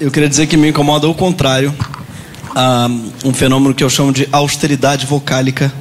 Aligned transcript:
Eu 0.00 0.10
queria 0.10 0.28
dizer 0.28 0.48
que 0.48 0.56
me 0.56 0.70
incomoda 0.70 1.08
o 1.08 1.14
contrário. 1.14 1.72
Um 3.24 3.32
fenômeno 3.32 3.72
que 3.72 3.84
eu 3.84 3.88
chamo 3.88 4.12
de 4.12 4.28
austeridade 4.32 5.06
vocálica. 5.06 5.72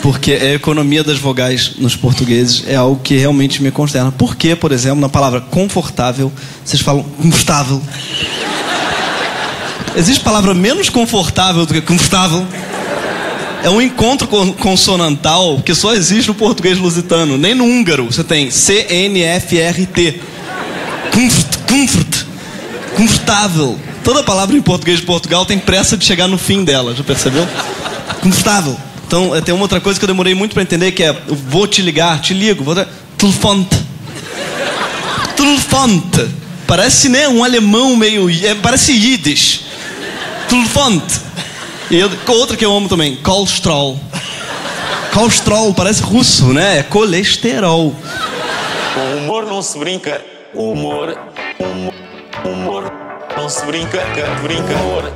Porque 0.00 0.32
a 0.32 0.54
economia 0.54 1.04
das 1.04 1.18
vogais 1.18 1.74
nos 1.76 1.94
portugueses 1.94 2.64
é 2.66 2.74
algo 2.74 3.00
que 3.00 3.16
realmente 3.16 3.62
me 3.62 3.70
consterna. 3.70 4.10
Por 4.10 4.36
que, 4.36 4.56
por 4.56 4.72
exemplo, 4.72 5.00
na 5.00 5.08
palavra 5.08 5.40
confortável, 5.40 6.32
vocês 6.64 6.80
falam 6.80 7.02
confortável? 7.02 7.80
Existe 9.94 10.24
palavra 10.24 10.54
menos 10.54 10.88
confortável 10.88 11.66
do 11.66 11.74
que 11.74 11.82
confortável? 11.82 12.44
É 13.62 13.68
um 13.70 13.80
encontro 13.80 14.26
consonantal 14.56 15.60
que 15.64 15.74
só 15.74 15.94
existe 15.94 16.28
no 16.28 16.34
português 16.34 16.78
lusitano. 16.78 17.36
Nem 17.36 17.54
no 17.54 17.64
húngaro 17.64 18.06
você 18.06 18.24
tem 18.24 18.50
C-N-F-R-T. 18.50 20.20
Comfort, 21.12 21.58
comfort, 21.68 22.21
confortável. 22.96 23.78
Toda 24.04 24.22
palavra 24.22 24.56
em 24.56 24.62
português 24.62 25.00
de 25.00 25.06
Portugal 25.06 25.44
tem 25.46 25.58
pressa 25.58 25.96
de 25.96 26.04
chegar 26.04 26.28
no 26.28 26.38
fim 26.38 26.64
dela, 26.64 26.94
já 26.94 27.04
percebeu? 27.04 27.46
Confortável. 28.20 28.76
Então, 29.06 29.40
tem 29.42 29.54
uma 29.54 29.62
outra 29.62 29.80
coisa 29.80 29.98
que 29.98 30.04
eu 30.04 30.08
demorei 30.08 30.34
muito 30.34 30.54
para 30.54 30.62
entender, 30.62 30.92
que 30.92 31.02
é 31.02 31.12
vou 31.28 31.66
te 31.66 31.82
ligar, 31.82 32.20
te 32.20 32.32
ligo, 32.32 32.64
vou... 32.64 32.74
Telefonte. 33.18 33.76
Telefonte. 35.36 36.28
Parece, 36.66 37.08
né, 37.08 37.28
um 37.28 37.44
alemão 37.44 37.94
meio... 37.96 38.28
É, 38.44 38.54
parece 38.54 38.92
Yiddish. 38.92 39.64
Telefonte. 40.48 41.20
E 41.90 41.96
eu, 41.96 42.10
outra 42.28 42.56
que 42.56 42.64
eu 42.64 42.74
amo 42.74 42.88
também, 42.88 43.16
colesterol. 43.16 44.00
Colesterol, 45.12 45.74
parece 45.74 46.02
russo, 46.02 46.54
né? 46.54 46.78
É 46.78 46.82
colesterol. 46.82 47.94
Com 48.94 49.16
humor 49.18 49.44
não 49.44 49.60
se 49.60 49.78
brinca. 49.78 50.24
Humor, 50.54 51.10
humor, 51.10 51.18
humor. 52.44 52.84
Não 53.36 53.48
se 53.48 53.64
brinca, 53.64 53.98
brinca. 54.42 54.74
Humor, 54.74 55.12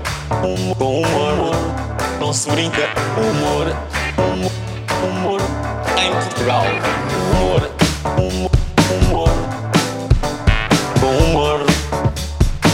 com 0.78 1.02
humor, 1.02 1.54
não 2.18 2.32
se 2.32 2.50
brinca. 2.50 2.88
Humor, 3.16 3.76
humor. 5.04 5.40
Em 5.98 6.12
Portugal. 6.12 6.64
Humor, 7.32 7.70
humor. 8.88 9.30
Com 11.00 11.16
humor, 11.24 11.60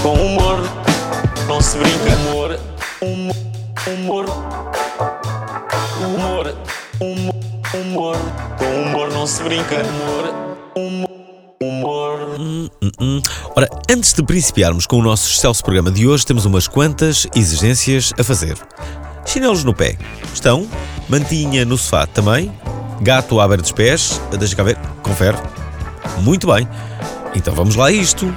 com 0.03 0.15
humor. 0.15 0.63
Não 1.47 1.61
se 1.61 1.79
brinca. 1.79 2.11
Humor. 2.31 2.59
Humor, 3.03 4.27
humor, 6.01 6.55
humor. 7.75 8.17
Com 8.59 8.83
humor 8.83 9.11
não 9.13 9.27
se 9.27 9.43
brinca. 9.43 9.77
Humor, 9.77 10.35
humor. 10.77 11.22
Humor. 11.63 12.37
Hum, 12.41 12.69
hum, 12.83 12.91
hum. 13.01 13.23
Ora, 13.55 13.69
antes 13.89 14.13
de 14.13 14.23
principiarmos 14.23 14.85
com 14.85 14.97
o 14.97 15.03
nosso 15.03 15.31
excelso 15.31 15.63
programa 15.63 15.91
de 15.91 16.07
hoje, 16.09 16.27
temos 16.27 16.45
umas 16.45 16.67
quantas 16.67 17.27
exigências 17.37 18.13
a 18.19 18.25
fazer. 18.25 18.57
Chinelos 19.25 19.63
no 19.63 19.73
pé. 19.73 19.97
Estão? 20.35 20.67
Mantinha 21.09 21.65
no 21.65 21.79
sofá 21.79 22.07
também? 22.07 22.53
Gato 23.01 23.41
à 23.41 23.47
beira 23.47 23.63
dos 23.63 23.71
pés? 23.71 24.21
Deixa 24.37 24.57
cá 24.57 24.65
ver. 24.65 24.77
Confere. 25.03 25.37
Muito 26.23 26.49
bem. 26.53 26.67
Então 27.35 27.55
vamos 27.55 27.77
lá 27.77 27.87
a 27.87 27.93
isto. 27.93 28.35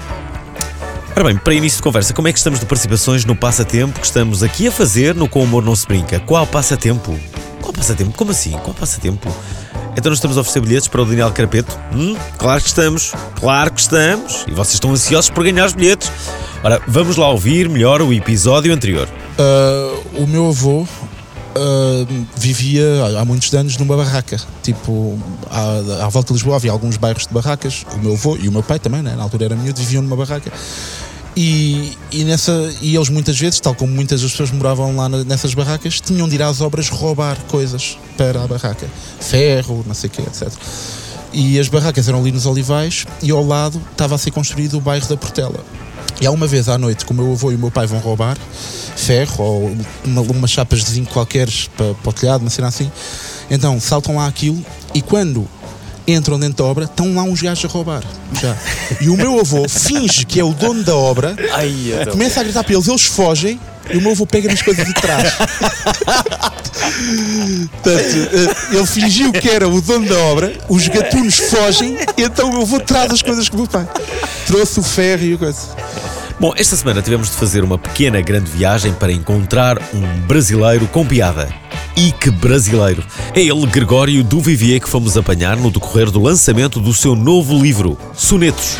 Ora 1.15 1.23
bem, 1.23 1.37
para 1.37 1.53
início 1.53 1.77
de 1.77 1.83
conversa, 1.83 2.13
como 2.13 2.27
é 2.27 2.31
que 2.31 2.37
estamos 2.37 2.59
de 2.59 2.65
participações 2.65 3.25
no 3.25 3.35
passatempo 3.35 3.99
que 3.99 4.05
estamos 4.05 4.43
aqui 4.43 4.67
a 4.67 4.71
fazer 4.71 5.15
no 5.15 5.27
Com 5.27 5.43
Humor 5.43 5.63
Não 5.63 5.75
Se 5.75 5.87
Brinca? 5.87 6.19
Qual 6.19 6.45
passatempo? 6.45 7.17
Qual 7.61 7.73
passatempo? 7.73 8.11
Como 8.15 8.31
assim? 8.31 8.51
Qual 8.51 8.73
passatempo? 8.73 9.33
Então 9.97 10.09
nós 10.09 10.17
estamos 10.17 10.37
a 10.37 10.41
oferecer 10.41 10.59
bilhetes 10.59 10.87
para 10.87 11.01
o 11.01 11.05
Daniel 11.05 11.31
Carapeto? 11.31 11.77
Hum, 11.93 12.15
claro 12.37 12.61
que 12.61 12.67
estamos, 12.67 13.13
claro 13.39 13.71
que 13.71 13.79
estamos. 13.79 14.45
E 14.47 14.51
vocês 14.51 14.73
estão 14.73 14.91
ansiosos 14.91 15.29
por 15.29 15.43
ganhar 15.43 15.65
os 15.65 15.73
bilhetes. 15.73 16.11
Ora, 16.63 16.81
vamos 16.87 17.15
lá 17.15 17.29
ouvir 17.29 17.69
melhor 17.69 18.01
o 18.01 18.11
episódio 18.11 18.73
anterior. 18.73 19.07
Uh, 19.39 20.23
o 20.23 20.27
meu 20.27 20.47
avô 20.49 20.81
uh, 20.81 22.25
vivia 22.35 22.85
há 23.19 23.23
muitos 23.23 23.53
anos 23.53 23.77
numa 23.77 23.95
barraca. 23.95 24.37
Tipo, 24.61 25.17
à, 25.49 26.05
à, 26.05 26.09
volta 26.09 26.27
de 26.27 26.33
Lisboa 26.33 26.57
havia 26.57 26.71
alguns 26.71 26.97
bairros 26.97 27.25
de 27.25 27.33
barracas. 27.33 27.85
O 27.93 27.99
meu 27.99 28.13
avô 28.13 28.37
e 28.37 28.49
o 28.49 28.51
meu 28.51 28.63
pai 28.63 28.79
também, 28.79 29.01
né? 29.01 29.15
na 29.15 29.23
altura 29.23 29.45
era 29.45 29.55
miúdo, 29.55 29.79
viviam 29.79 30.01
numa 30.03 30.17
barraca. 30.17 30.51
E, 31.35 31.97
e, 32.11 32.23
nessa, 32.23 32.73
e 32.81 32.95
eles 32.95 33.09
muitas 33.09 33.37
vezes, 33.37 33.59
tal 33.59 33.75
como 33.75 33.93
muitas 33.93 34.21
das 34.21 34.31
pessoas 34.31 34.51
moravam 34.51 34.95
lá 34.95 35.09
nessas 35.09 35.53
barracas, 35.53 35.99
tinham 35.99 36.29
de 36.29 36.35
ir 36.35 36.41
às 36.41 36.61
obras 36.61 36.87
roubar 36.87 37.37
coisas 37.47 37.97
para 38.15 38.43
a 38.43 38.47
barraca. 38.47 38.87
Ferro, 39.19 39.83
não 39.85 39.93
sei 39.93 40.09
o 40.09 40.11
quê, 40.11 40.21
etc. 40.21 40.51
E 41.33 41.59
as 41.59 41.67
barracas 41.67 42.07
eram 42.07 42.19
ali 42.19 42.31
nos 42.31 42.45
Olivais 42.45 43.05
e 43.21 43.31
ao 43.31 43.45
lado 43.45 43.81
estava 43.91 44.15
a 44.15 44.17
ser 44.17 44.31
construído 44.31 44.77
o 44.77 44.81
bairro 44.81 45.07
da 45.07 45.17
Portela. 45.17 45.59
E 46.21 46.25
há 46.25 46.31
uma 46.31 46.47
vez 46.47 46.69
à 46.69 46.77
noite 46.77 47.05
que 47.05 47.11
o 47.11 47.13
meu 47.13 47.33
avô 47.33 47.51
e 47.51 47.55
o 47.55 47.59
meu 47.59 47.69
pai 47.69 47.85
vão 47.85 47.99
roubar 47.99 48.37
ferro 48.95 49.43
ou 49.43 49.77
uma, 50.05 50.21
umas 50.21 50.49
chapas 50.49 50.83
de 50.83 50.91
zinco 50.91 51.11
qualquer 51.11 51.49
para, 51.75 51.93
para 51.93 52.09
o 52.09 52.13
telhado, 52.13 52.41
uma 52.41 52.49
cena 52.49 52.69
assim. 52.69 52.89
Então 53.49 53.79
saltam 53.79 54.15
lá 54.15 54.27
aquilo 54.27 54.63
e 54.93 55.01
quando 55.01 55.47
entram 56.07 56.39
dentro 56.39 56.57
da 56.57 56.63
obra, 56.63 56.85
estão 56.85 57.15
lá 57.15 57.23
uns 57.23 57.41
gajos 57.41 57.65
a 57.65 57.67
roubar. 57.67 58.03
Já. 58.39 58.55
E 59.01 59.09
o 59.09 59.17
meu 59.17 59.39
avô 59.39 59.67
finge 59.67 60.25
que 60.25 60.39
é 60.39 60.43
o 60.43 60.53
dono 60.53 60.83
da 60.83 60.95
obra, 60.95 61.35
Ai, 61.53 62.07
começa 62.11 62.39
a 62.39 62.43
gritar 62.43 62.63
para 62.63 62.73
eles, 62.73 62.87
eles 62.87 63.05
fogem 63.05 63.59
e 63.89 63.97
o 63.97 64.01
meu 64.01 64.11
avô 64.11 64.25
pega 64.25 64.49
nas 64.49 64.61
coisas 64.61 64.85
de 64.85 64.93
trás. 64.93 65.33
Portanto, 67.71 68.29
eh, 68.33 68.75
ele 68.75 68.85
fingiu 68.85 69.31
que 69.31 69.49
era 69.49 69.67
o 69.67 69.81
dono 69.81 70.07
da 70.07 70.17
obra, 70.17 70.53
os 70.69 70.87
gatunos 70.87 71.37
fogem, 71.37 71.97
então 72.17 72.49
o 72.49 72.53
meu 72.53 72.61
avô 72.61 72.79
traz 72.79 73.11
as 73.11 73.21
coisas 73.21 73.47
que 73.49 73.55
o 73.55 73.59
meu 73.59 73.67
pai 73.67 73.87
trouxe 74.45 74.79
o 74.79 74.83
ferro 74.83 75.23
e 75.23 75.33
o 75.33 75.37
coisa. 75.37 75.59
Bom, 76.37 76.53
esta 76.57 76.75
semana 76.75 77.01
tivemos 77.01 77.29
de 77.29 77.37
fazer 77.37 77.63
uma 77.63 77.77
pequena 77.77 78.19
grande 78.19 78.51
viagem 78.51 78.91
para 78.93 79.11
encontrar 79.11 79.77
um 79.93 80.01
brasileiro 80.27 80.85
com 80.87 81.05
piada. 81.05 81.47
E 81.95 82.11
que 82.11 82.29
brasileiro! 82.29 83.01
É 83.33 83.39
ele, 83.39 83.65
Gregório 83.67 84.21
do 84.21 84.41
Vivier, 84.41 84.81
que 84.81 84.89
fomos 84.89 85.15
apanhar 85.15 85.55
no 85.55 85.71
decorrer 85.71 86.11
do 86.11 86.21
lançamento 86.21 86.81
do 86.81 86.93
seu 86.93 87.15
novo 87.15 87.57
livro, 87.57 87.97
Sonetos. 88.13 88.75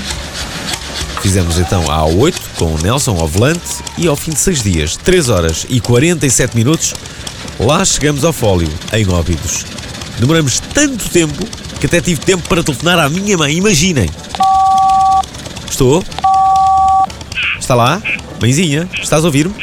Fizemos 1.21 1.57
então 1.57 1.89
a 1.89 2.01
A8 2.01 2.35
com 2.57 2.75
o 2.75 2.77
Nelson 2.77 3.17
ao 3.17 3.27
volante 3.27 3.81
e 3.97 4.05
ao 4.05 4.17
fim 4.17 4.31
de 4.31 4.39
6 4.39 4.61
dias, 4.61 4.97
3 4.97 5.29
horas 5.29 5.65
e 5.69 5.79
47 5.79 6.57
minutos, 6.57 6.93
lá 7.57 7.85
chegamos 7.85 8.25
ao 8.25 8.33
fólio, 8.33 8.69
em 8.91 9.07
Óbidos. 9.07 9.65
Demoramos 10.19 10.59
tanto 10.59 11.09
tempo 11.09 11.47
que 11.79 11.85
até 11.85 12.01
tive 12.01 12.19
tempo 12.19 12.47
para 12.49 12.61
telefonar 12.61 12.99
à 12.99 13.09
minha 13.09 13.37
mãe, 13.37 13.55
imaginem. 13.55 14.09
Estou? 15.69 16.03
Está 17.65 17.73
lá? 17.73 17.99
Mãezinha, 18.39 18.87
estás 18.93 19.23
a 19.23 19.27
ouvir-me? 19.27 19.55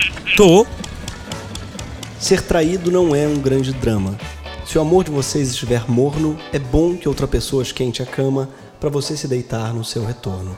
Ser 2.18 2.42
traído 2.42 2.90
não 2.90 3.14
é 3.14 3.28
um 3.28 3.38
grande 3.38 3.72
drama. 3.72 4.18
Se 4.66 4.76
o 4.76 4.80
amor 4.80 5.04
de 5.04 5.12
vocês 5.12 5.50
estiver 5.50 5.88
morno, 5.88 6.36
é 6.52 6.58
bom 6.58 6.96
que 6.96 7.08
outra 7.08 7.28
pessoa 7.28 7.62
esquente 7.62 8.02
a 8.02 8.04
cama 8.04 8.48
para 8.80 8.90
você 8.90 9.16
se 9.16 9.28
deitar 9.28 9.72
no 9.72 9.84
seu 9.84 10.04
retorno. 10.04 10.56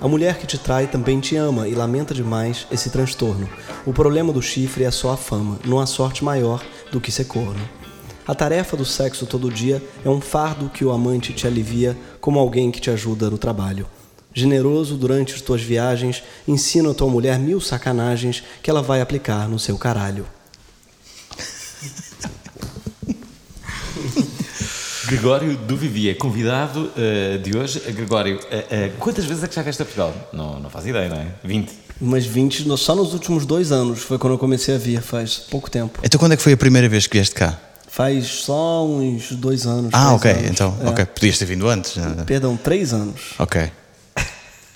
A 0.00 0.06
mulher 0.06 0.38
que 0.38 0.46
te 0.46 0.56
trai 0.58 0.86
também 0.86 1.18
te 1.18 1.34
ama 1.34 1.66
e 1.66 1.74
lamenta 1.74 2.14
demais 2.14 2.68
esse 2.70 2.88
transtorno. 2.88 3.48
O 3.84 3.92
problema 3.92 4.32
do 4.32 4.40
chifre 4.40 4.84
é 4.84 4.90
só 4.92 5.10
a 5.10 5.16
fama, 5.16 5.58
não 5.64 5.80
há 5.80 5.86
sorte 5.86 6.22
maior 6.22 6.62
do 6.92 7.00
que 7.00 7.10
ser 7.10 7.24
corno. 7.24 7.68
A 8.24 8.32
tarefa 8.32 8.76
do 8.76 8.84
sexo 8.84 9.26
todo 9.26 9.50
dia 9.50 9.82
é 10.04 10.08
um 10.08 10.20
fardo 10.20 10.70
que 10.70 10.84
o 10.84 10.92
amante 10.92 11.32
te 11.32 11.48
alivia 11.48 11.98
como 12.20 12.38
alguém 12.38 12.70
que 12.70 12.80
te 12.80 12.90
ajuda 12.90 13.28
no 13.28 13.38
trabalho. 13.38 13.88
Generoso 14.38 14.98
durante 14.98 15.32
as 15.32 15.40
tuas 15.40 15.62
viagens, 15.62 16.22
ensina 16.46 16.90
a 16.90 16.94
tua 16.94 17.08
mulher 17.08 17.38
mil 17.38 17.58
sacanagens 17.58 18.42
que 18.62 18.68
ela 18.68 18.82
vai 18.82 19.00
aplicar 19.00 19.48
no 19.48 19.58
seu 19.58 19.78
caralho. 19.78 20.26
Gregório 25.06 25.56
do 25.56 25.74
Vivier, 25.74 26.18
convidado 26.18 26.90
uh, 26.90 27.38
de 27.38 27.56
hoje. 27.56 27.80
Gregório, 27.92 28.36
uh, 28.36 28.38
uh, 28.38 28.92
quantas 28.98 29.24
vezes 29.24 29.42
é 29.42 29.48
que 29.48 29.54
já 29.54 29.62
vieste 29.62 29.80
a 29.80 29.86
Portugal? 29.86 30.12
Não, 30.34 30.60
não 30.60 30.68
faz 30.68 30.84
ideia, 30.84 31.08
não 31.08 31.16
é? 31.16 31.28
20? 31.42 31.72
Umas 31.98 32.26
20, 32.26 32.76
só 32.76 32.94
nos 32.94 33.14
últimos 33.14 33.46
dois 33.46 33.72
anos 33.72 34.00
foi 34.00 34.18
quando 34.18 34.34
eu 34.34 34.38
comecei 34.38 34.74
a 34.74 34.78
vir, 34.78 35.00
faz 35.00 35.38
pouco 35.50 35.70
tempo. 35.70 35.98
Então 36.02 36.20
quando 36.20 36.32
é 36.32 36.36
que 36.36 36.42
foi 36.42 36.52
a 36.52 36.58
primeira 36.58 36.90
vez 36.90 37.06
que 37.06 37.16
vieste 37.16 37.34
cá? 37.34 37.58
Faz 37.88 38.26
só 38.26 38.84
uns 38.86 39.32
dois 39.32 39.66
anos. 39.66 39.92
Ah, 39.94 40.12
ok, 40.12 40.30
anos. 40.30 40.50
então, 40.50 40.76
é. 40.82 40.90
ok. 40.90 41.06
Podias 41.06 41.38
ter 41.38 41.46
vindo 41.46 41.66
antes. 41.66 41.94
Perdão, 42.26 42.54
três 42.54 42.92
anos. 42.92 43.32
Ok. 43.38 43.70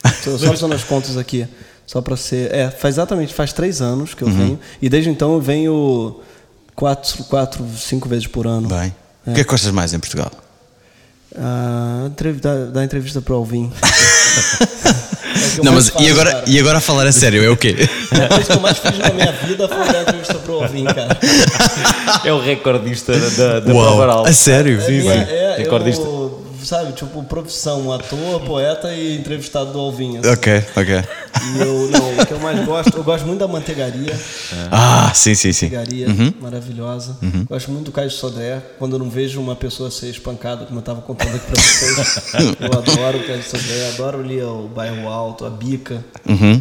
Estou 0.19 0.39
só 0.39 0.47
fazendo 0.49 0.75
as 0.75 0.85
contas 0.85 1.17
aqui. 1.17 1.47
Só 1.87 2.01
para 2.01 2.17
ser. 2.17 2.55
É, 2.55 2.71
faz 2.71 2.95
exatamente, 2.95 3.35
faz 3.35 3.53
três 3.53 3.83
anos 3.83 4.15
que 4.15 4.23
eu 4.23 4.29
uhum. 4.29 4.37
venho. 4.37 4.61
E 4.81 4.89
desde 4.89 5.11
então 5.11 5.35
eu 5.35 5.41
venho 5.41 6.21
quatro, 6.75 7.25
quatro 7.25 7.67
cinco 7.77 8.09
vezes 8.09 8.27
por 8.27 8.47
ano. 8.47 8.69
Bem. 8.69 8.95
É. 9.27 9.31
O 9.31 9.35
que 9.35 9.41
é 9.41 9.45
que 9.45 9.51
gostas 9.51 9.73
mais 9.73 9.93
em 9.93 9.99
Portugal? 9.99 10.31
Ah, 11.37 12.11
dar, 12.73 12.85
entrevista 12.85 13.21
para 13.21 13.35
o 13.35 13.37
Alvin. 13.39 13.73
é 15.59 15.63
não, 15.63 15.73
mas 15.73 15.93
e 15.99 16.11
agora, 16.11 16.45
e 16.47 16.59
agora 16.59 16.79
a 16.79 16.81
falar 16.81 17.07
a 17.07 17.13
sério, 17.13 17.45
é 17.45 17.49
o 17.49 17.57
quê? 17.57 17.77
A 18.11 18.29
coisa 18.29 18.45
que 18.45 18.53
eu 18.53 18.61
mais 18.61 18.79
fiz 18.79 18.99
na 18.99 19.11
minha 19.11 19.33
vida 19.33 19.69
foi 19.69 19.93
dar 19.93 20.03
entrevista 20.03 20.35
para 20.35 20.53
o 20.53 20.63
Alvin, 20.63 20.85
cara. 20.85 21.19
É 22.25 22.33
o 22.33 22.41
recordista 22.41 23.13
da, 23.17 23.61
da 23.61 23.73
Uau. 23.73 24.27
A 24.27 24.33
sério? 24.33 24.81
Sim, 24.81 25.09
é, 25.09 25.27
sim. 25.27 25.33
É, 25.33 25.55
recordista. 25.59 26.05
Eu, 26.05 26.20
sabe? 26.71 26.93
Tipo, 26.93 27.23
profissão, 27.25 27.93
ator, 27.93 28.41
poeta 28.43 28.95
e 28.95 29.17
entrevistado 29.19 29.73
do 29.73 29.79
Alvinho. 29.81 30.21
assim. 30.21 30.31
Ok, 30.31 30.65
ok. 30.77 30.95
E 31.43 31.61
eu, 31.61 31.91
não, 31.91 32.23
o 32.23 32.27
que 32.27 32.33
eu 32.33 32.39
mais 32.39 32.65
gosto, 32.65 32.97
eu 32.97 33.03
gosto 33.03 33.27
muito 33.27 33.41
da 33.41 33.49
manteigaria. 33.49 34.17
Ah, 34.71 35.11
sim, 35.13 35.35
sim, 35.35 35.53
sim. 35.53 35.67
Manteigaria 35.67 36.07
maravilhosa. 36.41 37.17
Gosto 37.49 37.73
muito 37.73 37.87
do 37.87 37.93
Caio 37.93 38.11
Sodré. 38.11 38.63
Quando 38.79 38.95
eu 38.95 38.99
não 39.01 39.11
vejo 39.11 39.41
uma 39.41 39.57
pessoa 39.57 39.91
ser 39.91 40.11
espancada, 40.11 40.65
como 40.65 40.79
eu 40.79 40.81
estava 40.81 41.03
contando 41.03 41.35
aqui 41.35 41.47
pra 41.47 41.61
vocês. 41.61 42.35
eu 42.61 42.67
adoro 42.79 43.19
o 43.19 43.27
Caio 43.27 43.43
Sodré, 43.43 43.89
adoro 43.89 44.21
ali 44.21 44.41
o 44.41 44.69
Bairro 44.69 45.09
Alto, 45.09 45.45
a 45.45 45.51
Bica. 45.51 46.05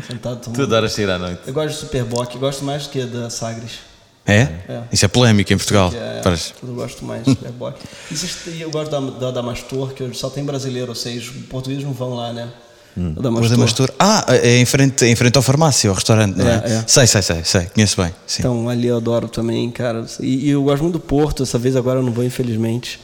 Sentado 0.08 0.38
Tu 0.38 0.46
tomando. 0.46 0.64
adoras 0.64 0.92
sair 0.92 1.10
à 1.10 1.20
noite. 1.20 1.42
Eu 1.46 1.54
gosto 1.54 1.70
de 1.76 1.76
Superboc, 1.82 2.36
gosto 2.38 2.66
mais 2.66 2.84
do 2.84 2.90
que 2.90 3.04
da 3.04 3.30
Sagres. 3.30 3.89
É? 4.26 4.42
É. 4.68 4.82
Isso 4.92 5.06
é 5.06 5.08
polémico 5.08 5.52
em 5.52 5.58
Portugal. 5.58 5.90
Que 5.90 5.98
é, 5.98 6.22
Parece. 6.24 6.54
eu 6.62 6.74
gosto 6.76 7.04
mais 7.04 7.24
de 7.24 7.32
Superboc. 7.32 7.76
E 8.12 8.16
vocês- 8.16 8.38
e 8.56 8.62
eu 8.62 8.70
gosto 8.70 8.92
da, 8.92 9.00
da 9.00 9.32
Damastor, 9.32 9.94
que 9.94 10.14
só 10.14 10.30
tem 10.30 10.44
brasileiro, 10.46 10.90
ou 10.90 10.96
seja, 10.96 11.32
os 11.32 11.46
portugueses 11.48 11.84
não 11.84 11.94
vão 11.94 12.14
lá, 12.16 12.32
né? 12.32 12.48
Da 12.96 13.20
O 13.20 13.24
Damastor. 13.24 13.50
Damastor. 13.50 13.92
Ah, 13.98 14.26
é 14.28 14.58
em 14.60 14.66
frente, 14.66 15.06
em 15.06 15.16
frente 15.16 15.36
ao 15.38 15.42
farmácia, 15.42 15.90
ao 15.90 15.96
restaurante, 15.96 16.36
não 16.38 16.46
é? 16.48 16.62
É, 16.66 16.72
é. 16.74 16.84
Sei, 16.86 17.08
sei, 17.08 17.22
sei, 17.22 17.44
sei. 17.46 17.62
Conheço 17.74 18.02
bem. 18.02 18.14
Sim. 18.28 18.42
Então, 18.42 18.68
ali 18.70 18.88
eu 18.88 18.98
adoro 18.98 19.30
também, 19.30 19.72
cara. 19.72 20.06
E, 20.20 20.48
e 20.48 20.50
eu 20.50 20.62
gosto 20.64 20.82
muito 20.84 20.94
do 20.94 21.00
Porto, 21.00 21.44
dessa 21.44 21.58
vez 21.58 21.76
agora 21.76 22.00
eu 22.00 22.04
não 22.04 22.12
vou, 22.12 22.24
infelizmente. 22.24 23.00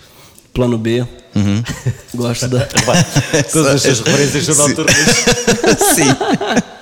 Plano 0.53 0.77
B. 0.77 1.05
Uhum. 1.35 1.63
gosto 2.15 2.47
da. 2.47 2.65
Todas 3.51 3.75
as 3.75 3.81
suas 3.81 3.99
referências 4.01 4.45
são 4.55 4.67
noturnas. 4.67 4.95
sim. 5.95 6.74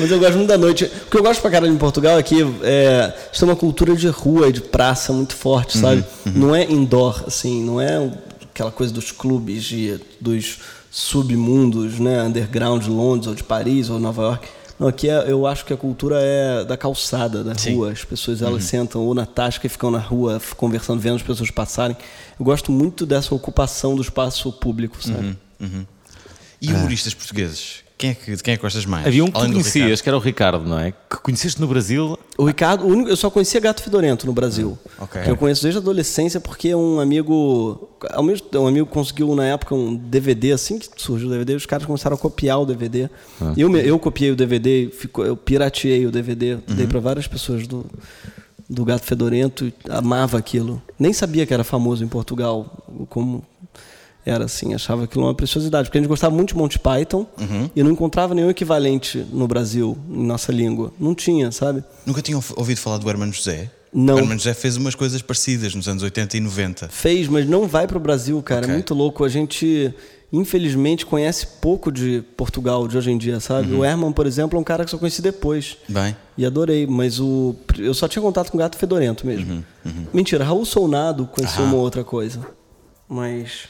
Mas 0.00 0.10
eu 0.10 0.18
gosto 0.18 0.36
muito 0.36 0.48
da 0.48 0.58
noite. 0.58 0.84
O 0.84 1.10
que 1.10 1.16
eu 1.16 1.22
gosto 1.22 1.40
pra 1.40 1.50
caralho 1.50 1.72
em 1.72 1.78
Portugal 1.78 2.18
é 2.18 2.22
que 2.22 2.36
é, 2.62 3.12
eles 3.26 3.38
têm 3.38 3.48
uma 3.48 3.56
cultura 3.56 3.94
de 3.96 4.08
rua 4.08 4.48
e 4.48 4.52
de 4.52 4.60
praça 4.60 5.12
muito 5.12 5.34
forte, 5.34 5.76
Uhum, 5.76 5.82
sabe? 5.82 6.04
Não 6.26 6.54
é 6.54 6.64
indoor, 6.70 7.24
assim, 7.26 7.62
não 7.64 7.80
é 7.80 8.10
aquela 8.52 8.70
coisa 8.70 8.92
dos 8.92 9.10
clubes, 9.12 9.64
de, 9.64 10.00
dos 10.20 10.58
submundos, 10.90 11.98
né? 11.98 12.22
Underground 12.22 12.82
de 12.82 12.90
Londres 12.90 13.26
ou 13.28 13.34
de 13.34 13.42
Paris 13.44 13.88
ou 13.90 13.98
Nova 13.98 14.22
York. 14.22 14.48
Não, 14.78 14.88
aqui 14.88 15.10
é- 15.10 15.30
eu 15.30 15.46
acho 15.46 15.64
que 15.66 15.72
a 15.74 15.76
cultura 15.76 16.16
é 16.18 16.64
da 16.64 16.74
calçada, 16.76 17.44
da 17.44 17.52
rua. 17.52 17.92
As 17.92 18.02
pessoas 18.02 18.40
Uhum. 18.40 18.46
elas 18.48 18.64
sentam 18.64 19.02
ou 19.02 19.14
na 19.14 19.26
tasca 19.26 19.66
e 19.66 19.70
ficam 19.70 19.90
na 19.90 19.98
rua 19.98 20.40
conversando, 20.56 20.98
vendo 21.00 21.16
as 21.16 21.22
pessoas 21.22 21.50
passarem. 21.50 21.94
Eu 22.38 22.44
gosto 22.44 22.72
muito 22.72 23.04
dessa 23.04 23.34
ocupação 23.34 23.94
do 23.94 24.00
espaço 24.00 24.50
público, 24.52 24.96
sabe? 25.02 25.36
Uhum. 25.60 25.84
E 26.62 26.72
humoristas 26.72 27.12
portugueses? 27.12 27.84
Quem 28.00 28.10
é 28.10 28.14
que, 28.14 28.34
de 28.34 28.42
quem 28.42 28.54
é 28.54 28.56
que 28.56 28.62
gostas 28.62 28.86
mais? 28.86 29.06
Havia 29.06 29.22
um 29.22 29.26
que 29.26 29.32
tu 29.34 29.38
Além 29.38 29.52
conhecias, 29.52 30.00
que 30.00 30.08
era 30.08 30.16
o 30.16 30.20
Ricardo, 30.20 30.66
não 30.66 30.78
é? 30.78 30.92
Que 30.92 31.16
conheceste 31.22 31.60
no 31.60 31.66
Brasil. 31.66 32.18
O 32.38 32.44
Ricardo, 32.46 32.84
o 32.84 32.88
único, 32.88 33.10
eu 33.10 33.16
só 33.16 33.28
conhecia 33.30 33.60
Gato 33.60 33.82
Fedorento 33.82 34.26
no 34.26 34.32
Brasil. 34.32 34.78
ok. 34.98 35.20
Que 35.22 35.30
eu 35.30 35.36
conheço 35.36 35.60
desde 35.62 35.78
a 35.78 35.82
adolescência 35.82 36.40
porque 36.40 36.74
um 36.74 36.98
amigo, 36.98 37.90
ao 38.10 38.22
mesmo, 38.22 38.46
um 38.54 38.66
amigo 38.66 38.86
conseguiu 38.86 39.34
na 39.36 39.44
época 39.44 39.74
um 39.74 39.94
DVD 39.94 40.52
assim 40.52 40.78
que 40.78 40.88
surgiu 40.96 41.28
o 41.28 41.30
DVD, 41.30 41.54
os 41.54 41.66
caras 41.66 41.84
começaram 41.86 42.16
a 42.16 42.18
copiar 42.18 42.58
o 42.60 42.64
DVD. 42.64 43.10
Eu 43.56 43.68
me- 43.68 43.86
eu 43.86 43.98
copiei 43.98 44.30
o 44.30 44.36
DVD, 44.36 44.90
ficou, 44.92 45.26
eu 45.26 45.36
pirateei 45.36 46.06
o 46.06 46.10
DVD, 46.10 46.56
dei 46.68 46.86
para 46.86 47.00
várias 47.00 47.26
pessoas 47.28 47.66
do 47.66 47.84
do 48.72 48.84
Gato 48.84 49.04
Fedorento, 49.04 49.64
e 49.66 49.74
amava 49.88 50.38
aquilo. 50.38 50.80
Nem 50.96 51.12
sabia 51.12 51.44
que 51.44 51.52
era 51.52 51.64
famoso 51.64 52.04
em 52.04 52.06
Portugal, 52.06 52.84
como 53.08 53.44
era 54.24 54.44
assim, 54.44 54.74
achava 54.74 55.04
aquilo 55.04 55.24
uma 55.24 55.34
preciosidade, 55.34 55.88
porque 55.88 55.98
a 55.98 56.00
gente 56.00 56.08
gostava 56.08 56.34
muito 56.34 56.50
de 56.50 56.56
Monty 56.56 56.78
Python 56.78 57.26
e 57.74 57.82
não 57.82 57.90
encontrava 57.90 58.34
nenhum 58.34 58.50
equivalente 58.50 59.26
no 59.32 59.46
Brasil, 59.48 59.96
em 60.08 60.24
nossa 60.26 60.52
língua. 60.52 60.92
Não 61.00 61.14
tinha, 61.14 61.50
sabe? 61.50 61.82
Nunca 62.04 62.20
tinham 62.22 62.42
ouvido 62.56 62.78
falar 62.78 62.98
do 62.98 63.08
Hermano 63.08 63.32
José? 63.32 63.70
Não. 63.92 64.14
O 64.14 64.18
Hermano 64.18 64.38
José 64.38 64.54
fez 64.54 64.76
umas 64.76 64.94
coisas 64.94 65.20
parecidas 65.20 65.74
nos 65.74 65.88
anos 65.88 66.02
80 66.02 66.36
e 66.36 66.40
90. 66.40 66.88
Fez, 66.90 67.26
mas 67.26 67.48
não 67.48 67.66
vai 67.66 67.86
para 67.88 67.96
o 67.96 68.00
Brasil, 68.00 68.40
cara. 68.42 68.60
Ok. 68.60 68.70
É 68.70 68.74
muito 68.74 68.94
louco. 68.94 69.24
A 69.24 69.28
gente, 69.28 69.92
infelizmente, 70.32 71.04
conhece 71.04 71.44
pouco 71.60 71.90
de 71.90 72.22
Portugal 72.36 72.86
de 72.86 72.96
hoje 72.96 73.10
em 73.10 73.18
dia, 73.18 73.40
sabe? 73.40 73.72
Uhum. 73.72 73.80
O 73.80 73.84
Herman, 73.84 74.12
por 74.12 74.26
exemplo, 74.26 74.56
é 74.56 74.60
um 74.60 74.64
cara 74.64 74.84
que 74.84 74.92
só 74.92 74.98
conheci 74.98 75.20
depois. 75.20 75.76
Bem. 75.88 76.16
E 76.38 76.46
adorei, 76.46 76.86
mas 76.86 77.18
o 77.18 77.56
eu 77.78 77.92
só 77.92 78.06
tinha 78.06 78.22
contato 78.22 78.50
com 78.52 78.56
o 78.56 78.60
Gato 78.60 78.76
Fedorento 78.76 79.26
mesmo. 79.26 79.64
Mentira, 80.14 80.44
Raul 80.44 80.64
Solnado 80.64 81.26
conheci 81.26 81.58
Uhum, 81.58 81.64
Aham. 81.64 81.74
uma 81.74 81.82
outra 81.82 82.04
coisa. 82.04 82.40
Mas 83.08 83.68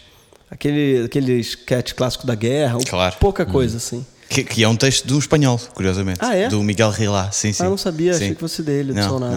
aquele, 0.50 1.04
aquele 1.04 1.38
sketch 1.40 1.92
clássico 1.94 2.26
da 2.26 2.34
guerra, 2.34 2.78
Claro. 2.88 3.16
pouca 3.20 3.44
coisa 3.46 3.76
assim. 3.76 4.04
Que, 4.28 4.44
que 4.44 4.62
é 4.62 4.68
um 4.68 4.76
texto 4.76 5.06
de 5.06 5.14
um 5.14 5.18
espanhol, 5.18 5.58
curiosamente. 5.74 6.20
Ah, 6.22 6.36
é? 6.36 6.48
Do 6.48 6.62
Miguel 6.62 6.90
Rilá, 6.90 7.30
sim, 7.32 7.52
sim. 7.52 7.64
Ah, 7.64 7.68
não 7.68 7.76
sabia, 7.76 8.12
Sim. 8.14 8.24
achei 8.24 8.34
que 8.34 8.40
fosse 8.40 8.62
dele, 8.62 8.92
do 8.92 9.00
Não, 9.00 9.08
Solnado. 9.08 9.34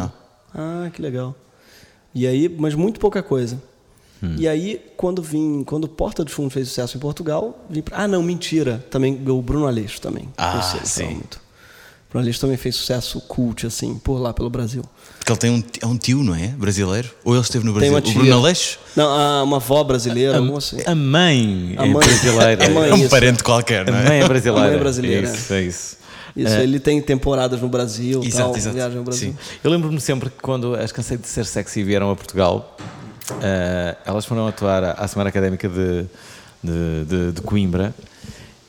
não. 0.54 0.86
Ah, 0.86 0.90
que 0.92 1.02
legal. 1.02 1.36
E 2.14 2.28
aí, 2.28 2.48
mas 2.48 2.76
muito 2.76 3.00
pouca 3.00 3.24
coisa. 3.24 3.60
Hum. 4.22 4.36
E 4.38 4.48
aí, 4.48 4.80
quando 4.96 5.22
vim, 5.24 5.64
quando 5.66 5.88
Porta 5.88 6.24
dos 6.24 6.32
Fundos 6.34 6.54
fez 6.54 6.68
sucesso 6.68 6.96
em 6.96 7.00
Portugal, 7.00 7.66
vim 7.70 7.82
pra... 7.82 8.04
Ah, 8.04 8.08
não, 8.08 8.22
mentira. 8.22 8.86
Também 8.92 9.20
o 9.28 9.42
Bruno 9.42 9.66
Aleixo 9.66 10.00
também. 10.00 10.30
Ah, 10.38 10.62
sei, 10.62 10.82
sim. 10.86 11.14
muito. 11.16 11.38
O 11.38 12.12
Bruno 12.12 12.24
Aleixo 12.24 12.40
também 12.40 12.56
fez 12.56 12.76
sucesso 12.76 13.20
cult, 13.22 13.66
assim, 13.66 13.96
por 13.98 14.20
lá, 14.20 14.32
pelo 14.32 14.50
Brasil. 14.50 14.84
Porque 15.24 15.32
ele 15.32 15.40
tem 15.40 15.52
um, 15.52 15.64
é 15.82 15.86
um 15.86 15.98
tio, 15.98 16.22
não 16.22 16.36
é? 16.36 16.48
Brasileiro? 16.50 17.10
Ou 17.24 17.34
ele 17.34 17.42
esteve 17.42 17.64
no 17.66 17.72
Tem 17.80 17.90
Brasil? 17.90 18.12
uma 18.12 18.22
O. 18.22 18.24
Bruno 18.26 18.38
Aleixo? 18.46 18.78
Não, 18.94 19.08
ah, 19.10 19.44
uma 19.44 19.56
avó 19.56 19.82
brasileira, 19.84 20.38
alguma 20.38 20.58
assim. 20.58 20.82
A 20.86 20.94
mãe 20.94 21.76
A 21.78 21.86
é 21.86 21.88
mãe. 21.90 22.06
brasileira. 22.06 22.66
A 22.66 22.70
mãe. 22.70 22.90
É 22.90 22.94
um 22.94 22.98
isso. 22.98 23.10
parente 23.10 23.42
qualquer, 23.42 23.88
A 23.88 23.92
não 23.94 24.04
mãe 24.04 24.20
é? 24.20 24.24
é 24.24 24.28
brasileira. 24.28 24.60
A 24.60 24.68
mãe 24.70 24.76
é 24.76 24.80
brasileira. 24.80 25.28
É 25.30 25.34
isso, 25.34 25.54
é 25.54 25.62
isso. 25.62 25.98
Isso, 26.36 26.56
ele 26.56 26.78
tem 26.80 27.00
temporadas 27.02 27.62
no 27.62 27.70
Brasil, 27.70 28.22
Exato, 28.24 28.50
tal, 28.50 28.58
exato. 28.58 28.76
viagem 28.76 28.98
no 28.98 29.04
Brasil. 29.06 29.30
Sim. 29.32 29.38
Eu 29.64 29.72
lembro-me 29.72 30.02
sempre 30.02 30.30
que 30.30 30.38
quando 30.42 30.76
as 30.76 30.92
Cansei 30.92 31.16
de 31.16 31.26
Ser 31.28 31.46
Sexy 31.46 31.84
vieram 31.84 32.10
a 32.12 32.16
Portugal, 32.18 32.76
eh, 33.42 33.96
elas 34.06 34.26
foram 34.26 34.46
atuar 34.48 34.84
à- 35.00 35.08
Semana 35.08 35.30
Académica 35.30 35.70
de, 35.70 36.06
de, 36.62 37.06
de- 37.06 37.32
de 37.34 37.42
Coimbra 37.44 37.94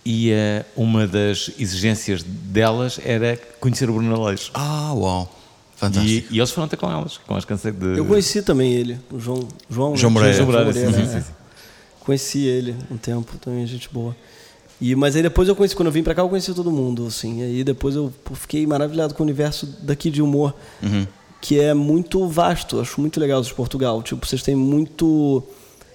e 0.05 0.31
eh, 0.31 0.65
uma 0.77 1.07
das 1.07 1.51
exigências 1.59 2.23
delas 2.23 3.01
era 3.05 3.37
conhecer 3.59 3.89
o 3.91 3.95
Bruno 3.95 4.23
Aleixo. 4.23 4.51
Ah, 4.55 4.93
uau. 4.95 5.35
Fantástico. 5.89 6.33
E, 6.33 6.37
e 6.37 6.39
eles 6.39 6.51
foram 6.51 6.69
ter 6.69 6.77
com 6.77 6.91
elas, 6.91 7.19
com 7.19 7.35
as 7.35 7.45
Cansei 7.45 7.73
de... 7.73 7.99
Eu 7.99 8.05
conheci 8.05 8.43
também 8.43 8.73
ele, 8.73 8.99
o 9.13 9.19
João, 9.19 9.47
João, 9.69 9.91
né? 9.93 9.97
João 9.97 10.11
Moreira. 10.11 10.37
João 10.37 10.47
Moreira, 10.47 10.73
sim, 10.73 10.85
Moreira, 10.85 11.07
sim, 11.07 11.17
é. 11.17 11.21
sim. 11.21 11.33
Conheci 12.01 12.41
ele 12.41 12.77
um 12.91 12.97
tempo, 12.97 13.37
também 13.39 13.67
gente 13.67 13.89
boa. 13.91 14.15
E, 14.81 14.95
mas 14.95 15.17
aí 15.17 15.23
depois 15.23 15.49
eu 15.49 15.57
conheci, 15.57 15.75
quando 15.75 15.87
eu 15.87 15.93
vim 15.93 16.03
pra 16.03 16.15
cá, 16.15 16.23
eu 16.23 16.29
conheci 16.29 16.53
todo 16.53 16.71
mundo, 16.71 17.07
assim. 17.07 17.43
Aí 17.43 17.65
depois 17.65 17.95
eu 17.95 18.13
fiquei 18.35 18.67
maravilhado 18.67 19.15
com 19.15 19.23
o 19.23 19.25
universo 19.25 19.67
daqui 19.81 20.11
de 20.11 20.21
humor, 20.21 20.55
que 21.41 21.59
é 21.59 21.73
muito 21.73 22.27
vasto. 22.29 22.81
Acho 22.81 23.01
muito 23.01 23.19
legal 23.19 23.41
os 23.41 23.47
de 23.47 23.55
Portugal. 23.55 24.03
Tipo, 24.03 24.27
vocês 24.27 24.43
têm 24.43 24.55
muito. 24.55 25.43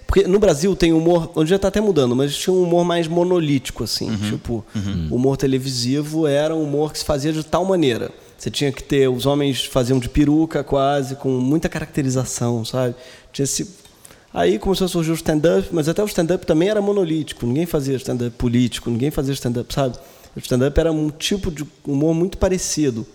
Porque 0.08 0.28
no 0.28 0.40
Brasil 0.40 0.76
tem 0.76 0.92
humor, 0.92 1.32
hoje 1.36 1.52
já 1.52 1.60
tá 1.60 1.68
até 1.68 1.80
mudando, 1.80 2.16
mas 2.16 2.36
tinha 2.36 2.52
um 2.52 2.64
humor 2.64 2.84
mais 2.84 3.08
monolítico, 3.08 3.84
assim. 3.84 4.10
Tipo, 4.30 4.66
o 5.12 5.16
humor 5.16 5.38
televisivo 5.38 6.26
era 6.26 6.56
um 6.56 6.64
humor 6.64 6.92
que 6.92 6.98
se 6.98 7.06
fazia 7.06 7.32
de 7.32 7.44
tal 7.44 7.64
maneira. 7.66 8.10
Você 8.40 8.50
tinha 8.50 8.72
que 8.72 8.82
ter, 8.82 9.10
os 9.10 9.26
homens 9.26 9.66
faziam 9.66 10.00
de 10.00 10.08
peruca 10.08 10.64
quase, 10.64 11.16
com 11.18 11.30
muita 11.30 11.68
caracterização, 11.68 12.64
sabe? 12.64 12.96
Tinha 13.34 13.44
esse. 13.44 13.70
Aí 14.34 14.58
começou 14.58 14.86
a 14.86 14.88
surgir 14.88 15.12
o 15.12 15.16
stand-up, 15.16 15.68
mas 15.72 15.90
até 15.90 16.02
o 16.02 16.06
stand-up 16.06 16.46
também 16.46 16.70
era 16.70 16.82
monolítico. 16.82 17.46
Ninguém 17.46 17.66
fazia 17.66 17.98
stand-up 17.98 18.32
político, 18.38 18.90
ninguém 18.90 19.12
fazia 19.12 19.34
stand-up, 19.34 19.74
sabe? 19.74 19.98
O 20.36 20.40
stand-up 20.40 20.80
era 20.80 20.92
um 20.92 21.10
tipo 21.10 21.52
de 21.52 21.66
humor 21.86 22.16
muito 22.16 22.38
parecido. 22.38 23.06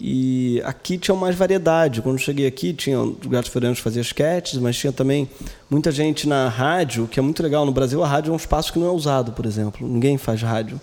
E 0.00 0.62
aqui 0.64 0.96
tinha 0.96 1.16
mais 1.16 1.36
variedade. 1.36 2.00
Quando 2.02 2.16
eu 2.16 2.22
cheguei 2.22 2.46
aqui, 2.46 2.72
tinha 2.72 3.00
o 3.00 3.16
Gato 3.28 3.50
Fernandes 3.50 3.78
que 3.78 3.84
fazia 3.84 4.02
sketches, 4.02 4.58
mas 4.58 4.76
tinha 4.76 4.92
também 4.92 5.28
muita 5.70 5.92
gente 5.92 6.28
na 6.28 6.48
rádio, 6.48 7.06
que 7.08 7.18
é 7.18 7.22
muito 7.22 7.42
legal. 7.42 7.66
No 7.66 7.72
Brasil, 7.72 8.02
a 8.02 8.08
rádio 8.08 8.30
é 8.30 8.32
um 8.32 8.36
espaço 8.36 8.72
que 8.72 8.78
não 8.78 8.86
é 8.86 8.90
usado, 8.90 9.32
por 9.32 9.44
exemplo. 9.46 9.86
Ninguém 9.86 10.16
faz 10.16 10.42
rádio. 10.42 10.80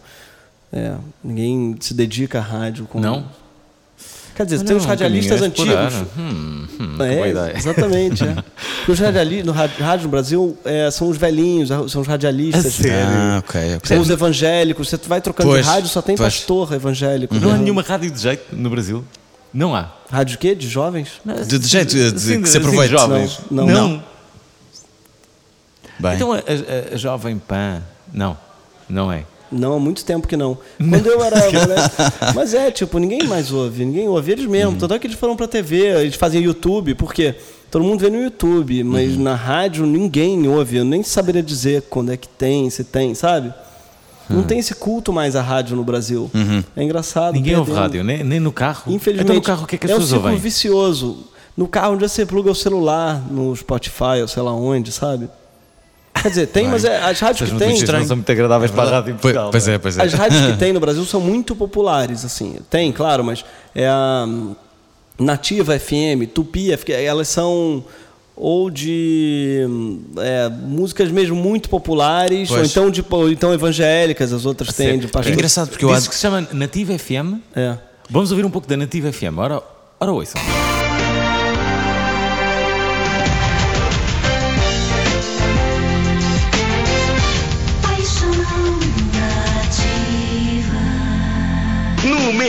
É, 0.72 0.96
ninguém 1.24 1.76
se 1.80 1.94
dedica 1.94 2.40
à 2.40 2.42
rádio. 2.42 2.86
Como... 2.86 3.04
Não? 3.04 3.26
Quer 4.36 4.44
dizer, 4.46 4.58
Olha, 4.58 4.66
tem 4.66 4.76
os 4.76 4.86
radialistas 4.86 5.42
antigos. 5.42 5.94
Hum, 6.18 6.68
hum, 6.80 6.96
É, 7.00 7.10
que 7.10 7.16
boa 7.16 7.28
ideia. 7.30 7.58
exatamente. 7.58 8.24
É. 8.24 8.34
Porque 8.36 8.92
Os 8.92 9.00
radialistas, 9.00 9.46
no 9.46 9.52
rádio, 9.54 10.04
no 10.04 10.10
Brasil 10.10 10.58
é, 10.66 10.92
são 10.92 11.08
os 11.08 11.18
velhinhos, 11.18 11.70
são 11.90 12.02
os 12.02 12.08
radialistas. 12.08 12.66
A 12.66 12.70
sério? 12.70 13.08
Ah, 13.08 13.38
ok, 13.40 13.76
ok. 13.78 13.88
São 13.96 14.00
os 14.02 14.10
evangélicos. 14.10 14.90
Você 14.90 14.98
vai 15.08 15.22
trocando 15.22 15.50
Pois, 15.50 15.66
de 15.66 15.72
rádio, 15.72 15.88
só 15.90 16.02
tem 16.02 16.18
pois. 16.18 16.34
pastor 16.36 16.74
evangélico. 16.74 17.34
Não 17.36 17.50
há 17.52 17.54
né? 17.54 17.60
nenhuma 17.64 17.82
rádio 17.82 18.12
de 18.12 18.20
jeito 18.20 18.54
no 18.54 18.70
Brasil? 18.70 19.06
Não 19.54 19.74
há. 19.74 19.90
Rádio 20.12 20.38
quê? 20.38 20.54
De 20.54 20.68
jovens? 20.68 21.14
De, 21.48 21.58
de 21.58 21.68
jeito 21.68 21.92
de, 21.96 22.20
Sim, 22.20 22.42
que 22.42 22.50
se 22.50 22.58
assim, 22.58 22.68
aproveite. 22.68 22.92
jovens. 22.92 23.40
Não, 23.50 23.66
não. 23.66 23.88
não. 23.90 24.04
Bem. 25.98 26.16
Então 26.16 26.34
a, 26.34 26.38
a- 26.40 26.94
a 26.94 26.98
Jovem 26.98 27.40
Pan, 27.40 27.82
não, 28.14 28.38
não 28.90 29.10
é. 29.12 29.24
Não, 29.58 29.74
há 29.76 29.80
muito 29.80 30.04
tempo 30.04 30.28
que 30.28 30.36
não. 30.38 30.58
Quando 30.78 31.08
eu 31.08 31.24
era 31.24 31.38
moleque. 31.52 31.96
Mas 32.36 32.54
é, 32.54 32.70
tipo, 32.72 32.98
ninguém 33.00 33.24
mais 33.24 33.52
ouve. 33.52 33.86
Ninguém 33.86 34.08
ouve 34.08 34.32
eles 34.32 34.46
mesmo. 34.46 34.72
Uhum. 34.72 34.78
Tanto 34.78 34.94
é 34.94 35.00
que 35.00 35.08
eles 35.08 35.18
foram 35.18 35.36
pra 35.36 35.48
TV, 35.48 35.78
eles 36.02 36.16
fazem 36.16 36.42
YouTube, 36.42 36.96
porque 36.96 37.36
todo 37.72 37.84
mundo 37.84 38.00
vê 38.02 38.10
no 38.10 38.22
YouTube, 38.22 38.84
mas 38.84 39.14
Uhum. 39.16 39.24
na 39.24 39.36
rádio 39.36 39.86
ninguém 39.86 40.48
ouve. 40.48 40.78
Eu 40.78 40.86
nem 40.86 41.04
saberia 41.04 41.42
dizer 41.44 41.84
quando 41.90 42.12
é 42.12 42.18
que 42.18 42.28
tem, 42.28 42.70
se 42.70 42.84
tem, 42.84 43.16
sabe? 43.16 43.54
Não 44.30 44.42
tem 44.42 44.58
esse 44.58 44.74
culto 44.74 45.14
mais 45.14 45.36
à 45.36 45.42
rádio 45.42 45.76
no 45.76 45.84
Brasil. 45.84 46.32
Uhum. 46.34 46.64
É 46.76 46.84
engraçado. 46.84 47.34
Ninguém 47.36 47.56
ouve 47.56 47.68
perdeu. 47.72 47.82
rádio, 47.84 48.04
nem, 48.04 48.24
nem 48.24 48.40
no 48.40 48.52
carro. 48.52 48.92
Infelizmente. 48.92 49.24
Então 49.26 49.36
no 49.36 49.42
carro 49.42 49.64
o 49.66 49.68
que 49.68 49.76
é 49.76 49.78
que 49.78 49.86
as 49.86 49.92
um 49.92 49.96
pessoas 50.00 50.24
ouvem? 50.24 50.38
vicioso. 50.40 51.18
No 51.56 51.68
carro 51.68 51.94
onde 51.94 52.10
você 52.10 52.26
pluga 52.26 52.50
o 52.50 52.56
celular, 52.56 53.22
no 53.32 53.56
Spotify 53.56 54.20
ou 54.22 54.28
sei 54.28 54.42
lá 54.42 54.52
onde, 54.54 54.92
sabe? 54.92 55.30
Quer 56.26 56.30
dizer, 56.30 56.48
tem, 56.48 56.68
mas 56.68 56.84
é, 56.84 56.98
as 57.04 57.20
rádios 57.20 57.44
Essas 57.48 57.54
que 57.54 57.86
tem. 57.86 58.00
não 58.00 58.06
são 58.08 58.16
muito 58.16 58.32
agradáveis 58.32 58.72
para 58.72 58.90
a 58.90 58.92
rádio 58.94 59.12
em 59.12 59.14
Pois, 59.14 59.22
Portugal. 59.22 59.52
pois 59.52 59.68
não 59.68 59.74
é, 59.76 59.78
pois 59.78 59.96
é. 60.00 60.02
As 60.02 60.14
rádios 60.14 60.42
que 60.44 60.54
tem 60.58 60.74
no 60.74 60.80
Brasil 60.80 61.06
são 61.06 61.22
muito 61.22 61.56
populares, 61.56 62.26
assim. 62.26 62.56
Tem, 62.68 62.92
claro, 62.92 63.24
mas 63.24 63.46
é 63.76 63.88
a 63.88 64.28
Nativa 65.20 65.78
FM, 65.80 66.26
Tupi 66.34 66.76
FM, 66.76 66.90
elas 66.90 67.28
são 67.28 67.84
ou 68.36 68.72
de 68.72 69.68
é, 70.18 70.50
músicas 70.50 71.12
mesmo 71.12 71.36
muito 71.36 71.70
populares, 71.70 72.50
ou 72.50 72.58
Pois. 72.58 72.72
então, 72.72 72.90
de, 72.90 73.06
ou 73.08 73.30
então 73.30 73.54
evangélicas, 73.54 74.34
as 74.34 74.48
outras 74.48 74.74
têm 74.76 74.98
de 74.98 75.06
É 75.06 75.10
pastor. 75.10 75.32
engraçado 75.32 75.70
porque 75.70 75.86
eu 75.86 75.94
acho 75.94 76.10
que 76.10 76.16
se 76.16 76.22
chama 76.22 76.48
Nativa 76.54 76.98
FM. 76.98 77.36
É. 77.56 77.78
Vamos 78.10 78.32
ouvir 78.32 78.44
um 78.46 78.50
pouco 78.50 78.68
da 78.68 78.76
Nativa 78.76 79.12
FM. 79.14 79.38
Ora, 79.38 79.62
ora 80.00 80.12
ouçam. 80.12 80.42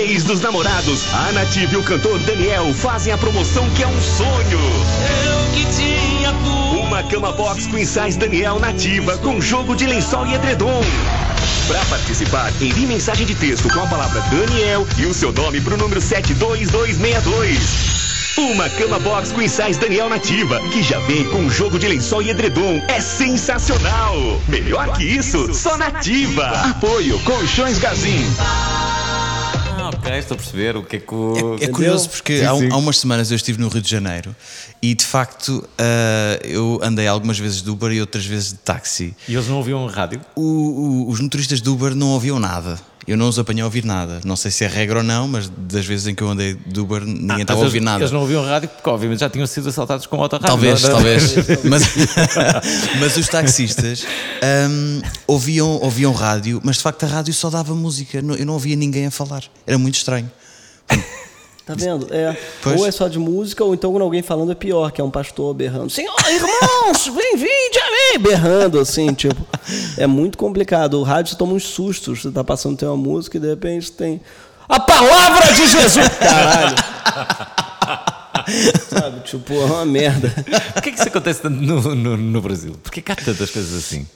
Mês 0.07 0.23
dos 0.23 0.41
namorados, 0.41 1.13
a 1.13 1.33
Nativa 1.33 1.75
e 1.75 1.77
o 1.77 1.83
cantor 1.83 2.17
Daniel 2.21 2.73
fazem 2.73 3.13
a 3.13 3.19
promoção 3.19 3.69
que 3.71 3.83
é 3.83 3.89
um 3.89 4.01
sonho. 4.01 4.61
Eu 5.25 5.51
que 5.53 5.65
tinha 5.75 6.33
tudo. 6.45 6.79
Uma 6.81 7.03
cama 7.03 7.33
box 7.33 7.67
Queen 7.67 7.85
Size 7.85 8.17
Daniel 8.17 8.61
Nativa 8.61 9.19
com 9.19 9.41
jogo 9.41 9.75
de 9.75 9.85
lençol 9.85 10.25
e 10.29 10.35
edredom. 10.35 10.81
Para 11.67 11.85
participar, 11.87 12.53
envie 12.61 12.87
mensagem 12.87 13.27
de 13.27 13.35
texto 13.35 13.69
com 13.69 13.81
a 13.81 13.87
palavra 13.89 14.21
Daniel 14.31 14.87
e 14.97 15.07
o 15.07 15.15
seu 15.15 15.33
nome 15.33 15.61
para 15.61 15.75
o 15.75 15.77
número 15.77 16.01
72262. 16.01 18.39
Uma 18.39 18.71
cama 18.71 19.01
box 19.01 19.33
Queen 19.33 19.49
Size 19.49 19.81
Daniel 19.81 20.09
Nativa, 20.09 20.61
que 20.71 20.85
já 20.85 21.01
vem 21.01 21.25
com 21.25 21.51
jogo 21.51 21.81
de 21.81 21.89
lençol 21.89 22.23
e 22.23 22.31
edredom. 22.31 22.81
É 22.87 23.01
sensacional! 23.01 24.41
Melhor 24.47 24.97
que 24.97 25.03
isso, 25.03 25.53
só 25.53 25.77
Nativa! 25.77 26.47
Apoio 26.47 27.19
Colchões 27.21 27.79
Gazin. 27.79 28.25
Ok, 30.07 30.19
estou 30.19 30.35
a 30.37 30.39
perceber 30.39 30.77
o 30.77 30.85
que 30.85 30.97
é 30.97 30.99
que 31.01 31.13
o. 31.15 31.57
É 31.61 31.67
curioso 31.67 32.09
porque 32.09 32.39
Sim, 32.39 32.45
há, 32.45 32.55
sim. 32.57 32.69
há 32.71 32.77
umas 32.77 32.99
semanas 32.99 33.31
eu 33.31 33.37
estive 33.37 33.61
no 33.61 33.69
Rio 33.69 33.83
de 33.83 33.91
Janeiro 33.91 34.35
e 34.81 34.95
de 34.95 35.05
facto 35.05 35.69
ah, 35.79 36.39
eu 36.45 36.79
andei 36.81 37.09
algumas 37.09 37.39
vezes 37.39 37.61
de 37.61 37.69
Uber 37.71 37.91
e 37.91 38.01
outras 38.01 38.25
vezes 38.25 38.51
de 38.53 38.59
táxi. 38.59 39.17
E 39.29 39.35
eles 39.35 39.49
não 39.49 39.57
ouviam 39.57 39.85
rádio? 39.87 40.21
O- 40.37 40.43
o- 40.43 41.11
os 41.11 41.21
motoristas 41.21 41.61
de 41.61 41.69
Uber 41.69 41.95
não 41.95 42.11
ouviam 42.11 42.39
nada. 42.39 42.79
Eu 43.07 43.17
não 43.17 43.29
os 43.29 43.39
apanhei 43.39 43.63
a 43.63 43.65
ouvir 43.65 43.85
nada. 43.85 44.21
Não 44.25 44.35
sei 44.35 44.51
se 44.51 44.65
é 44.65 44.67
regra 44.67 44.99
ou 44.99 45.05
não, 45.05 45.29
mas 45.29 45.49
das 45.49 45.87
vezes 45.87 46.09
em 46.09 46.15
que 46.15 46.23
eu 46.23 46.29
andei 46.29 46.55
de 46.55 46.81
Uber 46.81 47.03
ninguém 47.05 47.43
estava 47.43 47.61
a 47.61 47.65
ouvir 47.65 47.81
nada. 47.81 48.01
Eles 48.01 48.11
não 48.11 48.21
ouviam 48.21 48.45
rádio 48.45 48.69
porque, 48.69 48.89
obviamente, 48.91 49.21
já 49.21 49.31
tinham 49.31 49.47
sido 49.47 49.69
assaltados 49.69 50.07
com 50.07 50.21
autorrádio. 50.21 50.49
Talvez, 50.49 50.83
não 50.83 50.89
é? 50.89 50.93
talvez. 50.93 51.35
mas, 51.65 51.83
mas 52.99 53.17
os 53.17 53.29
taxistas 53.29 54.05
hum, 54.69 55.01
ouviam, 55.27 55.69
ouviam 55.81 56.13
rádio, 56.13 56.61
mas 56.65 56.77
de 56.77 56.83
facto 56.83 57.05
a 57.05 57.07
rádio 57.07 57.33
só 57.33 57.49
dava 57.49 57.75
música. 57.75 58.19
Eu 58.19 58.47
não 58.47 58.55
ouvia 58.55 58.75
ninguém 58.75 59.07
a 59.07 59.11
falar. 59.11 59.45
Era 59.67 59.79
muito 59.79 59.95
estranho. 59.95 60.31
Tá 61.67 61.75
vendo? 61.75 62.07
É. 62.15 62.39
Pois. 62.63 62.81
Ou 62.81 62.87
é 62.87 62.93
só 62.93 63.09
de 63.09 63.19
música, 63.19 63.65
ou 63.65 63.75
então 63.75 63.91
quando 63.91 64.03
alguém 64.03 64.23
falando 64.23 64.53
é 64.53 64.55
pior, 64.55 64.93
que 64.93 65.01
é 65.01 65.05
um 65.05 65.11
pastor 65.11 65.53
berrando. 65.53 65.91
Senhor, 65.91 66.15
irmãos, 66.31 67.07
vem, 67.09 67.37
vinde 67.37 67.79
a 67.81 67.91
mim! 67.91 68.23
Berrando, 68.23 68.79
assim, 68.79 69.13
tipo. 69.13 69.45
É 69.99 70.07
muito 70.07 70.39
complicado. 70.39 70.95
O 70.95 71.03
rádio 71.03 71.37
toma 71.37 71.55
uns 71.55 71.65
sustos. 71.65 72.23
Você 72.23 72.31
tá 72.31 72.45
passando 72.45 72.77
tem 72.77 72.87
uma 72.87 72.97
música 72.97 73.37
e 73.37 73.41
de 73.41 73.49
repente 73.49 73.91
tem. 73.91 74.21
A 74.69 74.79
palavra 74.79 75.53
de 75.53 75.67
Jesus! 75.67 76.09
Caralho! 76.21 76.77
Sabe, 78.89 79.21
tipo, 79.25 79.53
é 79.55 79.65
uma 79.65 79.85
merda. 79.85 80.33
Por 80.73 80.83
que 80.83 80.91
é 80.91 80.93
que 80.93 81.01
isso 81.01 81.09
acontece 81.09 81.43
tanto 81.43 81.61
no, 81.61 81.97
no, 81.97 82.17
no 82.17 82.41
Brasil? 82.41 82.77
Porquê 82.81 83.03
que 83.03 83.11
há 83.11 83.17
tantas 83.17 83.51
coisas 83.51 83.77
assim? 83.77 84.07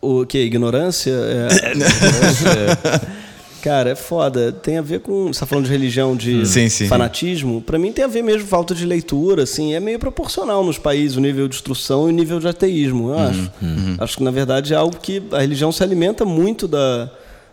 O 0.00 0.26
que? 0.26 0.38
Ignorância? 0.38 1.12
É, 1.12 1.70
ignorância. 1.70 3.25
Cara, 3.66 3.90
é 3.90 3.96
foda. 3.96 4.52
Tem 4.52 4.78
a 4.78 4.80
ver 4.80 5.00
com. 5.00 5.26
Você 5.26 5.40
tá 5.40 5.44
falando 5.44 5.64
de 5.64 5.72
religião, 5.72 6.14
de 6.16 6.46
Sim, 6.46 6.68
sim. 6.68 6.86
fanatismo? 6.86 7.60
Pra 7.60 7.76
mim 7.80 7.90
tem 7.90 8.04
a 8.04 8.08
ver 8.08 8.22
mesmo 8.22 8.46
falta 8.46 8.72
de 8.72 8.86
leitura, 8.86 9.42
assim. 9.42 9.74
É 9.74 9.80
meio 9.80 9.98
proporcional 9.98 10.62
nos 10.62 10.78
países 10.78 11.16
o 11.16 11.20
nível 11.20 11.48
de 11.48 11.56
instrução 11.56 12.06
e 12.06 12.12
o 12.12 12.14
nível 12.14 12.38
de 12.38 12.46
ateísmo, 12.46 13.10
eu 13.10 13.18
acho. 13.18 13.50
Acho 13.98 14.18
que, 14.18 14.22
na 14.22 14.30
verdade, 14.30 14.72
é 14.72 14.76
algo 14.76 14.96
que 14.98 15.20
a 15.32 15.40
religião 15.40 15.72
se 15.72 15.82
alimenta 15.82 16.24
muito 16.24 16.68
da, 16.68 17.10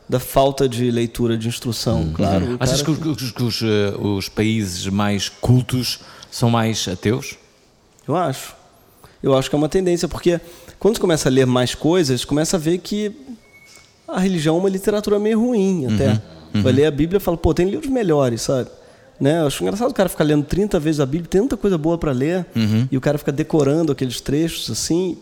da 0.08 0.20
falta 0.20 0.70
de 0.70 0.91
leitura, 0.91 1.36
de 1.36 1.48
instrução, 1.48 2.12
claro. 2.13 2.46
um 2.46 2.58
Achas 2.60 2.84
cara 2.84 2.96
que, 2.96 3.10
os, 3.10 3.32
que 3.32 3.43
os, 3.43 3.62
eh, 3.63 3.96
os 4.00 4.29
países 4.29 4.86
mais 4.86 5.29
cultos 5.29 6.00
são 6.29 6.48
mais 6.48 6.88
ateus? 6.88 7.38
Eu 8.08 8.15
acho. 8.15 8.53
Eu 9.24 9.36
acho 9.36 9.50
que 9.50 9.55
é 9.55 9.58
uma 9.58 9.70
tendência, 9.70 10.08
porque 10.08 10.39
quando 10.77 10.96
você 10.96 11.01
começa 11.01 11.27
a 11.27 11.32
ler 11.32 11.48
mais 11.48 11.74
coisas, 11.74 12.24
começa 12.24 12.58
a 12.58 12.60
ver 12.60 12.77
que 12.77 13.23
a 14.13 14.20
religião 14.20 14.55
é 14.58 14.60
uma 14.60 14.70
literatura 14.70 15.20
meio 15.20 15.39
ruim 15.39 15.88
até. 15.93 16.22
Vai 16.62 16.72
ler 16.72 16.86
a 16.86 16.91
Bíblia 16.91 17.17
e 17.17 17.20
fala, 17.20 17.36
pô, 17.36 17.53
tem 17.53 17.67
livros 17.67 17.89
melhores, 17.89 18.41
sabe? 18.43 18.70
Né? 19.20 19.41
Eu 19.41 19.48
acho 19.48 19.63
engraçado 19.63 19.89
o 19.89 19.93
cara 19.93 20.08
ficar 20.08 20.24
lendo 20.24 20.46
30 20.46 20.79
vezes 20.79 21.00
a 21.00 21.05
Bíblia, 21.05 21.27
tem 21.27 21.41
tanta 21.41 21.58
coisa 21.58 21.77
boa 21.77 21.98
para 21.98 22.12
ler, 22.12 22.46
e 22.91 22.98
o 22.98 23.01
cara 23.01 23.17
fica 23.17 23.32
decorando 23.32 23.91
aqueles 23.91 24.22
trechos 24.22 24.70
assim. 24.70 25.17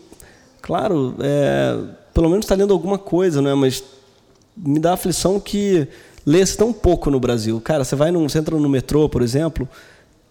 Claro, 0.60 1.14
é, 1.20 1.78
pelo 2.12 2.28
menos 2.28 2.44
está 2.44 2.54
lendo 2.54 2.72
alguma 2.72 2.98
coisa, 2.98 3.40
né? 3.40 3.54
mas 3.54 3.82
me 4.56 4.78
dá 4.78 4.90
a 4.90 4.94
aflição 4.94 5.40
que 5.40 5.88
lê-se 6.24 6.56
tão 6.56 6.72
pouco 6.72 7.10
no 7.10 7.18
Brasil. 7.18 7.60
Cara, 7.60 7.84
você 7.84 7.96
vai 7.96 8.10
num, 8.10 8.28
você 8.28 8.38
entra 8.38 8.56
no 8.56 8.68
metrô, 8.68 9.08
por 9.08 9.22
exemplo, 9.22 9.68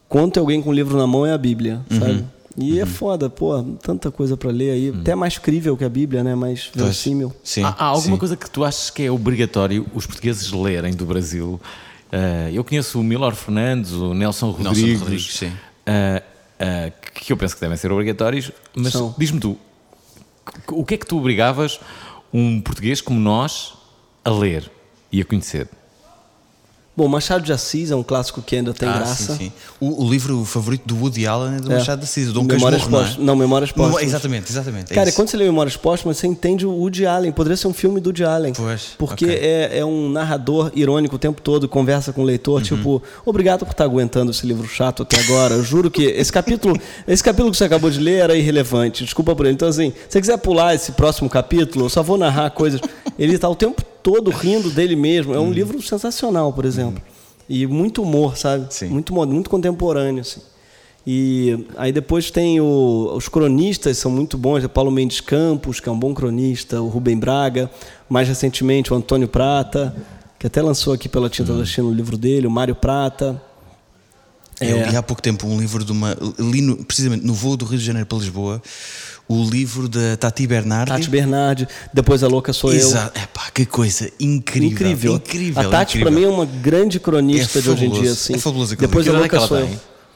quando 0.08 0.34
tem 0.34 0.41
alguém 0.41 0.62
com 0.62 0.70
um 0.70 0.74
livro 0.74 0.98
na 0.98 1.08
mão 1.08 1.25
é 1.25 1.34
a 1.34 1.38
Bíblia, 1.38 1.82
sabe? 2.00 2.25
E 2.58 2.79
é 2.79 2.86
foda, 2.86 3.29
pô, 3.29 3.63
tanta 3.81 4.12
coisa 4.12 4.36
para 4.36 4.51
ler 4.51 4.72
aí, 4.72 4.89
até 4.89 5.15
mais 5.15 5.38
crível 5.38 5.77
que 5.77 5.84
a 5.86 5.89
Bíblia, 5.89 6.24
né? 6.24 6.36
Mais 6.36 6.70
verossímil. 6.74 7.34
Sim, 7.43 7.63
há, 7.63 7.70
há 7.70 7.86
alguma 7.86 8.15
sim. 8.15 8.20
coisa 8.20 8.36
que 8.36 8.50
tu 8.50 8.63
achas 8.63 8.89
que 8.89 9.03
é 9.03 9.12
obrigatório 9.12 9.88
os 9.93 10.05
portugueses 10.05 10.51
lerem 10.51 10.93
do 10.93 11.05
Brasil? 11.05 11.60
Eh, 12.12 12.51
eu 12.53 12.63
conheço 12.63 13.00
o 13.00 13.03
Milor 13.03 13.34
Fernandes, 13.36 13.93
o 13.93 14.13
Nelson 14.13 14.51
Rodrigues, 14.51 15.00
Rodrigues, 15.00 15.34
sim. 15.34 15.51
eh, 15.86 16.22
eh, 16.60 16.91
que 17.13 17.31
eu 17.31 17.38
penso 17.38 17.55
que 17.55 17.62
devem 17.62 17.77
ser 17.77 17.91
obrigatórios, 17.91 18.51
mas 18.75 18.93
diz-me 19.17 19.39
tu, 19.39 19.58
o 20.67 20.84
que 20.84 20.96
é 20.96 20.98
que 20.98 21.05
tu 21.05 21.17
obrigavas 21.17 21.79
um 22.34 22.60
português 22.60 23.00
como 23.00 23.20
nós 23.20 23.74
a 24.25 24.29
ler 24.29 24.70
e 25.10 25.22
a 25.22 25.25
conhecer? 25.25 25.70
Bom, 27.01 27.08
Machado 27.08 27.43
de 27.43 27.51
Assis 27.51 27.89
é 27.89 27.96
um 27.96 28.03
clássico 28.03 28.43
que 28.43 28.55
ainda 28.55 28.75
tem 28.75 28.88
Ah, 28.88 28.93
graça. 29.00 29.34
sim, 29.34 29.46
sim. 29.46 29.51
O, 29.79 30.05
o 30.05 30.10
livro 30.10 30.46
favorito 30.46 30.84
do 30.86 30.96
Woody 31.01 31.25
Allen 31.25 31.55
é 31.55 31.60
do 31.60 31.72
É. 31.72 31.77
Machado 31.79 31.98
de 31.98 32.03
Assis, 32.05 32.29
o 32.29 32.34
Dom 32.34 32.43
Memórias 32.43 32.84
Casmurro, 32.84 33.03
não 33.03 33.12
é? 33.12 33.25
Não, 33.25 33.36
Memórias 33.36 33.72
Póstumas. 33.72 34.03
Exatamente, 34.03 34.51
exatamente. 34.51 34.91
é 34.91 34.96
Cara, 34.96 35.10
isso. 35.10 35.15
quando 35.15 35.29
você 35.29 35.38
lê 35.38 35.46
Memórias 35.46 35.75
Póstumas, 35.75 36.17
você 36.17 36.27
entende 36.27 36.63
o 36.63 36.70
Woody 36.72 37.08
Allen. 37.08 37.31
Poderia 37.31 37.58
ser 37.58 37.67
um 37.67 37.74
filme 37.74 38.00
do 38.00 38.10
Woody 38.10 38.24
Allen. 38.24 38.53
Pois, 38.53 38.89
Porque 39.00 39.25
ok. 39.25 39.36
é, 39.36 39.79
é 39.79 39.84
um 39.86 40.10
narrador 40.12 40.72
irônico 40.75 41.15
o 41.15 41.17
tempo 41.20 41.41
todo, 41.41 41.67
conversa 41.67 42.13
com 42.13 42.22
o 42.22 42.24
leitor, 42.24 42.60
Uhum. 42.60 42.62
tipo, 42.62 43.01
obrigado 43.25 43.65
por 43.65 43.72
estar 43.72 43.86
aguentando 43.86 44.29
esse 44.29 44.46
livro 44.46 44.67
chato 44.67 45.01
até 45.01 45.20
agora. 45.22 45.55
Eu 45.55 45.63
juro 45.63 45.89
que 45.89 46.03
esse 46.03 46.31
capítulo, 46.31 46.79
esse 47.08 47.24
capítulo 47.24 47.50
que 47.50 47.58
você 47.58 47.63
acabou 47.63 47.89
de 47.89 48.00
ler 48.00 48.20
era 48.20 48.36
irrelevante. 48.36 49.03
Desculpa 49.03 49.36
por 49.36 49.48
ele. 49.48 49.55
Então, 49.55 49.67
assim, 49.67 49.89
se 49.91 49.96
você 50.13 50.22
quiser 50.22 50.38
pular 50.38 50.75
esse 50.75 50.91
próximo 50.91 51.27
capítulo, 51.27 51.86
eu 51.86 51.89
só 51.89 52.03
vou 52.03 52.15
narrar 52.17 52.51
coisas. 52.51 52.79
Ele 53.17 53.34
está 53.34 53.50
o 53.50 53.55
tempo 53.55 53.81
todo 54.03 54.29
rindo 54.31 54.70
dele 54.70 54.96
mesmo. 54.96 55.34
É 55.34 55.39
um 55.39 55.51
livro 55.51 55.81
sensacional, 55.81 56.51
por 56.53 56.65
exemplo. 56.65 57.01
E 57.50 57.65
muito 57.67 58.01
humor, 58.01 58.38
sabe? 58.38 58.74
Sim. 58.74 58.88
Muito, 58.88 59.13
muito 59.13 59.50
contemporâneo, 59.50 60.22
assim. 60.22 60.41
E 61.05 61.65
aí 61.77 61.91
depois 61.91 62.29
tem 62.29 62.62
o- 62.62 63.12
os 63.15 63.27
cronistas, 63.27 63.98
são 63.98 64.12
muito 64.12 64.38
bons, 64.38 64.63
é 64.63 64.67
Paulo 64.67 64.91
Mendes 64.91 65.20
Campos, 65.20 65.79
que 65.79 65.89
é 65.89 65.91
um 65.91 65.98
bom 65.98 66.13
cronista, 66.13 66.79
o 66.81 66.88
Rubem 66.88 67.17
Braga, 67.17 67.70
mais 68.08 68.27
recentemente 68.27 68.93
o 68.93 68.96
Antônio 68.96 69.27
Prata, 69.27 69.96
que 70.38 70.46
até 70.46 70.62
lançou 70.62 70.93
aqui 70.93 71.10
pela 71.10 71.29
Tinta 71.29 71.53
da 71.53 71.65
China 71.65 71.88
o 71.88 71.93
livro 71.93 72.17
dele, 72.17 72.46
o 72.46 72.51
Mário 72.51 72.75
Prata. 72.75 73.41
Eu 74.62 74.77
É. 74.77 74.89
li 74.89 74.96
há 74.96 75.01
pouco 75.03 75.22
tempo 75.22 75.48
um 75.48 75.60
livro 75.60 75.84
de 75.84 75.91
uma. 75.91 76.15
Li 76.39 76.62
no- 76.62 76.77
precisamente 76.84 77.25
no 77.25 77.34
voo 77.34 77.58
do 77.58 77.65
Rio 77.65 77.80
de 77.80 77.86
Janeiro 77.86 78.06
para 78.06 78.18
Lisboa, 78.20 78.62
o 79.27 79.44
livro 79.44 79.88
da 79.89 80.15
Tati 80.18 80.46
Bernardi. 80.46 80.91
Tati 80.91 81.10
Bernardi, 81.10 81.68
depois 81.94 82.24
a 82.24 82.27
Louca 82.27 82.53
Sou 82.53 82.72
Exato. 82.74 83.20
Epá, 83.20 83.50
que 83.53 83.65
coisa 83.65 84.10
incrível. 84.20 84.70
Incrível. 84.72 85.15
Incrível. 85.15 85.62
A 85.62 85.70
Tati, 85.72 86.00
para 86.00 86.12
mim, 86.12 86.24
é 86.24 86.27
uma 86.27 86.46
grande 86.46 87.00
cronista 87.00 87.60
É 87.60 87.62
de 87.62 87.70
hoje 87.70 87.86
em 87.86 87.89
dia. 87.91 88.12
Assim. 88.12 88.36
É 88.36 88.38
fabuloso 88.38 88.75
Depois 88.75 89.08
a 89.08 89.12
livro. 89.12 89.27
Que 89.30 89.36
Louca 89.36 89.48
Sou 89.48 89.58
é 89.58 89.62
Eu. 89.63 89.70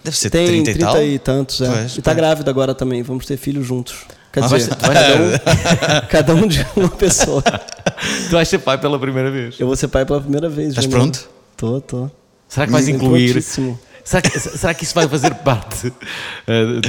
Deve 0.04 0.18
ser 0.18 0.30
Tem 0.30 0.46
30 0.46 0.72
e 0.72 0.76
tal. 0.76 1.04
e 1.04 1.18
tantos, 1.20 1.62
é. 1.62 1.68
Pois, 1.68 1.94
e 1.94 2.02
tá 2.02 2.12
pois. 2.12 2.18
grávida 2.18 2.52
agora 2.52 2.76
também, 2.76 3.02
vamos 3.02 3.26
ter 3.26 3.38
filhos 3.38 3.66
juntos. 3.66 3.96
Quer 4.32 4.44
Ah, 4.44 4.48
dizer, 4.48 4.70
vais- 4.70 4.80
cada 4.80 5.16
um, 5.16 6.06
cada 6.10 6.36
um 6.36 6.48
de 6.48 6.64
uma 6.76 6.90
pessoa. 6.90 7.42
Tu 8.30 8.32
vais 8.32 8.48
ser 8.48 8.60
pai 8.60 8.78
pela 8.78 9.00
primeira 9.00 9.32
vez? 9.32 9.56
Eu 9.60 9.66
vou 9.66 9.76
ser 9.76 9.88
pai 9.88 10.06
pela 10.06 10.22
primeira 10.22 10.48
vez. 10.50 10.70
Estás 10.70 10.86
pronto? 10.86 11.28
Tô, 11.58 11.80
tô. 11.82 12.12
Será 12.48 12.68
que 12.68 12.72
vais 12.72 12.88
incluir? 12.88 13.42
Será 14.06 14.22
que, 14.22 14.40
será 14.40 14.74
que 14.76 14.84
isso 14.84 14.94
vai 14.94 15.08
fazer 15.10 15.34
parte? 15.36 15.92
eh, 16.48 16.82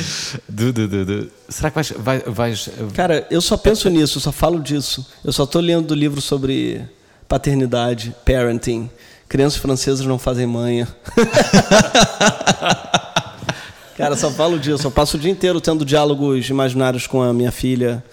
será 1.48 1.70
que 1.70 1.74
vais. 1.74 1.90
vai- 1.96 2.22
vais 2.26 2.68
eh, 2.68 2.72
Cara, 2.94 3.26
eu 3.30 3.40
só 3.40 3.56
penso 3.56 3.88
nisso, 3.88 4.18
eu 4.18 4.22
só 4.22 4.30
falo 4.30 4.60
disso. 4.60 5.04
Eu 5.24 5.32
só 5.32 5.46
tô 5.46 5.58
lendo 5.58 5.86
do 5.86 5.94
livro 5.94 6.20
sobre 6.20 6.82
paternidade, 7.26 8.14
parenting. 8.24 8.90
Crianças 9.28 9.58
francesas 9.58 10.04
não 10.04 10.18
fazem 10.18 10.46
manha. 10.46 10.86
Cara, 13.96 14.14
só 14.14 14.30
falo 14.30 14.58
disso. 14.58 14.86
Eu 14.86 14.90
passo 14.90 15.16
o 15.16 15.20
dia 15.20 15.30
inteiro 15.30 15.60
tendo 15.60 15.84
diálogos 15.84 16.48
imaginários 16.50 17.06
com 17.06 17.22
a 17.22 17.32
minha 17.32 17.50
filha. 17.50 18.04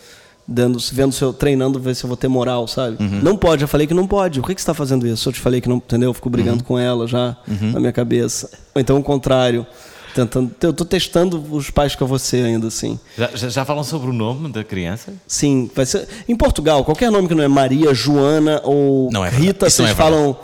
Dando, 0.45 0.77
vendo 0.91 1.13
se 1.13 1.21
eu 1.23 1.31
treinando, 1.31 1.79
ver 1.79 1.95
se 1.95 2.03
eu 2.03 2.07
vou 2.09 2.17
ter 2.17 2.27
moral, 2.27 2.67
sabe? 2.67 3.01
Uhum. 3.01 3.21
Não 3.23 3.37
pode, 3.37 3.61
já 3.61 3.67
falei 3.67 3.87
que 3.87 3.93
não 3.93 4.05
pode. 4.05 4.41
Por 4.41 4.47
que, 4.47 4.55
que 4.55 4.61
você 4.61 4.67
tá 4.67 4.73
fazendo 4.73 5.07
isso? 5.07 5.29
Eu 5.29 5.33
te 5.33 5.39
falei 5.39 5.61
que 5.61 5.69
não, 5.69 5.77
entendeu? 5.77 6.09
Eu 6.09 6.13
fico 6.13 6.29
brigando 6.29 6.57
Uhum. 6.57 6.63
com 6.63 6.77
ela 6.79 7.07
já 7.07 7.37
na 7.71 7.79
minha 7.79 7.93
cabeça. 7.93 8.49
Ou 8.75 8.81
então 8.81 8.97
o 8.97 9.03
contrário. 9.03 9.65
Tentando, 10.13 10.51
eu 10.61 10.71
tô 10.73 10.85
testando 10.85 11.43
os 11.49 11.71
pais 11.71 11.95
que 11.95 12.03
eu 12.03 12.05
vou 12.07 12.19
ser 12.19 12.45
ainda, 12.45 12.67
assim. 12.67 12.99
Já, 13.17 13.29
já, 13.33 13.49
já 13.49 13.65
falam 13.65 13.83
sobre 13.83 14.09
o 14.11 14.13
nome 14.13 14.47
da 14.51 14.63
criança? 14.63 15.11
Sim, 15.25 15.71
vai 15.73 15.87
ser. 15.87 16.07
Em 16.27 16.35
Portugal, 16.35 16.83
qualquer 16.85 17.09
nome 17.09 17.27
que 17.27 17.33
não 17.33 17.43
é 17.43 17.47
Maria, 17.47 17.91
Joana 17.95 18.61
ou 18.63 19.09
Não 19.11 19.25
é. 19.25 19.29
Rita, 19.29 19.67
vocês 19.69 19.89
é 19.89 19.95
falam. 19.95 20.37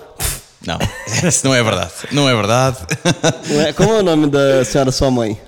Não, 0.65 0.79
isso 1.27 1.45
não 1.45 1.53
é 1.53 1.61
verdade. 1.61 1.91
Não 2.11 2.27
é 2.27 2.33
verdade. 2.35 2.77
É? 3.67 3.71
Como 3.73 3.91
é 3.93 3.99
o 3.99 4.03
nome 4.03 4.25
da 4.27 4.65
senhora 4.65 4.91
sua 4.91 5.11
mãe? 5.11 5.39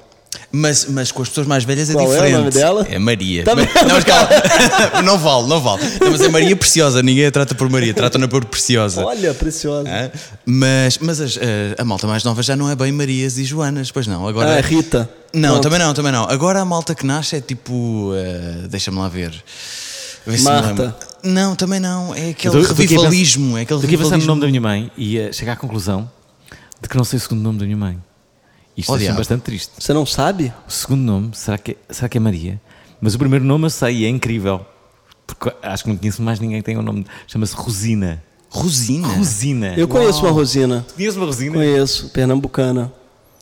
Mas, 0.53 0.85
mas 0.85 1.11
com 1.13 1.21
as 1.21 1.29
pessoas 1.29 1.47
mais 1.47 1.63
velhas 1.63 1.89
é 1.89 1.93
Qual 1.93 2.05
é 2.05 2.07
o 2.07 2.11
diferente. 2.11 2.37
nome 2.37 2.49
dela? 2.51 2.85
É 2.89 2.99
Maria. 2.99 3.43
Tá 3.45 3.55
não, 3.55 3.63
mas 3.95 4.03
calma. 4.03 4.29
não 5.03 5.17
vale, 5.17 5.47
não 5.47 5.61
vale. 5.61 5.81
Não, 6.01 6.11
mas 6.11 6.19
é 6.21 6.27
Maria 6.27 6.55
Preciosa. 6.57 7.01
Ninguém 7.01 7.25
a 7.25 7.31
trata 7.31 7.55
por 7.55 7.69
Maria, 7.69 7.93
trata-na 7.93 8.27
por 8.27 8.43
Preciosa. 8.43 9.05
Olha, 9.05 9.33
preciosa. 9.33 9.87
Hã? 9.89 10.11
Mas, 10.45 10.97
mas 10.97 11.21
as- 11.21 11.37
a, 11.37 11.81
a 11.81 11.85
malta 11.85 12.05
mais 12.05 12.23
nova 12.25 12.43
já 12.43 12.55
não 12.57 12.69
é 12.69 12.75
bem 12.75 12.91
Marias 12.91 13.37
e 13.37 13.45
Joanas, 13.45 13.91
pois 13.91 14.07
não. 14.07 14.27
Agora, 14.27 14.51
Ah, 14.55 14.57
é 14.57 14.61
Rita. 14.61 15.09
Não, 15.33 15.51
Pronto. 15.51 15.63
também 15.63 15.79
não, 15.79 15.93
também 15.93 16.11
não. 16.11 16.23
Agora 16.29 16.59
a 16.59 16.65
malta 16.65 16.93
que 16.93 17.05
nasce 17.05 17.37
é 17.37 17.41
tipo. 17.41 18.11
eh, 18.15 18.67
Deixa-me 18.67 18.97
lá 18.97 19.07
ver. 19.07 19.31
Me 20.27 20.37
Marta. 20.41 20.93
Não, 21.23 21.55
também 21.55 21.79
não. 21.79 22.13
É 22.13 22.31
aquele 22.31 22.57
Eu 22.57 22.61
tô- 22.61 22.67
tô 22.67 22.73
aqui 22.73 22.81
a 22.83 22.87
revivalismo. 22.89 23.57
É 23.57 23.61
aquele 23.61 23.77
Estou 23.79 23.87
aqui 23.87 23.95
a 23.95 23.97
pensar 23.97 24.09
no 24.17 24.21
revivalismo. 24.21 24.27
nome 24.27 24.41
da 24.41 24.47
minha 24.47 24.61
mãe 24.61 24.91
e 24.97 25.17
a 25.17 25.31
chegar 25.31 25.53
à 25.53 25.55
conclusão 25.55 26.11
de 26.81 26.89
que 26.89 26.97
não 26.97 27.05
sei 27.05 27.17
o 27.17 27.19
segundo 27.21 27.41
nome 27.41 27.57
da 27.59 27.63
minha 27.65 27.77
mãe. 27.77 27.97
Isto 28.77 28.91
Oh, 28.91 28.95
deixa-me 28.95 28.99
diabo. 29.15 29.17
bastante 29.19 29.41
triste. 29.41 29.71
Você 29.77 29.93
não 29.93 30.05
sabe? 30.05 30.53
O 30.67 30.71
segundo 30.71 31.01
nome, 31.01 31.31
será 31.33 31.57
que, 31.57 31.71
é, 31.71 31.93
será 31.93 32.07
que 32.09 32.17
é 32.17 32.21
Maria? 32.21 32.59
Mas 33.01 33.15
o 33.15 33.19
primeiro 33.19 33.43
nome 33.45 33.65
eu 33.65 33.69
sei 33.69 33.97
e 33.97 34.05
é 34.05 34.09
incrível. 34.09 34.65
Porque 35.27 35.53
acho 35.61 35.83
que 35.83 35.89
não 35.89 35.97
conheço 35.97 36.21
mais 36.21 36.39
ninguém 36.39 36.57
que 36.59 36.65
tenha 36.65 36.79
o 36.79 36.83
nome. 36.83 37.05
Chama-se 37.27 37.55
Rosina. 37.55 38.21
Rosina. 38.49 39.07
Rosina. 39.07 39.73
Eu 39.75 39.87
conheço 39.87 40.21
uma 40.25 40.31
Rosina. 40.31 40.85
Conheço 40.95 41.17
uma 41.17 41.25
Rosina? 41.25 41.55
Conheço, 41.55 42.09
pernambucana. 42.09 42.91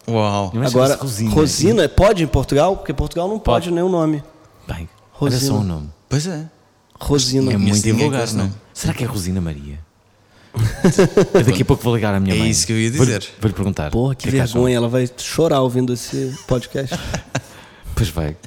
Uau. 0.08 0.52
Agora, 0.66 0.96
Rosina. 0.96 1.32
Rosina, 1.32 1.90
pode 1.90 2.24
em 2.24 2.28
Portugal? 2.28 2.78
Porque 2.78 2.94
Portugal 2.94 3.28
não 3.28 3.40
pode, 3.40 3.66
Pode. 3.66 3.72
nenhum 3.74 3.90
nome. 3.90 4.24
Bem, 4.68 4.88
olha 5.20 5.32
Rosina. 5.34 5.42
só 5.42 5.58
o 5.60 5.64
nome. 5.64 5.90
Pois 6.08 6.26
é. 6.28 6.46
Rosina. 7.00 7.54
É 7.54 7.58
muito 7.58 7.76
esse 7.76 8.36
não 8.36 8.46
é? 8.46 8.50
Será 8.74 8.94
que 8.94 9.04
é 9.04 9.08
Rosina 9.08 9.40
Maria? 9.42 9.80
Eu 11.34 11.44
daqui 11.44 11.62
a 11.62 11.66
pouco 11.66 11.84
vou 11.84 11.96
ligar 11.96 12.14
à 12.14 12.20
minha 12.20 12.36
É 12.36 12.38
mãe. 12.40 12.50
isso 12.50 12.66
que 12.66 12.74
eu 12.74 12.80
ia 12.80 12.90
dizer. 12.92 13.24
Vou-lhe 13.40 13.54
perguntar. 13.54 13.92
Porra, 13.92 14.14
O 14.14 14.16
que 14.16 14.28
é 14.28 14.32
vergonha. 14.32 14.76
Ela 14.76 14.88
vai 14.88 15.10
chorar 15.18 15.62
ouvindo 15.62 15.94
esse 15.94 16.36
podcast. 16.48 16.96
Pois 17.96 18.08
vai. 18.12 18.38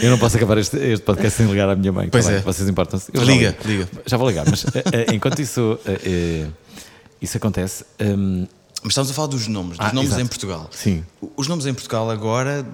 Eu 0.00 0.10
não 0.10 0.18
posso 0.18 0.36
acabar 0.36 0.58
este, 0.58 0.76
este 0.76 1.02
podcast 1.02 1.38
sem 1.38 1.46
ligar 1.46 1.66
à 1.66 1.74
minha 1.74 1.90
mãe. 1.90 2.10
Pois 2.10 2.26
tá 2.26 2.30
bem? 2.32 2.40
é. 2.40 2.42
Vocês 2.42 2.68
importam-se? 2.68 3.10
Já 3.14 3.24
Liga, 3.24 3.56
liga. 3.64 3.88
Já 4.04 4.18
vou 4.18 4.28
ligar, 4.28 4.44
mas 4.46 4.66
eh, 4.92 5.14
enquanto 5.14 5.40
isso, 5.40 5.78
eh, 5.86 6.46
isso 7.22 7.38
acontece, 7.38 7.86
hum, 7.98 8.46
Mas 8.82 8.90
estamos 8.92 9.10
a 9.10 9.14
falar 9.14 9.28
dos 9.28 9.48
nomes, 9.48 9.78
dos 9.78 9.86
Ah, 9.86 9.94
nomes 9.94 10.10
exato. 10.10 10.22
em 10.22 10.26
Portugal. 10.26 10.68
Sim. 10.70 11.02
Os 11.38 11.48
nomes 11.48 11.64
em 11.64 11.72
Portugal 11.72 12.10
agora, 12.10 12.66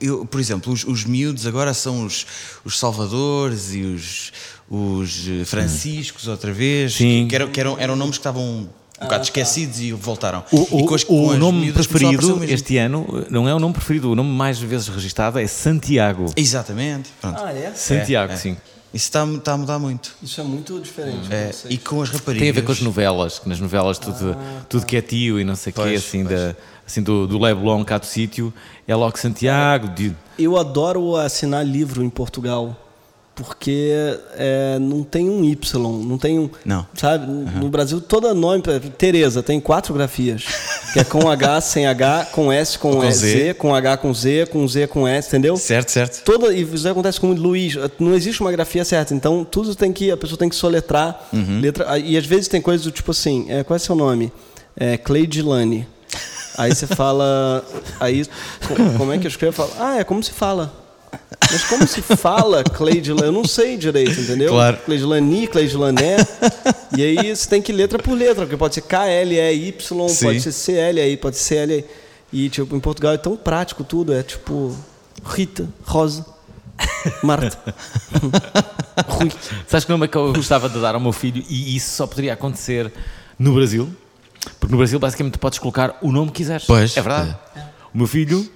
eu, 0.00 0.24
por 0.26 0.38
exemplo, 0.38 0.72
os, 0.72 0.84
os 0.84 1.04
miúdos 1.04 1.44
agora 1.44 1.74
são 1.74 2.06
os, 2.06 2.24
os 2.64 2.78
Salvadores 2.78 3.74
e 3.74 3.82
os, 3.82 4.32
os 4.68 5.26
eh, 5.28 5.44
Franciscos 5.44 6.26
outra 6.28 6.52
vez, 6.52 6.94
Sim. 6.94 7.26
que, 7.28 7.34
eram, 7.34 7.48
que 7.48 7.60
eram, 7.60 7.76
eram 7.78 7.96
nomes 7.96 8.16
que 8.16 8.20
estavam 8.20 8.42
um 8.42 8.68
bocado 9.04 9.24
esquecidos 9.24 9.78
e 9.80 9.92
voltaram. 9.92 10.42
o, 10.50 10.80
e 10.80 10.86
com 10.86 10.94
as- 10.94 11.04
com 11.04 11.26
o 11.28 11.36
nome 11.36 11.70
preferido 11.72 12.42
este 12.44 12.78
ano 12.78 13.06
eh, 13.22 13.26
não 13.30 13.48
é 13.48 13.54
o 13.54 13.58
nome 13.60 13.74
preferido, 13.74 14.10
o 14.10 14.14
nome 14.14 14.30
mais 14.30 14.58
vezes 14.58 14.88
registado 14.88 15.38
é 15.38 15.46
Santiago. 15.46 16.26
Exatamente. 16.36 17.10
Pronto. 17.20 17.40
ah, 17.44 17.52
é? 17.52 17.72
Santiago, 17.74 18.32
É, 18.32 18.34
é. 18.34 18.38
sim. 18.38 18.56
Isso 18.94 19.04
está, 19.04 19.22
a- 19.24 19.34
está 19.34 19.52
a 19.52 19.56
mudar 19.58 19.78
muito. 19.78 20.16
Isso 20.22 20.40
é 20.40 20.44
muito 20.44 20.80
diferente. 20.80 21.30
É, 21.30 21.50
e 21.68 21.76
com 21.76 22.00
as 22.00 22.08
raparigas. 22.08 22.40
Tem 22.40 22.48
a 22.50 22.52
ver 22.54 22.62
com 22.62 22.72
as 22.72 22.80
novelas, 22.80 23.38
que 23.38 23.48
nas 23.48 23.60
novelas 23.60 23.98
tudo, 23.98 24.34
tudo 24.70 24.86
que 24.86 24.96
é 24.96 25.02
tio 25.02 25.38
e 25.38 25.44
não 25.44 25.54
sei 25.54 25.70
o 25.70 25.74
quê, 25.74 25.94
assim, 25.96 26.24
pois. 26.24 26.34
da, 26.40 26.56
assim 26.86 27.02
do, 27.02 27.26
do 27.26 27.38
Leblon 27.38 27.84
cá 27.84 27.98
do 27.98 28.06
sítio, 28.06 28.54
é 28.88 28.94
logo 28.96 29.18
Santiago. 29.18 29.88
De, 29.88 30.14
Eu 30.38 30.56
adoro 30.56 31.14
assinar 31.16 31.66
livro 31.66 32.02
em 32.02 32.08
Portugal. 32.08 32.74
Porque 33.36 33.92
é, 34.38 34.78
não 34.80 35.02
tem 35.04 35.28
um 35.28 35.44
Y, 35.44 35.82
não 36.06 36.16
tem 36.16 36.38
um. 36.38 36.48
Não. 36.64 36.86
Sabe? 36.94 37.26
No 37.30 37.68
Brasil, 37.68 38.00
toda 38.00 38.32
nome. 38.32 38.62
Tereza 38.96 39.42
tem 39.42 39.60
quatro 39.60 39.92
grafias. 39.92 40.44
Que 40.94 41.00
é 41.00 41.04
com 41.04 41.28
H, 41.28 41.60
sem 41.60 41.86
H, 41.86 42.28
com 42.32 42.50
S, 42.50 42.78
com, 42.78 42.92
Com 42.92 43.10
Z. 43.10 43.12
Z, 43.30 43.54
com 43.54 43.74
H, 43.74 43.98
com 43.98 44.14
Z, 44.14 44.46
com 44.50 44.66
Z, 44.66 44.86
com 44.86 45.06
S, 45.06 45.28
entendeu? 45.28 45.54
Certo, 45.58 45.90
certo. 45.90 46.24
Toda, 46.24 46.50
e 46.54 46.62
isso 46.62 46.88
acontece 46.88 47.20
com 47.20 47.28
o 47.30 47.34
Luiz. 47.34 47.74
Não 48.00 48.14
existe 48.14 48.40
uma 48.40 48.50
grafia 48.50 48.86
certa. 48.86 49.14
Então, 49.14 49.44
tudo 49.44 49.74
tem 49.74 49.92
que. 49.92 50.10
A 50.10 50.16
pessoa 50.16 50.38
tem 50.38 50.48
que 50.48 50.56
soletrar. 50.56 51.28
Uhum. 51.30 51.60
Letra, 51.60 51.98
e 51.98 52.16
às 52.16 52.24
vezes 52.24 52.48
tem 52.48 52.62
coisas 52.62 52.86
do 52.86 52.90
tipo 52.90 53.10
assim: 53.10 53.44
é, 53.50 53.62
qual 53.62 53.76
é 53.76 53.78
seu 53.78 53.94
nome? 53.94 54.32
É 54.74 54.96
Cleidilane. 54.96 55.86
Aí 56.56 56.74
você 56.74 56.86
fala. 56.86 57.62
Aí, 58.00 58.24
co- 58.66 58.96
como 58.96 59.12
é 59.12 59.18
que 59.18 59.26
eu 59.26 59.28
escrevo? 59.30 59.60
Eu 59.62 59.66
falo, 59.68 59.72
ah, 59.78 59.98
é 59.98 60.04
como 60.04 60.22
se 60.22 60.30
fala. 60.32 60.72
Mas 61.50 61.64
como 61.64 61.86
se 61.86 62.02
fala 62.02 62.64
Cleidilane? 62.64 63.26
Eu 63.26 63.32
não 63.32 63.44
sei 63.44 63.76
direito, 63.76 64.20
entendeu? 64.20 64.50
Claro. 64.50 64.78
Cleidilani, 64.84 65.46
Cleidilané. 65.46 66.16
e 66.96 67.02
aí 67.02 67.34
você 67.34 67.48
tem 67.48 67.62
que 67.62 67.72
ir 67.72 67.76
letra 67.76 67.98
por 67.98 68.14
letra, 68.14 68.44
porque 68.44 68.56
pode 68.56 68.74
ser 68.74 68.82
K-L-E-Y, 68.82 69.72
pode 70.22 70.40
ser 70.40 70.52
C-L-E, 70.52 71.16
pode 71.16 71.36
ser 71.36 71.56
L. 71.56 71.84
E 72.32 72.48
tipo, 72.48 72.74
em 72.74 72.80
Portugal 72.80 73.14
é 73.14 73.18
tão 73.18 73.36
prático 73.36 73.84
tudo, 73.84 74.12
é 74.12 74.22
tipo 74.22 74.76
Rita, 75.24 75.68
Rosa, 75.84 76.26
Marta. 77.22 77.56
Rui. 79.08 79.30
Sabes 79.66 79.84
que 79.84 79.90
nome 79.90 80.06
é 80.06 80.08
que 80.08 80.16
eu 80.16 80.32
gostava 80.32 80.68
de 80.68 80.80
dar 80.80 80.94
ao 80.94 81.00
meu 81.00 81.12
filho 81.12 81.44
e 81.48 81.76
isso 81.76 81.96
só 81.96 82.06
poderia 82.06 82.32
acontecer 82.32 82.92
no 83.38 83.54
Brasil? 83.54 83.88
Porque 84.58 84.72
no 84.72 84.78
Brasil 84.78 84.98
basicamente 84.98 85.38
podes 85.38 85.58
colocar 85.58 85.98
o 86.00 86.10
nome 86.10 86.30
que 86.30 86.38
quiseres. 86.38 86.66
Pois. 86.66 86.96
É 86.96 87.02
verdade. 87.02 87.36
O 87.94 87.98
meu 87.98 88.06
filho, 88.06 88.48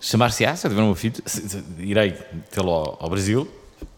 chamar-se-á, 0.00 0.54
se 0.56 0.66
eu 0.66 0.70
tiver 0.70 0.82
um 0.82 0.94
filho, 0.94 1.14
irei 1.78 2.12
tê-lo 2.50 2.70
ao, 2.70 2.98
ao 3.00 3.10
Brasil, 3.10 3.48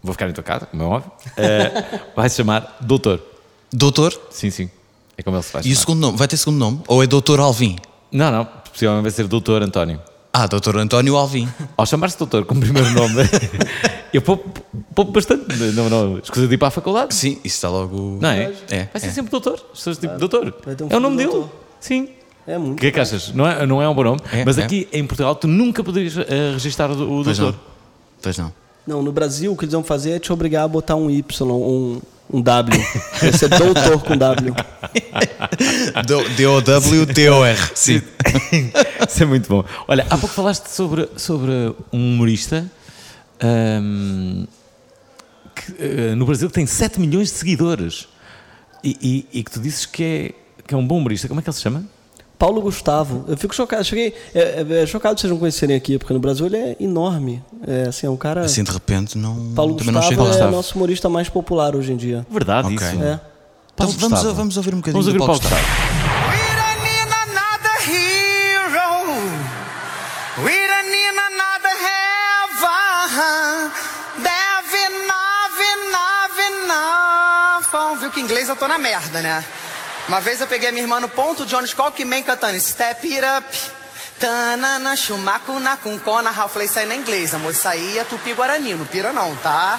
vou 0.03 0.13
ficar 0.13 0.29
em 0.29 0.33
tua 0.33 0.45
casa, 0.45 0.67
como 0.67 0.83
é 0.83 0.87
óbvio, 0.87 1.13
eh, 1.37 2.01
vai-se 2.15 2.37
chamar 2.37 2.77
Doutor. 2.81 3.21
Doutor? 3.73 4.19
Sim, 4.31 4.51
sim. 4.51 4.71
É 5.17 5.23
como 5.23 5.37
ele 5.37 5.43
se 5.43 5.51
faz 5.51 5.67
E 5.67 5.69
o 5.69 5.73
chamar. 5.73 5.81
segundo 5.81 6.01
nome? 6.01 6.19
Vai 6.19 6.29
ter 6.29 6.37
segundo 6.37 6.59
nome? 6.59 6.81
Ou 6.87 7.03
é 7.03 7.07
Doutor 7.07 7.41
Alvim? 7.41 7.77
Não, 8.13 8.31
não, 8.31 8.45
possivelmente 8.45 9.03
vai 9.03 9.11
ser 9.11 9.27
Doutor 9.27 9.63
António. 9.63 10.01
Ah, 10.33 10.47
Doutor 10.47 10.77
António 10.77 11.17
Alvim. 11.17 11.49
Ao 11.77 11.85
chamar-se 11.85 12.17
doutor 12.17 12.45
como 12.45 12.61
primeiro 12.61 12.91
nome, 12.93 13.15
eu 14.13 14.23
poupo, 14.23 14.63
poupo 14.95 15.11
bastante. 15.11 15.47
Não, 15.75 15.89
não, 15.91 16.19
escusa 16.19 16.47
de 16.47 16.55
ir 16.55 16.59
para 16.59 16.69
a 16.69 16.71
faculdade. 16.71 17.15
Sim, 17.15 17.33
isso 17.45 17.57
está 17.57 17.69
logo. 17.69 18.19
Não 18.21 18.29
é? 18.29 18.53
É, 18.71 18.85
Vai 18.93 19.01
ser 19.01 19.09
é. 19.09 19.11
sempre 19.11 19.31
doutor. 19.31 19.59
Pessoas 19.59 19.99
tipo, 19.99 20.17
doutor. 20.17 20.55
um 20.83 20.87
é 20.91 20.97
o 20.97 21.01
nome 21.01 21.17
filho 21.17 21.29
dele. 21.31 21.41
doutor. 21.41 21.51
Sim. 21.81 22.09
É 22.49 22.57
muito. 22.57 22.79
O 22.79 22.81
que 22.81 22.87
é 22.87 22.91
que 22.91 22.99
achas? 22.99 23.33
Não 23.35 23.47
é, 23.47 23.67
não 23.67 23.83
é 23.83 23.89
um 23.89 23.95
bom 23.95 24.03
nome, 24.05 24.21
É, 24.33 24.43
mas 24.45 24.57
é. 24.59 24.65
aqui 24.65 24.89
em 24.93 25.07
Portugal 25.07 25.35
tu 25.35 25.47
nunca 25.47 25.85
poderias 25.85 26.17
eh, 26.17 26.53
registrar 26.55 26.91
o, 26.91 27.21
o 27.21 27.25
Pois 27.25 27.37
doutor. 27.39 27.53
não. 27.53 27.61
Pois 28.23 28.39
não. 28.39 28.53
Não, 28.87 29.03
no 29.03 29.13
Brasil 29.13 29.53
o 29.53 29.57
que 29.57 29.65
eles 29.67 29.75
vão 29.75 29.85
fazer 29.85 30.13
é 30.13 30.19
te 30.19 30.33
obrigar 30.33 30.65
a 30.65 30.69
botar 30.69 30.97
um 30.97 31.11
Y, 31.11 31.47
um, 31.53 32.01
um 32.33 32.41
W. 32.41 32.83
Vai 33.21 33.33
ser 33.35 33.49
doutor 33.51 34.03
com 34.03 34.17
W. 34.17 34.55
D-O-W-T-O-R. 36.37 37.59
Sim. 37.75 38.01
Isso 39.09 39.23
é 39.23 39.27
muito 39.27 39.49
bom. 39.49 39.65
Olha, 39.87 40.07
há 40.09 40.17
pouco 40.17 40.35
falaste 40.35 40.69
sobre, 40.69 41.09
sobre 41.17 41.51
um 41.93 42.15
humorista 42.15 42.65
ahm, 43.41 44.45
que, 45.55 45.75
eh, 45.79 46.15
no 46.15 46.25
Brasil 46.27 46.49
que 46.49 46.55
tem 46.55 46.67
7 46.67 46.99
milhões 47.01 47.29
de 47.31 47.35
seguidores 47.35 48.09
e, 48.83 48.97
e- 49.33 49.39
e 49.41 49.45
que 49.45 49.51
tu 49.51 49.61
dizes 49.61 49.85
que 49.87 50.03
é, 50.03 50.33
que 50.67 50.75
é 50.75 50.77
um 50.77 50.87
bom 50.87 50.99
humorista. 50.99 51.29
Como 51.29 51.41
é 51.41 51.43
que 51.43 51.49
ele 51.51 51.57
se 51.57 51.63
chama? 51.63 51.85
Paulo 52.39 52.61
Gustavo. 52.63 53.25
Eu 53.27 53.37
fico 53.37 53.55
chocado. 53.55 53.85
Cheguei, 53.85 54.15
é, 54.35 54.65
é- 54.69 54.83
é 54.83 54.87
chocado 54.87 55.19
vocês 55.19 55.31
não 55.31 55.39
conhecerem 55.39 55.75
aqui, 55.77 55.99
porque 55.99 56.15
no 56.15 56.21
Brasil 56.21 56.47
ele 56.47 56.57
é 56.57 56.77
enorme. 56.79 57.43
É, 57.67 57.89
assim, 57.89 58.07
é 58.07 58.11
um 58.11 58.17
cara. 58.17 58.43
Assim 58.43 58.63
de 58.63 58.71
repente 58.71 59.19
não. 59.19 59.53
Paulo 59.55 59.75
também 59.75 59.93
não 59.93 60.01
Gustavo 60.01 60.09
chega 60.09 60.23
é. 60.23 60.27
Gustavo. 60.29 60.53
nosso 60.53 60.75
humorista 60.77 61.09
mais 61.09 61.29
popular 61.29 61.75
hoje 61.75 61.93
em 61.93 61.97
dia. 61.97 62.25
Verdade, 62.31 62.69
Ok. 62.75 62.77
isso. 62.77 63.03
É. 63.03 63.21
Então, 63.75 63.87
vamos, 63.89 63.97
Gustavo. 64.11 64.35
vamos 64.35 64.57
ouvir 64.57 64.75
um 64.75 64.79
bocadinho 64.79 64.93
Vamos 65.03 65.07
ouvir 65.07 65.19
do 65.19 65.25
o 65.25 65.27
Paulo 65.27 65.41
Paulo 65.41 65.55
Gustavo. 65.57 65.67
Gustavo. 65.67 66.99
Viu 78.01 78.11
que 78.13 78.21
em 78.21 78.25
inglês 78.25 78.49
eu 78.49 78.55
tô 78.57 78.69
na 78.69 78.79
merda, 78.79 79.21
né? 79.21 79.45
Uma 80.09 80.21
vez 80.23 80.41
eu 80.41 80.47
peguei 80.47 80.71
minha 80.71 80.83
irmã 80.83 80.99
no 81.01 81.09
ponto, 81.09 81.45
John 81.45 81.63
Skolkman 81.63 82.23
cantando 82.23 82.59
Step 82.59 83.07
It 83.07 83.27
Up. 83.39 83.59
Tanana, 84.19 84.97
chumaco 84.97 85.61
na 85.61 85.77
cuncona. 85.77 86.33
Falei, 86.33 86.67
isso 86.67 86.79
aí 86.79 86.87
não 86.87 86.95
é 86.95 86.97
inglês, 86.97 87.35
amor. 87.35 87.53
Isso 87.53 87.69
aí 87.69 87.99
é 87.99 88.05
tupi-guarani, 88.05 88.75
não 88.75 88.87
pira 88.87 89.13
não, 89.13 89.37
tá? 89.37 89.79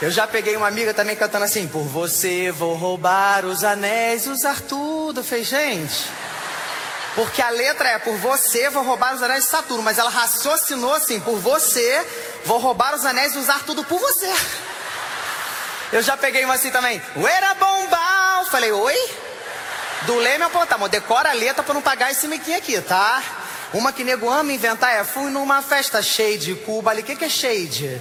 Eu 0.00 0.10
já 0.10 0.26
peguei 0.26 0.56
uma 0.56 0.68
amiga 0.68 0.94
também 0.94 1.16
cantando 1.16 1.44
assim: 1.44 1.66
Por 1.66 1.82
você 1.82 2.52
vou 2.52 2.76
roubar 2.76 3.44
os 3.44 3.64
anéis, 3.64 4.26
usar 4.26 4.60
tudo. 4.60 5.24
Falei, 5.24 5.42
gente. 5.44 6.08
Porque 7.16 7.42
a 7.42 7.50
letra 7.50 7.88
é 7.88 7.98
por 7.98 8.16
você 8.16 8.70
vou 8.70 8.84
roubar 8.84 9.14
os 9.14 9.22
anéis 9.22 9.44
de 9.44 9.50
Saturno, 9.50 9.82
mas 9.82 9.98
ela 9.98 10.08
raciocinou 10.08 10.94
assim: 10.94 11.20
por 11.20 11.38
você 11.38 12.06
Vou 12.44 12.58
roubar 12.58 12.94
os 12.94 13.04
anéis 13.04 13.34
e 13.34 13.38
usar 13.38 13.62
tudo 13.64 13.84
por 13.84 13.98
você. 13.98 14.32
Eu 15.92 16.02
já 16.02 16.16
peguei 16.16 16.44
uma 16.44 16.54
assim 16.54 16.70
também. 16.70 17.00
Uera 17.16 17.54
bombal. 17.54 18.46
Falei, 18.46 18.72
oi? 18.72 19.31
Do 20.06 20.16
Leme 20.16 20.44
ao 20.44 20.50
Pontal. 20.50 20.88
Decora 20.88 21.30
a 21.30 21.32
letra 21.32 21.62
pra 21.62 21.74
não 21.74 21.82
pagar 21.82 22.10
esse 22.10 22.26
miquinho 22.26 22.58
aqui, 22.58 22.80
tá? 22.80 23.22
Uma 23.72 23.92
que 23.92 24.04
nego 24.04 24.28
ama 24.28 24.52
inventar 24.52 24.94
é 24.94 25.04
fui 25.04 25.30
numa 25.30 25.62
festa 25.62 26.02
shade, 26.02 26.54
Cuba 26.54 26.90
ali. 26.90 27.02
O 27.02 27.04
que, 27.04 27.16
que 27.16 27.24
é 27.24 27.28
shade? 27.28 28.00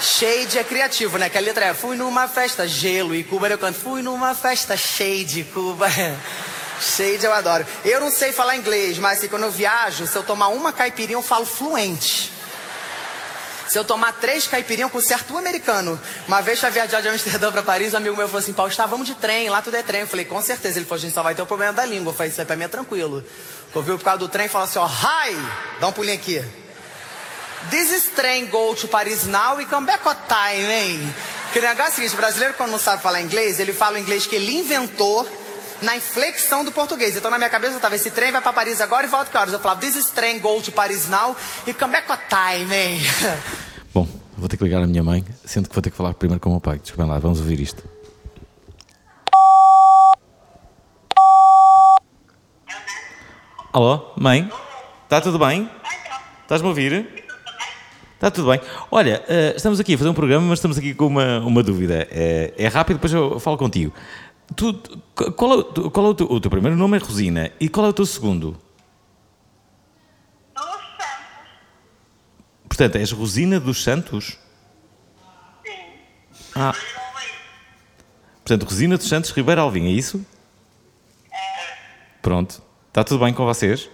Shade 0.00 0.58
é 0.58 0.64
criativo, 0.64 1.16
né? 1.16 1.28
Que 1.28 1.38
a 1.38 1.40
letra 1.40 1.66
é 1.66 1.74
fui 1.74 1.96
numa 1.96 2.28
festa 2.28 2.66
gelo 2.66 3.14
e 3.14 3.24
Cuba 3.24 3.48
eu 3.48 3.58
canto 3.58 3.78
fui 3.78 4.02
numa 4.02 4.34
festa 4.34 4.76
shade, 4.76 5.44
Cuba. 5.54 5.88
Shade 6.80 7.24
eu 7.24 7.32
adoro. 7.32 7.66
Eu 7.84 8.00
não 8.00 8.08
sei 8.08 8.32
falar 8.32 8.54
inglês, 8.54 8.98
mas 8.98 9.18
assim, 9.18 9.26
quando 9.26 9.42
eu 9.42 9.50
viajo, 9.50 10.06
se 10.06 10.14
eu 10.14 10.22
tomar 10.22 10.46
uma 10.48 10.72
caipirinha 10.72 11.16
eu 11.16 11.22
falo 11.22 11.44
fluente. 11.44 12.32
Se 13.68 13.78
eu 13.78 13.84
tomar 13.84 14.12
três 14.14 14.46
caipirinhas, 14.46 14.88
eu 14.88 14.92
conserto 14.92 15.34
um 15.34 15.38
americano. 15.38 16.00
Uma 16.26 16.40
vez 16.40 16.58
pra 16.58 16.70
viajar 16.70 17.00
de 17.02 17.08
Amsterdã 17.08 17.52
pra 17.52 17.62
Paris, 17.62 17.92
um 17.92 17.98
amigo 17.98 18.16
meu 18.16 18.26
falou 18.26 18.40
assim, 18.40 18.52
Paulo, 18.52 18.70
está, 18.70 18.86
vamos 18.86 19.06
de 19.06 19.14
trem, 19.14 19.50
lá 19.50 19.60
tudo 19.60 19.76
é 19.76 19.82
trem. 19.82 20.00
Eu 20.00 20.06
falei, 20.06 20.24
com 20.24 20.40
certeza. 20.40 20.78
Ele 20.78 20.86
falou, 20.86 20.98
a 20.98 21.02
gente 21.02 21.14
só 21.14 21.22
vai 21.22 21.34
ter 21.34 21.42
o 21.42 21.46
problema 21.46 21.72
da 21.72 21.84
língua. 21.84 22.10
Eu 22.10 22.14
falei, 22.14 22.32
isso 22.32 22.40
aí 22.40 22.46
pra 22.46 22.56
mim 22.56 22.64
é 22.64 22.68
tranquilo. 22.68 23.22
Ouviu 23.74 23.98
por 23.98 24.04
causa 24.04 24.18
do 24.18 24.28
trem 24.28 24.46
e 24.46 24.48
falou 24.48 24.66
assim, 24.66 24.78
ó, 24.78 24.86
hi! 24.86 25.36
Dá 25.80 25.86
um 25.86 25.92
pulinho 25.92 26.16
aqui. 26.16 26.42
This 27.70 27.90
is 27.90 28.04
train 28.14 28.46
go 28.46 28.74
to 28.74 28.88
Paris 28.88 29.24
now 29.24 29.60
e 29.60 29.66
come 29.66 29.86
back 29.86 30.06
on 30.08 30.14
time, 30.26 30.72
hein? 30.72 31.14
Que 31.52 31.58
o 31.58 31.62
negócio 31.62 31.84
é 31.84 31.88
o 31.88 31.94
seguinte, 31.94 32.14
o 32.14 32.16
brasileiro 32.16 32.54
quando 32.54 32.70
não 32.70 32.78
sabe 32.78 33.02
falar 33.02 33.20
inglês, 33.20 33.58
ele 33.58 33.72
fala 33.72 33.96
o 33.96 33.98
inglês 33.98 34.26
que 34.26 34.36
ele 34.36 34.56
inventou 34.56 35.28
na 35.82 35.96
inflexão 35.96 36.64
do 36.64 36.72
português. 36.72 37.16
Então 37.16 37.30
na 37.30 37.38
minha 37.38 37.50
cabeça 37.50 37.78
tava, 37.78 37.94
esse 37.96 38.10
trem 38.10 38.32
vai 38.32 38.40
pra 38.40 38.52
Paris 38.52 38.80
agora 38.80 39.06
e 39.06 39.08
volta 39.08 39.30
que 39.30 39.36
horas? 39.36 39.52
Eu 39.52 39.60
falava, 39.60 39.80
this 39.80 39.96
is 39.96 40.10
train 40.10 40.38
go 40.38 40.60
to 40.60 40.72
Paris 40.72 41.08
now 41.08 41.36
e 41.66 41.72
come 41.72 41.92
back 41.92 42.06
time, 42.28 42.74
hein? 42.74 43.00
Bom, 43.94 44.06
vou 44.36 44.48
ter 44.48 44.56
que 44.56 44.64
ligar 44.64 44.82
à 44.82 44.86
minha 44.86 45.02
mãe, 45.02 45.24
sendo 45.44 45.68
que 45.68 45.74
vou 45.74 45.82
ter 45.82 45.90
que 45.90 45.96
falar 45.96 46.14
primeiro 46.14 46.40
com 46.40 46.50
o 46.50 46.52
meu 46.52 46.60
pai. 46.60 46.78
Desculpem 46.78 47.06
lá, 47.10 47.18
vamos 47.18 47.40
ouvir 47.40 47.60
isto. 47.60 47.82
Alô, 53.72 54.12
mãe? 54.16 54.50
Está 55.04 55.20
tudo 55.20 55.38
bem? 55.38 55.70
Estás-me 56.42 56.66
a 56.66 56.70
ouvir? 56.70 57.24
Está 58.14 58.32
tudo 58.32 58.50
bem. 58.50 58.60
Olha, 58.90 59.22
eh, 59.28 59.52
estamos 59.54 59.78
aqui 59.78 59.94
a 59.94 59.98
fazer 59.98 60.10
um 60.10 60.14
programa, 60.14 60.44
mas 60.46 60.58
estamos 60.58 60.76
aqui 60.76 60.92
com 60.92 61.06
uma, 61.06 61.38
uma 61.38 61.62
dúvida. 61.62 62.08
É, 62.10 62.52
é 62.58 62.66
rápido, 62.66 62.96
depois 62.96 63.12
eu 63.12 63.38
falo 63.38 63.56
contigo. 63.56 63.94
Tu, 64.56 64.74
qual 65.36 65.60
é, 65.60 65.90
qual 65.90 66.06
é 66.06 66.08
o, 66.08 66.14
teu, 66.14 66.30
o 66.30 66.40
teu 66.40 66.50
primeiro 66.50 66.76
nome 66.76 66.96
é 66.96 67.00
Rosina 67.00 67.52
e 67.60 67.68
qual 67.68 67.86
é 67.86 67.88
o 67.90 67.92
teu 67.92 68.06
segundo? 68.06 68.56
Portanto, 72.78 72.96
és 72.96 73.10
Rosina 73.10 73.58
dos 73.58 73.82
Santos? 73.82 74.38
Sim. 75.66 75.72
Ah. 76.54 76.72
Portanto, 78.36 78.62
Rosina 78.62 78.96
dos 78.96 79.08
Santos 79.08 79.30
Ribeiro 79.32 79.60
Alvim, 79.60 79.86
é 79.86 79.90
isso? 79.90 80.24
É. 81.32 81.76
Pronto. 82.22 82.62
Está 82.86 83.02
tudo 83.02 83.24
bem 83.24 83.34
com 83.34 83.44
vocês? 83.44 83.90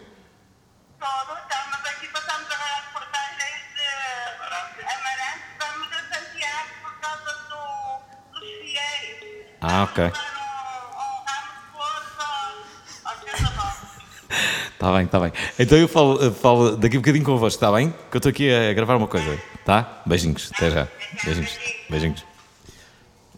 Está 15.15 15.21
bem. 15.23 15.33
Então 15.61 15.79
eu 15.79 15.87
falo, 15.87 16.21
eu 16.21 16.33
falo 16.35 16.77
daqui 16.77 16.97
a 16.97 16.99
bocadinho 16.99 17.25
convosco, 17.25 17.57
está 17.57 17.71
bem? 17.71 17.95
Que 18.11 18.17
eu 18.17 18.19
estou 18.19 18.31
aqui 18.31 18.53
a 18.53 18.73
gravar 18.73 18.97
uma 18.97 19.07
coisa, 19.07 19.39
tá? 19.65 20.03
Beijinhos, 20.05 20.51
até 20.53 20.73
já. 20.73 20.89
Beijinhos, 21.25 21.53
beijinhos. 21.89 22.25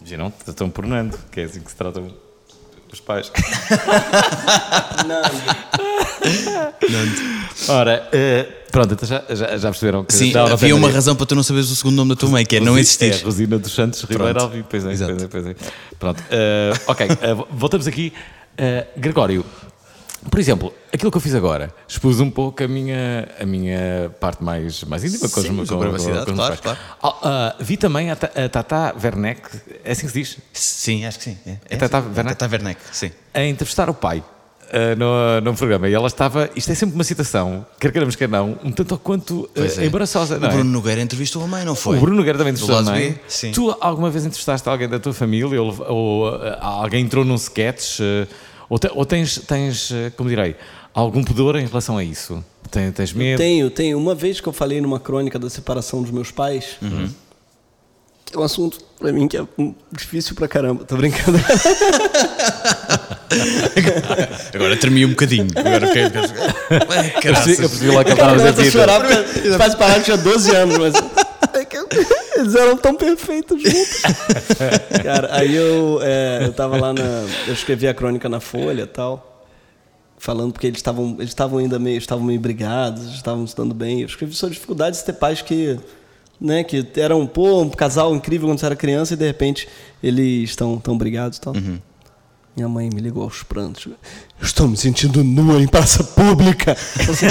Viram? 0.00 0.32
Estão 0.48 0.70
por 0.70 0.86
Nando, 0.86 1.18
que 1.30 1.40
é 1.40 1.44
assim 1.44 1.60
que 1.60 1.68
se 1.70 1.76
tratam 1.76 2.10
os 2.90 3.00
pais. 3.00 3.30
Ora, 7.68 8.08
eh, 8.12 8.46
pronto, 8.70 8.94
então 8.94 9.06
já, 9.06 9.22
já, 9.28 9.58
já 9.58 9.68
perceberam 9.70 10.02
que 10.04 10.14
Sim, 10.14 10.32
Não, 10.32 10.46
não 10.46 10.52
havia 10.54 10.74
uma 10.74 10.90
razão 10.90 11.14
para 11.14 11.26
tu 11.26 11.34
não 11.34 11.42
saberes 11.42 11.70
o 11.70 11.76
segundo 11.76 11.96
nome 11.96 12.10
da 12.10 12.16
tua 12.16 12.30
mãe, 12.30 12.46
que 12.46 12.56
é 12.56 12.60
não 12.60 12.68
Rosi- 12.72 12.80
existir. 12.80 13.12
É, 13.12 13.18
Rosina 13.24 13.58
dos 13.58 13.72
Santos 13.74 14.00
Ribeiro 14.02 14.24
Pronto. 14.32 14.42
Alvim. 14.44 14.64
Pois 14.68 14.86
é, 14.86 14.92
Exato. 14.92 15.12
pois 15.12 15.22
é, 15.24 15.28
pois 15.28 15.46
é. 15.46 15.54
Pronto. 15.98 16.24
eh, 16.30 16.72
ok, 16.86 17.06
eh, 17.06 17.34
voltamos 17.50 17.86
aqui. 17.86 18.12
Eh, 18.56 18.86
Gregório, 18.96 19.44
por 20.30 20.40
exemplo, 20.40 20.72
aquilo 20.92 21.10
que 21.10 21.16
eu 21.16 21.20
fiz 21.20 21.34
agora, 21.34 21.72
expus 21.86 22.20
um 22.20 22.30
pouco 22.30 22.62
a 22.62 22.68
minha, 22.68 23.28
a 23.40 23.46
minha 23.46 24.10
parte 24.20 24.42
mais, 24.42 24.82
mais 24.84 25.04
íntima 25.04 25.28
com 25.28 25.40
os 25.40 25.46
Sim, 25.46 25.52
meus 25.52 25.68
com 25.68 25.78
com 25.78 25.88
os 25.88 26.04
meus 26.06 26.24
claro, 26.24 26.58
claro. 26.62 26.78
Ah, 27.02 27.16
ah, 27.22 27.56
vi 27.60 27.76
também 27.76 28.10
a, 28.10 28.14
a 28.14 28.48
Tata 28.48 28.94
Werneck, 29.02 29.42
é 29.84 29.92
assim 29.92 30.06
que 30.06 30.12
se 30.12 30.18
diz? 30.18 30.38
Sim, 30.52 31.04
acho 31.04 31.18
que 31.18 31.24
sim. 31.24 31.38
É, 31.46 31.56
É 31.70 31.76
Tata 31.76 32.00
sim. 32.00 32.08
Werneck? 32.08 32.38
Tata 32.38 32.52
Werneck, 32.52 32.80
sim. 32.92 33.10
a 33.32 33.44
entrevistar 33.44 33.88
o 33.90 33.94
pai 33.94 34.22
eh, 34.70 34.96
no, 34.96 35.40
no 35.40 35.54
programa 35.54 35.88
e 35.88 35.94
ela 35.94 36.08
estava. 36.08 36.50
Isto 36.56 36.72
é 36.72 36.74
sempre 36.74 36.96
uma 36.96 37.04
citação, 37.04 37.64
quer 37.78 37.92
queiramos, 37.92 38.16
quer 38.16 38.28
não, 38.28 38.58
um 38.64 38.72
tanto 38.72 38.92
ou 38.92 38.98
quanto 38.98 39.48
Pois 39.54 39.78
é. 39.78 39.86
embaraçosa. 39.86 40.38
O 40.38 40.44
é? 40.44 40.48
Bruno 40.48 40.70
Nogueira 40.70 41.00
entrevistou 41.00 41.44
a 41.44 41.46
mãe, 41.46 41.64
não 41.64 41.76
foi? 41.76 41.96
O 41.96 42.00
Bruno 42.00 42.16
Nogueira 42.16 42.36
também 42.36 42.52
entrevistou 42.52 42.84
também. 42.84 43.12
B? 43.12 43.18
Sim. 43.28 43.52
Tu 43.52 43.76
alguma 43.80 44.10
vez 44.10 44.24
entrevistaste 44.24 44.68
alguém 44.68 44.88
da 44.88 44.98
tua 44.98 45.12
família 45.12 45.62
ou, 45.62 45.74
ou, 45.88 46.44
eh, 46.44 46.58
alguém 46.60 47.04
entrou 47.04 47.24
num 47.24 47.36
sketch? 47.36 48.00
eh, 48.00 48.26
ou, 48.68 48.78
te- 48.78 48.90
ou 48.94 49.04
tens, 49.06 49.38
tens, 49.46 49.90
eh, 49.92 50.10
como 50.16 50.28
direi, 50.28 50.56
algum 50.94 51.22
pudor 51.24 51.56
em 51.56 51.66
relação 51.66 51.96
a 51.98 52.04
isso? 52.04 52.44
Tens, 52.70 52.92
tens 52.94 53.12
medo? 53.12 53.38
Tenho, 53.38 53.70
tenho. 53.70 53.98
Uma 53.98 54.14
vez 54.14 54.40
que 54.40 54.48
eu 54.48 54.52
falei 54.52 54.80
numa 54.80 54.98
crônica 55.00 55.38
da 55.38 55.48
separação 55.50 56.02
dos 56.02 56.10
meus 56.10 56.30
pais, 56.30 56.76
Uhum. 56.82 57.08
é 58.34 58.38
um 58.38 58.42
assunto 58.42 58.78
pra 58.98 59.12
mim 59.12 59.28
que 59.28 59.36
é 59.36 59.44
difícil 59.92 60.34
pra 60.34 60.48
caramba. 60.48 60.84
Tô 60.84 60.96
brincando. 60.96 61.38
Agora 64.54 64.76
tremi 64.76 65.04
um 65.04 65.10
bocadinho. 65.10 65.46
Agora 65.54 65.86
fiquei. 65.86 66.02
Ué, 66.04 66.10
Eu 66.10 67.20
percebi, 67.22 67.52
eu 67.62 67.68
percebi 67.68 67.90
lá 67.90 68.02
estava 68.02 68.32
a 68.42 68.46
eu 68.46 68.52
dizer. 68.52 68.70
chorar 68.72 69.00
porque 69.00 69.56
pais 69.58 69.74
pararam 69.74 70.02
tinha 70.02 70.16
12 70.16 70.50
anos, 70.54 70.78
mas. 70.78 70.94
Eles 72.36 72.54
eram 72.54 72.76
tão 72.76 72.94
perfeitos 72.94 73.62
juntos. 73.62 74.02
Cara, 75.02 75.28
aí 75.32 75.54
eu, 75.54 76.00
é, 76.02 76.40
eu 76.44 76.52
tava 76.52 76.76
lá 76.78 76.92
na. 76.92 77.24
Eu 77.46 77.52
escrevi 77.52 77.88
a 77.88 77.94
crônica 77.94 78.28
na 78.28 78.40
Folha 78.40 78.82
e 78.82 78.86
tal. 78.86 79.44
Falando 80.18 80.52
porque 80.52 80.66
eles 80.66 80.78
estavam 80.78 81.16
eles 81.18 81.28
estavam 81.28 81.58
ainda 81.58 81.78
meio 81.78 81.98
estavam 81.98 82.24
meio 82.24 82.40
brigados, 82.40 83.14
estavam 83.14 83.46
se 83.46 83.54
dando 83.54 83.74
bem. 83.74 84.00
Eu 84.00 84.06
escrevi 84.06 84.34
sobre 84.34 84.54
dificuldades 84.54 85.00
de 85.00 85.06
ter 85.06 85.12
pais 85.12 85.42
que 85.42 85.78
né, 86.40 86.64
que 86.64 86.86
eram 86.96 87.26
pô, 87.26 87.62
um 87.62 87.70
casal 87.70 88.14
incrível 88.14 88.48
quando 88.48 88.58
você 88.58 88.66
era 88.66 88.76
criança 88.76 89.14
e 89.14 89.16
de 89.16 89.26
repente 89.26 89.68
eles 90.02 90.50
estão 90.50 90.78
tão 90.78 90.96
brigados 90.96 91.38
e 91.38 91.40
tal. 91.40 91.54
Minha 92.56 92.68
mãe 92.70 92.88
me 92.88 93.02
ligou 93.02 93.22
aos 93.22 93.42
prantos. 93.42 93.86
Estou 94.40 94.66
me 94.66 94.78
sentindo 94.78 95.22
nua 95.22 95.60
em 95.60 95.68
praça 95.68 96.02
pública. 96.02 96.72
Assim, 96.72 97.26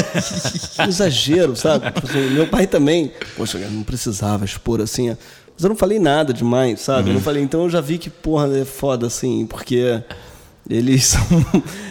exagero, 0.87 1.55
sabe? 1.55 1.87
Assim, 1.87 2.29
meu 2.29 2.47
pai 2.47 2.67
também. 2.67 3.11
Poxa, 3.35 3.57
eu 3.57 3.71
não 3.71 3.81
precisava 3.81 4.45
expor 4.45 4.79
assim. 4.81 5.09
Mas 5.09 5.63
eu 5.63 5.69
não 5.69 5.75
falei 5.75 5.97
nada 5.97 6.31
demais, 6.31 6.81
sabe? 6.81 7.09
Eu 7.09 7.15
não 7.15 7.21
falei, 7.21 7.41
então 7.41 7.63
eu 7.63 7.69
já 7.69 7.81
vi 7.81 7.97
que, 7.97 8.09
porra, 8.09 8.55
é 8.55 8.65
foda, 8.65 9.07
assim, 9.07 9.47
porque 9.47 9.99
eles 10.69 11.05
são 11.17 11.21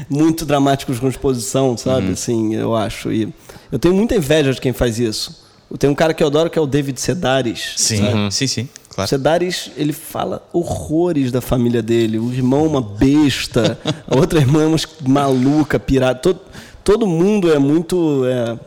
muito 0.08 0.44
dramáticos 0.44 1.00
com 1.00 1.08
exposição, 1.08 1.76
sabe? 1.76 2.12
Assim, 2.12 2.54
eu 2.54 2.76
acho. 2.76 3.10
E 3.10 3.32
eu 3.72 3.78
tenho 3.80 3.94
muita 3.94 4.14
inveja 4.14 4.52
de 4.52 4.60
quem 4.60 4.72
faz 4.72 5.00
isso. 5.00 5.42
Eu 5.70 5.76
tenho 5.76 5.92
um 5.92 5.96
cara 5.96 6.14
que 6.14 6.22
eu 6.22 6.26
adoro 6.28 6.48
que 6.48 6.58
é 6.58 6.62
o 6.62 6.66
David 6.66 7.00
Sedaris. 7.00 7.72
Sim, 7.76 7.98
sabe? 7.98 8.34
sim, 8.34 8.46
sim. 8.46 8.68
Claro. 8.94 9.08
Sedaris, 9.08 9.70
ele 9.76 9.92
fala 9.92 10.46
horrores 10.52 11.32
da 11.32 11.40
família 11.40 11.82
dele. 11.82 12.18
O 12.18 12.32
irmão 12.32 12.64
é 12.64 12.68
uma 12.68 12.80
besta, 12.80 13.78
a 14.06 14.16
outra 14.16 14.38
irmã 14.38 14.62
é 14.62 14.66
uma 14.66 14.78
maluca, 15.06 15.78
pirada. 15.80 16.18
Todo, 16.20 16.40
todo 16.84 17.06
mundo 17.06 17.52
é 17.52 17.58
muito, 17.58 18.22
é, 18.24 18.58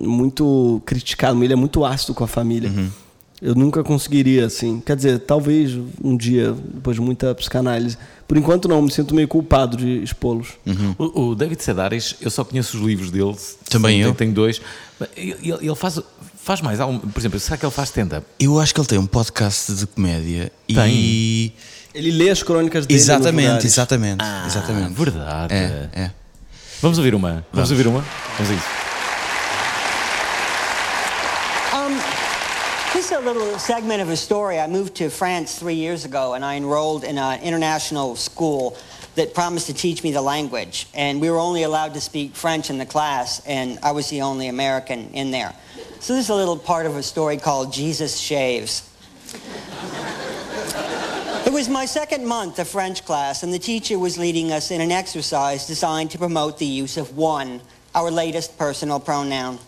muito 0.00 0.80
criticado, 0.86 1.42
ele 1.44 1.52
é 1.52 1.56
muito 1.56 1.84
ácido 1.84 2.14
com 2.14 2.24
a 2.24 2.28
família. 2.28 2.72
Eu 3.42 3.54
nunca 3.54 3.84
conseguiria, 3.84 4.46
assim. 4.46 4.80
Quer 4.80 4.96
dizer, 4.96 5.18
talvez 5.18 5.78
um 6.02 6.16
dia, 6.16 6.54
depois 6.72 6.96
de 6.96 7.02
muita 7.02 7.34
psicanálise. 7.34 7.98
Por 8.26 8.38
enquanto, 8.38 8.66
não, 8.66 8.80
me 8.80 8.90
sinto 8.90 9.14
meio 9.14 9.28
culpado 9.28 9.76
de 9.76 10.02
expô-los. 10.02 10.48
O, 10.96 11.20
o 11.28 11.34
David 11.34 11.62
Sedaris, 11.62 12.14
eu 12.22 12.30
só 12.30 12.42
conheço 12.42 12.78
os 12.78 12.82
livros 12.82 13.10
dele. 13.10 13.36
Também 13.68 13.96
Tenho- 13.98 14.08
eu. 14.08 14.14
Tenho 14.14 14.32
dois. 14.32 14.62
Ele, 15.14 15.36
ele 15.60 15.74
faz, 15.74 16.00
faz 16.44 16.60
mais 16.60 16.78
algum. 16.78 16.98
Por 16.98 17.18
exemplo, 17.18 17.40
será 17.40 17.56
que 17.56 17.64
ele 17.64 17.72
faz 17.72 17.88
stand-up? 17.88 18.26
Eu 18.38 18.60
acho 18.60 18.74
que 18.74 18.80
ele 18.80 18.86
tem 18.86 18.98
um 18.98 19.06
podcast 19.06 19.72
de 19.72 19.86
comédia 19.86 20.52
e. 20.68 21.52
Ele 21.94 22.10
lê 22.10 22.28
as 22.28 22.42
crônicas 22.42 22.86
dele. 22.86 23.00
Exatamente, 23.00 23.66
exatamente. 23.66 24.22
exatamente. 24.46 24.92
Ah, 24.92 24.96
verdade. 24.96 25.54
É, 25.54 25.88
é. 25.94 26.10
Vamos 26.82 26.98
ouvir 26.98 27.14
uma. 27.14 27.28
Vamos, 27.30 27.46
Vamos. 27.52 27.70
ouvir 27.70 27.86
uma? 27.86 28.04
Vamos 28.36 28.50
a 28.50 28.54
isso. 28.54 28.84
Just 32.94 33.12
a 33.12 33.18
little 33.18 33.58
segment 33.58 34.00
of 34.00 34.08
a 34.08 34.16
story. 34.16 34.58
I 34.58 34.66
moved 34.66 34.94
to 34.96 35.10
France 35.10 35.58
three 35.58 35.74
years 35.74 36.04
ago, 36.04 36.34
and 36.34 36.44
I 36.44 36.56
enrolled 36.56 37.04
in 37.04 37.18
an 37.18 37.40
international 37.42 38.16
school 38.16 38.76
that 39.14 39.34
promised 39.34 39.66
to 39.66 39.74
teach 39.74 40.02
me 40.02 40.12
the 40.12 40.22
language. 40.22 40.86
And 40.94 41.20
we 41.20 41.30
were 41.30 41.38
only 41.38 41.62
allowed 41.62 41.94
to 41.94 42.00
speak 42.00 42.34
French 42.34 42.70
in 42.70 42.78
the 42.78 42.86
class, 42.86 43.44
and 43.46 43.78
I 43.82 43.92
was 43.92 44.08
the 44.10 44.22
only 44.22 44.48
American 44.48 45.10
in 45.10 45.30
there. 45.30 45.54
So 46.00 46.14
this 46.14 46.24
is 46.24 46.30
a 46.30 46.34
little 46.34 46.56
part 46.58 46.86
of 46.86 46.96
a 46.96 47.02
story 47.02 47.36
called 47.36 47.72
Jesus 47.72 48.18
Shaves. 48.18 48.90
It 51.46 51.52
was 51.52 51.68
my 51.68 51.84
second 51.84 52.26
month 52.26 52.58
of 52.58 52.66
French 52.68 53.04
class, 53.04 53.42
and 53.42 53.52
the 53.52 53.58
teacher 53.58 53.98
was 53.98 54.18
leading 54.18 54.50
us 54.50 54.70
in 54.70 54.80
an 54.80 54.90
exercise 54.90 55.66
designed 55.66 56.10
to 56.12 56.18
promote 56.18 56.58
the 56.58 56.66
use 56.66 56.96
of 56.96 57.16
one, 57.16 57.60
our 57.94 58.10
latest 58.10 58.58
personal 58.58 58.98
pronoun. 58.98 59.58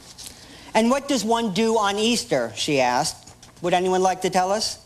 And 0.75 0.91
what 0.91 1.07
does 1.07 1.25
one 1.25 1.55
do 1.55 1.79
on 1.79 1.99
Easter? 1.99 2.53
she 2.55 2.81
asked. 2.81 3.35
Would 3.63 3.73
anyone 3.73 4.03
like 4.03 4.23
to 4.23 4.31
tell 4.31 4.53
us? 4.53 4.79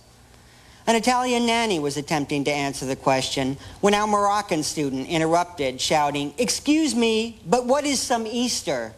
An 0.86 0.96
Italian 0.96 1.46
nanny 1.46 1.78
was 1.78 1.96
attempting 1.96 2.44
to 2.44 2.50
answer 2.50 2.86
the 2.86 2.96
question 2.96 3.56
when 3.80 3.94
our 3.94 4.06
Moroccan 4.06 4.62
student 4.62 5.08
interrupted, 5.08 5.80
shouting, 5.80 6.34
Excuse 6.38 6.94
me, 6.94 7.38
but 7.46 7.66
what 7.66 7.84
is 7.84 8.00
some 8.00 8.26
Easter? 8.26 8.92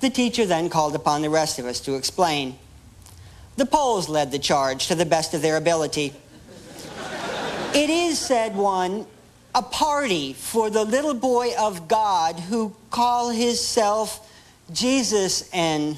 The 0.00 0.10
teacher 0.10 0.46
then 0.46 0.70
called 0.70 0.94
upon 0.94 1.22
the 1.22 1.30
rest 1.30 1.58
of 1.58 1.66
us 1.66 1.80
to 1.80 1.94
explain. 1.94 2.58
The 3.56 3.66
Poles 3.66 4.08
led 4.08 4.30
the 4.30 4.38
charge 4.38 4.86
to 4.86 4.94
the 4.94 5.04
best 5.04 5.34
of 5.34 5.42
their 5.42 5.56
ability. 5.56 6.14
It 7.74 7.90
is, 7.90 8.18
said 8.18 8.56
one, 8.56 9.06
a 9.54 9.62
party 9.62 10.32
for 10.32 10.70
the 10.70 10.84
little 10.84 11.14
boy 11.14 11.54
of 11.58 11.88
God 11.88 12.38
who 12.38 12.74
call 12.90 13.30
himself 13.30 14.26
Jesus 14.72 15.50
and 15.52 15.96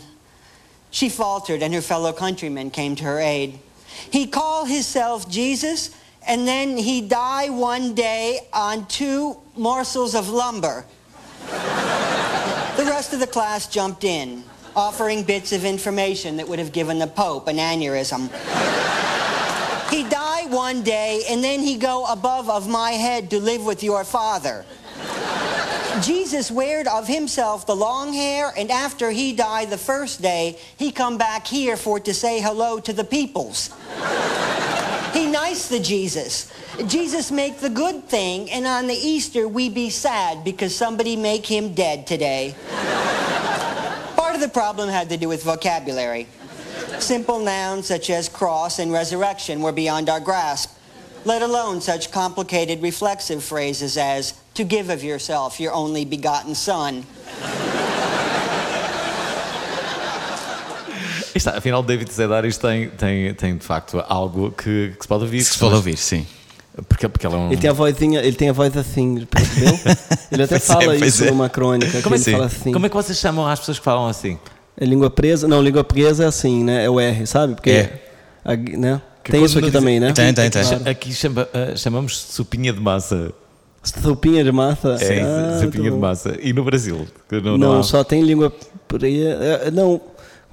she 0.90 1.08
faltered 1.08 1.62
and 1.62 1.74
her 1.74 1.80
fellow 1.80 2.12
countrymen 2.12 2.70
came 2.70 2.96
to 2.96 3.04
her 3.04 3.20
aid. 3.20 3.58
He 4.10 4.26
call 4.26 4.64
himself 4.64 5.28
Jesus 5.28 5.90
and 6.26 6.46
then 6.46 6.76
he 6.76 7.00
die 7.00 7.48
one 7.48 7.94
day 7.94 8.40
on 8.52 8.86
two 8.86 9.36
morsels 9.56 10.14
of 10.14 10.28
lumber. 10.28 10.84
the 11.46 12.84
rest 12.84 13.12
of 13.12 13.20
the 13.20 13.26
class 13.26 13.66
jumped 13.66 14.04
in, 14.04 14.44
offering 14.76 15.22
bits 15.22 15.52
of 15.52 15.64
information 15.64 16.36
that 16.36 16.48
would 16.48 16.58
have 16.58 16.72
given 16.72 16.98
the 16.98 17.06
Pope 17.06 17.48
an 17.48 17.56
aneurysm. 17.56 18.28
he 19.90 20.08
die 20.08 20.46
one 20.48 20.82
day 20.82 21.22
and 21.28 21.42
then 21.42 21.60
he 21.60 21.76
go 21.76 22.04
above 22.06 22.48
of 22.48 22.68
my 22.68 22.92
head 22.92 23.30
to 23.30 23.40
live 23.40 23.64
with 23.64 23.82
your 23.82 24.04
father. 24.04 24.64
Jesus 26.02 26.50
weared 26.50 26.86
of 26.86 27.06
himself 27.06 27.66
the 27.66 27.76
long 27.76 28.12
hair, 28.12 28.52
and 28.56 28.70
after 28.70 29.10
he 29.10 29.32
died 29.32 29.70
the 29.70 29.78
first 29.78 30.22
day, 30.22 30.58
he 30.76 30.92
come 30.92 31.18
back 31.18 31.46
here 31.46 31.76
for 31.76 32.00
to 32.00 32.14
say 32.14 32.40
hello 32.40 32.80
to 32.80 32.92
the 32.92 33.04
peoples. 33.04 33.70
he 35.12 35.26
nice 35.26 35.68
the 35.68 35.80
Jesus. 35.80 36.50
Jesus 36.86 37.30
make 37.30 37.58
the 37.58 37.68
good 37.68 38.04
thing, 38.04 38.50
and 38.50 38.66
on 38.66 38.86
the 38.86 38.94
Easter 38.94 39.46
we 39.46 39.68
be 39.68 39.90
sad 39.90 40.44
because 40.44 40.74
somebody 40.74 41.16
make 41.16 41.44
him 41.44 41.74
dead 41.74 42.06
today. 42.06 42.54
Part 44.16 44.34
of 44.34 44.40
the 44.40 44.48
problem 44.48 44.88
had 44.88 45.10
to 45.10 45.16
do 45.16 45.28
with 45.28 45.42
vocabulary. 45.42 46.28
Simple 46.98 47.40
nouns 47.40 47.86
such 47.86 48.08
as 48.10 48.28
cross 48.28 48.78
and 48.78 48.92
resurrection 48.92 49.60
were 49.60 49.72
beyond 49.72 50.08
our 50.08 50.20
grasp, 50.20 50.76
let 51.24 51.42
alone 51.42 51.80
such 51.80 52.10
complicated 52.10 52.80
reflexive 52.80 53.44
phrases 53.44 53.96
as 53.96 54.32
to 54.60 54.68
give 54.76 54.92
of 54.92 55.04
yourself 55.04 55.60
your 55.62 55.74
only 55.74 56.04
begotten 56.04 56.54
son. 56.54 57.02
Está, 61.34 61.56
afinal, 61.56 61.82
David 61.82 62.12
Sedaris 62.12 62.58
tem, 62.58 62.88
tem, 62.90 63.32
tem 63.34 63.56
de 63.56 63.64
facto 63.64 64.02
algo 64.08 64.50
que, 64.50 64.92
que 64.98 65.02
se 65.02 65.08
pode 65.08 65.24
ouvir. 65.24 65.44
Se 65.44 65.58
pode 65.58 65.74
ouvir, 65.76 65.96
sim. 65.96 66.26
Porque, 66.88 67.08
porque 67.08 67.26
ele 67.26 67.34
é 67.34 67.38
um. 67.38 67.46
Ele 67.52 67.56
tem 67.60 67.70
a 67.70 67.72
vozinha, 67.72 68.20
ele 68.20 68.36
tem 68.36 68.48
a 68.48 68.52
voz 68.52 68.76
assim, 68.76 69.26
percebeu? 69.26 69.78
Ele 70.30 70.42
até 70.44 70.54
é, 70.54 70.58
fala 70.60 70.84
pois 70.84 71.02
isso 71.02 71.24
é. 71.24 71.30
numa 71.30 71.48
crônica, 71.48 72.00
Como, 72.02 72.14
ele 72.14 72.22
assim? 72.22 72.32
fala 72.32 72.46
assim. 72.46 72.72
Como 72.72 72.86
é 72.86 72.88
que 72.88 72.94
vocês 72.94 73.18
chamam 73.18 73.44
as 73.46 73.58
pessoas 73.58 73.78
que 73.80 73.84
falam 73.84 74.06
assim? 74.06 74.38
É 74.80 74.84
língua 74.84 75.10
presa? 75.10 75.48
Não, 75.48 75.60
língua 75.60 75.82
presa 75.82 76.22
é 76.24 76.26
assim, 76.28 76.62
né? 76.62 76.84
É 76.84 76.88
o 76.88 77.00
R, 77.00 77.26
sabe? 77.26 77.54
Porque 77.56 77.70
É. 77.70 78.00
a- 78.44 78.56
né? 78.56 79.02
Tem 79.24 79.44
isso 79.44 79.58
aqui 79.58 79.70
também, 79.72 79.98
né? 79.98 80.12
Tem, 80.12 80.32
tem, 80.32 80.48
tem. 80.48 80.62
Claro. 80.62 80.88
Aqui 80.88 81.12
chama- 81.12 81.48
ah, 81.52 81.76
chamamos 81.76 82.12
de 82.12 82.32
sopinha 82.32 82.72
de 82.72 82.80
massa. 82.80 83.32
Sopinha 83.82 84.44
de 84.44 84.52
massa? 84.52 84.96
É, 85.00 85.20
Ah, 85.22 85.58
sopinha 85.60 85.84
tá 85.90 85.96
de 85.96 86.00
massa. 86.00 86.36
E 86.42 86.52
no 86.52 86.62
Brasil? 86.64 87.06
Não, 87.30 87.40
Não, 87.40 87.58
não 87.58 87.80
há- 87.80 87.82
só 87.82 88.04
tem 88.04 88.22
língua 88.22 88.52
presa. 88.86 89.38
é, 89.64 89.70
Não, 89.70 90.00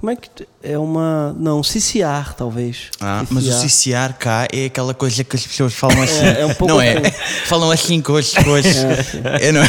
como 0.00 0.10
é 0.12 0.16
que. 0.16 0.28
É 0.62 0.78
uma. 0.78 1.34
Não, 1.38 1.62
ciciar, 1.62 2.34
talvez. 2.34 2.90
Ah, 3.00 3.24
mas 3.30 3.46
o 3.46 3.52
ciciar 3.52 4.16
cá 4.16 4.46
é 4.52 4.64
aquela 4.66 4.94
coisa 4.94 5.22
que 5.24 5.36
as 5.36 5.46
pessoas 5.46 5.74
falam 5.74 6.00
assim. 6.02 6.24
É, 6.24 6.40
é 6.40 6.46
um 6.46 6.54
pouco 6.54 6.72
não 6.74 6.80
é? 6.80 6.98
assim. 6.98 7.10
Falam 7.46 7.70
assim 7.70 8.00
com 8.00 8.16
as 8.16 8.32
coisas. 8.32 8.76
É, 9.40 9.52
não 9.52 9.60
é? 9.62 9.68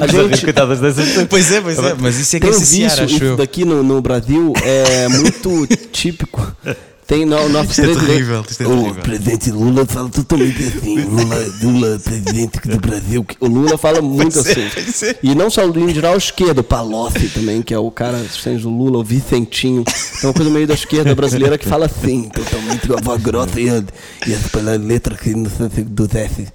A 0.00 0.06
gente- 0.06 0.42
coitadas 0.44 0.80
dessas. 0.80 1.26
Pois 1.28 1.52
é, 1.52 1.60
pois 1.60 1.78
é. 1.78 1.94
Mas 2.00 2.18
isso 2.18 2.36
é 2.36 2.40
que 2.40 2.48
é 2.48 2.52
ciciar, 2.52 2.92
acho 2.92 3.04
isso 3.04 3.24
eu. 3.24 3.36
daqui 3.36 3.64
no, 3.64 3.82
no 3.82 4.00
Brasil 4.02 4.52
é 4.64 5.08
muito 5.08 5.66
típico. 5.92 6.40
Tem 7.10 7.26
no, 7.26 7.48
nosso 7.48 7.70
Isto 7.70 7.80
é 7.80 7.84
presidente. 7.86 8.06
terrível, 8.06 8.44
isto 8.48 8.62
é 8.62 8.66
o 8.68 8.70
terrível. 8.70 9.02
presidente 9.02 9.50
Lula 9.50 9.84
fala 9.84 10.08
totalmente 10.10 10.62
assim. 10.62 11.00
Lula, 11.10 11.36
Lula 11.60 11.98
presidente 11.98 12.60
do 12.68 12.78
Brasil. 12.78 13.26
O 13.40 13.46
Lula 13.48 13.76
fala 13.76 14.00
muito 14.00 14.38
é, 14.38 14.40
assim. 14.40 15.06
é. 15.06 15.16
E 15.20 15.34
não 15.34 15.50
só 15.50 15.66
o 15.66 15.76
em 15.90 15.92
geral, 15.92 16.14
o 16.14 16.18
esquerdo, 16.18 16.60
o 16.60 16.62
Palocci 16.62 17.28
também, 17.30 17.62
que 17.62 17.74
é 17.74 17.78
o 17.80 17.90
cara 17.90 18.16
assistente 18.18 18.62
do 18.62 18.70
Lula, 18.70 18.98
o 18.98 19.02
Vicentinho. 19.02 19.82
É 20.22 20.26
uma 20.28 20.32
coisa 20.32 20.50
meio 20.52 20.68
da 20.68 20.74
esquerda 20.74 21.12
brasileira 21.12 21.58
que 21.58 21.66
fala 21.66 21.86
assim, 21.86 22.28
totalmente 22.28 22.86
com 22.86 22.94
a 22.96 23.00
voz 23.02 23.20
grossa 23.20 23.60
e, 23.60 23.68
a- 23.68 23.82
e 24.28 24.32
as 24.32 24.46
pela 24.46 24.76
letra 24.76 25.16
que 25.16 25.34
não 25.34 25.50
sei 25.50 25.68
se 25.68 25.82
do 25.82 26.08
S. 26.16 26.46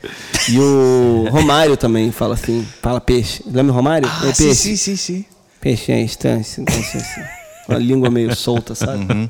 E 0.50 0.58
o 0.58 1.28
Romário 1.32 1.76
também 1.76 2.14
fala 2.14 2.34
assim, 2.36 2.66
fala 2.82 3.02
peixe. 3.02 3.44
Lembra 3.46 3.74
o 3.74 3.76
Romário? 3.76 4.08
Ah, 4.10 4.30
é 4.30 4.32
peixe. 4.32 4.56
sim, 4.56 4.76
sim, 4.78 4.96
sim. 4.96 5.26
Peixe 5.60 5.92
é 5.92 6.00
instância, 6.02 6.64
assim, 6.66 6.80
assim, 6.80 7.00
com 7.00 7.45
a 7.68 7.78
língua 7.78 8.10
meio 8.10 8.36
solta, 8.36 8.76
sabe? 8.76 9.12
Uhum. 9.12 9.30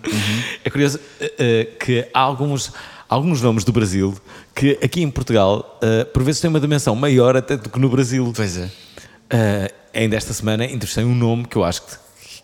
É 0.63 0.69
curioso 0.69 0.99
eh, 1.21 1.67
que 1.79 2.05
há 2.13 2.19
alguns, 2.19 2.71
alguns 3.07 3.41
nomes 3.41 3.63
do 3.63 3.71
Brasil 3.71 4.13
que 4.53 4.77
aqui 4.83 5.01
em 5.01 5.09
Portugal, 5.09 5.77
eh, 5.81 6.03
por 6.05 6.23
vezes, 6.23 6.41
têm 6.41 6.49
uma 6.49 6.59
dimensão 6.59 6.95
maior 6.95 7.35
até 7.35 7.57
do 7.57 7.69
que 7.69 7.79
no 7.79 7.89
Brasil. 7.89 8.31
Pois 8.35 8.57
é. 8.57 8.69
Eh, 9.29 9.71
ainda 9.93 10.15
esta 10.15 10.33
semana 10.33 10.65
entrevistei 10.65 11.03
um 11.03 11.15
nome 11.15 11.45
que 11.45 11.55
eu 11.55 11.63
acho 11.63 11.81
que, 11.81 11.95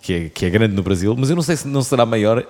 que, 0.01 0.13
é, 0.13 0.30
que 0.30 0.45
é 0.45 0.49
grande 0.49 0.73
no 0.75 0.82
Brasil, 0.84 1.15
mas 1.17 1.30
eu 1.30 1.36
não 1.36 1.43
sei 1.43 1.56
se 1.58 1.67
não 1.67 1.82
será 1.84 2.06
maior 2.06 2.45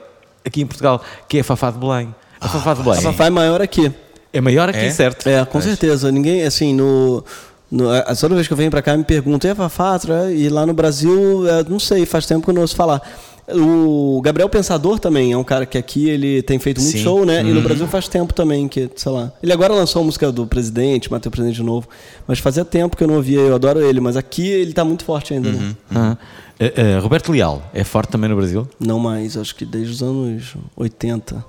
aqui 0.45 0.61
em 0.61 0.65
Portugal, 0.65 1.01
que 1.27 1.37
é 1.37 1.41
a 1.41 1.43
Fafá 1.43 1.69
de 1.71 1.77
Belém. 1.77 2.13
A 2.39 2.47
Fafá 2.47 2.73
de 2.73 2.81
Belém 2.81 2.99
A 2.99 3.01
Fafá 3.01 3.25
é 3.25 3.29
maior 3.29 3.61
aqui. 3.61 3.91
é 4.33 4.41
maior 4.41 4.69
aqui, 4.69 4.79
É? 4.79 4.89
certo? 4.91 5.27
É, 5.27 5.43
com 5.45 5.61
certeza. 5.61 6.11
Ninguém, 6.11 6.43
assim, 6.43 6.73
no. 6.73 7.23
no 7.69 7.91
a, 7.91 8.15
toda 8.15 8.33
vez 8.35 8.47
que 8.47 8.53
eu 8.53 8.57
venho 8.57 8.71
pra 8.71 8.81
cá 8.81 8.97
me 8.97 9.03
perguntam, 9.03 9.49
e 9.49 9.51
a 9.51 9.55
Fafá? 9.55 9.99
E 10.33 10.49
lá 10.49 10.65
no 10.65 10.73
Brasil, 10.73 11.47
é, 11.47 11.63
não 11.69 11.79
sei, 11.79 12.05
faz 12.05 12.25
tempo 12.25 12.43
que 12.45 12.49
eu 12.49 12.53
não 12.55 12.61
ouço 12.63 12.75
falar. 12.75 13.01
O 13.49 14.21
Gabriel 14.21 14.47
Pensador 14.47 14.99
também 14.99 15.31
é 15.31 15.37
um 15.37 15.43
cara 15.43 15.65
que 15.65 15.77
aqui 15.77 16.09
ele 16.09 16.41
tem 16.41 16.59
feito 16.59 16.79
muito 16.79 16.97
Sim. 16.97 17.03
show, 17.03 17.25
né? 17.25 17.41
E 17.41 17.51
no 17.51 17.61
Brasil 17.61 17.87
faz 17.87 18.07
tempo 18.07 18.33
também 18.33 18.67
que, 18.67 18.89
sei 18.95 19.11
lá. 19.11 19.31
Ele 19.41 19.51
agora 19.51 19.73
lançou 19.73 20.01
a 20.01 20.05
música 20.05 20.31
do 20.31 20.45
presidente, 20.45 21.11
Mateu 21.11 21.31
Presidente 21.31 21.55
de 21.55 21.63
novo. 21.63 21.87
Mas 22.27 22.39
fazia 22.39 22.63
tempo 22.63 22.95
que 22.95 23.03
eu 23.03 23.07
não 23.07 23.15
ouvia, 23.15 23.39
eu 23.39 23.55
adoro 23.55 23.81
ele. 23.81 23.99
Mas 23.99 24.15
aqui 24.15 24.47
ele 24.47 24.73
tá 24.73 24.85
muito 24.85 25.03
forte 25.03 25.33
ainda, 25.33 25.51
né? 25.51 25.75
Ah. 25.93 26.17
Eh, 26.59 26.73
eh, 26.75 26.99
Roberto 26.99 27.31
Leal 27.31 27.67
é 27.73 27.83
forte 27.83 28.11
também 28.11 28.29
no 28.29 28.35
Brasil? 28.35 28.69
Não 28.79 28.99
mais, 28.99 29.35
acho 29.35 29.55
que 29.55 29.65
desde 29.65 29.93
os 29.93 30.03
anos 30.03 30.55
80. 30.75 31.43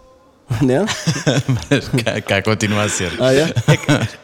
Né? 0.61 0.85
Mas 1.71 1.89
cá, 2.03 2.21
cá 2.21 2.43
continua 2.43 2.83
a 2.83 2.89
ser. 2.89 3.11
Ah, 3.19 3.33
é? 3.33 3.55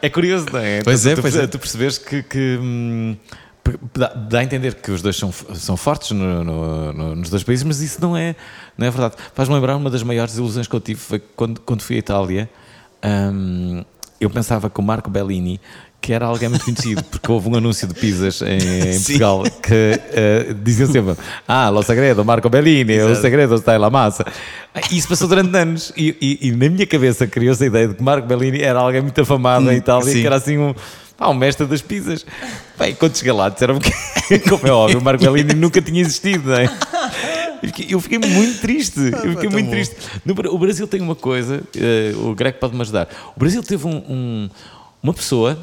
É 0.01 0.09
curioso, 0.09 0.45
não 0.51 0.59
é? 0.59 0.81
Pois 0.83 1.01
tu, 1.01 1.09
é, 1.09 1.15
tu, 1.15 1.21
pois 1.21 1.35
é. 1.35 1.47
Tu 1.47 1.57
percebes 1.57 1.97
que, 1.97 2.21
que, 2.21 2.59
hum, 2.61 3.15
dá, 3.95 4.39
a 4.39 4.43
entender 4.43 4.75
que 4.75 4.91
os 4.91 5.01
dois 5.01 5.15
são, 5.15 5.31
são 5.31 5.75
fortes 5.77 6.11
no- 6.11 6.43
no- 6.43 6.93
no- 6.93 7.15
nos 7.15 7.29
dois 7.29 7.43
países, 7.43 7.63
mas 7.63 7.81
isso 7.81 7.99
não 8.01 8.15
é, 8.15 8.35
não 8.77 8.87
é 8.87 8.91
verdade. 8.91 9.15
Faz-me 9.33 9.55
lembrar 9.55 9.75
uma 9.75 9.89
das 9.89 10.03
maiores 10.03 10.35
ilusões 10.37 10.67
que 10.67 10.75
eu 10.75 10.79
tive 10.79 10.99
foi 10.99 11.19
quando, 11.35 11.59
quando 11.61 11.81
fui 11.81 11.95
à 11.95 11.99
Itália. 11.99 12.49
hum, 13.03 13.83
eu 14.19 14.29
pensava 14.29 14.69
que 14.69 14.79
o 14.79 14.83
Marco 14.83 15.09
Bellini 15.09 15.59
que 16.01 16.13
era 16.13 16.25
alguém 16.25 16.47
muito 16.47 16.63
conhecido, 16.63 17.03
porque 17.03 17.29
houve 17.29 17.49
um 17.49 17.55
anúncio 17.55 17.85
de 17.85 17.93
pizzas 17.93 18.41
em, 18.41 18.57
em. 18.57 18.95
Portugal 19.03 19.43
que 19.61 19.99
eh, 20.13 20.55
diziam 20.63 20.89
sempre: 20.89 21.15
Ah, 21.45 21.67
lo 21.69 21.83
segredo, 21.83 22.23
Marco 22.23 22.49
Bellini, 22.49 22.99
o 22.99 23.09
Exato. 23.09 23.21
segredo 23.21 23.55
está 23.55 23.77
la 23.77 23.89
massa. 23.89 24.25
Isso 24.91 25.09
passou 25.09 25.27
durante 25.27 25.55
anos 25.57 25.91
e, 25.97 26.15
e- 26.21 26.47
e 26.47 26.51
na 26.51 26.69
minha 26.69 26.87
cabeça 26.87 27.27
criou-se 27.27 27.61
a 27.63 27.67
ideia 27.67 27.87
de 27.89 27.95
que 27.95 28.03
Marco 28.03 28.25
Bellini 28.27 28.61
era 28.61 28.79
alguém 28.79 29.01
muito 29.01 29.19
afamado 29.19 29.69
em 29.71 29.75
Itália, 29.75 30.05
sim. 30.13 30.21
que 30.21 30.25
era 30.25 30.37
assim 30.37 30.57
um, 30.57 30.73
pá, 31.19 31.29
um 31.29 31.33
mestre 31.33 31.67
das 31.67 31.81
pizzas. 31.81 32.25
Bem, 32.77 32.95
quando 32.95 33.15
cheguei 33.17 33.33
lá, 33.33 33.49
disseram-me 33.49 33.81
que, 33.81 34.39
como 34.49 34.65
é 34.65 34.71
óbvio, 34.71 34.99
o 34.99 35.03
Marco 35.03 35.23
Bellini 35.23 35.53
nunca 35.53 35.81
tinha 35.81 36.01
existido, 36.01 36.49
não 36.49 36.55
é? 36.55 36.65
Eu 37.61 37.67
fiquei, 37.67 37.87
eu 37.89 37.99
fiquei 37.99 38.17
muito 38.19 38.61
triste. 38.61 38.99
Eu 38.99 39.11
fiquei 39.33 39.33
tão 39.35 39.51
muito 39.51 39.65
bom. 39.65 39.71
triste. 39.71 39.95
No 40.25 40.33
o 40.33 40.57
Brasil 40.57 40.87
tem 40.87 41.01
uma 41.01 41.15
coisa, 41.15 41.61
eh, 41.75 42.13
o 42.15 42.33
Greg 42.33 42.57
pode-me 42.57 42.81
ajudar. 42.81 43.09
O 43.35 43.39
Brasil 43.39 43.61
teve 43.61 43.85
um- 43.85 43.97
um- 44.09 44.49
uma 45.03 45.13
pessoa 45.13 45.59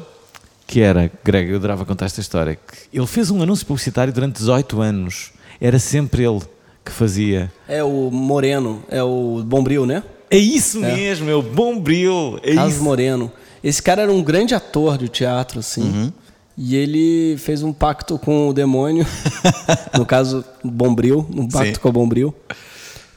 que 0.67 0.79
era, 0.81 1.09
Greg, 1.23 1.49
eu 1.49 1.55
adorava 1.57 1.85
contar 1.85 2.05
esta 2.05 2.21
história, 2.21 2.55
que 2.55 2.95
ele 2.97 3.07
fez 3.07 3.31
um 3.31 3.41
anúncio 3.41 3.65
publicitário 3.65 4.13
durante 4.13 4.35
18 4.37 4.79
anos. 4.79 5.31
Era 5.59 5.79
sempre 5.79 6.23
ele 6.23 6.41
que 6.85 6.91
fazia. 6.91 7.51
É 7.67 7.83
o 7.83 8.11
Moreno, 8.11 8.83
é 8.89 9.01
o 9.01 9.41
Bombril, 9.43 9.85
né? 9.87 10.03
É 10.29 10.37
isso 10.37 10.79
mesmo, 10.81 11.29
é 11.29 11.35
o 11.35 11.41
Bombril. 11.41 12.37
É 12.43 12.53
Carlos 12.53 12.75
isso. 12.75 12.83
Moreno. 12.83 13.31
Esse 13.63 13.81
cara 13.81 14.03
era 14.03 14.11
um 14.11 14.23
grande 14.23 14.53
ator 14.53 14.97
de 14.97 15.09
teatro, 15.09 15.59
assim. 15.59 16.11
E 16.57 16.75
ele 16.75 17.37
fez 17.37 17.61
um 17.61 17.71
pacto 17.71 18.17
com 18.17 18.49
o 18.49 18.53
demônio, 18.53 19.05
no 19.95 20.05
caso, 20.05 20.43
Bombril, 20.63 21.27
um 21.35 21.47
pacto 21.47 21.75
Sim. 21.75 21.81
com 21.81 21.89
o 21.89 21.91
Bombril. 21.91 22.33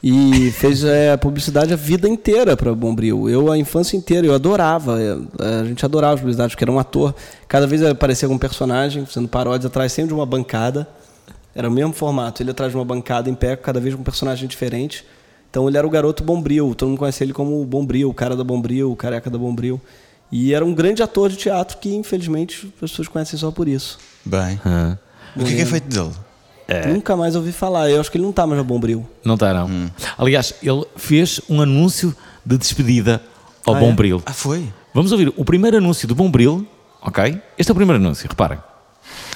E 0.03 0.49
fez 0.51 0.83
é, 0.83 1.15
publicidade 1.15 1.71
a 1.71 1.75
vida 1.75 2.09
inteira 2.09 2.57
para 2.57 2.73
Bombril. 2.73 3.29
Eu, 3.29 3.51
a 3.51 3.57
infância 3.57 3.95
inteira, 3.95 4.25
eu 4.25 4.33
adorava. 4.33 4.99
é, 4.99 5.61
A 5.61 5.63
gente 5.63 5.83
adorava 5.85 6.15
as 6.15 6.19
publicidades, 6.19 6.55
porque 6.55 6.63
era 6.63 6.71
um 6.71 6.79
ator. 6.79 7.13
Cada 7.47 7.67
vez 7.67 7.83
aparecia 7.83 8.25
algum 8.25 8.37
personagem, 8.37 9.05
fazendo 9.05 9.27
paródias 9.27 9.65
atrás 9.65 9.91
sempre 9.91 10.09
de 10.09 10.13
uma 10.15 10.25
bancada. 10.25 10.87
Era 11.53 11.67
o 11.67 11.71
mesmo 11.71 11.93
formato. 11.93 12.41
Ele 12.41 12.49
atrás 12.49 12.71
de 12.71 12.77
uma 12.77 12.85
bancada 12.85 13.29
em 13.29 13.35
pé, 13.35 13.55
cada 13.55 13.79
vez 13.79 13.93
com 13.93 14.01
um 14.01 14.03
personagem 14.03 14.47
diferente. 14.47 15.05
Então 15.51 15.67
ele 15.67 15.77
era 15.77 15.85
o 15.85 15.89
garoto 15.89 16.23
Bombril. 16.23 16.73
Todo 16.75 16.89
mundo 16.89 16.97
conhecia 16.97 17.25
ele 17.25 17.33
como 17.33 17.61
o 17.61 17.65
Bombril, 17.65 18.09
o 18.09 18.13
cara 18.13 18.35
da 18.35 18.43
Bombril, 18.43 18.91
o 18.91 18.95
careca 18.95 19.29
da 19.29 19.37
Bombril. 19.37 19.79
E 20.31 20.53
era 20.53 20.63
um 20.63 20.73
grande 20.73 21.03
ator 21.03 21.29
de 21.29 21.35
teatro 21.35 21.77
que, 21.77 21.93
infelizmente, 21.93 22.71
as 22.81 22.89
pessoas 22.91 23.07
conhecem 23.07 23.37
só 23.37 23.51
por 23.51 23.67
isso. 23.67 23.99
Bem. 24.25 24.59
O 25.35 25.43
que 25.43 25.53
é, 25.53 25.55
que 25.57 25.61
é 25.61 25.65
feito 25.65 25.87
dele? 25.89 26.11
Nunca 26.87 27.17
mais 27.17 27.35
ouvi 27.35 27.51
falar. 27.51 27.89
Eu 27.89 27.99
acho 27.99 28.09
que 28.09 28.17
ele 28.17 28.23
não 28.23 28.31
tá 28.31 28.47
mais 28.47 28.57
na 28.57 28.63
Bombril. 28.63 29.05
Não 29.25 29.33
está, 29.33 29.53
não. 29.53 29.91
Aliás, 30.17 30.53
ele 30.63 30.85
fez 30.95 31.41
um 31.49 31.61
anúncio 31.61 32.15
de 32.45 32.57
despedida 32.57 33.21
ao 33.65 33.75
Ah, 33.75 33.77
é? 33.77 33.81
Bombril. 33.81 34.23
Ah, 34.25 34.31
foi? 34.33 34.71
Vamos 34.93 35.11
ouvir 35.11 35.33
o 35.35 35.43
primeiro 35.43 35.77
anúncio 35.77 36.07
do 36.07 36.15
Bombril, 36.15 36.65
ok? 37.01 37.41
Este 37.57 37.69
é 37.69 37.73
o 37.73 37.75
primeiro 37.75 38.01
anúncio, 38.01 38.27
reparem. 38.29 38.57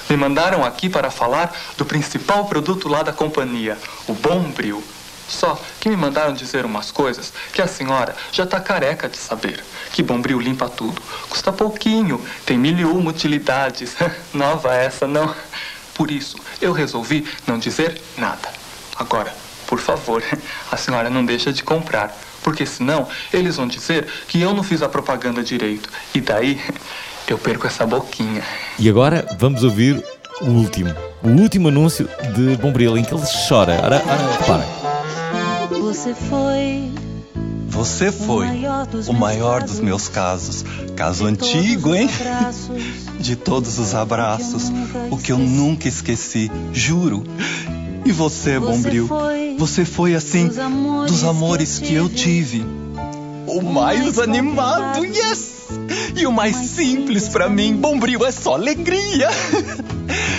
Me 0.10 0.15
mandaram 0.15 0.63
aqui 0.63 0.88
para 0.89 1.10
falar 1.12 1.53
do 1.77 1.84
principal 1.86 2.45
produto 2.45 2.88
lá 2.88 3.03
da 3.03 3.12
companhia, 3.12 3.77
o 4.08 4.13
Bombril. 4.13 4.81
Só 5.27 5.59
que 5.79 5.89
me 5.89 5.97
mandaram 5.97 6.33
dizer 6.33 6.65
umas 6.65 6.91
coisas 6.91 7.33
que 7.51 7.61
a 7.61 7.67
senhora 7.67 8.15
já 8.31 8.45
tá 8.45 8.59
careca 8.59 9.09
de 9.09 9.17
saber. 9.17 9.63
Que 9.91 10.03
Bombril 10.03 10.39
limpa 10.39 10.69
tudo. 10.69 11.01
Custa 11.29 11.51
pouquinho, 11.51 12.23
tem 12.45 12.57
mil 12.57 12.77
e 12.77 12.85
uma 12.85 13.09
utilidades. 13.09 13.95
Nova 14.33 14.73
essa, 14.75 15.07
não? 15.07 15.33
Por 15.93 16.11
isso, 16.11 16.38
eu 16.61 16.73
resolvi 16.73 17.25
não 17.47 17.57
dizer 17.57 18.01
nada. 18.17 18.49
Agora, 18.97 19.33
por 19.67 19.79
favor, 19.79 20.23
a 20.71 20.77
senhora 20.77 21.09
não 21.09 21.25
deixa 21.25 21.51
de 21.51 21.63
comprar. 21.63 22.15
Porque 22.43 22.65
senão, 22.65 23.07
eles 23.33 23.55
vão 23.55 23.67
dizer 23.67 24.07
que 24.27 24.39
eu 24.39 24.53
não 24.53 24.61
fiz 24.61 24.83
a 24.83 24.89
propaganda 24.89 25.41
direito. 25.41 25.89
E 26.13 26.21
daí, 26.21 26.61
eu 27.27 27.38
perco 27.38 27.65
essa 27.65 27.85
boquinha. 27.85 28.43
E 28.77 28.88
agora 28.88 29.25
vamos 29.39 29.63
ouvir 29.63 30.03
o 30.41 30.45
último. 30.45 30.93
O 31.23 31.29
último 31.29 31.69
anúncio 31.69 32.07
de 32.35 32.55
Bombril, 32.57 32.97
em 32.97 33.03
que 33.03 33.13
ele 33.13 33.23
chora. 33.49 33.79
Ora, 33.81 34.03
ora, 34.05 34.38
reparem. 34.38 34.85
Você 35.86 36.15
foi 36.15 36.91
Você 37.67 38.12
foi 38.12 38.48
o 39.08 39.13
maior 39.13 39.62
dos 39.62 39.80
meus 39.80 40.08
casos. 40.08 40.65
Caso 40.95 41.28
antigo, 41.28 41.93
hein? 41.93 42.10
De 43.21 43.36
todos 43.36 43.78
os 43.78 43.93
abraços, 43.93 44.71
o 45.12 45.17
que 45.17 45.32
eu 45.32 45.38
nunca 45.38 45.88
esqueci, 45.88 46.52
juro. 46.74 47.24
E 48.04 48.12
você, 48.12 48.60
Bombril, 48.60 49.08
você 49.60 49.86
foi 49.86 50.15
assim 50.15 50.50
dos 51.08 51.24
amores 51.24 51.78
que 51.78 51.93
eu 51.93 52.10
tive. 52.10 52.65
O 53.45 53.62
mais 53.62 54.17
animado, 54.17 55.06
yes! 55.06 55.54
E 56.15 56.26
o 56.26 56.32
mais 56.32 56.56
simples 56.56 57.30
pra 57.30 57.48
mim, 57.48 57.76
Bombril, 57.76 58.26
é 58.26 58.32
só 58.32 58.56
alegria. 58.56 59.30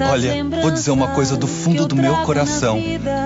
Olha, 0.00 0.44
vou 0.62 0.70
dizer 0.70 0.90
uma 0.90 1.08
coisa 1.08 1.36
do 1.36 1.46
fundo 1.46 1.86
do 1.86 1.96
meu 1.96 2.16
coração, 2.18 2.80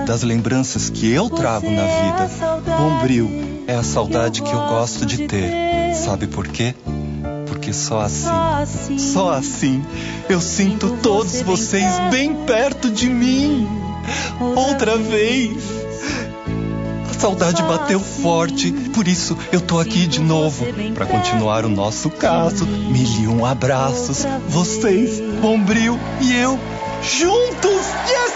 das 0.05 0.23
lembranças 0.23 0.89
que 0.89 1.11
eu 1.11 1.29
trago 1.29 1.69
na 1.69 1.83
vida. 1.83 2.29
Bombril 2.77 3.63
é 3.67 3.75
a 3.75 3.83
saudade 3.83 4.41
que 4.41 4.51
eu 4.51 4.59
gosto 4.67 5.05
de 5.05 5.27
ter. 5.27 5.93
Sabe 5.95 6.27
por 6.27 6.47
quê? 6.47 6.73
Porque 7.47 7.71
só 7.71 8.01
assim, 8.01 8.97
só 8.97 9.33
assim, 9.33 9.83
eu 10.27 10.41
sinto 10.41 10.97
todos 11.01 11.41
vocês 11.41 11.99
bem 12.09 12.33
perto 12.45 12.89
de 12.89 13.09
mim. 13.09 13.67
Outra 14.55 14.97
vez. 14.97 15.82
Saudade 17.17 17.61
bateu 17.63 17.99
forte, 17.99 18.71
por 18.93 19.07
isso 19.07 19.37
eu 19.51 19.61
tô 19.61 19.79
aqui 19.79 20.05
de 20.07 20.19
novo 20.19 20.65
para 20.93 21.05
continuar 21.05 21.63
o 21.65 21.69
nosso 21.69 22.09
caso. 22.09 22.65
Mil 22.65 23.07
e 23.23 23.27
um 23.27 23.45
abraços, 23.45 24.25
vocês, 24.49 25.21
Bombril 25.41 25.97
e 26.21 26.35
eu 26.35 26.59
juntos. 27.01 27.85
Yes! 28.09 28.33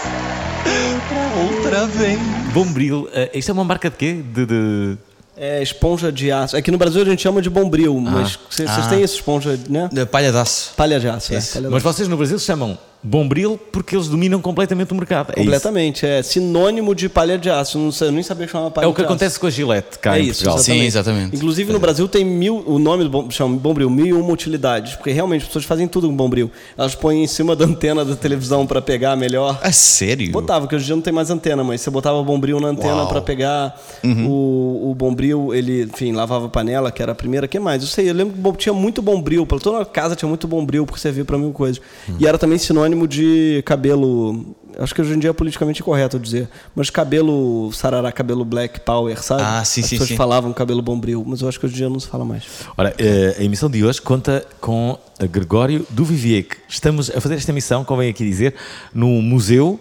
Outra 1.56 1.86
vez. 1.86 2.18
Bombril, 2.52 3.08
isto 3.34 3.50
é 3.50 3.52
uma 3.52 3.64
marca 3.64 3.90
de 3.90 3.96
quê? 3.96 4.22
De, 4.34 4.46
de- 4.46 4.98
É 5.36 5.62
esponja 5.62 6.10
de 6.10 6.32
aço. 6.32 6.56
Aqui 6.56 6.70
no 6.70 6.78
Brasil 6.78 7.00
a 7.02 7.04
gente 7.04 7.22
chama 7.22 7.40
de 7.42 7.48
Bombril, 7.50 7.98
mas 8.00 8.38
vocês 8.50 8.68
Ah. 8.70 8.88
têm 8.88 9.02
essa 9.02 9.14
esponja, 9.14 9.58
né? 9.68 9.88
Da 9.92 10.04
palha 10.06 10.32
de 10.32 10.38
aço. 10.38 10.72
Palha 10.76 10.98
de 10.98 11.08
aço, 11.08 11.32
é. 11.34 11.40
Palha 11.40 11.66
de 11.66 11.68
Mas 11.74 11.74
aço. 11.86 11.94
vocês 11.94 12.08
no 12.08 12.16
Brasil 12.16 12.38
chamam 12.38 12.76
Bombril 13.02 13.58
porque 13.72 13.94
eles 13.94 14.08
dominam 14.08 14.40
completamente 14.40 14.92
o 14.92 14.94
mercado. 14.96 15.28
É 15.30 15.40
isso. 15.40 15.44
Completamente, 15.44 16.04
é 16.04 16.22
sinônimo 16.22 16.94
de 16.94 17.08
palha 17.08 17.38
de 17.38 17.48
aço. 17.48 17.78
Não 17.78 17.92
sei, 17.92 18.08
eu 18.08 18.12
nem 18.12 18.22
sabia 18.22 18.46
que 18.46 18.52
chamava 18.52 18.70
palha 18.72 18.84
É 18.84 18.88
o 18.88 18.92
que 18.92 18.96
de 18.96 19.02
aço. 19.04 19.12
acontece 19.12 19.38
com 19.38 19.46
a 19.46 19.50
Gillette 19.50 19.98
cá 20.00 20.16
É 20.18 20.20
isso, 20.20 20.42
Portugal. 20.44 20.58
Sim, 20.58 20.80
exatamente. 20.84 21.36
Inclusive 21.36 21.72
no 21.72 21.78
Brasil 21.78 22.08
tem 22.08 22.24
mil, 22.24 22.62
o 22.66 22.78
nome 22.78 23.04
do 23.04 23.10
bom, 23.10 23.30
chama 23.30 23.56
Bombril, 23.56 23.88
mil 23.88 24.06
e 24.06 24.12
uma 24.12 24.32
utilidades, 24.32 24.94
porque 24.96 25.12
realmente 25.12 25.42
as 25.42 25.46
pessoas 25.46 25.64
fazem 25.64 25.86
tudo 25.86 26.08
com 26.08 26.16
Bombril. 26.16 26.50
Elas 26.76 26.94
põem 26.96 27.22
em 27.22 27.26
cima 27.26 27.54
da 27.54 27.64
antena 27.64 28.04
da 28.04 28.16
televisão 28.16 28.66
para 28.66 28.82
pegar 28.82 29.14
melhor. 29.16 29.58
A 29.62 29.70
sério? 29.70 30.32
Botava, 30.32 30.66
que 30.66 30.74
hoje 30.74 30.84
em 30.84 30.86
dia 30.86 30.96
não 30.96 31.02
tem 31.02 31.12
mais 31.12 31.30
antena, 31.30 31.62
mas 31.62 31.80
você 31.80 31.90
botava 31.90 32.18
o 32.18 32.24
bombril 32.24 32.58
na 32.60 32.68
antena 32.68 33.06
para 33.06 33.20
pegar 33.22 33.80
o, 34.04 34.90
o 34.90 34.94
bombril, 34.96 35.54
ele, 35.54 35.84
enfim, 35.84 36.12
lavava 36.12 36.46
a 36.46 36.48
panela, 36.48 36.90
que 36.90 37.00
era 37.02 37.12
a 37.12 37.14
primeira. 37.14 37.46
que 37.46 37.58
mais? 37.60 37.80
Eu 37.82 37.88
sei, 37.88 38.10
eu 38.10 38.14
lembro 38.14 38.34
que 38.34 38.40
bom- 38.40 38.52
tinha 38.52 38.72
muito 38.72 39.00
bombril, 39.00 39.46
para 39.46 39.58
toda 39.58 39.82
a 39.82 39.84
casa 39.86 40.16
tinha 40.16 40.28
muito 40.28 40.48
bombril, 40.48 40.84
porque 40.84 41.00
servia 41.00 41.24
para 41.24 41.38
mil 41.38 41.52
coisas. 41.52 41.80
E 42.18 42.26
era 42.26 42.36
também 42.36 42.58
sinônimo 42.58 42.87
de 43.06 43.62
cabelo. 43.64 44.54
Acho 44.78 44.94
que 44.94 45.00
hoje 45.00 45.12
em 45.12 45.18
dia 45.18 45.30
é 45.30 45.32
politicamente 45.32 45.82
correto 45.82 46.20
dizer, 46.20 46.48
mas 46.74 46.88
cabelo 46.88 47.72
sarará, 47.72 48.12
cabelo 48.12 48.44
black 48.44 48.80
power, 48.80 49.20
sabe? 49.20 49.42
Ah, 49.42 49.64
sim, 49.64 49.80
As 49.80 49.86
sim, 49.86 49.96
pessoas 49.96 50.10
sim. 50.10 50.16
falavam 50.16 50.52
cabelo 50.52 50.80
bombril, 50.80 51.24
mas 51.26 51.40
eu 51.40 51.48
acho 51.48 51.58
que 51.58 51.66
hoje 51.66 51.74
em 51.74 51.78
dia 51.78 51.88
não 51.88 51.98
se 51.98 52.06
fala 52.06 52.24
mais. 52.24 52.44
Ora, 52.76 52.94
eh, 52.96 53.36
a 53.40 53.42
emissão 53.42 53.68
de 53.68 53.84
hoje 53.84 54.00
conta 54.00 54.46
com 54.60 54.96
a 55.18 55.26
Gregório 55.26 55.84
do 55.90 56.04
Vivier, 56.04 56.46
estamos 56.68 57.10
a 57.10 57.20
fazer 57.20 57.34
esta 57.34 57.50
emissão, 57.50 57.84
convém 57.84 58.08
aqui 58.08 58.24
dizer, 58.24 58.54
no 58.94 59.08
Museu 59.20 59.80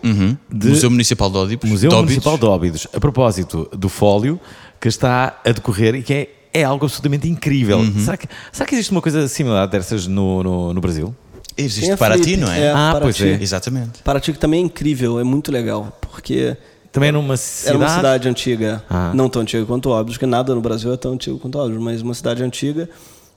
de 0.49 0.69
Museu 0.69 0.89
Municipal 0.89 1.29
de 1.29 1.37
Óbidos. 1.37 1.69
Museu. 1.69 1.91
Municipal 1.91 2.37
de 2.37 2.45
Óbidos, 2.45 2.87
a 2.91 2.99
propósito 2.99 3.69
do 3.73 3.89
fólio 3.89 4.39
que 4.79 4.87
está 4.87 5.39
a 5.45 5.51
decorrer 5.51 5.95
e 5.95 6.01
que 6.01 6.13
é, 6.13 6.29
é 6.53 6.63
algo 6.63 6.85
absolutamente 6.85 7.27
incrível. 7.29 7.79
Uhum. 7.79 7.99
Será, 7.99 8.17
que, 8.17 8.27
será 8.51 8.65
que 8.65 8.73
existe 8.73 8.91
uma 8.91 9.01
coisa 9.01 9.27
similar 9.27 9.67
dessas 9.67 10.07
no, 10.07 10.41
no, 10.41 10.73
no 10.73 10.81
Brasil? 10.81 11.15
Existe 11.57 11.87
Tem 11.87 11.97
para 11.97 12.15
ti, 12.17 12.23
Flip, 12.23 12.37
não 12.37 12.51
é? 12.51 12.69
Ah, 12.69 12.91
Paraty. 12.93 13.01
pois 13.01 13.21
é. 13.21 13.41
Exatamente. 13.41 14.03
Paraty 14.03 14.33
que 14.33 14.39
também 14.39 14.61
é 14.61 14.65
incrível, 14.65 15.19
é 15.19 15.23
muito 15.23 15.51
legal, 15.51 15.97
porque 16.01 16.55
Também 16.91 17.11
numa 17.11 17.35
cidade. 17.37 17.69
Era 17.69 17.77
uma 17.77 17.95
cidade 17.95 18.29
antiga, 18.29 18.83
Ah. 18.89 19.11
não 19.13 19.27
tão 19.29 19.41
antiga 19.41 19.65
quanto 19.65 19.89
Óbidos, 19.89 20.15
porque 20.17 20.25
nada 20.25 20.53
no 20.55 20.61
Brasil 20.61 20.91
é 20.93 20.97
tão 20.97 21.13
antigo 21.13 21.37
quanto 21.39 21.57
Óbidos, 21.57 21.81
mas 21.83 22.01
uma 22.01 22.13
cidade 22.13 22.43
antiga 22.43 22.89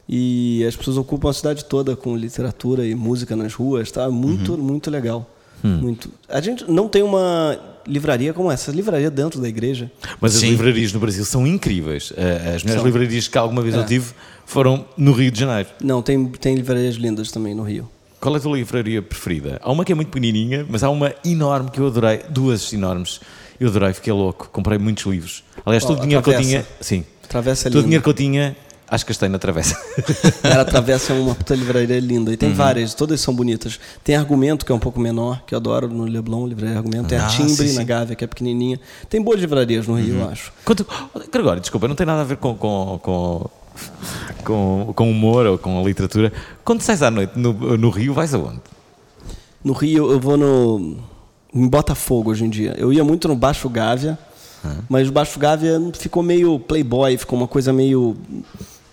e 0.08 0.64
as 0.66 0.74
pessoas 0.76 0.96
ocupam 0.96 1.30
a 1.30 1.32
cidade 1.32 1.64
toda 1.64 1.94
com 1.96 2.16
literatura 2.16 2.86
e 2.86 2.94
música 2.94 3.34
nas 3.36 3.54
ruas, 3.54 3.90
tá? 3.90 4.08
Muito, 4.10 4.52
Uhum. 4.54 4.58
muito 4.62 4.90
legal. 4.90 5.28
Hum. 5.64 5.76
Muito. 5.76 6.10
A 6.28 6.40
gente 6.40 6.64
não 6.70 6.88
tem 6.88 7.02
uma 7.02 7.58
livraria 7.86 8.32
como 8.32 8.50
essa, 8.50 8.70
livraria 8.72 9.10
dentro 9.10 9.40
da 9.40 9.48
igreja. 9.48 9.90
Mas 10.20 10.34
as 10.34 10.40
Sim. 10.40 10.50
livrarias 10.50 10.92
no 10.92 11.00
Brasil 11.00 11.24
são 11.24 11.46
incríveis. 11.46 12.12
Eh, 12.16 12.54
As 12.56 12.62
melhores 12.64 12.84
livrarias 12.84 13.28
que 13.28 13.36
alguma 13.38 13.60
vez 13.62 13.74
É. 13.74 13.78
eu 13.78 13.86
tive 13.86 14.12
foram 14.46 14.84
no 14.96 15.12
Rio 15.12 15.30
de 15.30 15.38
Janeiro. 15.40 15.68
Não, 15.82 16.00
tem, 16.02 16.24
tem 16.26 16.54
livrarias 16.54 16.94
lindas 16.96 17.30
também 17.30 17.54
no 17.54 17.62
Rio. 17.62 17.88
Qual 18.20 18.34
é 18.34 18.38
a 18.38 18.40
tua 18.40 18.56
livraria 18.56 19.00
preferida? 19.00 19.58
Há 19.62 19.72
uma 19.72 19.84
que 19.84 19.92
é 19.92 19.94
muito 19.94 20.08
pequenininha, 20.08 20.66
mas 20.68 20.82
há 20.84 20.90
uma 20.90 21.14
enorme 21.24 21.70
que 21.70 21.78
eu 21.80 21.86
adorei. 21.86 22.20
Duas 22.28 22.70
enormes. 22.72 23.20
Eu 23.58 23.68
adorei, 23.68 23.92
fiquei 23.94 24.12
louco. 24.12 24.48
Comprei 24.52 24.78
muitos 24.78 25.06
livros. 25.06 25.42
Aliás, 25.64 25.84
todo 25.84 25.98
o 25.98 26.02
dinheiro 26.02 26.22
que 26.22 26.30
eu 26.30 26.40
tinha. 26.40 26.66
Sim. 26.80 27.04
Travessa 27.28 27.68
é 27.68 27.70
Todo 27.70 27.80
o 27.80 27.82
dinheiro 27.84 28.02
que 28.02 28.08
eu 28.10 28.14
tinha, 28.14 28.56
acho 28.88 29.04
que 29.06 29.10
gastei 29.10 29.28
na 29.28 29.38
travessa. 29.38 29.74
Era 30.42 30.62
a 30.62 30.64
Travessa 30.64 31.12
é 31.12 31.16
uma 31.16 31.34
puta 31.34 31.54
livraria 31.54 31.98
linda. 32.00 32.30
E 32.30 32.34
Uhum. 32.34 32.38
tem 32.38 32.52
várias, 32.52 32.92
todas 32.92 33.20
são 33.20 33.32
bonitas. 33.34 33.78
Tem 34.04 34.16
Argumento, 34.16 34.66
que 34.66 34.72
é 34.72 34.74
um 34.74 34.78
pouco 34.80 34.98
menor, 35.00 35.42
que 35.46 35.54
eu 35.54 35.58
adoro 35.58 35.88
no 35.88 36.04
Leblon, 36.04 36.46
livraria 36.46 36.76
Argumento. 36.76 37.06
Tem 37.08 37.16
Ah, 37.18 37.26
a 37.26 37.28
Timbre, 37.30 37.54
sim, 37.54 37.62
na 37.62 37.68
sim. 37.72 37.78
Uhum. 37.78 37.84
Gávea, 37.86 38.16
que 38.16 38.24
é 38.24 38.26
pequenininha. 38.26 38.80
Tem 39.08 39.22
boas 39.22 39.40
livrarias 39.40 39.86
no 39.86 39.94
Rio, 39.94 40.16
eu 40.16 40.28
acho. 40.28 40.52
Quanto... 40.64 40.86
Gregório, 41.32 41.60
desculpa, 41.60 41.86
não 41.88 41.94
tem 41.94 42.04
nada 42.06 42.20
a 42.22 42.24
ver 42.24 42.36
com, 42.36 42.54
com, 42.54 42.98
com, 43.02 43.50
com, 44.44 44.92
com 44.94 45.10
humor 45.10 45.46
ou 45.46 45.58
com 45.58 45.80
a 45.80 45.82
literatura. 45.82 46.32
Quando 46.64 46.82
sais 46.82 47.02
à 47.02 47.10
noite 47.10 47.38
no, 47.38 47.52
no 47.76 47.90
Rio, 47.90 48.14
vais 48.14 48.34
aonde? 48.34 48.60
No 49.62 49.72
Rio, 49.72 50.10
eu 50.10 50.20
vou 50.20 50.36
no. 50.36 50.96
em 51.54 51.68
Botafogo 51.68 52.30
hoje 52.30 52.44
em 52.44 52.50
dia. 52.50 52.74
Eu 52.78 52.92
ia 52.92 53.04
muito 53.04 53.28
no 53.28 53.36
Baixo 53.36 53.68
Gávea, 53.68 54.18
mas 54.88 55.08
o 55.08 55.12
Baixo 55.12 55.38
Gávea 55.38 55.80
ficou 55.94 56.22
meio 56.22 56.58
playboy, 56.58 57.16
ficou 57.16 57.38
uma 57.38 57.48
coisa 57.48 57.72
meio 57.72 58.16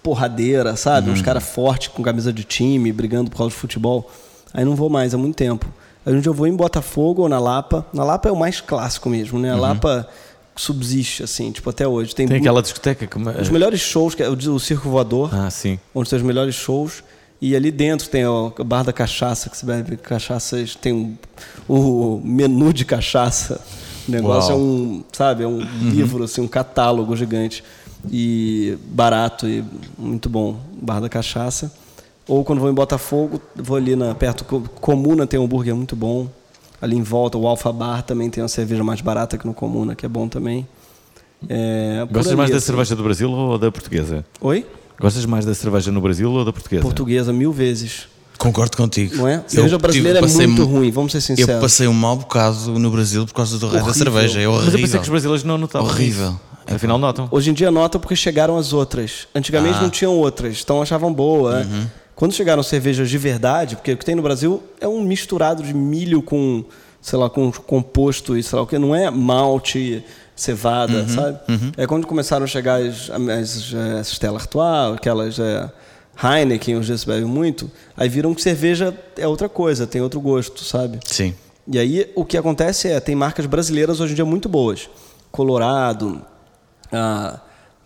porradeira, 0.04 0.76
sabe? 0.76 1.10
Uns 1.10 1.22
caras 1.22 1.44
fortes 1.44 1.90
com 1.90 2.02
camisa 2.02 2.32
de 2.32 2.44
time, 2.44 2.92
brigando 2.92 3.30
por 3.30 3.38
causa 3.38 3.54
de 3.54 3.60
futebol. 3.60 4.10
Aí 4.54 4.64
não 4.64 4.76
vou 4.76 4.90
mais 4.90 5.14
há 5.14 5.18
muito 5.18 5.36
tempo. 5.36 5.66
Um 6.06 6.22
dia 6.22 6.30
eu 6.30 6.34
vou 6.34 6.48
em 6.48 6.56
Botafogo 6.56 7.24
ou 7.24 7.30
na 7.30 7.40
Lapa. 7.40 7.86
Na 7.92 8.06
Lapa 8.06 8.30
é 8.30 8.32
o 8.32 8.36
mais 8.36 8.62
clássico 8.62 9.10
mesmo, 9.10 9.38
né? 9.38 9.52
A 9.52 9.58
Lapa 9.58 10.08
subsiste, 10.58 11.24
assim, 11.24 11.52
tipo, 11.52 11.70
até 11.70 11.88
hoje. 11.88 12.14
Tem, 12.16 12.28
Tem 12.28 12.38
aquela 12.38 12.62
discoteca 12.62 13.06
que. 13.08 13.18
Os 13.42 13.50
melhores 13.50 13.80
shows, 13.80 14.14
que 14.16 14.22
é 14.24 14.30
o, 14.30 14.60
Circo 14.60 14.90
Voador, 14.90 15.34
Ah, 15.34 15.50
sim. 15.50 15.80
onde 15.96 16.10
tem 16.10 16.18
os 16.18 16.26
melhores 16.26 16.56
shows. 16.56 17.04
E 17.40 17.56
ali 17.56 17.70
dentro 17.72 18.10
tem 18.10 18.26
o 18.26 18.52
bar 18.66 18.84
da 18.84 18.92
cachaça, 18.92 19.48
que 19.50 19.56
você 19.56 19.64
bebe 19.66 19.96
cachaças, 19.98 20.74
tem 20.76 20.92
um, 20.92 21.16
o 21.70 22.20
menu 22.24 22.74
de 22.74 22.84
cachaça. 22.84 23.62
O 24.08 24.12
negócio 24.12 24.52
Uau. 24.56 24.60
é 24.60 24.64
um, 24.64 25.04
sabe, 25.14 25.44
é 25.44 25.48
um 25.48 25.60
livro, 25.60 26.24
assim, 26.24 26.42
um 26.42 26.48
catálogo 26.48 27.16
gigante. 27.16 27.64
E 28.12 28.78
barato 28.88 29.48
e 29.48 29.64
muito 29.98 30.30
bom. 30.30 30.60
Bar 30.82 31.00
da 31.00 31.10
cachaça. 31.10 31.72
Ou 32.28 32.44
quando 32.44 32.60
vou 32.60 32.70
em 32.70 32.74
Botafogo, 32.74 33.40
vou 33.56 33.78
ali 33.78 33.96
na, 33.96 34.14
perto 34.16 34.44
Co- 34.44 34.62
Comuna, 34.82 35.28
tem 35.28 35.40
um 35.40 35.44
hambúrguer 35.44 35.76
muito 35.76 35.96
bom. 35.96 36.28
Ali 36.82 36.96
em 36.96 37.02
volta, 37.04 37.38
o 37.38 37.48
Alfa 37.48 37.72
Bar 37.72 38.04
também 38.04 38.30
tem 38.30 38.42
uma 38.44 38.48
cerveja 38.50 38.84
mais 38.84 39.02
barata 39.02 39.38
que 39.38 39.46
no 39.48 39.54
Comuna, 39.54 39.96
que 39.96 40.06
é 40.06 40.10
bom 40.10 40.28
também. 40.28 40.68
É, 41.50 42.06
Gostas 42.12 42.28
ali, 42.28 42.36
mais 42.38 42.50
da 42.52 42.58
assim. 42.58 42.66
cerveja 42.68 42.96
do 42.96 43.04
Brasil 43.04 43.32
ou 43.32 43.58
da 43.58 43.72
portuguesa? 43.72 44.26
Oi? 44.42 44.66
Gostas 45.00 45.26
mais 45.26 45.46
da 45.46 45.54
cerveja 45.54 45.92
no 45.92 46.02
Brasil 46.02 46.32
ou 46.32 46.44
da 46.46 46.52
portuguesa? 46.52 46.82
Portuguesa 46.82 47.32
mil 47.34 47.52
vezes. 47.52 48.08
Concordo 48.38 48.78
contigo. 48.78 49.16
Não 49.16 49.28
é? 49.28 49.36
Eu 49.38 49.44
Cerveja 49.48 49.78
brasileira 49.80 50.20
é 50.20 50.22
muito 50.48 50.64
ruim, 50.66 50.92
vamos 50.92 51.12
ser 51.12 51.22
sinceros. 51.22 51.56
Eu 51.56 51.60
passei 51.60 51.88
um 51.88 51.94
mau 51.94 52.16
bocado 52.16 52.78
no 52.78 52.92
Brasil 52.92 53.26
por 53.26 53.34
causa 53.34 53.58
do 53.58 53.68
raio 53.68 53.84
da 53.86 53.94
cerveja. 53.94 54.40
É 54.40 54.46
Mas 54.48 54.56
horrível. 54.58 54.74
eu 54.74 54.80
pensei 54.82 55.00
que 55.00 55.04
os 55.06 55.10
brasileiros 55.10 55.44
não 55.44 55.58
notavam. 55.58 55.88
Horrível. 55.88 56.30
isso. 56.30 56.76
Afinal, 56.76 56.98
notam. 57.00 57.28
Hoje 57.32 57.50
em 57.50 57.54
dia 57.54 57.72
notam 57.72 58.00
porque 58.00 58.16
chegaram 58.16 58.58
as 58.58 58.74
outras. 58.74 59.28
Antigamente 59.34 59.76
Ah. 59.76 59.78
Uhum. 59.78 59.84
não 59.84 59.90
tinham 59.90 60.16
outras, 60.16 60.60
então 60.64 60.82
achavam 60.82 61.12
boa. 61.14 61.64
né? 61.64 61.88
Quando 62.18 62.34
chegaram 62.34 62.64
cervejas 62.64 63.12
de 63.12 63.18
verdade, 63.20 63.76
porque 63.76 63.94
o 63.94 63.98
que 63.98 64.04
tem 64.04 64.16
no 64.16 64.24
Brasil 64.24 64.64
é 64.82 64.88
um 64.88 65.04
misturado 65.04 65.62
de 65.62 65.72
milho 65.72 66.20
com, 66.20 66.66
sei 67.00 67.20
lá, 67.20 67.30
com 67.30 67.52
composto 67.52 68.36
e 68.36 68.42
sei 68.42 68.56
lá 68.58 68.64
o 68.64 68.68
que, 68.68 68.80
não 68.80 68.96
é 68.96 69.12
malte, 69.12 70.04
cevada, 70.36 71.02
Uhum, 71.02 71.10
sabe? 71.10 71.40
É 71.78 71.86
quando 71.86 72.08
começaram 72.08 72.44
a 72.44 72.48
chegar 72.48 72.82
as, 72.82 73.12
as, 73.12 73.74
as 74.00 74.08
Stella 74.08 74.40
Artois, 74.40 74.96
aquelas 74.96 75.38
é, 75.38 75.70
Heineken, 76.20 76.78
os 76.78 76.88
dias 76.88 77.02
se 77.02 77.06
bebem 77.06 77.26
muito, 77.26 77.70
aí 77.96 78.10
viram 78.10 78.34
que 78.34 78.42
cerveja 78.42 78.98
é 79.16 79.28
outra 79.28 79.48
coisa, 79.48 79.86
tem 79.86 80.02
outro 80.02 80.20
gosto, 80.20 80.64
sabe? 80.64 81.00
Sim. 81.06 81.36
E 81.68 81.78
aí 81.78 82.12
o 82.16 82.26
que 82.26 82.36
acontece 82.36 82.88
é, 82.88 83.00
tem 83.00 83.14
marcas 83.14 83.46
brasileiras 83.46 84.00
hoje 84.00 84.14
em 84.14 84.16
dia 84.16 84.26
muito 84.26 84.50
boas. 84.50 84.90
Colorado, 85.32 86.20
ah, 86.92 87.40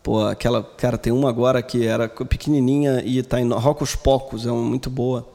pô, 0.04 0.26
aquela, 0.26 0.64
cara, 0.64 0.98
tem 0.98 1.12
uma 1.12 1.30
agora 1.30 1.62
que 1.62 1.86
era 1.86 2.08
pequenininha 2.08 3.02
e 3.06 3.22
tá 3.24 3.40
em 3.40 3.50
Rocos 3.50 3.96
Pocos, 3.96 4.46
é 4.46 4.52
uma 4.52 4.64
muito 4.64 4.90
boa. 4.90 5.28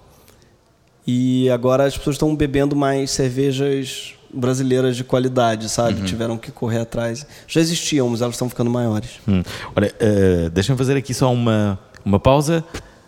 E 1.07 1.49
agora 1.51 1.85
as 1.85 1.97
pessoas 1.97 2.17
estão 2.17 2.35
bebendo 2.35 2.75
mais 2.75 3.12
cervejas 3.12 4.14
brasileiras 4.33 4.97
de 4.97 5.05
qualidade, 5.05 5.69
sabe? 5.69 6.03
Tiveram 6.03 6.37
que 6.37 6.51
correr 6.51 6.81
atrás. 6.81 7.25
Já 7.47 7.61
existiam, 7.61 8.09
mas 8.09 8.21
elas 8.21 8.35
estão 8.35 8.49
ficando 8.49 8.71
maiores. 8.71 9.21
Hum. 9.27 9.43
Olha, 9.75 9.95
eh, 10.01 10.51
deixa-me 10.53 10.77
fazer 10.77 10.97
aqui 10.97 11.14
só 11.14 11.33
uma, 11.33 11.79
uma 12.05 12.19
pausa, 12.19 12.64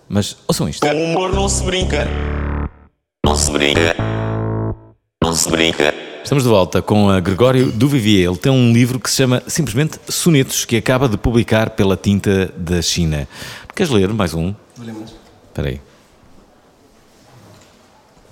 mas 0.08 0.36
ouçam 0.46 0.68
isto. 0.68 0.86
Com 0.86 1.04
humor 1.04 1.32
não 1.32 1.48
se 1.48 1.64
brinca. 1.64 2.06
Não 3.26 3.34
se 3.34 3.50
brinca. 3.50 3.96
Não 5.22 5.34
se 5.34 5.50
brinca. 5.50 6.07
Estamos 6.22 6.44
de 6.44 6.50
volta 6.50 6.82
com 6.82 7.08
a 7.08 7.20
Gregório 7.20 7.72
Duvivier. 7.72 8.28
Ele 8.28 8.36
tem 8.36 8.52
um 8.52 8.72
livro 8.72 9.00
que 9.00 9.08
se 9.08 9.16
chama 9.16 9.42
simplesmente 9.46 9.98
Sonetos, 10.08 10.64
que 10.64 10.76
acaba 10.76 11.08
de 11.08 11.16
publicar 11.16 11.70
pela 11.70 11.96
tinta 11.96 12.52
da 12.56 12.82
China. 12.82 13.26
Queres 13.74 13.90
ler 13.90 14.12
mais 14.12 14.34
um? 14.34 14.54
Espera 15.48 15.68
aí. 15.68 15.80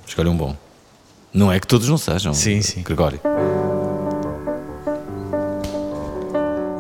Escolhe 0.07 0.29
um 0.29 0.37
bom. 0.37 0.55
Não 1.33 1.51
é 1.51 1.59
que 1.59 1.67
todos 1.67 1.89
não 1.89 1.97
sejam. 1.97 2.35
Sim, 2.35 2.61
sim. 2.61 2.83
Gregório. 2.83 3.21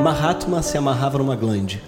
Mahatma 0.03 0.63
se 0.63 0.77
amarrava 0.77 1.19
numa 1.19 1.37
glande. 1.37 1.83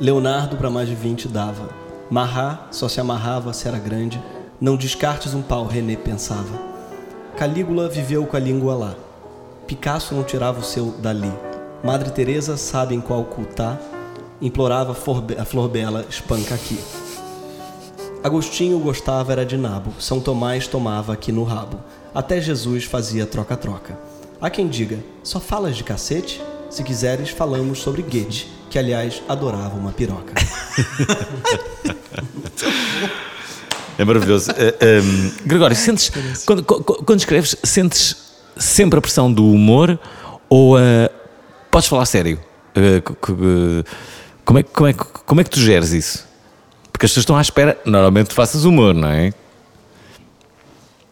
Leonardo 0.00 0.56
para 0.56 0.70
mais 0.70 0.88
de 0.88 0.94
20 0.94 1.28
dava. 1.28 1.68
Marrá 2.10 2.68
só 2.70 2.88
se 2.88 3.00
amarrava 3.00 3.52
se 3.52 3.68
era 3.68 3.78
grande. 3.78 4.20
Não 4.60 4.76
descartes 4.76 5.34
um 5.34 5.42
pau, 5.42 5.66
René 5.66 5.96
pensava. 5.96 6.69
Calígula 7.36 7.88
viveu 7.88 8.26
com 8.26 8.36
a 8.36 8.40
língua 8.40 8.74
lá. 8.74 8.94
Picasso 9.66 10.14
não 10.14 10.22
tirava 10.22 10.60
o 10.60 10.64
seu 10.64 10.86
dali. 10.98 11.32
Madre 11.82 12.10
Teresa 12.10 12.56
sabe 12.56 12.94
em 12.94 13.00
qual 13.00 13.20
ocultar. 13.20 13.80
Implorava 14.40 14.94
forbe- 14.94 15.36
a 15.38 15.44
flor 15.44 15.68
bela, 15.68 16.04
espanca 16.08 16.54
aqui. 16.54 16.78
Agostinho 18.22 18.78
gostava 18.78 19.32
era 19.32 19.46
de 19.46 19.56
nabo. 19.56 19.92
São 19.98 20.20
Tomás 20.20 20.66
tomava 20.66 21.12
aqui 21.12 21.32
no 21.32 21.44
rabo. 21.44 21.78
Até 22.14 22.40
Jesus 22.40 22.84
fazia 22.84 23.26
troca-troca. 23.26 23.98
Há 24.40 24.50
quem 24.50 24.68
diga, 24.68 24.98
só 25.22 25.38
falas 25.40 25.76
de 25.76 25.84
cacete? 25.84 26.42
Se 26.68 26.82
quiseres, 26.82 27.30
falamos 27.30 27.80
sobre 27.80 28.02
Goethe, 28.02 28.46
que 28.70 28.78
aliás 28.78 29.22
adorava 29.28 29.76
uma 29.76 29.92
piroca. 29.92 30.34
É 34.00 34.04
maravilhoso. 34.04 34.50
Eh, 34.52 34.74
ehm, 34.80 35.30
Gregório, 35.44 35.76
sentes, 35.76 36.10
quando, 36.46 36.64
quando, 36.64 37.18
escreves, 37.18 37.54
sentes 37.62 38.16
sempre 38.56 38.98
a 38.98 39.02
pressão 39.02 39.30
do 39.30 39.46
humor 39.46 39.98
ou 40.48 40.78
eh, 40.78 41.10
podes 41.70 41.86
falar 41.86 42.06
sério? 42.06 42.40
Eh, 42.74 43.02
como, 44.42 44.58
é, 44.58 44.62
que- 44.62 44.70
como, 44.72 44.88
é, 44.88 44.94
como 44.94 45.40
é 45.42 45.44
que 45.44 45.50
tu 45.50 45.60
geres 45.60 45.90
isso? 45.92 46.26
Porque 46.90 47.04
as 47.04 47.10
pessoas 47.12 47.24
estão 47.24 47.36
à 47.36 47.42
espera, 47.42 47.78
normalmente 47.84 48.28
tu 48.28 48.34
faças 48.34 48.64
humor, 48.64 48.94
não 48.94 49.08
é? 49.08 49.34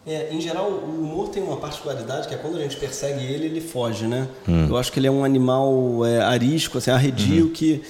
É, 0.07 0.33
em 0.33 0.41
geral, 0.41 0.71
o 0.71 1.01
humor 1.03 1.29
tem 1.29 1.43
uma 1.43 1.57
particularidade 1.57 2.27
que 2.27 2.33
é 2.33 2.37
quando 2.37 2.57
a 2.57 2.61
gente 2.61 2.75
persegue 2.77 3.23
ele, 3.23 3.45
ele 3.45 3.61
foge, 3.61 4.07
né? 4.07 4.27
Hum. 4.47 4.65
Eu 4.67 4.77
acho 4.77 4.91
que 4.91 4.99
ele 4.99 5.05
é 5.05 5.11
um 5.11 5.23
animal 5.23 6.03
é, 6.07 6.21
arisco, 6.21 6.79
assim, 6.79 6.89
arredio, 6.89 7.45
Uhum. 7.45 7.51
que 7.51 7.83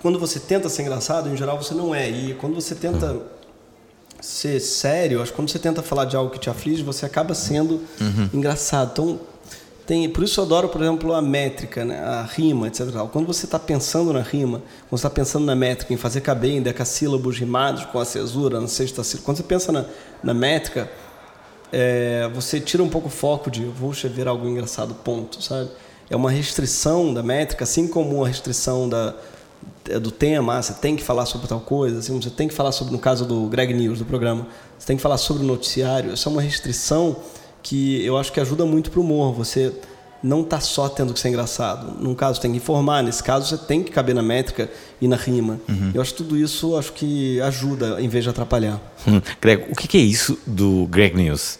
quando 0.00 0.16
você 0.20 0.38
tenta 0.38 0.68
ser 0.68 0.82
engraçado, 0.82 1.28
em 1.28 1.36
geral 1.36 1.60
você 1.60 1.74
não 1.74 1.92
é. 1.92 2.08
E 2.08 2.34
quando 2.34 2.54
você 2.54 2.76
tenta 2.76 3.06
Uhum. 3.14 3.22
Ser 4.20 4.60
sério, 4.60 5.22
acho 5.22 5.32
que 5.32 5.36
quando 5.36 5.50
você 5.50 5.58
tenta 5.58 5.82
falar 5.82 6.04
de 6.04 6.16
algo 6.16 6.30
que 6.30 6.38
te 6.38 6.50
aflige, 6.50 6.82
você 6.82 7.06
acaba 7.06 7.34
sendo 7.34 7.80
Uhum. 8.00 8.28
engraçado. 8.34 8.90
Então, 8.92 9.20
tem, 9.86 10.08
por 10.08 10.22
isso 10.22 10.38
eu 10.40 10.44
adoro, 10.44 10.68
por 10.68 10.80
exemplo, 10.80 11.12
a 11.12 11.20
métrica, 11.20 11.84
né? 11.84 11.98
a 11.98 12.22
rima, 12.22 12.68
etc. 12.68 12.86
Quando 13.12 13.26
você 13.26 13.44
está 13.44 13.58
pensando 13.58 14.12
na 14.12 14.20
rima, 14.22 14.58
quando 14.88 15.00
você 15.00 15.06
está 15.06 15.10
pensando 15.10 15.44
na 15.44 15.56
métrica, 15.56 15.92
em 15.92 15.96
fazer 15.96 16.20
caber 16.20 16.52
em 16.52 16.62
decassílabos 16.62 17.38
rimados 17.38 17.84
com 17.86 17.98
a 17.98 18.04
cesura, 18.04 18.60
na 18.60 18.68
sexta 18.68 19.02
sílaba, 19.02 19.24
quando 19.24 19.36
você 19.38 19.42
pensa 19.42 19.72
na, 19.72 19.84
na 20.22 20.32
métrica, 20.32 20.88
é, 21.72 22.28
você 22.34 22.60
tira 22.60 22.82
um 22.82 22.88
pouco 22.88 23.08
o 23.08 23.10
foco 23.10 23.50
de 23.50 23.64
vou 23.64 23.90
escrever 23.92 24.28
algo 24.28 24.46
engraçado, 24.48 24.94
ponto, 24.94 25.42
sabe? 25.42 25.70
É 26.08 26.16
uma 26.16 26.30
restrição 26.30 27.12
da 27.14 27.22
métrica, 27.22 27.64
assim 27.64 27.86
como 27.88 28.24
a 28.24 28.28
restrição 28.28 28.88
da, 28.88 29.14
do 30.00 30.10
tema, 30.10 30.58
ah, 30.58 30.62
você 30.62 30.74
tem 30.74 30.96
que 30.96 31.02
falar 31.02 31.26
sobre 31.26 31.46
tal 31.46 31.60
coisa, 31.60 31.98
assim, 31.98 32.20
você 32.20 32.30
tem 32.30 32.48
que 32.48 32.54
falar 32.54 32.72
sobre, 32.72 32.92
no 32.92 32.98
caso 32.98 33.24
do 33.24 33.46
Greg 33.46 33.72
News, 33.72 33.98
do 33.98 34.04
programa, 34.04 34.46
você 34.78 34.86
tem 34.86 34.96
que 34.96 35.02
falar 35.02 35.16
sobre 35.16 35.42
o 35.42 35.46
noticiário. 35.46 36.12
Isso 36.12 36.28
é 36.28 36.32
uma 36.32 36.42
restrição 36.42 37.16
que 37.62 38.04
eu 38.04 38.16
acho 38.16 38.32
que 38.32 38.40
ajuda 38.40 38.64
muito 38.64 38.90
para 38.90 39.00
o 39.00 39.02
humor. 39.02 39.34
Você 39.34 39.72
não 40.22 40.42
está 40.42 40.60
só 40.60 40.88
tendo 40.88 41.12
que 41.12 41.20
ser 41.20 41.28
engraçado. 41.28 41.98
Num 41.98 42.14
caso, 42.14 42.40
tem 42.40 42.50
que 42.50 42.58
informar. 42.58 43.02
Nesse 43.02 43.22
caso, 43.22 43.46
você 43.46 43.64
tem 43.64 43.82
que 43.82 43.90
caber 43.90 44.14
na 44.14 44.22
métrica 44.22 44.70
e 45.00 45.08
na 45.08 45.16
rima. 45.16 45.60
Uhum. 45.68 45.92
Eu 45.94 46.02
acho 46.02 46.12
que 46.12 46.18
tudo 46.18 46.36
isso 46.36 46.76
acho 46.76 46.92
que 46.92 47.40
ajuda 47.40 48.00
em 48.00 48.08
vez 48.08 48.24
de 48.24 48.30
atrapalhar. 48.30 48.80
Hum. 49.06 49.20
Greg, 49.40 49.66
o 49.70 49.74
que 49.74 49.96
é 49.96 50.00
isso 50.00 50.38
do 50.46 50.86
Greg 50.86 51.16
News? 51.16 51.58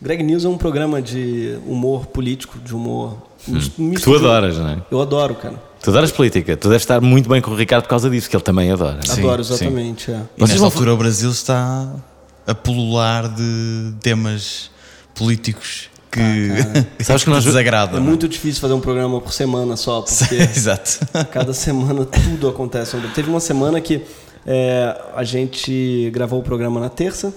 Greg 0.00 0.22
News 0.22 0.44
é 0.44 0.48
um 0.48 0.56
programa 0.56 1.00
de 1.02 1.58
humor 1.66 2.06
político, 2.06 2.58
de 2.58 2.74
humor. 2.74 3.16
Hum. 3.48 3.58
misto 3.78 4.04
tu 4.04 4.10
de- 4.18 4.24
adoras, 4.24 4.56
não 4.58 4.68
é? 4.68 4.78
Eu 4.90 5.00
adoro, 5.00 5.34
cara. 5.34 5.54
Tu 5.82 5.88
adoras 5.90 6.10
política. 6.12 6.56
Tu 6.56 6.68
deves 6.68 6.82
estar 6.82 7.00
muito 7.00 7.28
bem 7.28 7.40
com 7.40 7.50
o 7.50 7.56
Ricardo 7.56 7.84
por 7.84 7.90
causa 7.90 8.08
disso, 8.10 8.28
que 8.28 8.36
ele 8.36 8.42
também 8.42 8.70
adora. 8.70 9.00
é? 9.06 9.12
adoro, 9.12 9.40
exatamente. 9.40 10.10
É. 10.10 10.20
E 10.36 10.40
nesta 10.42 10.64
altura 10.64 10.92
o 10.92 10.96
Brasil 10.96 11.30
está 11.30 11.90
a 12.46 12.54
pulular 12.54 13.28
de 13.28 13.94
temas 14.02 14.70
políticos 15.14 15.88
que, 16.10 16.20
Sabes 17.04 17.24
que 17.24 17.30
nós- 17.30 17.44
desagradam. 17.44 17.96
É 17.98 18.00
muito 18.00 18.28
difícil 18.28 18.60
fazer 18.60 18.74
um 18.74 18.80
programa 18.80 19.20
por 19.20 19.32
semana 19.32 19.76
só, 19.76 20.00
porque 20.08 20.34
Exato. 20.34 20.98
cada 21.30 21.52
semana 21.54 22.04
tudo 22.04 22.48
acontece. 22.48 22.96
Teve 23.14 23.30
uma 23.30 23.40
semana 23.40 23.80
que 23.80 24.02
é, 24.46 25.00
a 25.14 25.24
gente 25.24 26.10
gravou 26.12 26.40
o 26.40 26.42
programa 26.42 26.78
na 26.80 26.88
terça, 26.90 27.32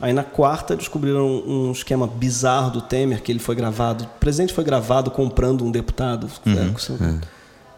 aí 0.00 0.12
na 0.12 0.22
quarta 0.24 0.76
descobriram 0.76 1.26
um 1.26 1.72
esquema 1.72 2.06
bizarro 2.06 2.70
do 2.70 2.80
Temer, 2.80 3.22
que 3.22 3.32
ele 3.32 3.38
foi 3.38 3.54
gravado, 3.54 4.04
o 4.04 4.06
presidente 4.20 4.52
foi 4.52 4.64
gravado 4.64 5.10
comprando 5.10 5.64
um 5.64 5.70
deputado. 5.70 6.28
Uhum. 6.46 6.52
é, 6.68 6.68
com 6.72 6.78
seu- 6.78 6.96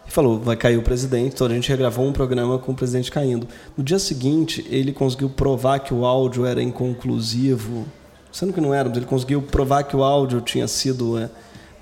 e 0.06 0.12
falou, 0.12 0.40
vai 0.40 0.56
cair 0.56 0.76
o 0.76 0.82
presidente, 0.82 1.34
então 1.34 1.46
a 1.46 1.50
gente 1.50 1.68
regravou 1.68 2.04
um 2.04 2.12
programa 2.12 2.58
com 2.58 2.72
o 2.72 2.74
presidente 2.74 3.12
caindo. 3.12 3.46
No 3.76 3.84
dia 3.84 3.98
seguinte, 3.98 4.66
ele 4.68 4.92
conseguiu 4.92 5.30
provar 5.30 5.78
que 5.78 5.94
o 5.94 6.04
áudio 6.04 6.44
era 6.44 6.60
inconclusivo, 6.60 7.86
sendo 8.32 8.52
que 8.52 8.60
não 8.60 8.74
era, 8.74 8.88
mas 8.88 8.96
ele 8.98 9.06
conseguiu 9.06 9.40
provar 9.40 9.84
que 9.84 9.94
o 9.96 10.02
áudio 10.02 10.40
tinha 10.40 10.66
sido 10.66 11.16
é, 11.16 11.30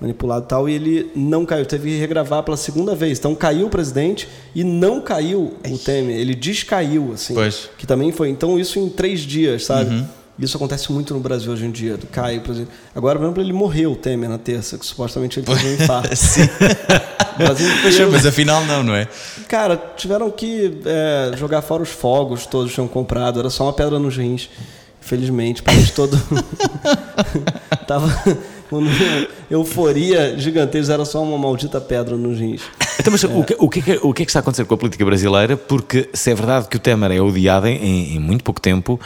manipulado 0.01 0.45
e 0.45 0.49
tal, 0.49 0.69
e 0.69 0.75
ele 0.75 1.11
não 1.17 1.47
caiu, 1.47 1.65
teve 1.65 1.91
que 1.91 1.99
regravar 1.99 2.43
pela 2.43 2.57
segunda 2.59 2.95
vez. 2.95 3.19
Então 3.19 3.35
caiu 3.35 3.67
o 3.67 3.71
presidente 3.71 4.29
e 4.55 4.63
não 4.63 5.01
caiu 5.01 5.55
o 5.67 5.79
Temer, 5.79 6.17
ele 6.17 6.35
descaiu, 6.35 7.13
assim. 7.15 7.33
Pois. 7.35 7.71
Que 7.79 7.87
também 7.87 8.13
foi, 8.13 8.29
então 8.29 8.59
isso 8.59 8.79
em 8.79 8.91
três 8.91 9.21
dias, 9.21 9.65
sabe? 9.65 9.95
Uhum. 9.95 10.07
Isso 10.39 10.57
acontece 10.57 10.93
muito 10.93 11.13
no 11.13 11.21
Brasil 11.21 11.53
hoje 11.53 11.67
em 11.67 11.71
dia, 11.71 11.97
do 11.97 12.07
Caio, 12.07 12.41
por 12.43 12.53
exemplo. 12.53 12.73
Agora, 12.95 13.19
por 13.19 13.25
exemplo, 13.25 13.43
ele 13.43 13.53
morreu, 13.53 13.93
o 13.93 13.97
Temer, 13.97 14.29
na 14.29 14.39
terça, 14.39 14.79
que 14.79 14.87
supostamente 14.87 15.41
ele 15.41 15.47
teve 15.47 15.67
um 15.67 15.75
infarto. 15.83 16.15
Sim. 16.15 16.49
Brasil 17.37 18.11
Mas, 18.11 18.27
afinal 18.27 18.65
não, 18.65 18.83
não 18.83 18.95
é? 18.95 19.09
Cara, 19.49 19.77
tiveram 19.97 20.31
que 20.31 20.81
é, 20.85 21.37
jogar 21.37 21.63
fora 21.63 21.83
os 21.83 21.89
fogos 21.89 22.47
todos 22.47 22.71
que 22.71 22.75
tinham 22.75 22.89
comprado. 22.89 23.41
Era 23.41 23.51
só 23.51 23.65
uma 23.65 23.73
pedra 23.73 23.99
nos 23.99 24.17
rins. 24.17 24.49
Infelizmente, 25.03 25.61
o 25.61 25.65
país 25.65 25.91
todo 25.91 26.21
tava 27.87 28.09
euforia 29.51 30.39
gigantesca. 30.39 30.93
Era 30.93 31.05
só 31.05 31.23
uma 31.23 31.39
maldita 31.39 31.81
pedra 31.81 32.17
nos 32.17 32.39
rins. 32.39 32.63
Então, 33.01 33.13
mas 33.13 33.23
o, 33.25 33.45
que, 33.45 33.57
o, 33.59 33.69
que 33.69 33.79
é, 33.79 33.83
que- 33.83 34.01
o 34.03 34.13
que 34.13 34.23
é 34.23 34.25
que 34.27 34.31
está 34.31 34.41
a 34.41 34.43
acontecer 34.43 34.65
com 34.65 34.75
a 34.75 34.79
política 34.79 35.05
brasileira? 35.05 35.57
Porque 35.57 36.09
se 36.13 36.31
é 36.31 36.35
verdade 36.35 36.67
que 36.69 36.77
o 36.77 36.81
Temer 36.81 37.13
é 37.13 37.21
odiado 37.21 37.67
em, 37.69 38.17
em 38.17 38.19
muito 38.19 38.43
pouco 38.45 38.61
tempo, 38.61 39.01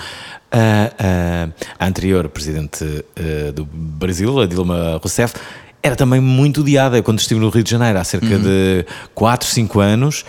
a, 0.50 0.92
a- 0.98 1.48
a 1.84 1.86
anterior 1.86 2.28
presidente 2.28 3.04
eh, 3.16 3.52
do 3.52 3.64
Brasil, 3.64 4.40
a 4.40 4.46
Dilma 4.46 4.98
Rousseff, 5.02 5.34
era 5.82 5.96
também 5.96 6.20
muito 6.20 6.60
odiada 6.60 7.02
quando 7.02 7.18
estive 7.18 7.40
no 7.40 7.48
Rio 7.48 7.62
de 7.62 7.70
Janeiro 7.70 7.98
há 7.98 8.04
cerca 8.04 8.38
de 8.38 8.86
4, 9.14 9.46
5 9.48 9.80
anos. 9.80 10.24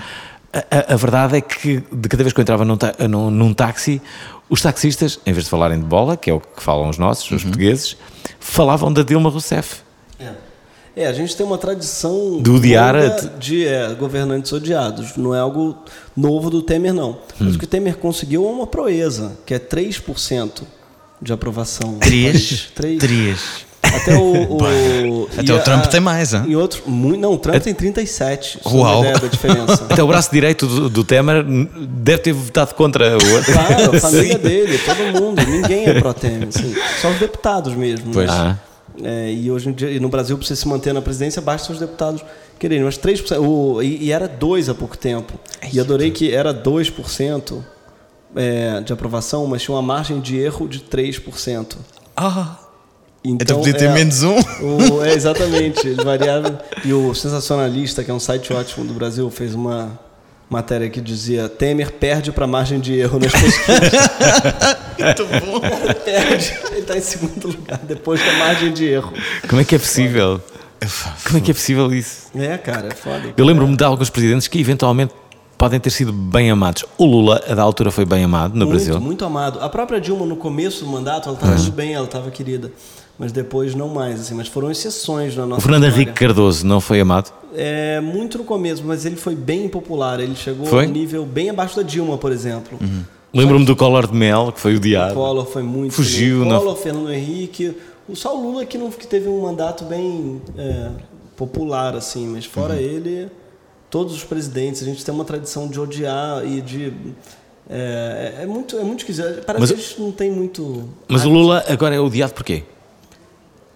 A, 0.51 0.59
a- 0.91 0.93
a 0.93 0.95
verdade 0.97 1.37
é 1.37 1.41
que 1.41 1.81
de 1.91 2.09
cada 2.09 2.23
vez 2.23 2.33
que 2.33 2.39
eu 2.39 2.41
entrava 2.41 2.65
num, 2.65 2.75
ta- 2.77 2.95
num- 3.07 3.31
num 3.31 3.53
táxi, 3.53 4.01
os 4.49 4.61
taxistas, 4.61 5.19
em 5.25 5.31
vez 5.31 5.45
de 5.45 5.49
falarem 5.49 5.79
de 5.79 5.85
bola, 5.85 6.17
que 6.17 6.29
é 6.29 6.33
o 6.33 6.39
que 6.39 6.61
falam 6.61 6.89
os 6.89 6.97
nossos, 6.97 7.31
os 7.31 7.43
portugueses, 7.43 7.95
falavam 8.39 8.91
da 8.91 9.03
Dilma 9.03 9.29
Rousseff. 9.29 9.83
É, 10.95 11.07
a 11.07 11.13
gente 11.13 11.35
tem 11.35 11.43
uma 11.43 11.57
tradição 11.57 12.39
De 12.39 12.51
odiar 12.51 12.95
de 13.39 13.65
é, 13.65 13.93
governantes 13.95 14.51
odiados. 14.51 15.17
Não 15.17 15.33
é 15.33 15.39
algo 15.39 15.75
novo 16.15 16.51
do 16.51 16.61
Temer, 16.61 16.93
não. 16.93 17.17
Mas 17.39 17.55
o 17.55 17.57
que 17.57 17.65
o 17.65 17.67
Temer 17.67 17.97
conseguiu 17.97 18.45
é 18.47 18.51
uma 18.51 18.67
proeza, 18.67 19.35
que 19.43 19.55
é 19.55 19.59
3% 19.59 20.61
de 21.19 21.33
aprovação. 21.33 21.95
Três? 21.95 22.69
Três. 22.75 22.99
Três. 22.99 23.65
Até 23.83 24.15
o, 24.15 24.57
o- 24.57 25.29
Até 25.37 25.53
o 25.53 25.59
Trump 25.61 25.83
a- 25.85 25.87
tem 25.87 25.99
mais, 25.99 26.33
hein? 26.33 26.43
Em 26.47 26.55
outros, 26.55 26.81
muito, 26.85 27.19
não, 27.19 27.33
o 27.33 27.37
Trump 27.37 27.61
tem 27.61 27.73
37. 27.73 28.59
só 28.63 28.69
uma 28.69 28.79
Uau. 28.89 28.99
ideia 29.01 29.19
da 29.19 29.27
diferença. 29.27 29.85
Até 29.89 30.01
o 30.03 30.07
braço 30.07 30.31
direito 30.31 30.65
do, 30.67 30.89
do 30.89 31.03
Temer 31.03 31.43
deve 31.43 32.19
ter 32.21 32.33
votado 32.33 32.73
contra 32.75 33.17
o 33.17 33.31
outro. 33.33 33.51
Claro, 33.53 33.95
a 33.95 33.99
família 34.01 34.37
dele, 34.37 34.77
todo 34.79 35.21
mundo, 35.21 35.41
ninguém 35.45 35.85
é 35.87 35.99
pró-Temer, 35.99 36.47
assim, 36.49 36.73
só 37.01 37.09
os 37.09 37.19
deputados 37.19 37.73
mesmo. 37.75 38.11
Pois. 38.13 38.29
né? 38.29 38.35
Ah. 38.37 38.57
É, 39.03 39.31
e 39.33 39.49
hoje 39.49 39.69
em 39.69 39.73
dia, 39.73 39.99
no 39.99 40.07
Brasil, 40.07 40.37
para 40.37 40.45
você 40.45 40.55
se 40.55 40.67
manter 40.67 40.93
na 40.93 41.01
presidência, 41.01 41.41
basta 41.41 41.73
os 41.73 41.79
deputados 41.79 42.23
quererem, 42.59 42.83
mas 42.83 42.95
3%, 42.97 43.39
o, 43.41 43.81
e, 43.81 44.03
e 44.05 44.11
era 44.11 44.29
2% 44.29 44.69
há 44.69 44.75
pouco 44.75 44.95
tempo. 44.97 45.33
E 45.73 45.79
adorei 45.79 46.11
que 46.11 46.31
era 46.31 46.53
2% 46.53 47.57
é, 48.35 48.81
de 48.81 48.93
aprovação, 48.93 49.47
mas 49.47 49.63
tinha 49.63 49.75
uma 49.75 49.81
margem 49.81 50.19
de 50.19 50.37
erro 50.37 50.67
de 50.67 50.79
3%. 50.79 51.75
Ah, 52.15 52.57
Então 53.25 53.57
podia 53.59 53.73
ter 53.73 53.89
menos 53.89 54.21
um? 54.23 54.35
o- 54.37 55.03
é, 55.03 55.13
exatamente, 55.13 55.87
ele 55.87 56.03
variava. 56.03 56.59
E 56.83 56.93
o 56.93 57.13
Sensacionalista, 57.13 58.03
que 58.03 58.11
é 58.11 58.13
um 58.13 58.19
site 58.19 58.51
ótimo 58.51 58.85
do 58.85 58.93
Brasil, 58.93 59.29
fez 59.29 59.53
uma 59.55 59.97
matéria 60.49 60.89
que 60.89 60.99
dizia 61.01 61.47
Temer 61.49 61.91
perde 61.93 62.31
para 62.31 62.45
margem 62.45 62.79
de 62.79 62.93
erro 62.93 63.17
nas 63.19 63.31
pesquisas. 63.31 63.91
Muito 64.99 65.25
bom. 65.25 65.59
perde, 66.05 66.53
ele 66.71 66.79
está 66.81 66.97
em 66.97 67.01
segundo 67.01 67.47
lugar 67.47 67.79
depois 67.83 68.19
da 68.23 68.33
margem 68.33 68.71
de 68.73 68.85
erro. 68.85 69.13
Como 69.49 69.61
é 69.61 69.65
que 69.65 69.75
é 69.75 69.79
possível? 69.79 70.41
Como 71.25 71.37
é 71.37 71.41
que 71.41 71.51
é 71.51 71.53
possível 71.53 71.93
isso? 71.93 72.27
É, 72.35 72.57
cara, 72.57 72.89
é 72.89 72.91
foda. 72.95 73.33
Eu 73.37 73.45
lembro-me 73.45 73.75
de 73.75 73.83
alguns 73.85 74.09
presidentes 74.09 74.47
que 74.49 74.59
eventualmente 74.59 75.13
podem 75.57 75.79
ter 75.79 75.89
sido 75.91 76.11
bem 76.11 76.51
amados. 76.51 76.83
O 76.97 77.05
Lula, 77.05 77.41
a 77.47 77.55
da 77.55 77.61
altura, 77.63 77.89
foi 77.89 78.03
bem 78.03 78.23
amado 78.23 78.51
no 78.53 78.65
muito, 78.65 78.69
Brasil. 78.71 78.99
Muito 78.99 79.23
amado. 79.23 79.59
A 79.61 79.69
própria 79.69 79.99
Dilma, 80.01 80.25
no 80.25 80.35
começo 80.35 80.83
do 80.83 80.91
mandato, 80.91 81.29
ela 81.29 81.37
estava 81.37 81.55
tudo 81.55 81.71
bem, 81.71 81.93
ela 81.93 82.05
estava 82.05 82.29
querida. 82.29 82.69
Mas 83.17 83.31
depois 83.31 83.75
não 83.75 83.87
mais, 83.89 84.19
assim. 84.21 84.33
Mas 84.33 84.47
foram 84.47 84.71
exceções 84.71 85.35
na 85.35 85.45
nossa 85.45 85.59
O 85.59 85.61
Fernando 85.61 85.83
história. 85.83 86.03
Henrique 86.03 86.19
Cardoso 86.19 86.65
não 86.65 86.81
foi 86.81 86.99
amado? 86.99 87.31
É, 87.55 87.99
muito 88.01 88.39
no 88.39 88.43
começo, 88.43 88.83
mas 88.83 89.05
ele 89.05 89.15
foi 89.15 89.35
bem 89.35 89.65
impopular. 89.65 90.19
Ele 90.19 90.35
chegou 90.35 90.65
Foi? 90.65 90.85
a 90.85 90.87
um 90.87 90.91
nível 90.91 91.23
bem 91.25 91.49
abaixo 91.51 91.75
da 91.75 91.83
Dilma, 91.83 92.17
por 92.17 92.31
exemplo. 92.31 92.79
Lembro-me 93.33 93.65
do 93.65 93.75
Collor 93.75 94.07
de 94.07 94.13
Mel, 94.15 94.51
que 94.51 94.59
foi 94.59 94.75
odiado. 94.75 95.13
Collor 95.13 95.45
foi 95.45 95.61
muito. 95.63 95.93
Fugiu, 95.93 96.43
não- 96.43 96.57
Collor, 96.59 96.75
Fernando 96.75 97.11
Henrique. 97.11 97.75
O 98.09 98.15
só 98.15 98.35
o 98.35 98.41
Lula 98.41 98.65
que, 98.65 98.77
não, 98.77 98.89
que 98.91 99.05
teve 99.07 99.29
um 99.29 99.41
mandato 99.41 99.85
bem 99.85 100.41
é, 100.57 100.89
popular, 101.37 101.95
assim. 101.95 102.27
Mas 102.27 102.45
fora 102.45 102.75
ele, 102.75 103.29
todos 103.89 104.13
os 104.15 104.23
presidentes, 104.23 104.81
a 104.81 104.85
gente 104.85 105.05
tem 105.05 105.13
uma 105.13 105.23
tradição 105.23 105.67
de 105.67 105.79
odiar 105.79 106.43
e 106.45 106.61
de. 106.61 106.91
É, 107.69 108.33
é, 108.39 108.43
é 108.43 108.45
muito, 108.45 108.77
é 108.77 108.83
muito 108.83 108.99
esquisito. 109.01 109.41
Parece 109.45 109.61
Mas- 109.61 109.71
que 109.71 109.75
a 109.77 109.79
gente 109.87 110.01
não 110.01 110.11
tem 110.11 110.31
muito. 110.31 110.89
Mas 111.07 111.23
o 111.25 111.29
Lula 111.29 111.63
agora 111.67 111.95
é 111.95 111.99
odiado 111.99 112.33
por 112.33 112.43
quê? 112.43 112.63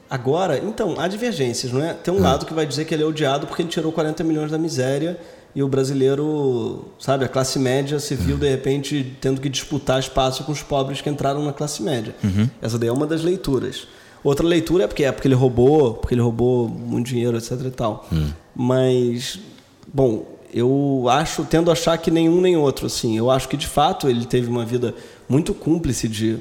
Agora, 0.09 0.57
então, 0.57 0.95
há 0.99 1.07
divergências, 1.07 1.71
não 1.71 1.83
é? 1.83 1.93
Tem 1.93 2.13
um 2.13 2.21
lado 2.21 2.45
que 2.45 2.53
vai 2.53 2.65
dizer 2.65 2.85
que 2.85 2.93
ele 2.93 3.03
é 3.03 3.05
odiado 3.05 3.45
porque 3.45 3.61
ele 3.61 3.69
tirou 3.69 3.91
40 3.91 4.23
milhões 4.23 4.49
da 4.49 4.57
miséria 4.57 5.19
e 5.53 5.61
o 5.61 5.67
brasileiro, 5.67 6.85
sabe, 6.99 7.25
a 7.25 7.27
classe 7.27 7.57
média 7.57 7.99
se 7.99 8.15
viu 8.15 8.37
de 8.37 8.47
repente 8.47 9.17
tendo 9.19 9.41
que 9.41 9.49
disputar 9.49 9.99
espaço 9.99 10.43
com 10.43 10.51
os 10.51 10.61
pobres 10.61 11.01
que 11.01 11.09
entraram 11.09 11.43
na 11.43 11.51
classe 11.51 11.81
média. 11.81 12.15
Essa 12.61 12.77
daí 12.77 12.89
é 12.89 12.91
uma 12.91 13.07
das 13.07 13.23
leituras. 13.23 13.87
Outra 14.23 14.45
leitura 14.45 14.83
é 14.83 14.87
porque 14.87 15.03
é 15.03 15.11
porque 15.11 15.27
ele 15.27 15.35
roubou, 15.35 15.95
porque 15.95 16.13
ele 16.13 16.21
roubou 16.21 16.67
muito 16.69 17.07
dinheiro, 17.07 17.37
etc 17.37 17.51
e 17.65 17.71
tal. 17.71 18.07
Mas, 18.55 19.39
bom, 19.93 20.25
eu 20.53 21.05
acho, 21.09 21.43
tendo 21.43 21.69
a 21.69 21.73
achar 21.73 21.97
que 21.97 22.09
nenhum 22.11 22.39
nem 22.39 22.55
outro, 22.55 22.85
assim. 22.85 23.17
Eu 23.17 23.29
acho 23.29 23.49
que 23.49 23.57
de 23.57 23.67
fato 23.67 24.09
ele 24.09 24.25
teve 24.25 24.47
uma 24.49 24.65
vida 24.65 24.93
muito 25.27 25.53
cúmplice 25.53 26.07
de 26.07 26.37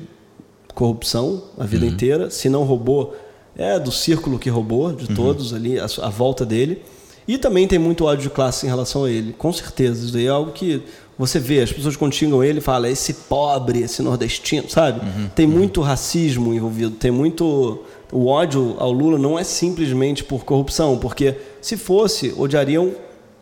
corrupção 0.74 1.42
a 1.58 1.64
vida 1.64 1.86
inteira. 1.86 2.30
Se 2.30 2.48
não 2.48 2.64
roubou, 2.64 3.16
é 3.56 3.78
do 3.78 3.90
círculo 3.90 4.38
que 4.38 4.50
roubou, 4.50 4.92
de 4.92 5.08
todos 5.08 5.54
ali, 5.54 5.78
a, 5.78 5.86
a 6.02 6.08
volta 6.08 6.44
dele. 6.44 6.82
E 7.28 7.36
também 7.38 7.66
tem 7.66 7.78
muito 7.78 8.04
ódio 8.04 8.24
de 8.24 8.30
classe 8.30 8.66
em 8.66 8.68
relação 8.68 9.04
a 9.04 9.10
ele, 9.10 9.32
com 9.32 9.52
certeza. 9.52 10.04
Isso 10.04 10.12
daí 10.12 10.26
é 10.26 10.28
algo 10.28 10.52
que 10.52 10.82
você 11.18 11.38
vê, 11.38 11.62
as 11.62 11.72
pessoas 11.72 11.96
quando 11.96 12.12
xingam 12.12 12.44
ele 12.44 12.60
falam, 12.60 12.90
esse 12.90 13.14
pobre, 13.14 13.80
esse 13.80 14.02
nordestino, 14.02 14.68
sabe? 14.68 15.00
Tem 15.34 15.46
muito 15.46 15.80
racismo 15.80 16.52
envolvido, 16.52 16.90
tem 16.90 17.10
muito. 17.10 17.82
O 18.12 18.26
ódio 18.26 18.76
ao 18.78 18.92
Lula 18.92 19.18
não 19.18 19.38
é 19.38 19.42
simplesmente 19.42 20.22
por 20.22 20.44
corrupção, 20.44 20.98
porque 20.98 21.34
se 21.60 21.76
fosse, 21.76 22.34
odiariam 22.36 22.92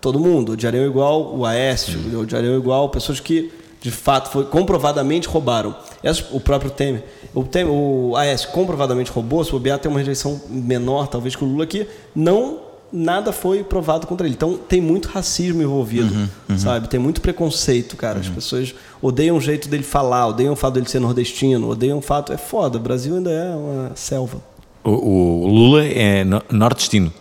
todo 0.01 0.19
mundo, 0.21 0.53
odiariam 0.53 0.87
igual 0.87 1.37
o 1.37 1.45
Aécio, 1.45 1.99
odiariam 2.19 2.57
igual 2.57 2.89
pessoas 2.89 3.21
que 3.21 3.51
de 3.85 3.91
fato 3.91 4.31
foi 4.31 4.45
comprovadamente 4.47 5.29
roubaram. 5.29 5.77
Essas- 6.03 6.25
o 6.33 6.41
próprio 6.41 6.71
Temer, 6.71 7.05
o 7.35 7.45
Temer, 7.45 7.71
o 7.71 8.17
Aécio 8.17 8.49
comprovadamente 8.49 9.11
roubou, 9.11 9.45
se 9.45 9.51
bobear 9.53 9.79
tem 9.79 9.91
uma 9.91 9.99
rejeição 9.99 10.41
menor 10.49 11.07
talvez 11.07 11.37
que 11.37 11.45
o 11.45 11.47
Lula 11.47 11.65
aqui, 11.65 11.87
não 12.17 12.61
nada 12.91 13.31
foi 13.31 13.63
provado 13.63 14.07
contra 14.07 14.27
ele. 14.27 14.35
Então 14.37 14.57
tem 14.57 14.81
muito 14.81 15.09
racismo 15.09 15.61
envolvido, 15.61 16.31
sabe? 16.57 16.89
Tem 16.89 16.99
muito 16.99 17.21
preconceito, 17.21 17.95
cara. 17.95 18.21
As 18.21 18.29
pessoas 18.29 18.75
odeiam 19.03 19.37
o 19.37 19.41
jeito 19.41 19.69
dele 19.69 19.83
falar, 19.83 20.29
odeiam 20.29 20.55
o 20.55 20.57
fato 20.57 20.75
dele 20.75 20.89
ser 20.89 21.01
nordestino, 21.01 21.69
odeiam 21.69 21.99
o 21.99 22.01
fato 22.03 22.33
é 22.33 22.39
foda, 22.39 22.79
o 22.79 22.81
Brasil 22.81 23.17
ainda 23.17 23.31
é 23.31 23.55
uma 23.55 23.93
selva. 23.97 24.39
O, 24.83 24.91
o 24.93 25.47
Lula 25.47 25.85
é 25.85 26.25
no- 26.25 26.43
nordestino. 26.51 27.13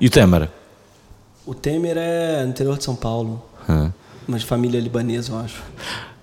E 0.00 0.06
o 0.06 0.10
Temer? 0.10 0.48
O 1.44 1.52
Temer 1.54 1.96
é 1.98 2.44
no 2.44 2.48
interior 2.50 2.78
de 2.78 2.84
São 2.84 2.94
Paulo, 2.96 3.42
Ah. 3.68 3.90
Mas 4.28 4.42
família 4.44 4.78
libanesa, 4.80 5.32
eu 5.32 5.38
acho. 5.38 5.62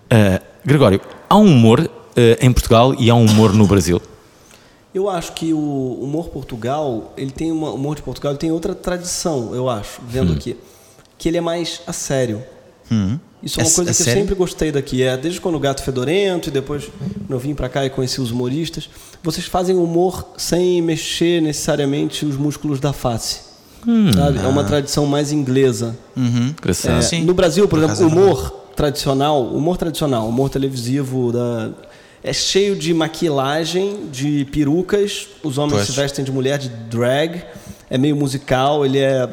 Ah, 0.09 0.41
Gregório, 0.63 1.01
há 1.29 1.35
um 1.37 1.45
humor 1.47 1.89
ah, 2.15 2.21
em 2.39 2.53
Portugal 2.53 2.95
e 2.97 3.09
há 3.09 3.15
um 3.15 3.25
humor 3.25 3.51
no 3.53 3.65
Brasil. 3.67 4.01
Eu 4.93 5.09
acho 5.09 5.33
que 5.33 5.51
o 5.51 5.99
humor 6.01 6.29
Portugal, 6.29 7.13
ele 7.17 7.31
tem 7.31 7.51
uma, 7.51 7.69
o 7.71 7.75
humor 7.75 7.97
de 7.97 8.01
Portugal 8.01 8.31
ele 8.31 8.39
tem 8.39 8.51
outra 8.51 8.73
tradição, 8.73 9.53
eu 9.53 9.67
acho, 9.69 9.99
vendo 10.07 10.31
Hum. 10.31 10.35
aqui, 10.35 10.55
que 11.17 11.27
ele 11.27 11.37
é 11.37 11.41
mais 11.41 11.81
a 11.85 11.91
sério. 11.91 12.41
Isso 13.43 13.59
é 13.59 13.63
uma 13.63 13.69
É- 13.69 13.73
coisa 13.73 13.91
é 13.91 13.93
que 13.93 14.01
eu 14.01 14.05
sério? 14.05 14.21
sempre 14.21 14.35
gostei 14.35 14.71
daqui. 14.71 15.03
É 15.03 15.17
desde 15.17 15.41
quando 15.41 15.55
o 15.55 15.59
Gato 15.59 15.83
Fedorento 15.83 16.49
e 16.49 16.51
depois 16.51 16.89
eu 17.27 17.37
vim 17.39 17.53
pra 17.53 17.67
cá 17.67 17.83
e 17.85 17.89
conheci 17.89 18.21
os 18.21 18.31
humoristas, 18.31 18.89
vocês 19.21 19.45
fazem 19.47 19.75
humor 19.75 20.25
sem 20.37 20.81
mexer 20.81 21.41
necessariamente 21.41 22.25
os 22.25 22.37
músculos 22.37 22.79
da 22.79 22.93
face. 22.93 23.39
Sabe? 24.13 24.39
É 24.39 24.47
uma 24.47 24.63
tradição 24.63 25.05
mais 25.05 25.31
inglesa. 25.31 25.95
Engraçado. 26.15 27.03
É, 27.13 27.19
no 27.21 27.33
Brasil, 27.33 27.67
por 27.67 27.79
Por 27.79 27.89
exemplo, 27.89 28.07
humor 28.07 28.51
tradicional, 28.75 29.43
humor 29.47 29.77
tradicional, 29.77 30.27
humor 30.27 30.49
televisivo 30.49 31.31
da 31.31 31.69
é 32.23 32.33
cheio 32.33 32.75
de 32.75 32.91
maquilagem, 32.93 34.07
de 34.11 34.45
perucas, 34.51 35.27
os 35.43 35.57
homens 35.59 35.75
Pois. 35.75 35.87
se 35.87 35.91
vestem 35.93 36.25
de 36.25 36.31
mulher 36.31 36.57
de 36.57 36.69
drag, 36.69 37.43
é 37.87 37.97
meio 37.99 38.15
musical, 38.15 38.83
ele 38.83 38.97
é 38.97 39.29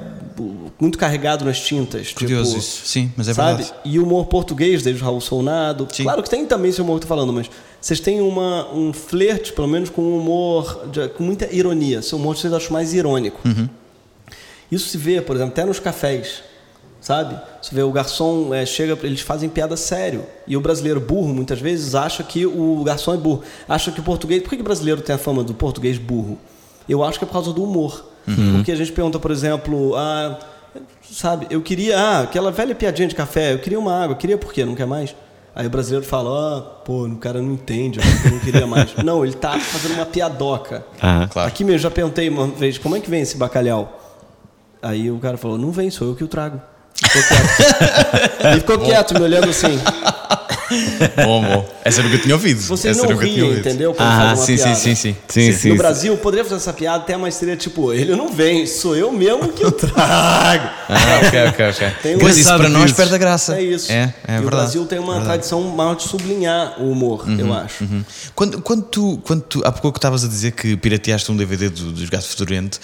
muito 0.78 0.98
carregado 0.98 1.42
nas 1.44 1.58
tintas, 1.58 2.12
Curioso 2.12 2.50
tipo, 2.50 2.58
isso. 2.60 2.82
Sim, 2.86 3.10
mas 3.16 3.28
é 3.28 3.34
sabe? 3.34 3.62
verdade. 3.62 3.78
E 3.84 3.98
o 3.98 4.04
humor 4.04 4.26
português, 4.26 4.82
desde 4.82 5.00
o 5.02 5.04
Raul 5.06 5.20
Solnado. 5.22 5.88
Sim. 5.90 6.02
Claro 6.02 6.22
que 6.22 6.28
tem 6.28 6.44
também 6.44 6.70
esse 6.70 6.82
humor 6.82 6.94
que 6.98 7.04
eu 7.04 7.08
tô 7.08 7.14
falando, 7.14 7.32
mas 7.32 7.48
vocês 7.80 7.98
têm 7.98 8.20
uma, 8.20 8.68
um 8.74 8.92
flerte, 8.92 9.52
pelo 9.54 9.68
menos, 9.68 9.88
com 9.88 10.02
um 10.02 10.18
humor 10.18 10.86
de- 10.92 11.08
com 11.08 11.22
muita 11.24 11.48
ironia. 11.54 12.02
Seu 12.02 12.18
humor 12.18 12.36
vocês 12.36 12.52
acham 12.52 12.72
mais 12.72 12.92
irônico. 12.92 13.40
Uhum. 13.44 13.68
Isso 14.72 14.88
se 14.88 14.98
vê, 14.98 15.20
por 15.20 15.36
exemplo, 15.36 15.52
até 15.52 15.64
nos 15.64 15.78
cafés, 15.78 16.42
sabe? 17.00 17.38
Você 17.60 17.74
vê 17.74 17.82
o 17.82 17.92
garçom 17.92 18.54
é, 18.54 18.66
chega, 18.66 18.98
eles 19.02 19.20
fazem 19.20 19.48
piada 19.48 19.76
sério. 19.76 20.24
E 20.46 20.56
o 20.56 20.60
brasileiro 20.60 20.98
burro, 20.98 21.28
muitas 21.28 21.60
vezes, 21.60 21.94
acha 21.94 22.24
que 22.24 22.46
o 22.46 22.82
garçom 22.82 23.14
é 23.14 23.18
burro. 23.18 23.42
Acha 23.68 23.92
que 23.92 24.00
o 24.00 24.02
português. 24.02 24.42
Por 24.42 24.48
que, 24.48 24.56
o 24.56 24.64
brasileiro 24.64 25.02
tem 25.02 25.14
a 25.14 25.18
fama 25.18 25.44
do 25.44 25.52
português 25.54 25.98
burro? 25.98 26.38
Eu 26.88 27.04
acho 27.04 27.18
que 27.18 27.24
é 27.24 27.28
por 27.28 27.34
causa 27.34 27.52
do 27.52 27.62
humor. 27.62 28.10
Porque 28.56 28.72
a 28.72 28.76
gente 28.76 28.92
pergunta, 28.92 29.18
por 29.18 29.30
exemplo, 29.30 29.94
ah, 29.94 30.38
Sabe? 31.10 31.46
Eu 31.50 31.60
queria, 31.60 31.98
ah, 31.98 32.20
aquela 32.22 32.50
velha 32.50 32.74
piadinha 32.74 33.06
de 33.06 33.14
café, 33.14 33.52
eu 33.52 33.58
queria 33.58 33.78
uma 33.78 33.92
água, 33.92 34.14
eu 34.14 34.18
queria 34.18 34.38
por 34.38 34.52
quê? 34.52 34.64
Não 34.64 34.74
quer 34.74 34.86
mais? 34.86 35.14
Aí 35.54 35.66
o 35.66 35.70
brasileiro 35.70 36.06
fala, 36.06 36.30
ah, 36.30 36.60
pô, 36.62 37.04
o 37.04 37.16
cara 37.16 37.42
não 37.42 37.52
entende, 37.52 38.00
eu 38.24 38.30
não 38.30 38.38
queria 38.38 38.66
mais. 38.66 38.94
não, 39.04 39.22
ele 39.22 39.34
tá 39.34 39.58
fazendo 39.58 39.94
uma 39.94 40.06
piadoca. 40.06 40.82
Aham. 41.02 41.28
Aqui 41.44 41.62
mesmo, 41.62 41.80
já 41.80 41.90
perguntei 41.90 42.30
uma 42.30 42.46
vez, 42.46 42.78
como 42.78 42.96
é 42.96 43.00
que 43.00 43.10
vem 43.10 43.20
esse 43.20 43.36
bacalhau? 43.36 44.01
Aí 44.82 45.10
o 45.10 45.18
cara 45.18 45.36
falou, 45.36 45.56
não 45.56 45.70
vem, 45.70 45.90
sou 45.90 46.08
eu 46.08 46.14
que 46.16 46.24
o 46.24 46.28
trago. 46.28 46.60
Ficou 46.94 47.22
quieto. 47.22 48.46
Ele 48.46 48.60
ficou 48.60 48.78
quieto, 48.78 49.14
me 49.14 49.20
olhando 49.22 49.48
assim. 49.50 49.78
Bom, 51.24 51.42
bom. 51.44 51.68
Essa 51.84 52.00
eu 52.00 52.04
nunca 52.04 52.18
tinha 52.18 52.34
ouvido. 52.34 52.60
Vocês 52.62 52.96
Essa 52.96 53.04
eu 53.06 53.10
não 53.10 53.14
nunca 53.16 53.26
tinha 53.26 53.36
riem, 53.36 53.48
ouvido. 53.50 53.68
entendeu? 53.68 53.92
Quando 53.94 54.08
Ah, 54.08 54.24
uma 54.28 54.36
sim, 54.36 54.56
sim, 54.56 54.74
sim, 54.74 54.94
sim. 54.94 55.16
Sim, 55.28 55.40
sim, 55.42 55.50
no 55.52 55.58
sim. 55.58 55.76
Brasil, 55.76 56.16
poderia 56.16 56.44
fazer 56.44 56.56
essa 56.56 56.72
piada 56.72 57.02
até, 57.02 57.16
mas 57.16 57.34
seria 57.34 57.56
tipo, 57.56 57.92
ele 57.92 58.14
não 58.16 58.32
vem, 58.32 58.66
sou 58.66 58.96
eu 58.96 59.12
mesmo 59.12 59.52
que 59.52 59.66
o 59.66 59.70
trago. 59.72 59.94
Ah, 60.88 61.20
ok, 61.26 61.46
ok, 61.48 61.68
ok. 61.70 61.90
Tem 62.02 62.16
um- 62.16 62.18
Pois 62.20 62.38
isso 62.38 62.48
para 62.56 62.68
nós 62.70 62.92
perde 62.92 63.14
a 63.14 63.18
graça. 63.18 63.56
É 63.58 63.62
isso. 63.62 63.90
É, 63.92 64.14
é 64.26 64.36
e 64.36 64.38
o 64.38 64.42
verdade. 64.42 64.46
Brasil 64.46 64.86
tem 64.86 64.98
uma 64.98 65.14
Verdade. 65.14 65.28
tradição 65.28 65.60
maior 65.62 65.94
de 65.96 66.04
sublinhar 66.04 66.80
o 66.80 66.90
humor, 66.90 67.24
eu 67.38 67.52
acho. 67.52 67.84
Uhum. 67.84 68.04
Quando, 68.34 68.62
quando, 68.62 68.82
tu, 68.84 69.20
quando 69.24 69.42
tu, 69.42 69.62
há 69.66 69.72
pouco 69.72 69.98
estavas 69.98 70.24
a 70.24 70.28
dizer 70.28 70.52
que 70.52 70.76
pirateaste 70.76 71.30
um 71.30 71.36
DVD 71.36 71.68
do, 71.68 71.92
dos 71.92 72.08
Gato 72.08 72.24
Fedorento, 72.28 72.78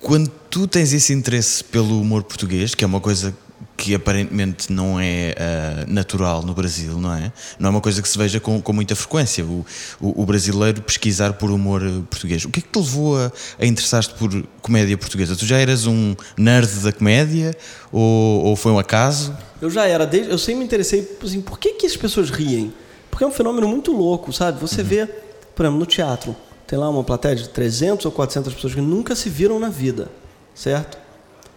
quando 0.00 0.30
tu 0.50 0.66
tens 0.66 0.92
esse 0.92 1.12
interesse 1.12 1.64
pelo 1.64 2.00
humor 2.00 2.22
português, 2.22 2.74
que 2.74 2.84
é 2.84 2.86
uma 2.86 3.00
coisa 3.00 3.34
que 3.76 3.94
aparentemente 3.94 4.72
não 4.72 4.98
é 4.98 5.34
ah, 5.38 5.84
natural 5.86 6.42
no 6.42 6.54
Brasil, 6.54 6.98
não 6.98 7.12
é? 7.12 7.30
Não 7.58 7.68
é 7.68 7.70
uma 7.70 7.80
coisa 7.80 8.00
que 8.00 8.08
se 8.08 8.16
veja 8.16 8.40
com, 8.40 8.60
com 8.60 8.72
muita 8.72 8.96
frequência, 8.96 9.44
o, 9.44 9.66
o, 10.00 10.22
o 10.22 10.26
brasileiro 10.26 10.80
pesquisar 10.80 11.34
por 11.34 11.50
humor 11.50 11.82
português. 12.08 12.44
O 12.46 12.48
que 12.50 12.60
é 12.60 12.62
que 12.62 12.68
te 12.68 12.78
levou 12.78 13.18
a, 13.18 13.30
a 13.58 13.66
interessar-te 13.66 14.14
por 14.14 14.30
comédia 14.62 14.96
portuguesa? 14.96 15.36
Tu 15.36 15.44
já 15.44 15.58
eras 15.58 15.86
um 15.86 16.14
nerd 16.38 16.68
da 16.80 16.92
comédia 16.92 17.54
ou, 17.92 18.44
ou 18.46 18.56
foi 18.56 18.72
um 18.72 18.78
acaso? 18.78 19.36
Eu 19.60 19.70
já 19.70 19.86
era, 19.86 20.06
desde, 20.06 20.30
eu 20.30 20.38
sempre 20.38 20.60
me 20.60 20.64
interessei 20.64 21.16
assim, 21.22 21.40
por 21.42 21.58
que, 21.58 21.74
que 21.74 21.86
as 21.86 21.96
pessoas 21.96 22.30
riem? 22.30 22.72
Porque 23.10 23.24
é 23.24 23.26
um 23.26 23.32
fenômeno 23.32 23.68
muito 23.68 23.92
louco, 23.92 24.32
sabe? 24.32 24.58
Você 24.60 24.80
Uhum. 24.80 24.86
vê, 24.86 25.06
por 25.54 25.64
exemplo, 25.64 25.78
no 25.80 25.86
teatro, 25.86 26.34
tem 26.66 26.78
lá 26.78 26.88
uma 26.88 27.04
plateia 27.04 27.36
de 27.36 27.48
300 27.48 28.04
ou 28.06 28.12
400 28.12 28.54
pessoas 28.54 28.74
que 28.74 28.80
nunca 28.80 29.14
se 29.14 29.28
viram 29.28 29.58
na 29.58 29.68
vida, 29.68 30.08
certo? 30.54 30.98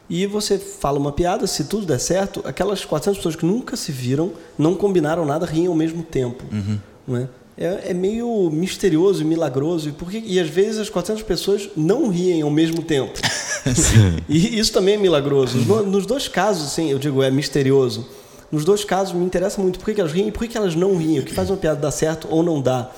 E 0.10 0.26
você 0.26 0.58
fala 0.58 0.98
uma 0.98 1.12
piada, 1.12 1.46
se 1.46 1.66
tudo 1.66 1.86
der 1.86 2.00
certo, 2.00 2.42
aquelas 2.44 2.84
400 2.84 3.18
pessoas 3.20 3.36
que 3.36 3.46
nunca 3.46 3.76
se 3.76 3.92
viram, 3.92 4.32
não 4.58 4.74
combinaram 4.76 5.26
nada, 5.26 5.46
riem 5.46 5.68
ao 5.68 5.76
mesmo 5.76 6.02
tempo. 6.04 6.44
Não 7.08 7.18
é? 7.18 7.28
É, 7.58 7.92
é 7.92 7.94
meio 7.94 8.50
misterioso 8.52 9.22
e 9.22 9.26
milagroso. 9.26 9.90
E, 9.90 9.92
por 9.92 10.10
que- 10.10 10.24
e 10.26 10.40
às 10.40 10.48
vezes 10.50 10.80
as 10.80 10.90
400 10.90 11.22
pessoas 11.24 11.70
não 11.76 12.08
riem 12.10 12.42
ao 12.42 12.50
mesmo 12.50 12.82
tempo. 12.82 13.20
e 14.30 14.58
isso 14.58 14.72
também 14.72 14.96
é 14.96 14.98
milagroso. 14.98 15.58
No- 15.60 15.84
Nos 15.84 16.06
dois 16.06 16.28
casos, 16.28 16.72
sim, 16.72 16.90
eu 16.90 16.98
digo, 16.98 17.22
é 17.22 17.30
misterioso. 17.30 18.08
Nos 18.52 18.66
dois 18.66 18.84
casos 18.84 19.14
me 19.14 19.24
interessa 19.26 19.62
muito 19.62 19.78
por 19.78 19.86
que, 19.86 19.94
que 19.94 20.02
elas 20.02 20.12
riem 20.14 20.30
e 20.30 20.32
por 20.32 20.40
que, 20.40 20.48
que 20.48 20.58
elas 20.58 20.74
não 20.74 20.98
riem. 20.98 21.20
O 21.20 21.24
que 21.24 21.34
faz 21.34 21.50
uma 21.50 21.58
piada 21.58 21.80
dar 21.80 21.92
certo 21.92 22.28
ou 22.32 22.42
não 22.42 22.62
dá. 22.62 22.90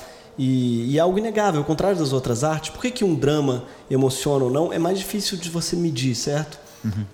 E, 0.43 0.93
e 0.93 0.97
é 0.97 0.99
algo 0.99 1.19
inegável, 1.19 1.61
ao 1.61 1.65
contrário 1.65 1.95
das 1.99 2.11
outras 2.11 2.43
artes. 2.43 2.71
Por 2.71 2.81
que, 2.81 2.89
que 2.89 3.03
um 3.03 3.13
drama 3.13 3.63
emociona 3.91 4.45
ou 4.45 4.49
não 4.49 4.73
é 4.73 4.79
mais 4.79 4.97
difícil 4.97 5.37
de 5.37 5.47
você 5.51 5.75
medir, 5.75 6.15
certo? 6.15 6.57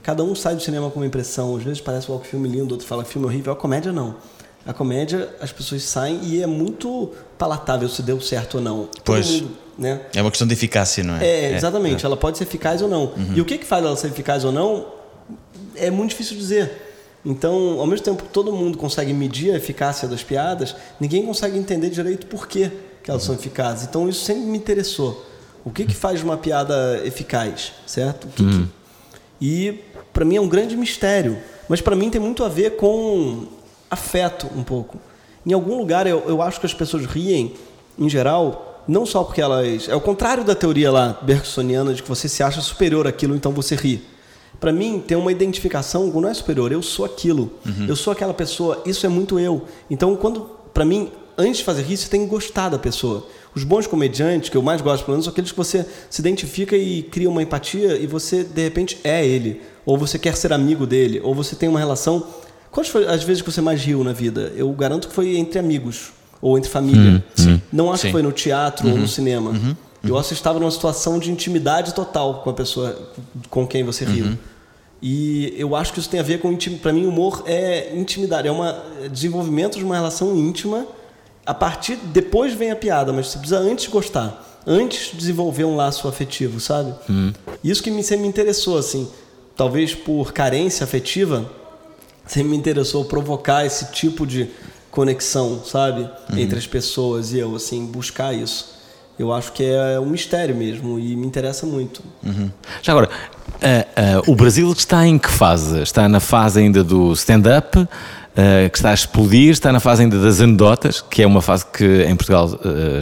Cada 0.01 0.23
um 0.23 0.33
sai 0.33 0.55
do 0.55 0.61
cinema 0.61 0.89
com 0.89 1.01
uma 1.01 1.05
impressão. 1.05 1.57
Às 1.57 1.63
vezes 1.63 1.81
parece 1.81 2.09
um 2.09 2.19
filme 2.19 2.47
lindo, 2.47 2.73
outro 2.73 2.87
fala 2.87 3.03
filme 3.03 3.27
horrível. 3.27 3.51
A 3.51 3.55
comédia 3.55 3.91
não. 3.91 4.15
A 4.65 4.73
comédia, 4.73 5.29
as 5.41 5.51
pessoas 5.51 5.83
saem 5.83 6.21
e 6.23 6.41
é 6.41 6.47
muito 6.47 7.11
palatável 7.37 7.89
se 7.89 8.01
deu 8.01 8.21
certo 8.21 8.55
ou 8.55 8.61
não. 8.61 8.89
Pois. 9.03 9.41
mundo, 9.41 9.51
né? 9.77 10.01
É 10.15 10.21
uma 10.21 10.31
questão 10.31 10.47
de 10.47 10.53
eficácia, 10.53 11.03
não 11.03 11.17
é? 11.17 11.27
É, 11.27 11.55
exatamente. 11.57 12.05
Ela 12.05 12.15
pode 12.15 12.37
ser 12.37 12.45
eficaz 12.45 12.81
ou 12.81 12.87
não. 12.87 13.11
E 13.35 13.41
o 13.41 13.45
que, 13.45 13.57
que 13.57 13.65
faz 13.65 13.83
ela 13.83 13.97
ser 13.97 14.07
eficaz 14.07 14.45
ou 14.45 14.53
não 14.53 14.85
é 15.75 15.91
muito 15.91 16.11
difícil 16.11 16.37
dizer. 16.37 16.87
Então, 17.25 17.77
ao 17.79 17.85
mesmo 17.85 18.05
tempo 18.05 18.23
que 18.23 18.29
todo 18.29 18.53
mundo 18.53 18.77
consegue 18.77 19.11
medir 19.11 19.51
a 19.51 19.57
eficácia 19.57 20.07
das 20.07 20.23
piadas, 20.23 20.73
ninguém 20.97 21.25
consegue 21.25 21.57
entender 21.57 21.89
direito 21.89 22.25
por 22.27 22.47
que, 22.47 22.71
que 23.07 23.11
elas 23.11 23.23
são 23.23 23.33
eficazes. 23.33 23.87
Então, 23.87 24.09
isso 24.09 24.25
sempre 24.25 24.43
me 24.43 24.57
interessou. 24.57 25.25
O 25.63 25.71
que, 25.71 25.85
que 25.85 25.95
faz 25.95 26.21
uma 26.21 26.35
piada 26.35 27.01
eficaz, 27.05 27.71
certo? 27.85 28.27
Que 28.35 28.43
que- 28.43 28.67
E, 29.39 29.79
para 30.11 30.25
mim, 30.25 30.35
é 30.35 30.41
um 30.41 30.47
grande 30.49 30.75
mistério. 30.75 31.37
Mas, 31.69 31.79
para 31.79 31.95
mim, 31.95 32.09
tem 32.09 32.19
muito 32.19 32.43
a 32.43 32.49
ver 32.49 32.71
com 32.75 33.45
afeto, 33.89 34.47
um 34.53 34.61
pouco. 34.61 34.97
Em 35.45 35.53
algum 35.53 35.77
lugar, 35.77 36.05
eu, 36.05 36.21
eu 36.27 36.41
acho 36.41 36.59
que 36.59 36.65
as 36.65 36.73
pessoas 36.73 37.05
riem, 37.05 37.53
em 37.97 38.09
geral, 38.09 38.83
não 38.85 39.05
só 39.05 39.23
porque 39.23 39.39
elas. 39.41 39.87
É 39.87 39.95
o 39.95 40.01
contrário 40.01 40.43
da 40.43 40.53
teoria 40.53 40.91
lá 40.91 41.17
bergsoniana 41.21 41.93
de 41.93 42.03
que 42.03 42.09
você 42.09 42.27
se 42.27 42.43
acha 42.43 42.59
superior 42.59 43.07
àquilo, 43.07 43.37
então 43.37 43.53
você 43.53 43.73
ri. 43.75 44.03
Para 44.59 44.73
mim, 44.73 45.01
tem 45.05 45.15
uma 45.15 45.31
identificação 45.31 46.11
com 46.11 46.19
não 46.19 46.27
é 46.27 46.33
superior, 46.33 46.73
eu 46.73 46.81
sou 46.81 47.05
aquilo. 47.05 47.51
Eu 47.87 47.95
sou 47.95 48.11
aquela 48.11 48.33
pessoa, 48.33 48.81
isso 48.85 49.05
é 49.05 49.09
muito 49.09 49.39
eu. 49.39 49.61
Então, 49.89 50.13
quando. 50.17 50.41
Para 50.73 50.83
mim, 50.83 51.09
antes 51.37 51.57
de 51.59 51.63
fazer 51.63 51.83
rir, 51.83 51.97
você 51.97 52.07
tem 52.09 52.21
que 52.21 52.27
gostar 52.27 52.69
da 52.69 52.79
pessoa. 52.79 53.27
Os 53.55 53.63
bons 53.63 53.87
comediantes, 53.87 54.49
que 54.49 54.57
eu 54.57 54.61
mais 54.61 54.81
gosto, 54.81 55.03
pelo 55.03 55.13
menos, 55.13 55.25
são 55.25 55.31
aqueles 55.31 55.51
que 55.51 55.57
você 55.57 55.85
se 56.09 56.21
identifica 56.21 56.75
e 56.75 57.03
cria 57.03 57.29
uma 57.29 57.41
empatia 57.41 57.97
e 57.97 58.05
você, 58.07 58.43
de 58.43 58.63
repente, 58.63 58.99
é 59.03 59.25
ele. 59.25 59.61
Ou 59.85 59.97
você 59.97 60.19
quer 60.19 60.35
ser 60.35 60.51
amigo 60.53 60.85
dele. 60.85 61.19
Ou 61.23 61.33
você 61.33 61.55
tem 61.55 61.67
uma 61.69 61.79
relação. 61.79 62.25
Quais 62.71 62.89
foram 62.89 63.09
as 63.09 63.23
vezes 63.23 63.41
que 63.41 63.51
você 63.51 63.61
mais 63.61 63.81
riu 63.83 64.03
na 64.03 64.13
vida? 64.13 64.51
Eu 64.55 64.71
garanto 64.73 65.07
que 65.07 65.13
foi 65.13 65.37
entre 65.37 65.57
amigos. 65.57 66.11
Ou 66.41 66.57
entre 66.57 66.69
família. 66.69 67.23
Não 67.71 67.91
acho 67.91 68.01
Sim. 68.03 68.07
que 68.09 68.11
foi 68.11 68.21
no 68.21 68.31
teatro 68.31 68.87
ou 68.87 68.93
Uhum. 68.93 69.01
no 69.01 69.07
cinema. 69.07 69.51
Eu 70.03 70.17
acho 70.17 70.29
que 70.29 70.33
estava 70.35 70.59
numa 70.59 70.69
situação 70.71 71.17
de 71.17 71.31
intimidade 71.31 71.93
total 71.93 72.41
com 72.43 72.49
a 72.49 72.53
pessoa 72.53 72.95
com 73.49 73.65
quem 73.65 73.83
você 73.83 74.05
riu. 74.05 74.25
Uhum. 74.25 74.37
E 75.01 75.53
eu 75.57 75.75
acho 75.75 75.93
que 75.93 75.99
isso 75.99 76.09
tem 76.09 76.19
a 76.19 76.23
ver 76.23 76.39
com 76.39 76.55
para 76.81 76.93
mim 76.93 77.05
humor 77.05 77.43
é 77.45 77.91
intimidade, 77.95 78.47
é 78.47 78.51
uma 78.51 78.83
é 79.03 79.09
desenvolvimento 79.09 79.77
de 79.77 79.83
uma 79.83 79.95
relação 79.95 80.35
íntima. 80.35 80.85
A 81.47 81.53
partir 81.53 81.95
depois 81.95 82.53
vem 82.53 82.71
a 82.71 82.75
piada, 82.75 83.13
mas 83.13 83.27
você 83.27 83.39
precisa 83.39 83.59
antes 83.59 83.87
gostar, 83.87 84.61
antes 84.67 85.17
desenvolver 85.17 85.63
um 85.63 85.77
laço 85.77 86.07
afetivo, 86.07 86.59
sabe? 86.59 86.93
Isso 87.63 87.81
que 87.81 87.89
me, 87.89 88.03
sempre 88.03 88.23
me 88.23 88.27
interessou 88.27 88.77
assim, 88.77 89.09
talvez 89.55 89.95
por 89.95 90.33
carência 90.33 90.83
afetiva, 90.83 91.49
sempre 92.25 92.49
me 92.49 92.57
interessou 92.57 93.05
provocar 93.05 93.65
esse 93.65 93.91
tipo 93.91 94.27
de 94.27 94.49
conexão, 94.91 95.63
sabe, 95.63 96.09
entre 96.35 96.59
as 96.59 96.67
pessoas 96.67 97.31
e 97.31 97.39
eu 97.39 97.55
assim 97.55 97.85
buscar 97.85 98.33
isso. 98.33 98.75
Eu 99.17 99.33
acho 99.33 99.51
que 99.53 99.63
é 99.63 99.99
um 99.99 100.05
mistério 100.05 100.55
mesmo 100.55 100.99
e 100.99 101.15
me 101.15 101.25
interessa 101.25 101.65
muito. 101.65 102.03
Já 102.83 102.91
agora, 102.91 103.09
ah, 103.61 103.85
ah, 103.95 104.21
o 104.27 104.35
Brasil 104.35 104.71
está 104.71 105.07
em 105.07 105.17
que 105.17 105.29
fase? 105.29 105.81
Está 105.81 106.07
na 106.07 106.19
fase 106.19 106.59
ainda 106.59 106.83
do 106.83 107.11
stand-up, 107.13 107.87
ah, 108.37 108.69
que 108.69 108.77
está 108.77 108.91
a 108.91 108.93
explodir, 108.93 109.49
está 109.51 109.71
na 109.71 109.79
fase 109.79 110.03
ainda 110.03 110.19
das 110.21 110.39
anedotas, 110.39 111.01
que 111.01 111.23
é 111.23 111.27
uma 111.27 111.41
fase 111.41 111.65
que 111.65 112.03
em 112.03 112.15
Portugal 112.15 112.47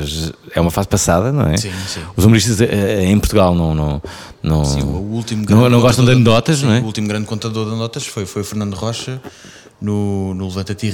j- 0.04 0.34
é 0.54 0.62
uma 0.62 0.72
fase 0.72 0.88
passada, 0.88 1.32
não 1.32 1.44
é? 1.48 1.58
Sim, 1.58 1.72
sim. 1.88 2.00
Os 2.16 2.24
humoristas 2.26 2.62
ah, 2.62 2.66
em 3.04 3.20
Portugal 3.20 3.54
não, 3.54 3.76
não, 3.76 4.02
não, 4.42 4.64
Sim, 4.66 4.82
o 4.82 5.12
último 5.14 5.46
não, 5.50 5.70
não 5.70 5.82
gostam 5.82 6.06
de 6.06 6.12
anedotas, 6.12 6.62
não 6.62 6.72
é? 6.72 6.80
O 6.80 6.86
último 6.86 7.08
grande 7.08 7.26
contador 7.28 7.66
de 7.66 7.72
anedotas 7.72 8.08
foi, 8.08 8.26
foi 8.26 8.42
o 8.42 8.46
Fernando 8.46 8.74
Rocha 8.76 9.22
no, 9.82 10.34
no 10.34 10.46
Levanta-te 10.48 10.90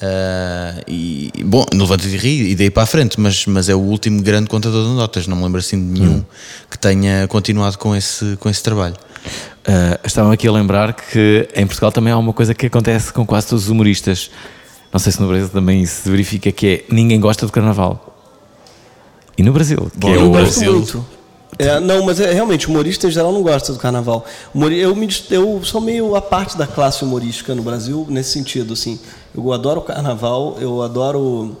e 0.00 0.04
ah, 0.04 0.82
e, 0.88 1.30
bom, 1.44 1.64
no 1.72 1.84
Levanta-te 1.84 2.14
e 2.14 2.16
Ri 2.16 2.50
e 2.50 2.56
daí 2.56 2.70
para 2.70 2.84
a 2.84 2.86
frente, 2.86 3.20
mas, 3.20 3.44
mas 3.46 3.68
é 3.68 3.74
o 3.74 3.80
último 3.80 4.22
grande 4.22 4.48
contador 4.48 4.82
de 4.82 4.88
anedotas. 4.88 5.26
Não 5.26 5.36
me 5.36 5.44
lembro 5.44 5.60
assim 5.60 5.76
de 5.76 6.00
nenhum 6.00 6.24
que 6.70 6.78
tenha 6.78 7.28
continuado 7.28 7.76
com 7.78 7.94
esse, 7.94 8.36
com 8.36 8.48
esse 8.48 8.62
trabalho. 8.62 8.96
Uh, 9.60 10.00
estava 10.02 10.32
aqui 10.32 10.48
a 10.48 10.52
lembrar 10.52 10.94
que 10.94 11.48
em 11.54 11.66
Portugal 11.66 11.92
também 11.92 12.12
há 12.12 12.16
uma 12.16 12.32
coisa 12.32 12.54
que 12.54 12.66
acontece 12.66 13.12
com 13.12 13.26
quase 13.26 13.48
todos 13.48 13.64
os 13.64 13.70
humoristas. 13.70 14.30
Não 14.90 14.98
sei 14.98 15.12
se 15.12 15.20
no 15.20 15.28
Brasil 15.28 15.48
também 15.48 15.84
se 15.84 16.08
verifica 16.08 16.50
que 16.50 16.66
é 16.66 16.84
ninguém 16.92 17.20
gosta 17.20 17.44
do 17.44 17.52
carnaval. 17.52 18.06
E 19.36 19.42
no 19.42 19.52
Brasil, 19.52 19.90
que 19.92 19.98
Bom, 19.98 20.14
é 20.14 20.18
no 20.18 20.28
o 20.28 20.30
gosto 20.30 20.64
muito. 20.64 21.06
É, 21.58 21.78
não, 21.78 22.04
mas 22.06 22.18
é, 22.20 22.32
realmente, 22.32 22.68
humorista 22.68 23.06
em 23.06 23.10
geral 23.10 23.32
não 23.32 23.42
gosta 23.42 23.72
do 23.72 23.78
carnaval. 23.78 24.24
Eu, 24.54 24.96
me, 24.96 25.08
eu 25.30 25.60
sou 25.62 25.80
meio 25.80 26.16
a 26.16 26.22
parte 26.22 26.56
da 26.56 26.66
classe 26.66 27.04
humorística 27.04 27.54
no 27.54 27.62
Brasil, 27.62 28.06
nesse 28.08 28.30
sentido, 28.30 28.72
assim. 28.72 28.98
Eu 29.34 29.52
adoro 29.52 29.80
o 29.80 29.82
carnaval, 29.84 30.56
eu 30.60 30.82
adoro. 30.82 31.56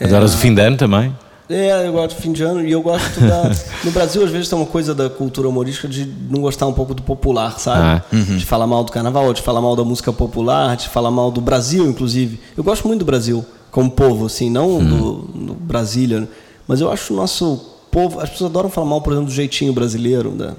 Adoras 0.00 0.34
o 0.34 0.38
fim 0.38 0.54
de 0.54 0.60
ano 0.60 0.76
também? 0.76 1.14
É, 1.48 1.86
eu 1.86 1.92
gosto 1.92 2.16
do 2.16 2.22
fim 2.22 2.32
de 2.32 2.42
ano 2.42 2.64
e 2.66 2.72
eu 2.72 2.80
gosto 2.82 3.20
da. 3.20 3.50
No 3.84 3.90
Brasil, 3.90 4.24
às 4.24 4.30
vezes, 4.30 4.48
tem 4.48 4.56
uma 4.58 4.66
coisa 4.66 4.94
da 4.94 5.10
cultura 5.10 5.48
humorística 5.48 5.86
de 5.88 6.04
não 6.30 6.40
gostar 6.40 6.66
um 6.66 6.72
pouco 6.72 6.94
do 6.94 7.02
popular, 7.02 7.58
sabe? 7.58 7.80
Ah, 7.80 8.02
De 8.38 8.44
falar 8.46 8.66
mal 8.66 8.82
do 8.84 8.92
carnaval, 8.92 9.32
de 9.32 9.42
falar 9.42 9.60
mal 9.60 9.74
da 9.76 9.84
música 9.84 10.12
popular, 10.12 10.76
de 10.76 10.88
falar 10.88 11.10
mal 11.10 11.30
do 11.30 11.40
Brasil, 11.40 11.86
inclusive. 11.86 12.40
Eu 12.56 12.62
gosto 12.64 12.86
muito 12.86 13.00
do 13.00 13.04
Brasil, 13.04 13.44
como 13.70 13.90
povo, 13.90 14.26
assim, 14.26 14.48
não 14.48 14.78
do, 14.82 15.12
do 15.34 15.54
Brasília. 15.54 16.28
Mas 16.66 16.80
eu 16.80 16.90
acho 16.90 17.12
o 17.12 17.16
nosso 17.16 17.60
povo. 17.90 18.20
As 18.20 18.30
pessoas 18.30 18.50
adoram 18.50 18.70
falar 18.70 18.86
mal, 18.86 19.00
por 19.02 19.12
exemplo, 19.12 19.28
do 19.28 19.34
jeitinho 19.34 19.72
brasileiro. 19.72 20.30
Da, 20.30 20.54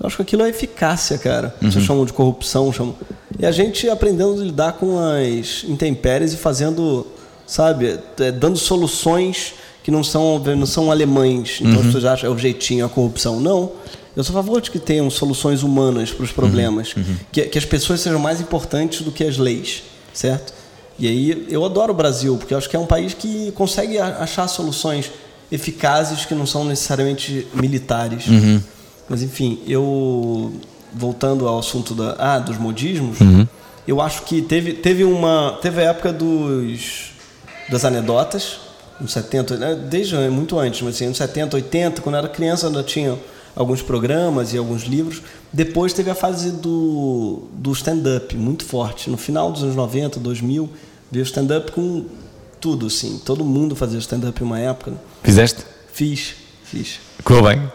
eu 0.00 0.06
acho 0.06 0.16
que 0.16 0.22
aquilo 0.22 0.42
é 0.42 0.48
eficácia, 0.48 1.18
cara. 1.18 1.54
Vocês 1.60 1.84
chamam 1.84 2.04
de 2.04 2.12
corrupção, 2.12 2.72
chamam. 2.72 2.94
E 3.38 3.44
a 3.44 3.50
gente 3.52 3.88
aprendendo 3.88 4.40
a 4.40 4.44
lidar 4.44 4.72
com 4.74 4.98
as 4.98 5.64
intempéries 5.64 6.32
e 6.32 6.36
fazendo, 6.36 7.06
sabe, 7.46 7.98
é, 8.20 8.32
dando 8.32 8.56
soluções 8.58 9.54
que 9.82 9.90
não 9.90 10.04
são, 10.04 10.38
não 10.38 10.66
são 10.66 10.90
alemães. 10.90 11.58
Então 11.60 11.80
as 11.80 11.86
pessoas 11.86 12.04
acham 12.04 12.30
é 12.30 12.34
o 12.34 12.38
jeitinho, 12.38 12.84
a 12.84 12.88
corrupção. 12.88 13.40
Não. 13.40 13.72
Eu 14.16 14.24
sou 14.24 14.36
a 14.38 14.42
favor 14.42 14.60
de 14.60 14.70
que 14.70 14.78
tenham 14.78 15.08
soluções 15.10 15.62
humanas 15.62 16.10
para 16.10 16.24
os 16.24 16.32
problemas, 16.32 16.94
Uhum, 16.96 17.16
Que, 17.30 17.42
que 17.42 17.56
as 17.56 17.64
pessoas 17.64 18.00
sejam 18.00 18.18
mais 18.18 18.40
importantes 18.40 19.02
do 19.02 19.12
que 19.12 19.22
as 19.22 19.36
leis, 19.36 19.84
certo? 20.12 20.52
E 20.98 21.06
aí 21.06 21.46
eu 21.48 21.64
adoro 21.64 21.92
o 21.92 21.96
Brasil, 21.96 22.36
porque 22.36 22.52
eu 22.52 22.58
acho 22.58 22.68
que 22.68 22.74
é 22.74 22.78
um 22.78 22.86
país 22.86 23.14
que 23.14 23.52
consegue 23.52 23.96
achar 23.98 24.48
soluções 24.48 25.10
eficazes 25.50 26.24
que 26.24 26.34
não 26.34 26.44
são 26.46 26.64
necessariamente 26.64 27.46
militares. 27.54 28.26
Uhum. 28.26 28.60
Mas 29.08 29.22
enfim, 29.22 29.60
eu 29.66 30.52
voltando 30.92 31.46
ao 31.46 31.58
assunto 31.58 31.94
da, 31.94 32.16
ah, 32.18 32.38
dos 32.38 32.56
modismos, 32.58 33.20
Uhum. 33.20 33.46
eu 33.86 34.00
acho 34.00 34.22
que 34.22 34.42
teve, 34.42 34.72
teve 34.74 35.04
uma 35.04 35.58
teve 35.62 35.80
a 35.80 35.90
época 35.90 36.12
dos 36.12 37.10
das 37.70 37.84
anedotas, 37.84 38.58
nos 39.00 39.12
70, 39.12 39.56
né, 39.56 39.74
desde 39.74 40.16
muito 40.30 40.58
antes, 40.58 40.80
mas 40.82 40.94
assim, 40.94 41.06
nos 41.06 41.18
70, 41.18 41.56
80, 41.56 42.00
quando 42.02 42.14
eu 42.14 42.18
era 42.20 42.28
criança 42.28 42.66
ainda 42.66 42.82
tinha 42.82 43.16
alguns 43.54 43.82
programas 43.82 44.52
e 44.54 44.58
alguns 44.58 44.84
livros. 44.84 45.20
Depois 45.52 45.92
teve 45.92 46.10
a 46.10 46.14
fase 46.14 46.50
do, 46.50 47.42
do 47.52 47.72
stand-up, 47.72 48.34
muito 48.36 48.64
forte. 48.64 49.10
No 49.10 49.16
final 49.16 49.50
dos 49.52 49.62
anos 49.62 49.74
90, 49.76 50.18
2000, 50.20 50.68
veio 51.10 51.22
stand-up 51.24 51.72
com 51.72 52.04
tudo, 52.60 52.86
assim. 52.86 53.20
Todo 53.24 53.44
mundo 53.44 53.74
fazia 53.76 53.98
stand-up 53.98 54.40
em 54.42 54.46
uma 54.46 54.58
época. 54.60 54.92
Fizeste? 55.22 55.64
Fiz, 55.92 56.34
fiz. 56.64 57.00
Correu 57.24 57.42
bem? 57.42 57.72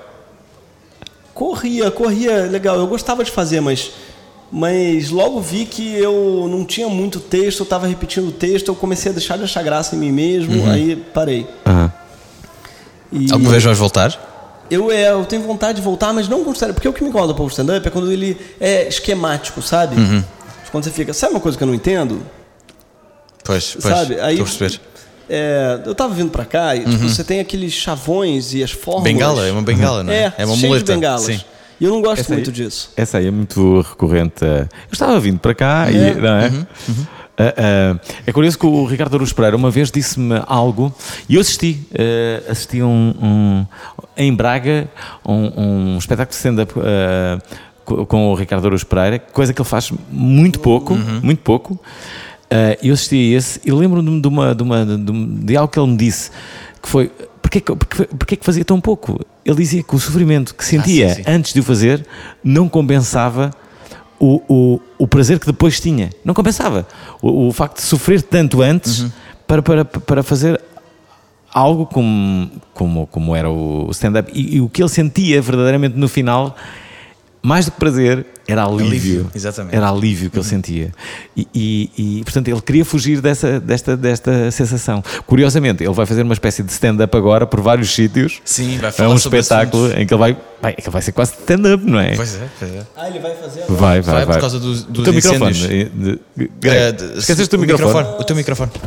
Corria, 1.34 1.90
corria, 1.90 2.44
legal. 2.46 2.78
Eu 2.78 2.88
gostava 2.88 3.24
de 3.24 3.32
fazer, 3.32 3.60
mas, 3.60 3.92
mas 4.52 5.10
logo 5.10 5.42
vi 5.42 5.66
que 5.66 5.96
eu 5.96 6.48
não 6.50 6.64
tinha 6.64 6.88
muito 6.88 7.20
texto, 7.20 7.60
eu 7.62 7.64
estava 7.64 7.88
repetindo 7.88 8.28
o 8.28 8.32
texto, 8.32 8.68
eu 8.68 8.76
comecei 8.76 9.12
a 9.12 9.14
deixar 9.16 9.38
de 9.38 9.44
achar 9.44 9.64
graça 9.64 9.96
em 9.96 10.00
mim 10.00 10.12
mesmo, 10.12 10.62
Uhum. 10.62 10.72
aí 10.72 10.96
parei. 11.14 11.48
E 13.12 13.32
Alguma 13.32 13.52
vez 13.52 13.64
vais 13.64 13.78
voltar? 13.78 14.32
Eu, 14.70 14.92
é, 14.92 15.12
eu 15.12 15.26
tenho 15.26 15.42
vontade 15.44 15.76
de 15.78 15.82
voltar, 15.84 16.14
mas 16.14 16.28
não 16.28 16.52
stand 16.52 16.74
Porque 16.74 16.88
o 16.88 16.94
que 16.94 17.04
me 17.04 17.10
incomoda 17.10 17.34
para 17.34 17.44
o 17.44 17.48
stand-up 17.48 17.86
é 17.86 17.92
quando 17.92 18.12
ele 18.12 18.38
é 18.60 18.88
esquemático, 18.88 19.62
sabe? 19.62 19.96
Uhum. 20.00 20.24
Quando 20.72 20.86
você 20.86 20.92
fica, 20.92 21.14
sabe 21.14 21.34
uma 21.34 21.40
coisa 21.40 21.56
que 21.58 21.64
eu 21.64 21.68
não 21.68 21.76
entendo? 21.76 22.24
Pois, 23.44 23.74
pois. 23.80 23.84
sabe? 23.84 24.20
Aí. 24.20 24.38
É, 25.30 25.80
eu 25.86 25.96
tava 25.96 26.14
vindo 26.14 26.30
para 26.32 26.46
cá 26.46 26.76
e 26.76 26.80
tipo, 26.80 26.92
Uhum. 26.92 27.10
você 27.10 27.24
tem 27.24 27.40
aqueles 27.40 27.74
chavões 27.74 28.54
e 28.54 28.64
as 28.64 28.72
fórmulas. 28.72 29.12
Bengala, 29.12 29.48
é 29.48 29.52
uma 29.52 29.62
bengala, 29.62 30.04
não 30.04 30.12
é? 30.14 30.18
É, 30.18 30.34
É 30.40 30.46
uma 30.46 30.56
cheio 30.56 30.68
muleta, 30.70 30.86
de 30.86 30.94
bengalas. 31.00 31.22
sim. 31.24 31.42
E 31.82 31.86
eu 31.86 31.92
não 31.92 32.02
gosto 32.02 32.22
Essa 32.22 32.34
aí- 32.34 32.38
muito 32.38 32.52
disso. 32.52 32.92
Essa 32.96 33.18
aí 33.18 33.28
é 33.28 33.32
muito 33.32 33.82
recorrente. 33.82 34.44
eh, 34.46 34.62
Eu 34.88 34.94
estava 34.94 35.20
vindo 35.20 35.40
para 35.40 35.54
cá 35.56 35.88
É. 35.90 35.92
e. 35.92 36.16
Não 36.16 36.30
é? 36.36 36.48
Uhum, 36.50 36.66
Ah, 37.36 37.54
ah, 37.58 38.00
é 38.28 38.32
curioso 38.32 38.60
que 38.60 38.66
o 38.68 38.86
Ricardo 38.86 39.16
Aruz 39.16 39.34
Pereira 39.34 39.58
uma 39.58 39.72
vez 39.72 39.90
disse-me 39.90 40.36
algo 40.46 40.94
e 41.28 41.34
eu 41.34 41.42
assisti. 41.42 41.82
eh, 41.94 42.44
assisti 42.48 42.84
um, 42.84 43.14
um- 43.20 43.66
em 44.16 44.32
Braga 44.34 44.88
um, 45.26 45.94
um 45.96 45.98
espetáculo 45.98 46.30
de 46.30 46.36
stand-up 46.36 46.72
eh, 46.78 47.40
co- 47.84 48.06
com 48.06 48.28
o 48.32 48.36
Ricardo 48.36 48.68
Aruz 48.68 48.84
Pereira, 48.84 49.18
coisa 49.18 49.52
que 49.52 49.60
ele 49.60 49.68
faz 49.68 49.92
muito 50.12 50.60
pouco, 50.60 50.94
Uhum. 50.94 51.22
muito 51.24 51.42
pouco. 51.42 51.80
Eh, 52.56 52.78
eu 52.84 52.94
assisti 52.94 53.16
a 53.34 53.38
esse 53.38 53.60
e 53.66 53.72
lembro-me 53.72 54.22
de, 54.22 54.28
uma, 54.28 54.54
de, 54.54 54.62
uma, 54.62 54.86
de, 54.86 55.26
de 55.44 55.58
algo 55.58 55.72
que 55.72 55.80
ele 55.80 55.88
me 55.90 55.98
disse 55.98 56.30
que 56.82 56.88
foi. 56.88 57.12
Porquê, 57.42 57.60
que- 57.62 57.76
porquê, 57.76 58.06
porquê 58.06 58.36
que 58.36 58.46
fazia 58.46 58.64
tão 58.64 58.80
pouco? 58.80 59.20
Ele 59.44 59.56
dizia 59.58 59.82
que 59.82 59.96
o 59.96 60.00
sofrimento 60.00 60.54
que 60.54 60.64
sentia 60.64 61.08
Ah, 61.08 61.10
sim, 61.16 61.24
sim. 61.24 61.32
antes 61.32 61.52
de 61.54 61.60
o 61.60 61.64
fazer 61.64 62.06
não 62.44 62.70
compensava 62.70 63.50
o, 64.20 64.40
o, 64.48 64.80
o 65.00 65.08
prazer 65.08 65.40
que 65.40 65.48
depois 65.48 65.80
tinha. 65.80 66.12
Não 66.24 66.34
compensava. 66.36 66.88
O, 67.22 67.48
o 67.48 67.52
facto 67.52 67.78
de 67.78 67.82
sofrer 67.84 68.22
tanto 68.22 68.62
antes 68.62 69.00
Uhum. 69.02 69.12
para, 69.48 69.62
para, 69.64 69.86
para 69.86 70.22
fazer 70.24 70.62
algo 71.52 71.86
como, 71.86 72.50
como, 72.74 73.08
como 73.08 73.36
era 73.36 73.50
o 73.50 73.90
stand-up. 73.92 74.32
E, 74.34 74.58
e 74.58 74.62
o 74.62 74.70
que 74.70 74.82
ele 74.82 74.90
sentia 74.90 75.42
verdadeiramente 75.42 75.98
no 75.98 76.08
final, 76.08 76.56
mais 77.44 77.66
do 77.66 77.72
que 77.72 77.78
prazer, 77.80 78.26
era 78.48 78.64
alívio. 78.66 78.88
Alívio, 78.88 79.32
exatamente. 79.36 79.76
Era 79.76 79.90
alívio 79.90 80.30
que 80.30 80.38
ele 80.38 80.46
sentia. 80.46 80.92
E, 81.36 81.48
e- 81.54 81.92
e, 82.20 82.24
portanto, 82.24 82.48
ele 82.48 82.62
queria 82.62 82.84
fugir 82.86 83.20
dessa, 83.22 83.60
desta, 83.60 83.96
desta 83.98 84.50
sensação. 84.52 85.04
Curiosamente, 85.28 85.84
ele 85.84 85.94
vai 85.94 86.06
fazer 86.06 86.24
uma 86.24 86.34
espécie 86.34 86.64
de 86.64 86.72
stand-up 86.72 87.16
agora 87.16 87.46
por 87.46 87.60
vários 87.62 87.94
sítios. 87.94 88.40
Sim, 88.46 88.78
vai 88.80 88.90
É 88.90 88.92
falar 88.94 89.14
um 89.14 89.18
sobre 89.18 89.40
espetáculo 89.40 89.84
assuntos. 89.86 90.02
em 90.02 90.06
que 90.08 90.14
ele 90.14 90.20
vai. 90.20 90.38
vai, 90.62 90.74
que 90.74 90.90
vai 90.90 91.02
ser 91.02 91.12
quase 91.12 91.34
stand-up, 91.34 91.84
não 91.86 92.00
é? 92.00 92.16
Pois 92.16 92.36
é, 92.36 92.48
pois 92.60 92.72
é. 92.74 92.84
Ah, 92.96 93.10
ele 93.10 93.20
vai 93.20 93.36
fazer 93.36 93.64
Vai, 93.70 94.02
vai, 94.02 94.02
vai. 94.02 94.26
Vai 94.26 94.36
por 94.36 94.42
causa 94.42 94.60
dos- 94.60 94.84
O 94.84 94.88
dos 94.92 95.04
teu 95.04 95.14
microfone. 95.14 95.52
incêndios. 95.52 95.90
eh, 95.98 96.18
de- 96.38 96.44
É, 96.44 96.48
Greg, 96.60 96.98
de- 96.98 97.20
Esqueceste 97.20 97.44
o 97.44 97.48
teu 97.48 97.60
o 97.60 97.62
microfone? 97.62 98.08
O 98.20 98.24
teu 98.24 98.36
microfone. 98.36 98.72
Ele 98.74 98.84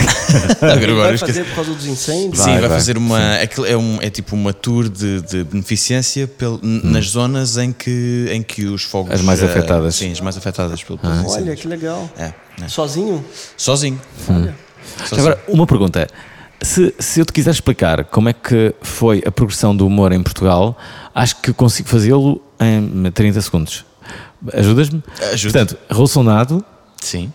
Agora 0.10 0.19
vai 0.96 1.18
fazer 1.18 1.44
por 1.44 1.54
causa 1.56 1.74
dos 1.74 1.86
incêndios? 1.86 2.38
Sim, 2.38 2.52
vai, 2.52 2.60
vai. 2.60 2.68
fazer 2.70 2.96
uma. 2.96 3.34
aquilo 3.36 3.66
É, 3.66 3.76
um, 3.76 3.98
é 4.00 4.10
tipo 4.10 4.34
uma 4.34 4.52
tour 4.52 4.88
de, 4.88 5.20
de 5.22 5.44
beneficência 5.44 6.26
pel- 6.28 6.60
n- 6.62 6.80
nas 6.84 7.06
zonas 7.10 7.56
em 7.56 7.72
que, 7.72 8.26
em 8.30 8.42
que 8.42 8.66
os 8.66 8.82
fogos. 8.82 9.12
As 9.12 9.20
mais 9.22 9.42
eh, 9.42 9.46
afetadas. 9.46 9.94
Sim, 9.94 10.12
as 10.12 10.20
mais 10.20 10.36
afetadas 10.36 10.82
pelo, 10.82 10.98
pelos 10.98 11.16
Olha, 11.18 11.26
incêndios. 11.26 11.60
que 11.60 11.68
legal. 11.68 12.10
É, 12.18 12.32
é. 12.62 12.68
Sozinho? 12.68 13.24
Sozinho. 13.56 14.00
Olha. 14.28 14.54
Sozinho. 15.06 15.20
Agora, 15.20 15.44
uma 15.48 15.66
pergunta. 15.66 16.06
Se, 16.62 16.94
se 16.98 17.20
eu 17.20 17.24
te 17.24 17.32
quiser 17.32 17.52
explicar 17.52 18.04
como 18.04 18.28
é 18.28 18.34
que 18.34 18.74
foi 18.82 19.22
a 19.26 19.30
progressão 19.30 19.74
do 19.74 19.86
humor 19.86 20.12
em 20.12 20.22
Portugal, 20.22 20.76
acho 21.14 21.36
que 21.40 21.54
consigo 21.54 21.88
fazê-lo 21.88 22.42
em 22.60 23.10
30 23.10 23.40
segundos. 23.40 23.86
Ajudas-me? 24.52 25.02
Ajudo. 25.32 25.52
Portanto, 25.52 25.78
Raul 25.90 26.06
Sonado. 26.06 26.62
Sim. 27.00 27.32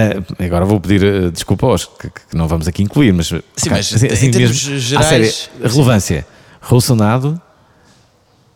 Eh, 0.00 0.44
agora 0.46 0.64
vou 0.64 0.80
pedir 0.80 1.02
eh, 1.02 1.30
desculpa 1.30 1.66
aos 1.66 1.84
que, 1.84 2.08
que 2.08 2.36
não 2.36 2.48
vamos 2.48 2.66
aqui 2.66 2.82
incluir, 2.82 3.12
mas. 3.12 3.26
Sim, 3.26 3.70
mas 3.70 4.02
em 4.02 4.30
termos 4.30 4.56
gerais, 4.56 5.06
À 5.06 5.08
série, 5.08 5.34
relevância. 5.62 6.26
Raul 6.60 6.80
Sonado, 6.80 7.40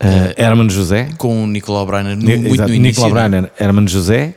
eh, 0.00 0.34
Hermano 0.36 0.70
José. 0.70 1.08
Com 1.16 1.44
o 1.44 1.46
Nicolau 1.46 1.86
Breiner 1.86 2.16
no, 2.16 2.24
muito 2.24 2.46
exato, 2.46 2.68
no 2.68 2.74
início. 2.74 3.02
Nicolau 3.02 3.28
né? 3.28 3.28
Breiner, 3.28 3.52
Hermano 3.58 3.88
José. 3.88 4.34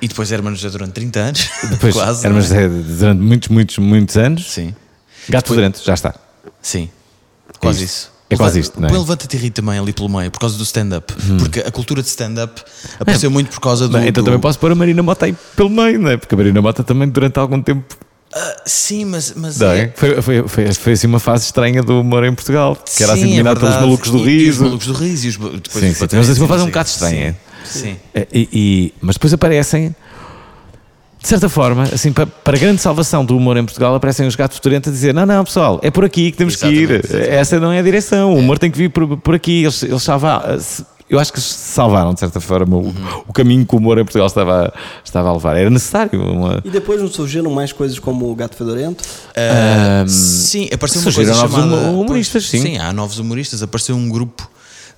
E 0.00 0.08
depois 0.08 0.30
Hermano 0.30 0.56
José 0.56 0.70
durante 0.70 0.92
30 0.92 1.20
anos. 1.20 1.50
Depois 1.70 1.94
Quase. 1.94 2.26
É? 2.26 2.30
José 2.30 2.68
durante 2.68 3.22
muitos, 3.22 3.48
muitos, 3.48 3.78
muitos 3.78 4.16
anos. 4.16 4.52
Sim. 4.52 4.74
Gato 5.28 5.48
Fedorento, 5.48 5.80
já 5.82 5.94
está. 5.94 6.14
Sim. 6.60 6.90
Quase 7.58 7.84
isto. 7.84 7.94
isso. 7.94 8.13
É 8.30 8.36
quase 8.36 8.58
isto, 8.60 8.80
não 8.80 8.88
é? 8.88 8.90
Põe 8.90 8.98
Levanta-te 9.00 9.36
e 9.36 9.38
ri 9.38 9.50
também 9.50 9.78
ali 9.78 9.92
pelo 9.92 10.08
meio, 10.08 10.30
por 10.30 10.40
causa 10.40 10.56
do 10.56 10.64
stand-up. 10.64 11.12
Porque 11.38 11.60
a 11.60 11.70
cultura 11.70 12.02
de 12.02 12.08
stand-up 12.08 12.62
apareceu 12.98 13.28
É. 13.28 13.32
muito 13.32 13.50
por 13.50 13.60
causa 13.60 13.86
do. 13.86 13.98
Então 13.98 14.22
do- 14.22 14.26
também 14.26 14.40
posso 14.40 14.58
pôr 14.58 14.72
a 14.72 14.74
Marina 14.74 15.02
Mota 15.02 15.26
aí 15.26 15.34
pelo 15.54 15.68
meio, 15.70 15.98
não 16.00 16.10
é? 16.10 16.16
Porque 16.16 16.34
a 16.34 16.38
Marina 16.38 16.60
Mota 16.62 16.82
também 16.82 17.08
durante 17.08 17.38
algum 17.38 17.60
tempo. 17.62 17.96
Ah, 18.34 18.56
sim, 18.66 19.04
mas. 19.04 19.32
mas 19.36 19.58
Não 19.58 19.70
é- 19.70 19.80
é? 19.82 19.92
Foi, 19.94 20.22
foi, 20.22 20.48
foi, 20.48 20.72
foi 20.72 20.92
assim 20.94 21.06
uma 21.06 21.20
fase 21.20 21.44
estranha 21.44 21.82
do 21.82 22.00
humor 22.00 22.24
em 22.24 22.34
Portugal, 22.34 22.74
que 22.76 23.02
era 23.02 23.12
assim 23.12 23.22
Sim, 23.22 23.28
é 23.28 23.30
dominado 23.32 23.60
pelos 23.60 23.74
malucos 23.76 24.10
do 24.10 24.18
E- 24.18 24.32
e 24.32 24.44
riso. 24.46 24.50
os 24.62 24.66
malucos 24.68 24.86
do 24.88 24.92
riso 24.94 25.26
e 25.26 25.28
os. 25.28 25.36
Depois 25.36 25.84
Sim, 25.84 25.94
sim, 25.94 26.06
tivemos 26.06 26.28
assim 26.30 26.40
uma 26.40 26.48
fase 26.48 26.62
um 26.62 26.64
sim, 26.66 26.70
bocado 26.70 26.88
estranha. 26.88 27.36
Sim. 27.64 27.96
É, 28.14 28.26
E, 28.32 28.48
e- 28.52 28.94
mas 29.00 29.14
depois 29.16 29.32
aparecem, 29.32 29.94
de 31.24 31.28
certa 31.28 31.48
forma, 31.48 31.84
assim, 31.84 32.12
para, 32.12 32.26
para 32.26 32.58
grande 32.58 32.82
salvação 32.82 33.24
do 33.24 33.34
humor 33.34 33.56
em 33.56 33.64
Portugal, 33.64 33.94
aparecem 33.94 34.26
os 34.26 34.36
gatos 34.36 34.58
fedorentes 34.58 34.90
a 34.90 34.92
dizer: 34.92 35.14
não, 35.14 35.24
não, 35.24 35.42
pessoal, 35.42 35.80
é 35.82 35.90
por 35.90 36.04
aqui 36.04 36.30
que 36.30 36.36
temos 36.36 36.54
que 36.54 36.66
ir. 36.66 36.82
Exatamente, 36.82 37.06
exatamente. 37.06 37.30
Essa 37.34 37.58
não 37.58 37.72
é 37.72 37.78
a 37.78 37.82
direção, 37.82 38.34
o 38.34 38.38
humor 38.38 38.58
tem 38.58 38.70
que 38.70 38.76
vir 38.76 38.90
por, 38.90 39.16
por 39.16 39.34
aqui. 39.34 39.62
Eles, 39.62 39.82
eles 39.82 40.02
salvaram. 40.02 40.58
Eu 41.08 41.18
acho 41.18 41.32
que 41.32 41.40
salvaram, 41.40 42.12
de 42.12 42.20
certa 42.20 42.40
forma, 42.40 42.76
o, 42.76 42.94
o 43.26 43.32
caminho 43.32 43.64
que 43.64 43.74
o 43.74 43.78
humor 43.78 43.96
em 43.98 44.04
Portugal 44.04 44.26
estava, 44.26 44.70
estava 45.02 45.30
a 45.30 45.32
levar. 45.32 45.56
Era 45.56 45.70
necessário. 45.70 46.20
Uma... 46.22 46.60
E 46.62 46.68
depois 46.68 47.00
não 47.00 47.08
surgiram 47.08 47.50
mais 47.50 47.72
coisas 47.72 47.98
como 47.98 48.30
o 48.30 48.34
Gato 48.34 48.54
Fedorento? 48.56 49.02
Ah, 49.34 50.04
sim, 50.06 50.68
apareceu 50.72 51.00
uma 51.00 51.10
surgiram 51.10 51.34
coisa 51.38 51.48
novos 51.48 51.56
chamada. 51.56 51.88
humo- 51.90 52.02
humoristas, 52.02 52.44
sim. 52.46 52.60
Sim, 52.60 52.78
há 52.78 52.92
novos 52.92 53.18
humoristas. 53.18 53.62
Apareceu 53.62 53.96
um 53.96 54.08
grupo 54.10 54.46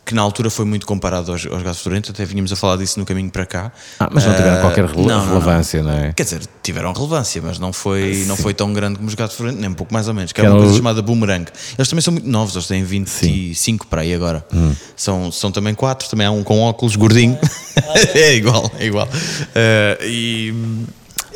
que 0.06 0.14
na 0.14 0.22
altura 0.22 0.48
foi 0.50 0.64
muito 0.64 0.86
comparado 0.86 1.32
aos, 1.32 1.44
aos 1.46 1.62
Gatos 1.64 1.80
Fedorento, 1.82 2.12
até 2.12 2.24
vínhamos 2.24 2.52
a 2.52 2.56
falar 2.56 2.76
disso 2.76 2.98
no 3.00 3.04
caminho 3.04 3.28
para 3.28 3.44
cá. 3.44 3.72
Ah, 3.98 4.08
mas 4.12 4.24
não 4.24 4.34
tiveram 4.36 4.58
Ah, 4.58 4.60
qualquer 4.60 4.84
rele- 4.84 4.98
não, 4.98 5.06
não, 5.08 5.18
não. 5.18 5.32
relevância, 5.32 5.82
não, 5.82 5.90
é? 5.90 6.12
Quer 6.12 6.22
dizer, 6.22 6.42
tiveram 6.62 6.92
relevância, 6.92 7.42
mas 7.44 7.58
não 7.58 7.72
foi, 7.72 8.24
não 8.28 8.36
foi 8.36 8.54
tão 8.54 8.72
grande 8.72 8.96
como 8.96 9.08
os 9.08 9.14
Gatos 9.16 9.36
Fedorento, 9.36 9.60
nem 9.60 9.68
um 9.68 9.74
pouco 9.74 9.92
mais 9.92 10.06
ou 10.06 10.14
menos. 10.14 10.32
Que 10.32 10.40
é 10.40 10.44
Que 10.44 10.46
uma 10.48 10.52
eram 10.52 10.58
coisa 10.60 10.72
os- 10.72 10.78
chamada 10.78 11.02
Boomerang. 11.02 11.50
Eles 11.76 11.88
também 11.88 12.02
são 12.02 12.12
muito 12.12 12.28
novos, 12.28 12.54
eles 12.54 12.68
têm 12.68 12.84
25 12.84 13.88
para 13.88 14.02
aí 14.02 14.14
agora. 14.14 14.46
Hum. 14.54 14.72
São, 14.96 15.32
são 15.32 15.50
também 15.50 15.74
quatro, 15.74 16.08
também 16.08 16.24
há 16.26 16.30
um 16.30 16.44
com 16.44 16.60
óculos 16.60 16.94
gordinho. 16.94 17.36
é 18.14 18.34
igual, 18.36 18.70
é 18.78 18.86
igual. 18.86 19.08
Ah, 19.54 19.98
e. 20.02 20.54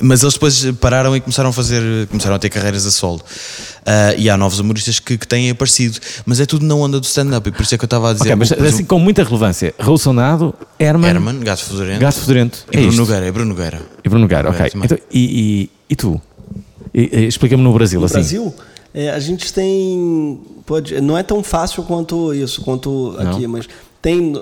Mas 0.00 0.22
eles 0.22 0.34
depois 0.34 0.64
pararam 0.80 1.14
e 1.14 1.20
começaram 1.20 1.50
a 1.50 1.52
fazer, 1.52 2.06
começaram 2.08 2.34
a 2.36 2.38
ter 2.38 2.48
carreiras 2.48 2.86
a 2.86 2.90
solo. 2.90 3.20
Ah, 3.84 4.14
e 4.16 4.30
há 4.30 4.36
novos 4.36 4.58
humoristas 4.58 4.98
que, 4.98 5.18
que 5.18 5.26
têm 5.26 5.50
aparecido, 5.50 5.98
mas 6.24 6.40
é 6.40 6.46
tudo 6.46 6.64
na 6.64 6.74
onda 6.74 6.98
do 6.98 7.04
stand-up, 7.04 7.48
e 7.48 7.52
por 7.52 7.62
isso 7.62 7.74
é 7.74 7.78
que 7.78 7.84
eu 7.84 7.86
estava 7.86 8.10
a 8.10 8.12
dizer. 8.12 8.32
Ok, 8.32 8.36
mas 8.36 8.52
assim 8.52 8.84
com 8.84 8.98
muita 8.98 9.22
relevância. 9.24 9.74
Raul 9.78 9.98
Sonado, 9.98 10.54
Herman, 10.78 11.10
Herman, 11.10 11.40
Gato 11.40 11.64
Fedorento. 11.64 12.00
Gato 12.00 12.18
Fedorento. 12.20 12.64
E 12.72 12.76
é 12.76 12.80
Bruno. 12.80 12.96
Nogueira, 12.96 13.26
é 13.26 13.30
Bruno 13.32 13.50
Nogueira. 13.50 13.82
E 14.04 14.08
Bruno 14.08 14.22
Nogueira, 14.22 14.48
ok. 14.50 14.70
Então, 14.74 14.98
e, 15.12 15.20
e, 15.20 15.70
e 15.90 15.96
tu? 15.96 16.20
E- 16.94 17.10
e 17.12 17.26
Explica-me 17.26 17.62
no 17.62 17.72
Brasil, 17.72 18.00
No 18.00 18.06
assim. 18.06 18.14
Brasil, 18.14 18.54
é, 18.94 19.10
a 19.10 19.18
gente 19.20 19.52
tem. 19.52 20.40
Pode, 20.66 21.00
não 21.00 21.16
é 21.18 21.22
tão 21.22 21.42
fácil 21.42 21.82
quanto 21.82 22.32
isso, 22.34 22.62
quanto 22.62 23.16
Não? 23.18 23.30
aqui, 23.32 23.46
mas 23.46 23.68
tem 24.00 24.40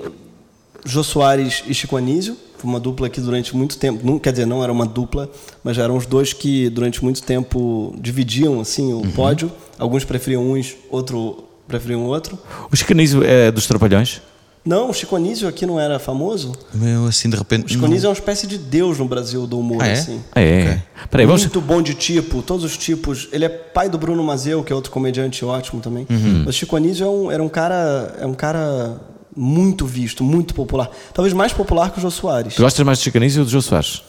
Jô 0.85 1.03
Soares 1.03 1.63
e 1.67 1.73
Chico 1.73 1.97
Anísio, 1.97 2.37
foi 2.59 2.69
uma 2.69 2.79
dupla 2.79 3.09
que 3.09 3.19
durante 3.21 3.55
muito 3.55 3.77
tempo, 3.77 4.05
não, 4.05 4.19
quer 4.19 4.31
dizer, 4.31 4.45
não 4.45 4.63
era 4.63 4.71
uma 4.71 4.85
dupla, 4.85 5.29
mas 5.63 5.75
já 5.75 5.83
eram 5.83 5.95
os 5.97 6.05
dois 6.05 6.33
que 6.33 6.69
durante 6.69 7.03
muito 7.03 7.23
tempo 7.23 7.95
dividiam 7.99 8.59
assim 8.59 8.93
Uhum. 8.93 9.01
o 9.01 9.11
pódio. 9.11 9.51
Alguns 9.77 10.03
preferiam 10.03 10.51
uns, 10.51 10.75
outro 10.89 11.43
preferiam 11.67 12.03
outro. 12.05 12.37
O 12.71 12.75
Chicanismo 12.75 13.23
é 13.23 13.51
dos 13.51 13.65
Trapalhões? 13.67 14.21
Não, 14.65 14.89
o 14.89 14.93
Chico 14.93 15.15
Anísio 15.15 15.47
aqui 15.47 15.65
não 15.65 15.79
era 15.79 15.97
famoso? 15.99 16.51
Meu, 16.73 17.05
assim, 17.07 17.29
de 17.29 17.37
repente. 17.37 17.65
O 17.65 17.69
Chico 17.69 17.85
Anísio 17.85 18.07
é 18.07 18.09
uma 18.09 18.13
espécie 18.13 18.45
de 18.45 18.57
deus 18.57 18.99
no 18.99 19.05
Brasil 19.05 19.47
do 19.47 19.57
humor, 19.57 19.81
Ah, 19.81 19.87
é? 19.87 19.93
assim. 19.93 20.21
Ah, 20.35 20.41
é? 20.41 20.61
Ok. 20.61 20.81
Peraí, 21.09 21.25
vamos. 21.25 21.41
Muito 21.43 21.61
bom 21.61 21.81
de 21.81 21.93
tipo, 21.93 22.41
todos 22.41 22.65
os 22.65 22.77
tipos. 22.77 23.29
Ele 23.31 23.45
é 23.45 23.49
pai 23.49 23.87
do 23.89 23.97
Bruno 23.97 24.21
Mazeu, 24.21 24.61
que 24.61 24.71
é 24.73 24.75
outro 24.75 24.91
comediante 24.91 25.45
ótimo 25.45 25.79
também. 25.81 26.05
Uhum. 26.09 26.43
Mas 26.45 26.55
Chico 26.55 26.75
Anísio 26.75 27.05
é 27.05 27.09
um, 27.09 27.31
era 27.31 27.41
um 27.41 27.47
cara, 27.47 28.15
é 28.19 28.25
um 28.25 28.33
cara 28.33 28.99
muito 29.39 29.85
visto, 29.85 30.23
muito 30.23 30.53
popular. 30.53 30.89
Talvez 31.13 31.33
mais 31.33 31.53
popular 31.53 31.91
que 31.91 31.99
o 31.99 32.01
Jô 32.01 32.11
Soares. 32.11 32.55
Tu 32.55 32.61
gostas 32.61 32.85
mais 32.85 32.97
de 32.97 33.05
Chicanísio 33.05 33.39
ou 33.41 33.45
do 33.45 33.51
Jô 33.51 33.61
Soares? 33.61 34.03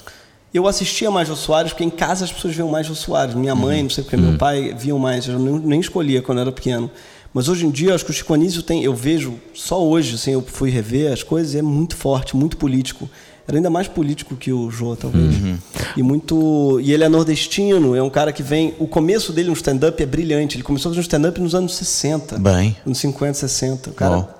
Eu 0.53 0.67
assistia 0.67 1.11
mais 1.13 1.29
Jô 1.29 1.37
Soares, 1.37 1.71
porque 1.73 1.85
em 1.85 1.91
casa 1.91 2.25
as 2.25 2.33
pessoas 2.33 2.55
viam 2.55 2.69
mais 2.69 2.87
Jô 2.87 2.95
Soares. 2.97 3.35
Minha 3.37 3.55
Uhum. 3.55 3.61
mãe, 3.61 3.83
não 3.85 3.91
sei 3.91 4.03
porque 4.03 4.17
meu 4.17 4.37
pai, 4.37 4.75
viam 4.77 4.99
mais. 4.99 5.29
Eu 5.29 5.39
nem, 5.39 5.59
nem 5.61 5.81
escolhia 5.81 6.21
quando 6.21 6.39
eu 6.39 6.43
era 6.43 6.53
pequeno. 6.53 6.91
Mas 7.33 7.49
hoje 7.49 7.65
em 7.65 7.71
dia, 7.71 7.95
acho 7.95 8.05
que 8.05 8.11
o 8.11 8.15
Chico 8.15 8.35
Anísio 8.35 8.61
tem... 8.61 8.83
Eu 8.83 8.93
vejo, 8.93 9.35
só 9.55 9.81
hoje, 9.81 10.17
assim, 10.17 10.33
eu 10.33 10.43
fui 10.45 10.69
rever 10.69 11.13
as 11.13 11.23
coisas, 11.23 11.55
é 11.55 11.63
muito 11.63 11.95
forte, 11.95 12.35
muito 12.37 12.57
político. 12.57 13.09
Era 13.47 13.57
ainda 13.57 13.71
mais 13.71 13.87
político 13.87 14.35
que 14.35 14.53
o 14.53 14.69
Jô, 14.69 14.97
talvez. 14.97 15.37
Uhum. 15.37 15.57
E 15.97 16.03
muito... 16.03 16.81
E 16.83 16.93
ele 16.93 17.05
é 17.05 17.09
nordestino, 17.09 17.95
é 17.95 18.03
um 18.03 18.11
cara 18.11 18.33
que 18.33 18.43
vem... 18.43 18.75
O 18.81 18.89
começo 18.89 19.33
dele 19.33 19.47
no 19.49 19.55
stand-up 19.55 20.03
é 20.03 20.07
brilhante. 20.07 20.57
Ele 20.57 20.65
começou 20.65 20.89
a 20.89 20.93
fazer 20.93 20.99
um 21.01 21.03
stand-up 21.03 21.41
nos 21.41 21.55
anos 21.55 21.77
60. 21.77 22.37
Bem. 22.39 22.77
Anos 22.85 22.99
50, 22.99 23.35
60. 23.35 23.91
O 23.91 23.93
cara... 23.93 24.17
Uau. 24.17 24.40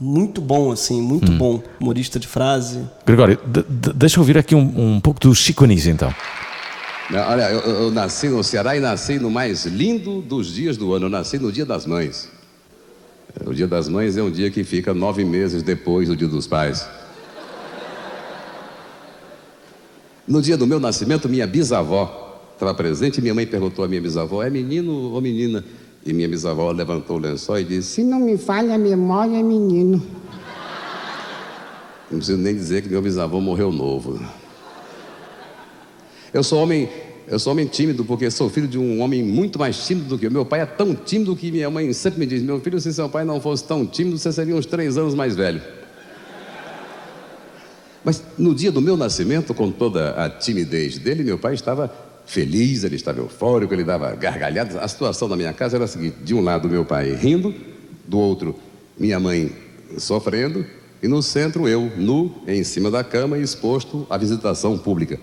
Muito 0.00 0.40
bom, 0.40 0.70
assim, 0.70 1.02
muito 1.02 1.32
Hum. 1.32 1.38
bom. 1.38 1.62
Humorista 1.80 2.18
de 2.20 2.26
frase. 2.28 2.82
Gregório, 3.04 3.38
de- 3.46 3.62
de- 3.64 3.92
deixa 3.92 4.16
eu 4.16 4.20
ouvir 4.20 4.38
aqui 4.38 4.54
um, 4.54 4.94
um 4.96 5.00
pouco 5.00 5.18
do 5.20 5.34
Chico 5.34 5.64
Anísio, 5.64 5.90
então. 5.92 6.14
Olha, 7.10 7.50
eu, 7.50 7.60
eu 7.60 7.90
nasci 7.90 8.28
no 8.28 8.44
Ceará 8.44 8.76
e 8.76 8.80
nasci 8.80 9.18
no 9.18 9.30
mais 9.30 9.64
lindo 9.64 10.20
dos 10.20 10.52
dias 10.54 10.76
do 10.76 10.92
ano. 10.92 11.06
Eu 11.06 11.10
nasci 11.10 11.38
no 11.38 11.50
Dia 11.50 11.64
das 11.66 11.86
Mães. 11.86 12.28
O 13.46 13.52
Dia 13.54 13.66
das 13.66 13.88
Mães 13.88 14.16
é 14.16 14.22
um 14.22 14.30
dia 14.30 14.50
que 14.50 14.62
fica 14.62 14.92
nove 14.94 15.24
meses 15.24 15.62
depois 15.62 16.08
do 16.08 16.16
Dia 16.16 16.28
dos 16.28 16.46
Pais. 16.46 16.86
No 20.26 20.42
dia 20.42 20.56
do 20.58 20.66
meu 20.66 20.78
nascimento, 20.78 21.28
minha 21.28 21.46
bisavó 21.46 22.42
estava 22.52 22.74
presente 22.74 23.18
e 23.18 23.22
minha 23.22 23.34
mãe 23.34 23.46
perguntou 23.46 23.82
à 23.84 23.88
minha 23.88 24.00
bisavó: 24.00 24.42
é 24.42 24.50
menino 24.50 24.92
ou 25.12 25.20
menina? 25.22 25.64
E 26.04 26.12
minha 26.12 26.28
bisavó 26.28 26.70
levantou 26.70 27.16
o 27.16 27.20
lençol 27.20 27.58
e 27.58 27.64
disse: 27.64 27.96
Se 27.96 28.04
não 28.04 28.20
me 28.20 28.36
falha 28.36 28.74
a 28.74 28.78
memória, 28.78 29.36
é 29.36 29.42
menino. 29.42 30.02
Não 32.10 32.18
preciso 32.18 32.38
nem 32.38 32.54
dizer 32.54 32.82
que 32.82 32.88
meu 32.88 33.02
bisavô 33.02 33.40
morreu 33.40 33.70
novo. 33.70 34.18
Eu 36.32 36.42
sou 36.42 36.62
homem, 36.62 36.88
eu 37.26 37.38
sou 37.38 37.52
homem 37.52 37.66
tímido 37.66 38.04
porque 38.04 38.30
sou 38.30 38.48
filho 38.48 38.66
de 38.66 38.78
um 38.78 39.02
homem 39.02 39.22
muito 39.22 39.58
mais 39.58 39.86
tímido 39.86 40.08
do 40.08 40.18
que 40.18 40.26
eu. 40.26 40.30
Meu 40.30 40.46
pai 40.46 40.60
é 40.60 40.66
tão 40.66 40.94
tímido 40.94 41.36
que 41.36 41.50
minha 41.52 41.68
mãe 41.68 41.92
sempre 41.92 42.20
me 42.20 42.26
diz: 42.26 42.42
Meu 42.42 42.60
filho, 42.60 42.80
se 42.80 42.92
seu 42.92 43.08
pai 43.08 43.24
não 43.24 43.40
fosse 43.40 43.64
tão 43.64 43.84
tímido, 43.84 44.16
você 44.16 44.32
seria 44.32 44.56
uns 44.56 44.64
três 44.64 44.96
anos 44.96 45.14
mais 45.14 45.36
velho. 45.36 45.60
Mas 48.02 48.22
no 48.38 48.54
dia 48.54 48.72
do 48.72 48.80
meu 48.80 48.96
nascimento, 48.96 49.52
com 49.52 49.70
toda 49.70 50.12
a 50.12 50.30
timidez 50.30 50.96
dele, 50.96 51.22
meu 51.22 51.38
pai 51.38 51.52
estava 51.52 51.92
feliz, 52.28 52.84
ele 52.84 52.94
estava 52.94 53.18
eufórico, 53.20 53.74
ele 53.74 53.82
dava 53.82 54.14
gargalhadas. 54.14 54.76
A 54.76 54.86
situação 54.86 55.28
da 55.28 55.34
minha 55.34 55.52
casa 55.52 55.76
era 55.76 55.86
a 55.86 55.88
seguinte: 55.88 56.18
de 56.22 56.34
um 56.34 56.42
lado, 56.42 56.68
meu 56.68 56.84
pai 56.84 57.12
rindo, 57.14 57.54
do 58.06 58.18
outro, 58.18 58.54
minha 58.96 59.18
mãe 59.18 59.50
sofrendo, 59.96 60.64
e 61.02 61.08
no 61.08 61.22
centro, 61.22 61.66
eu, 61.66 61.90
nu, 61.96 62.42
em 62.46 62.62
cima 62.62 62.90
da 62.90 63.02
cama 63.02 63.38
exposto 63.38 64.06
à 64.10 64.16
visitação 64.16 64.76
pública. 64.76 65.18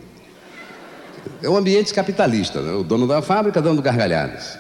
É 1.42 1.50
um 1.50 1.56
ambiente 1.56 1.94
capitalista, 1.94 2.62
né? 2.62 2.74
o 2.74 2.84
dono 2.84 3.08
da 3.08 3.22
fábrica 3.22 3.62
dando 3.62 3.82
gargalhadas. 3.82 4.58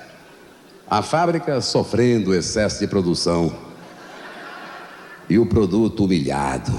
A 0.87 1.01
fábrica 1.01 1.59
sofrendo 1.61 2.33
excesso 2.33 2.79
de 2.79 2.87
produção. 2.87 3.51
E 5.27 5.39
o 5.39 5.45
produto 5.47 6.05
humilhado. 6.05 6.71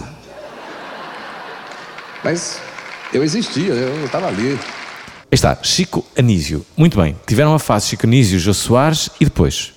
Mas 2.22 2.60
eu 3.12 3.24
existia, 3.24 3.72
eu 3.72 4.04
estava 4.04 4.28
ali. 4.28 4.58
Aí 5.30 5.34
está, 5.34 5.58
Chico 5.62 6.04
Anísio. 6.16 6.64
Muito 6.76 6.96
bem. 6.96 7.16
Tiveram 7.26 7.54
a 7.54 7.58
fase 7.58 7.88
Chico 7.88 8.06
Anísio, 8.06 8.38
Jô 8.38 8.54
Soares 8.54 9.10
e 9.20 9.24
depois? 9.24 9.72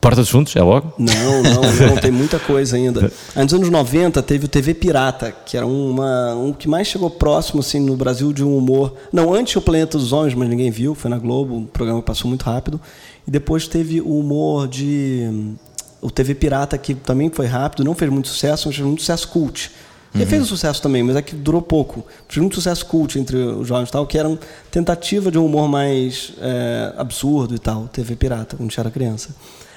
Porta 0.00 0.20
dos 0.20 0.28
Fundos, 0.28 0.54
é 0.54 0.62
logo? 0.62 0.92
Não, 0.98 1.42
não, 1.42 1.62
não, 1.62 1.96
tem 1.96 2.10
muita 2.10 2.38
coisa 2.40 2.76
ainda. 2.76 3.10
Nos 3.34 3.54
anos 3.54 3.70
90 3.70 4.22
teve 4.22 4.44
o 4.44 4.48
TV 4.48 4.74
Pirata, 4.74 5.32
que 5.32 5.56
era 5.56 5.66
uma, 5.66 6.34
um 6.34 6.52
que 6.52 6.68
mais 6.68 6.88
chegou 6.88 7.08
próximo 7.08 7.60
assim 7.60 7.80
no 7.80 7.96
Brasil 7.96 8.30
de 8.30 8.44
um 8.44 8.54
humor. 8.54 8.94
Não, 9.10 9.32
antes 9.32 9.56
o 9.56 9.62
Planeta 9.62 9.96
dos 9.96 10.12
Homens, 10.12 10.34
mas 10.34 10.46
ninguém 10.46 10.70
viu, 10.70 10.94
foi 10.94 11.10
na 11.10 11.16
Globo, 11.16 11.56
o 11.56 11.66
programa 11.66 12.02
passou 12.02 12.28
muito 12.28 12.42
rápido. 12.42 12.78
E 13.26 13.30
depois 13.30 13.66
teve 13.66 14.02
o 14.02 14.18
humor 14.18 14.68
de 14.68 15.54
o 16.02 16.10
TV 16.10 16.34
Pirata 16.34 16.76
que 16.76 16.94
também 16.94 17.30
foi 17.30 17.46
rápido, 17.46 17.82
não 17.82 17.94
fez 17.94 18.10
muito 18.10 18.28
sucesso, 18.28 18.68
mas 18.68 18.76
fez 18.76 18.86
muito 18.86 19.00
sucesso 19.00 19.26
cult. 19.28 19.70
Ele 20.14 20.22
Uhum. 20.22 20.30
fez 20.30 20.42
um 20.42 20.46
sucesso 20.46 20.80
também, 20.80 21.02
mas 21.02 21.16
é 21.16 21.22
que 21.22 21.34
durou 21.34 21.60
pouco. 21.60 22.06
Fez 22.28 22.40
muito 22.40 22.54
sucesso 22.54 22.86
cult 22.86 23.18
entre 23.18 23.36
os 23.36 23.66
jovens 23.66 23.88
e 23.88 23.92
tal, 23.92 24.06
que 24.06 24.16
era 24.16 24.28
uma 24.28 24.38
tentativa 24.70 25.30
de 25.30 25.38
um 25.38 25.44
humor 25.46 25.68
mais 25.68 26.32
é, 26.40 26.92
absurdo 26.96 27.54
e 27.54 27.58
tal, 27.58 27.88
TV 27.88 28.14
Pirata, 28.14 28.56
quando 28.56 28.68
a 28.68 28.70
gente 28.70 28.78
era 28.80 28.90
criança. 28.90 29.30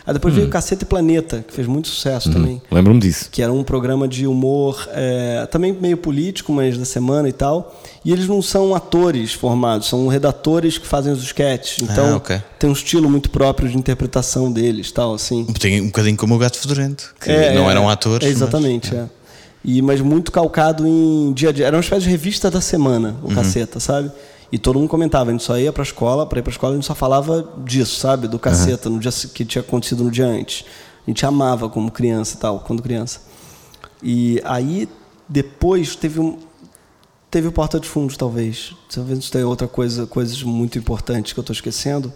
Aí 0.05 0.13
depois 0.13 0.33
veio 0.33 0.47
o 0.47 0.49
Caceta 0.49 0.85
e 0.85 0.87
Planeta, 0.87 1.43
que 1.45 1.53
fez 1.53 1.67
muito 1.67 1.89
sucesso 1.89 2.31
também. 2.31 2.61
Lembro-me 2.71 2.97
disso. 2.97 3.27
Que 3.29 3.41
era 3.43 3.51
um 3.51 3.61
programa 3.61 4.07
de 4.07 4.25
humor 4.25 4.87
é, 4.93 5.45
também 5.51 5.73
meio 5.73 5.97
político, 5.97 6.53
mas 6.53 6.77
da 6.77 6.85
semana 6.85 7.27
e 7.27 7.33
tal. 7.33 7.77
E 8.05 8.13
eles 8.13 8.25
não 8.25 8.41
são 8.41 8.73
atores 8.73 9.33
formados, 9.33 9.89
são 9.89 10.07
redatores 10.07 10.77
que 10.77 10.87
fazem 10.87 11.11
os 11.11 11.21
sketches. 11.23 11.83
Então 11.83 12.13
Ah, 12.13 12.15
ok. 12.15 12.41
tem 12.57 12.69
um 12.69 12.73
estilo 12.73 13.09
muito 13.09 13.29
próprio 13.29 13.67
de 13.67 13.75
interpretação 13.77 14.49
deles, 14.49 14.93
tal 14.93 15.13
assim. 15.13 15.43
Tem 15.59 15.81
um 15.81 15.87
bocadinho 15.87 16.15
como 16.15 16.35
o 16.35 16.37
Gato 16.37 16.57
Fedorento, 16.57 17.13
que 17.19 17.29
É, 17.29 17.53
não 17.53 17.67
é, 17.67 17.71
eram 17.71 17.89
atores. 17.89 18.25
é, 18.25 18.31
exatamente, 18.31 18.95
é. 18.95 19.09
E, 19.63 19.81
mas 19.81 19.99
muito 20.01 20.31
calcado 20.31 20.87
em 20.87 21.33
dia 21.33 21.49
a 21.49 21.51
dia. 21.51 21.65
Era 21.67 21.75
uma 21.75 21.81
espécie 21.81 22.03
de 22.03 22.09
revista 22.09 22.49
da 22.49 22.61
semana, 22.61 23.15
o 23.23 23.27
Uhum. 23.29 23.35
caceta, 23.35 23.79
sabe? 23.79 24.11
E 24.51 24.57
todo 24.57 24.79
mundo 24.79 24.87
comentava, 24.87 25.29
a 25.29 25.33
gente 25.33 25.43
só 25.43 25.57
ia 25.57 25.73
pra 25.73 25.83
escola, 25.83 26.25
pra 26.25 26.39
ir 26.39 26.41
pra 26.41 26.51
escola 26.51 26.73
a 26.73 26.75
gente 26.75 26.85
só 26.85 26.95
falava 26.95 27.45
disso, 27.65 27.99
sabe? 27.99 28.27
Do 28.29 28.39
caceta, 28.39 28.89
no 28.89 28.97
dia 28.99 29.11
que 29.33 29.43
tinha 29.43 29.61
acontecido 29.61 30.03
no 30.05 30.11
dia 30.11 30.25
antes. 30.25 30.63
A 31.05 31.09
gente 31.09 31.25
amava 31.25 31.67
como 31.69 31.91
criança 31.91 32.35
e 32.35 32.39
tal, 32.39 32.59
quando 32.61 32.81
criança. 32.81 33.19
E 34.01 34.41
aí, 34.45 34.87
depois, 35.27 35.95
teve 35.95 36.19
um. 36.19 36.37
Teve 37.29 37.47
o 37.49 37.51
Porta 37.51 37.77
dos 37.77 37.89
Fundos, 37.89 38.15
talvez. 38.15 38.73
Talvez 38.93 39.29
tenha 39.29 39.45
outra 39.45 39.67
coisa, 39.67 40.05
coisas 40.07 40.41
muito 40.43 40.77
importantes 40.77 41.33
que 41.33 41.39
eu 41.39 41.41
estou 41.41 41.53
esquecendo. 41.53 42.13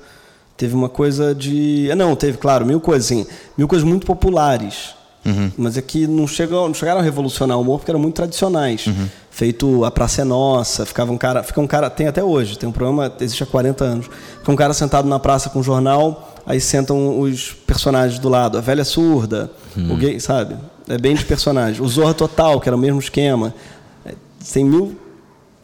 Teve 0.55 0.73
uma 0.73 0.87
coisa 0.87 1.35
de. 1.35 1.89
Não, 1.97 2.15
teve, 2.15 2.37
claro, 2.37 2.65
mil 2.65 2.79
coisas, 2.79 3.05
assim. 3.11 3.25
Mil 3.57 3.67
coisas 3.67 3.85
muito 3.87 4.05
populares. 4.05 4.95
Uhum. 5.23 5.51
Mas 5.57 5.77
é 5.77 5.81
que 5.81 6.07
não, 6.07 6.25
chegou, 6.27 6.67
não 6.67 6.73
chegaram 6.73 6.99
a 6.99 7.03
revolucionar 7.03 7.57
o 7.57 7.61
humor 7.61 7.79
porque 7.79 7.91
eram 7.91 7.99
muito 7.99 8.15
tradicionais. 8.15 8.87
Uhum. 8.87 9.07
Feito 9.29 9.85
A 9.85 9.91
Praça 9.91 10.21
é 10.21 10.25
Nossa, 10.25 10.85
ficava 10.85 11.11
um 11.11 11.17
cara. 11.17 11.43
Fica 11.43 11.61
um 11.61 11.67
cara. 11.67 11.89
Tem 11.89 12.07
até 12.07 12.23
hoje, 12.23 12.57
tem 12.57 12.67
um 12.67 12.71
programa, 12.71 13.11
existe 13.19 13.43
há 13.43 13.45
40 13.45 13.83
anos. 13.83 14.05
Fica 14.39 14.51
um 14.51 14.55
cara 14.55 14.73
sentado 14.73 15.07
na 15.07 15.19
praça 15.19 15.49
com 15.49 15.59
um 15.59 15.63
jornal, 15.63 16.33
aí 16.45 16.59
sentam 16.59 17.19
os 17.19 17.53
personagens 17.67 18.19
do 18.19 18.29
lado. 18.29 18.57
A 18.57 18.61
velha 18.61 18.83
surda, 18.83 19.51
Uhum. 19.77 19.93
o 19.93 19.97
gay, 19.97 20.19
sabe? 20.19 20.55
É 20.89 20.97
bem 20.97 21.15
de 21.15 21.23
personagem. 21.23 21.81
O 21.81 21.87
Zorra 21.87 22.13
Total, 22.13 22.59
que 22.59 22.67
era 22.67 22.75
o 22.75 22.79
mesmo 22.79 22.99
esquema. 22.99 23.53
É, 24.05 24.13
Tem 24.51 24.65
mil 24.65 24.97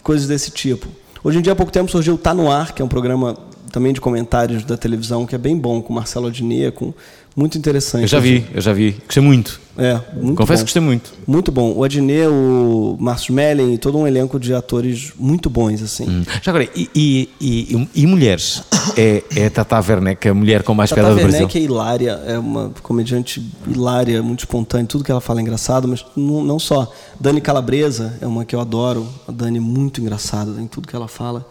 coisas 0.04 0.28
desse 0.28 0.52
tipo. 0.52 0.88
Hoje 1.24 1.40
em 1.40 1.42
dia, 1.42 1.52
há 1.52 1.56
pouco 1.56 1.72
tempo, 1.72 1.92
surgiu 1.92 2.14
o 2.14 2.18
Tá 2.18 2.34
No 2.34 2.50
Ar, 2.50 2.74
que 2.74 2.82
é 2.82 2.86
um 2.86 2.88
programa 2.88 3.36
também 3.72 3.92
de 3.92 4.00
comentários 4.00 4.64
da 4.64 4.78
televisão, 4.78 5.26
que 5.26 5.36
é 5.36 5.38
bem 5.38 5.58
bom, 5.58 5.82
com 5.82 5.92
Marcelo 5.92 6.28
Adnet, 6.28 6.72
com 6.74 6.94
muito 7.38 7.56
interessante. 7.56 8.02
Eu 8.02 8.08
já 8.08 8.20
vi, 8.20 8.44
eu 8.52 8.60
já 8.60 8.74
vi. 8.74 8.98
Gostei 9.06 9.22
muito. 9.22 9.62
É, 9.78 10.02
muito 10.16 10.38
Confesso 10.38 10.64
bom. 10.64 10.66
que 10.66 10.74
gostei 10.74 10.82
muito. 10.82 11.14
Muito 11.28 11.52
bom. 11.52 11.72
O 11.72 11.84
Adnet, 11.84 12.26
o 12.28 12.98
Márcio 13.00 13.32
Mellen 13.32 13.76
e 13.76 13.78
todo 13.78 13.96
um 13.96 14.08
elenco 14.08 14.40
de 14.40 14.56
atores 14.56 15.14
muito 15.16 15.48
bons, 15.48 15.84
assim. 15.84 16.26
Já 16.42 16.50
agora, 16.52 16.68
e, 16.76 16.90
e, 16.96 17.30
e, 17.40 17.90
e 17.94 18.08
mulheres? 18.08 18.64
É, 18.98 19.24
é 19.36 19.50
Tata 19.52 19.80
Werneck, 19.80 20.28
a 20.28 20.34
mulher 20.34 20.64
com 20.64 20.74
mais 20.74 20.90
Tata 20.90 21.02
piada 21.02 21.14
do 21.14 21.22
Brasil. 21.22 21.42
Werneck 21.42 21.58
é 21.60 21.62
hilária, 21.62 22.12
é 22.26 22.40
uma 22.40 22.72
comediante 22.82 23.46
hilária, 23.68 24.24
muito 24.24 24.40
espontânea, 24.40 24.88
tudo 24.88 25.04
que 25.04 25.12
ela 25.12 25.22
fala 25.22 25.40
é 25.40 25.44
engraçado, 25.44 25.88
mas 25.88 26.04
não, 26.16 26.44
não 26.44 26.58
só. 26.58 26.92
Dani 27.20 27.40
Calabresa 27.40 28.18
é 28.20 28.26
uma 28.26 28.46
que 28.46 28.56
eu 28.56 28.60
adoro, 28.60 29.08
a 29.28 29.32
Dani 29.32 29.60
é 29.60 29.62
muito 29.62 30.02
engraçada 30.02 30.60
em 30.60 30.66
tudo 30.66 30.88
que 30.88 30.96
ela 30.96 31.08
fala. 31.08 31.46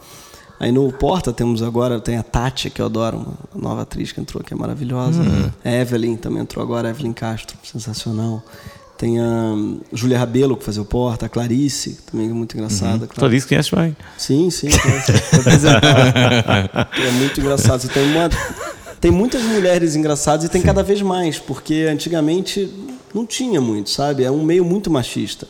Aí 0.59 0.73
no 0.73 0.91
Porta 0.91 1.33
temos 1.33 1.63
agora, 1.63 2.01
tem 2.01 2.17
a 2.17 2.23
Tati, 2.23 2.71
que 2.71 2.81
eu 2.81 2.87
adoro, 2.87 3.27
uma 3.55 3.69
nova 3.69 3.83
atriz 3.83 4.13
que 4.13 4.21
entrou, 4.21 4.43
que 4.43 4.55
é 4.55 4.57
maravilhosa. 4.57 5.21
Uhum. 5.21 5.51
A 5.65 5.71
Evelyn 5.71 6.17
também 6.17 6.43
entrou 6.43 6.65
agora, 6.65 6.89
a 6.89 6.91
Evelyn 6.91 7.13
Castro, 7.13 7.57
sensacional. 7.63 8.43
Tem 8.97 9.21
a 9.21 9.55
Júlia 9.93 10.19
Rabelo, 10.19 10.57
que 10.57 10.65
fazia 10.65 10.81
o 10.81 10.87
Porta, 10.87 11.27
a 11.27 11.29
Clarice, 11.29 11.99
também 12.11 12.31
é 12.31 12.33
muito 12.33 12.57
engraçada. 12.57 13.03
Uhum. 13.03 13.07
Que 13.07 13.17
conheces 13.45 13.71
bem. 13.71 13.95
Sim, 14.17 14.49
sim. 14.49 14.69
é 17.07 17.11
muito 17.13 17.39
engraçado. 17.39 17.83
Você 17.83 17.89
tem, 17.89 18.11
uma, 18.11 18.31
tem 18.99 19.11
muitas 19.11 19.43
mulheres 19.43 19.95
engraçadas 19.95 20.47
e 20.47 20.49
tem 20.49 20.63
cada 20.63 20.83
vez 20.83 21.03
mais, 21.03 21.39
porque 21.39 21.87
antigamente 21.93 22.73
não 23.15 23.27
tinha 23.27 23.61
muito, 23.61 23.91
sabe? 23.91 24.25
É 24.25 24.31
um 24.31 24.43
meio 24.43 24.65
muito 24.65 24.91
machista. 24.91 25.47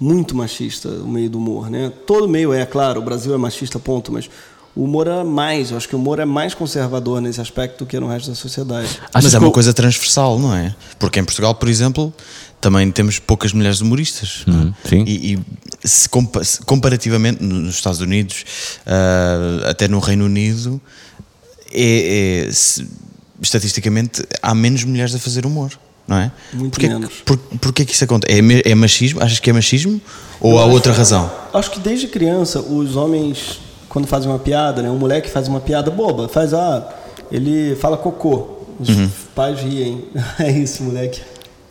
Muito 0.00 0.36
machista 0.36 0.88
o 0.88 1.08
meio 1.08 1.28
do 1.28 1.38
humor, 1.38 1.68
né? 1.70 1.92
Todo 2.06 2.28
meio 2.28 2.52
é, 2.52 2.64
claro, 2.64 3.00
o 3.00 3.04
Brasil 3.04 3.34
é 3.34 3.36
machista, 3.36 3.78
ponto, 3.80 4.12
mas 4.12 4.30
o 4.76 4.84
humor 4.84 5.08
é 5.08 5.24
mais, 5.24 5.72
eu 5.72 5.76
acho 5.76 5.88
que 5.88 5.96
o 5.96 5.98
humor 5.98 6.20
é 6.20 6.24
mais 6.24 6.54
conservador 6.54 7.20
nesse 7.20 7.40
aspecto 7.40 7.84
do 7.84 7.86
que 7.88 7.98
no 7.98 8.06
resto 8.08 8.28
da 8.30 8.36
sociedade. 8.36 8.88
Mas 9.12 9.34
é 9.34 9.38
uma 9.38 9.50
coisa 9.50 9.74
transversal, 9.74 10.38
não 10.38 10.54
é? 10.54 10.72
Porque 11.00 11.18
em 11.18 11.24
Portugal, 11.24 11.52
por 11.56 11.68
exemplo, 11.68 12.14
também 12.60 12.88
temos 12.92 13.18
poucas 13.18 13.52
mulheres 13.52 13.80
humoristas. 13.80 14.44
é? 14.46 14.88
sim. 14.88 15.04
E, 15.04 15.34
e 15.34 15.88
se 15.88 16.08
compa- 16.08 16.44
se 16.44 16.60
comparativamente 16.60 17.42
no- 17.42 17.56
nos 17.56 17.74
Estados 17.74 18.00
Unidos, 18.00 18.44
ah, 18.86 19.70
até 19.70 19.88
no 19.88 19.98
Reino 19.98 20.26
Unido, 20.26 20.80
é, 21.72 22.46
é- 22.46 22.52
se- 22.52 22.86
estatisticamente 23.42 24.24
há 24.42 24.54
menos 24.54 24.84
mulheres 24.84 25.12
a 25.14 25.18
fazer 25.18 25.44
humor. 25.44 25.72
Não 26.08 26.16
é? 26.16 26.32
Muito 26.54 26.72
Porquê, 26.72 26.88
menos. 26.88 27.12
Por, 27.24 27.36
porquê 27.60 27.84
que 27.84 27.92
isso 27.92 28.02
acontece? 28.02 28.32
É, 28.64 28.70
é 28.70 28.74
machismo? 28.74 29.22
Achas 29.22 29.38
que 29.38 29.50
é 29.50 29.52
machismo? 29.52 30.00
Ou 30.40 30.58
há 30.58 30.64
outra 30.64 30.92
razão? 30.92 31.30
Acho 31.52 31.70
que 31.70 31.78
desde 31.78 32.06
criança, 32.08 32.60
os 32.60 32.96
homens, 32.96 33.60
quando 33.90 34.06
fazem 34.08 34.30
uma 34.30 34.38
piada, 34.38 34.80
né? 34.80 34.88
Um 34.90 34.96
moleque 34.96 35.28
faz 35.28 35.48
uma 35.48 35.60
piada 35.60 35.90
boba, 35.90 36.26
faz, 36.26 36.54
ah, 36.54 36.88
ele 37.30 37.76
fala 37.76 37.96
cocô. 37.98 38.56
Os 38.80 38.88
Uhum. 38.88 39.10
pais 39.34 39.60
riem. 39.60 40.04
É 40.38 40.50
isso, 40.50 40.82
moleque. 40.82 41.20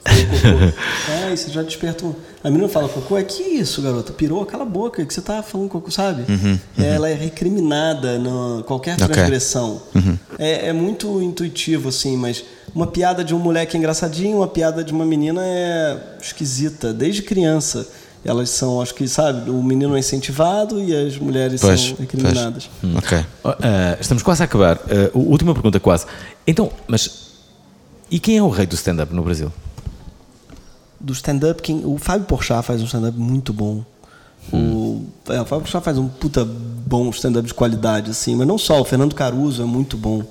Ah, 0.06 1.32
isso 1.34 1.50
já 1.52 1.62
desperta 1.64 2.06
um... 2.06 2.14
A 2.44 2.50
menina 2.50 2.70
fala 2.70 2.88
cocô, 2.88 3.18
é 3.18 3.24
que 3.24 3.42
isso, 3.42 3.82
garota? 3.82 4.14
Pirou, 4.14 4.46
cala 4.46 4.64
a 4.64 4.66
boca, 4.66 5.04
que 5.06 5.14
você 5.14 5.22
tá 5.22 5.42
falando 5.42 5.70
cocô, 5.70 5.90
sabe? 5.90 6.24
Uhum, 6.32 6.60
uhum. 6.78 6.84
Ela 6.84 7.10
é 7.10 7.14
recriminada 7.14 8.20
na 8.20 8.64
qualquer 8.64 8.96
transgressão. 8.98 9.82
Uhum. 9.96 10.18
É, 10.38 10.68
é 10.68 10.74
muito 10.74 11.22
intuitivo, 11.22 11.90
assim, 11.90 12.16
mas 12.16 12.44
uma 12.78 12.86
piada 12.88 13.24
de 13.24 13.34
um 13.34 13.40
moleque 13.40 13.76
é 13.76 13.80
engraçadinho, 13.80 14.38
uma 14.38 14.48
piada 14.48 14.84
de 14.84 14.94
uma 14.94 15.04
menina 15.04 15.42
é 15.44 15.98
esquisita, 16.22 16.94
desde 16.94 17.24
criança. 17.24 17.88
Elas 18.24 18.50
são, 18.52 18.80
acho 18.82 18.94
que, 18.94 19.08
sabe, 19.08 19.50
o 19.50 19.64
menino 19.64 19.96
é 19.96 20.00
incentivado 20.00 20.80
e 20.80 20.94
as 20.96 21.18
mulheres 21.18 21.60
Pois, 21.62 21.82
são 21.82 21.96
recriminadas. 21.98 22.70
Ok. 22.96 23.26
Ah, 23.44 23.98
estamos 24.00 24.22
quase 24.22 24.42
a 24.44 24.46
acabar. 24.46 24.78
Ah, 24.90 25.10
u- 25.14 25.32
última 25.32 25.54
pergunta, 25.54 25.80
quase. 25.80 26.06
Então, 26.46 26.70
mas. 26.88 27.28
E 28.12 28.20
quem 28.20 28.38
é 28.38 28.44
o 28.44 28.50
rei 28.50 28.66
do 28.68 28.76
stand-up 28.76 29.14
no 29.14 29.24
Brasil? 29.24 29.52
Do 31.00 31.14
stand-up, 31.14 31.62
quem- 31.62 31.84
o 31.86 31.98
Fábio 31.98 32.26
Porchat 32.28 32.64
faz 32.66 32.82
um 32.82 32.86
stand-up 32.86 33.18
muito 33.18 33.54
bom. 33.54 33.84
O, 34.54 35.06
é, 35.30 35.42
o 35.42 35.46
Fábio 35.46 35.62
Porchat 35.64 35.84
faz 35.84 35.98
um 35.98 36.08
puta 36.08 36.46
bom 36.46 37.10
stand-up 37.12 37.48
de 37.48 37.54
qualidade, 37.54 38.12
assim, 38.12 38.36
mas 38.36 38.48
não 38.48 38.58
só, 38.58 38.80
o 38.82 38.86
Fernando 38.86 39.16
Caruso 39.16 39.62
é 39.62 39.66
muito 39.66 39.98
bom. 39.98 40.24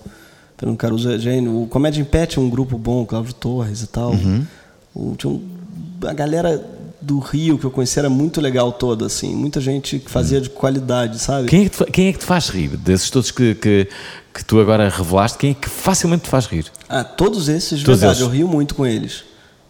O 0.57 0.59
Fernando 0.59 0.79
Caruso 0.79 1.11
é 1.11 1.19
gênio. 1.19 1.63
O 1.63 1.67
Comédia 1.67 2.01
em 2.01 2.05
Pet 2.05 2.39
é 2.39 2.41
um 2.41 2.49
grupo 2.49 2.79
bom, 2.79 3.03
o 3.03 3.07
Cláudio 3.07 3.35
Torres 3.35 3.83
e 3.83 3.87
tal. 3.87 4.13
Uhum. 4.13 4.45
O- 4.95 5.15
tinha 5.17 5.31
um- 5.31 5.43
a 6.07 6.13
galera 6.15 6.65
do 7.01 7.19
Rio 7.19 7.59
que 7.59 7.65
eu 7.67 7.71
conheci 7.71 7.99
era 7.99 8.09
muito 8.09 8.41
legal 8.41 8.73
toda, 8.73 9.07
assim. 9.07 9.35
Muita 9.35 9.61
gente 9.61 9.99
que 9.99 10.11
fazia 10.11 10.41
de 10.41 10.49
qualidade, 10.49 11.19
sabe? 11.19 11.47
Quem 11.49 11.67
é 11.67 11.69
que 11.69 11.85
quem 11.93 12.09
é 12.09 12.13
que 12.13 12.19
te 12.19 12.25
faz 12.25 12.49
rir? 12.49 12.69
Desses 12.77 13.11
todos 13.11 13.31
que, 13.31 13.55
que, 13.55 13.87
que 14.35 14.45
tu 14.45 14.59
agora 14.59 14.89
revelaste, 14.89 15.37
quem 15.39 15.51
é 15.51 15.55
que 15.55 15.69
facilmente 15.69 16.25
te 16.25 16.31
faz 16.31 16.47
rir? 16.47 16.65
Ah, 16.89 17.05
todos 17.05 17.49
esses, 17.49 17.83
Todos 17.83 18.01
verdade, 18.01 18.21
eles. 18.21 18.21
eu 18.21 18.29
rio 18.35 18.49
muito 18.49 18.75
com 18.75 18.87
eles. 18.87 19.25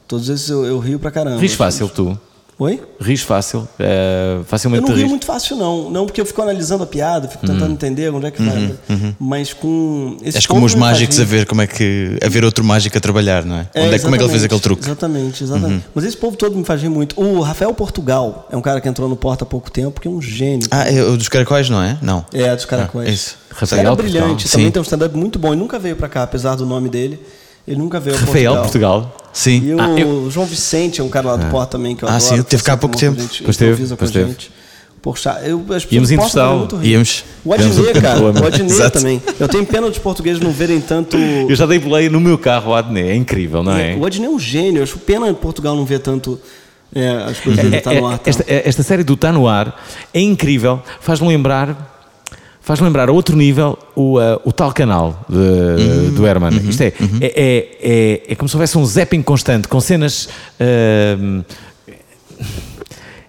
Todos 0.06 0.28
esses 0.28 0.48
eu, 0.48 0.64
eu 0.64 0.78
rio 0.78 0.98
pra 1.00 1.10
caramba. 1.10 1.40
Ris 1.40 1.54
fácil, 1.54 1.88
tu? 1.88 2.18
Oi? 2.58 2.80
Ris 2.98 3.20
fácil? 3.20 3.68
Eu 3.78 4.42
facilmente 4.44 4.80
não 4.80 4.88
te 4.88 4.94
rio 4.94 5.02
ris? 5.02 5.10
muito 5.10 5.26
fácil, 5.26 5.56
não. 5.58 5.90
Não 5.90 6.06
porque 6.06 6.22
eu 6.22 6.24
fico 6.24 6.40
analisando 6.40 6.84
a 6.84 6.86
piada, 6.86 7.28
fico 7.28 7.46
tentando 7.46 7.66
Uhum. 7.66 7.72
entender 7.72 8.08
onde 8.10 8.24
é 8.26 8.30
que 8.30 8.40
Uhum, 8.40 8.48
vai. 8.48 8.96
uhum. 8.96 9.14
Mas 9.20 9.52
com. 9.52 10.16
esse 10.22 10.38
És 10.38 10.46
como 10.46 10.64
os 10.64 10.74
mágicos 10.74 11.20
a 11.20 11.24
ver 11.24 11.44
como 11.44 11.60
é 11.60 11.66
que. 11.66 12.18
a 12.24 12.28
ver 12.30 12.46
outro 12.46 12.64
mágico 12.64 12.96
a 12.96 13.00
trabalhar, 13.00 13.44
não 13.44 13.56
é? 13.56 13.66
Onde 13.76 13.96
é, 13.96 13.98
como 13.98 14.14
é 14.14 14.18
que 14.18 14.24
ele 14.24 14.30
fez 14.30 14.42
aquele 14.44 14.60
truque? 14.60 14.84
Exatamente, 14.86 15.44
exatamente. 15.44 15.84
Uhum. 15.84 15.90
Mas 15.94 16.04
esse 16.06 16.16
povo 16.16 16.34
todo 16.34 16.56
me 16.56 16.64
faz 16.64 16.80
rir 16.80 16.88
muito. 16.88 17.20
O 17.20 17.42
Rafael 17.42 17.74
Portugal 17.74 18.48
é 18.50 18.56
um 18.56 18.62
cara 18.62 18.80
que 18.80 18.88
entrou 18.88 19.06
no 19.06 19.16
Porta 19.16 19.44
há 19.44 19.46
pouco 19.46 19.70
tempo, 19.70 20.00
que 20.00 20.08
é 20.08 20.10
um 20.10 20.22
gênio. 20.22 20.66
Ah, 20.70 20.90
é 20.90 21.02
o 21.02 21.14
dos 21.14 21.28
caracóis, 21.28 21.68
não 21.68 21.82
é? 21.82 21.98
Não. 22.00 22.24
É, 22.32 22.56
dos 22.56 22.64
caracóis. 22.64 23.06
Ah, 23.06 23.12
isso. 23.12 23.36
Ele 23.72 23.80
era 23.82 23.94
brilhante, 23.94 24.48
também 24.50 24.66
Sim. 24.66 24.70
tem 24.72 24.80
um 24.80 24.82
stand-up 24.82 25.14
muito 25.14 25.38
bom. 25.38 25.48
Ele 25.48 25.56
nunca 25.60 25.78
veio 25.78 25.96
pra 25.96 26.08
cá, 26.08 26.22
apesar 26.22 26.54
do 26.54 26.64
nome 26.64 26.88
dele. 26.88 27.20
Ele 27.66 27.78
nunca 27.78 27.98
veio 28.00 28.16
a 28.16 28.20
Rafael 28.20 28.54
Portugal. 28.56 29.00
Portugal? 29.02 29.30
Sim. 29.32 29.62
E 29.64 29.74
o 29.74 29.80
Ah, 29.80 29.98
eu- 30.00 30.30
João 30.30 30.46
Vicente 30.46 31.00
é 31.00 31.04
um 31.04 31.08
cara 31.08 31.28
lá 31.28 31.36
do 31.36 31.46
Ah. 31.46 31.50
Porta 31.50 31.72
também 31.72 31.94
que 31.96 32.04
eu 32.04 32.08
Ah, 32.08 32.12
adoro. 32.16 32.28
sim, 32.28 32.34
ele 32.34 32.44
teve 32.44 32.62
cá 32.62 32.74
há 32.74 32.76
pouco 32.76 32.96
tempo. 32.96 33.18
a 33.18 33.22
gente, 33.22 33.42
Pois 33.42 33.56
teve, 33.56 33.96
pois 33.96 34.10
teve. 34.10 34.28
gente. 34.30 34.50
Poxa, 35.02 35.40
eu, 35.44 35.60
as 35.60 35.84
pessoas 35.84 36.10
Íamos 36.10 36.10
muito 36.58 36.76
rir. 36.76 36.88
Íamos. 36.90 37.24
O 37.44 37.52
Adnet, 37.52 38.00
cara. 38.00 38.20
O 38.20 38.46
Adnet 38.46 38.90
também. 38.90 39.22
Eu 39.38 39.46
tenho 39.46 39.64
pena 39.64 39.88
dos 39.88 39.98
portugueses 39.98 40.40
não 40.42 40.50
verem 40.50 40.80
tanto... 40.80 41.16
Eu 41.16 41.54
já 41.54 41.64
dei 41.64 41.78
play 41.78 42.08
no 42.08 42.18
meu 42.18 42.36
carro, 42.36 42.72
o 42.72 42.74
Adnet. 42.74 43.08
É 43.10 43.14
incrível, 43.14 43.62
não 43.62 43.72
é? 43.76 43.94
O 43.94 44.04
Adnet 44.04 44.26
é 44.26 44.30
um 44.34 44.38
gênio. 44.38 44.78
Eu 44.78 44.82
acho 44.82 44.98
pena 44.98 45.32
Portugal 45.34 45.76
não 45.76 45.84
ver 45.84 46.00
tanto 46.00 46.40
é, 46.94 47.08
as 47.28 47.38
coisas 47.38 47.62
dele 47.62 47.76
É, 47.76 47.78
estar 47.78 47.94
é, 47.94 48.00
no 48.00 48.06
ar. 48.08 48.18
tá? 48.18 48.28
esta, 48.30 48.44
é- 48.48 48.68
esta 48.68 48.82
série 48.82 49.04
do 49.04 49.16
Tá 49.16 49.30
no 49.32 49.46
Ar 49.46 49.80
é 50.12 50.20
incrível, 50.20 50.82
faz-me 51.00 51.28
lembrar. 51.28 51.95
Faz 52.66 52.80
lembrar 52.80 53.08
a 53.08 53.12
outro 53.12 53.36
nível 53.36 53.78
o, 53.94 54.18
uh, 54.18 54.40
o 54.44 54.50
tal 54.50 54.72
canal 54.72 55.24
de- 55.28 55.36
Uhum, 55.36 56.14
do 56.14 56.26
Herman. 56.26 56.50
Isto 56.68 56.82
é, 56.82 56.86
é, 56.88 56.92
é, 57.20 57.32
é, 57.80 58.22
é 58.32 58.34
como 58.34 58.48
se 58.48 58.56
houvesse 58.56 58.76
um 58.76 58.84
zapping 58.84 59.22
constante, 59.22 59.68
com 59.68 59.80
cenas. 59.80 60.28
uh, 60.60 61.44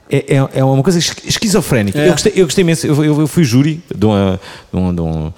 é, 0.10 0.38
é, 0.56 0.64
uma 0.64 0.82
coisa 0.82 0.98
esqui- 0.98 1.28
esquizofrénica. 1.28 2.00
É. 2.00 2.08
Eu, 2.08 2.12
gostei, 2.14 2.34
eu 2.36 2.46
gostei 2.46 2.62
imenso. 2.64 2.88
Eu, 2.88 3.04
eu- 3.06 3.20
eu 3.22 3.28
fui 3.28 3.44
júri 3.44 3.80
de 3.96 4.06
uma, 4.08 4.40
de 4.74 4.80
uma, 4.80 4.94
de 4.94 5.02
um- 5.02 5.34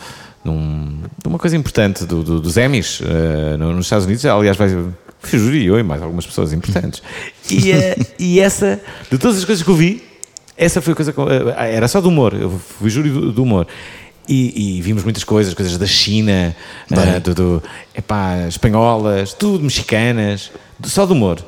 de 0.45 0.49
um- 0.49 0.99
de 1.21 1.27
uma 1.27 1.37
coisa 1.37 1.57
importante 1.57 2.05
do, 2.05 2.23
do- 2.23 2.39
dos 2.39 2.55
Emmys 2.55 3.01
uh, 3.01 3.57
no- 3.57 3.73
nos 3.73 3.85
Estados 3.87 4.05
Unidos. 4.05 4.23
Aliás, 4.25 4.55
vai, 4.55 4.69
fui 5.19 5.39
júri 5.39 5.65
eu 5.65 5.77
e 5.77 5.83
mais 5.83 6.01
algumas 6.01 6.25
pessoas 6.25 6.53
importantes. 6.53 7.01
E, 7.51 7.71
uh, 7.73 8.05
e 8.17 8.39
essa, 8.39 8.79
de 9.11 9.17
todas 9.17 9.39
as 9.39 9.43
coisas 9.45 9.61
que 9.63 9.69
eu 9.69 9.75
vi, 9.75 10.03
essa 10.59 10.81
foi 10.81 10.93
a 10.93 10.95
coisa 10.95 11.13
que. 11.13 11.19
eu- 11.19 11.23
uh, 11.25 11.49
era 11.57 11.87
só 11.87 11.99
do 12.01 12.09
humor. 12.09 12.33
Eu 12.33 12.49
fui 12.51 12.89
júri 12.89 13.09
do, 13.09 13.41
humor. 13.43 13.65
E, 14.27 14.77
e 14.77 14.81
vimos 14.81 15.03
muitas 15.03 15.23
coisas, 15.23 15.55
coisas 15.55 15.75
da 15.77 15.87
China, 15.87 16.55
uh, 16.91 17.19
do, 17.19 17.33
do, 17.33 17.63
epá, 17.95 18.47
espanholas, 18.47 19.33
tudo 19.33 19.63
mexicanas, 19.63 20.51
só 20.83 21.05
do 21.05 21.13
humor. 21.13 21.43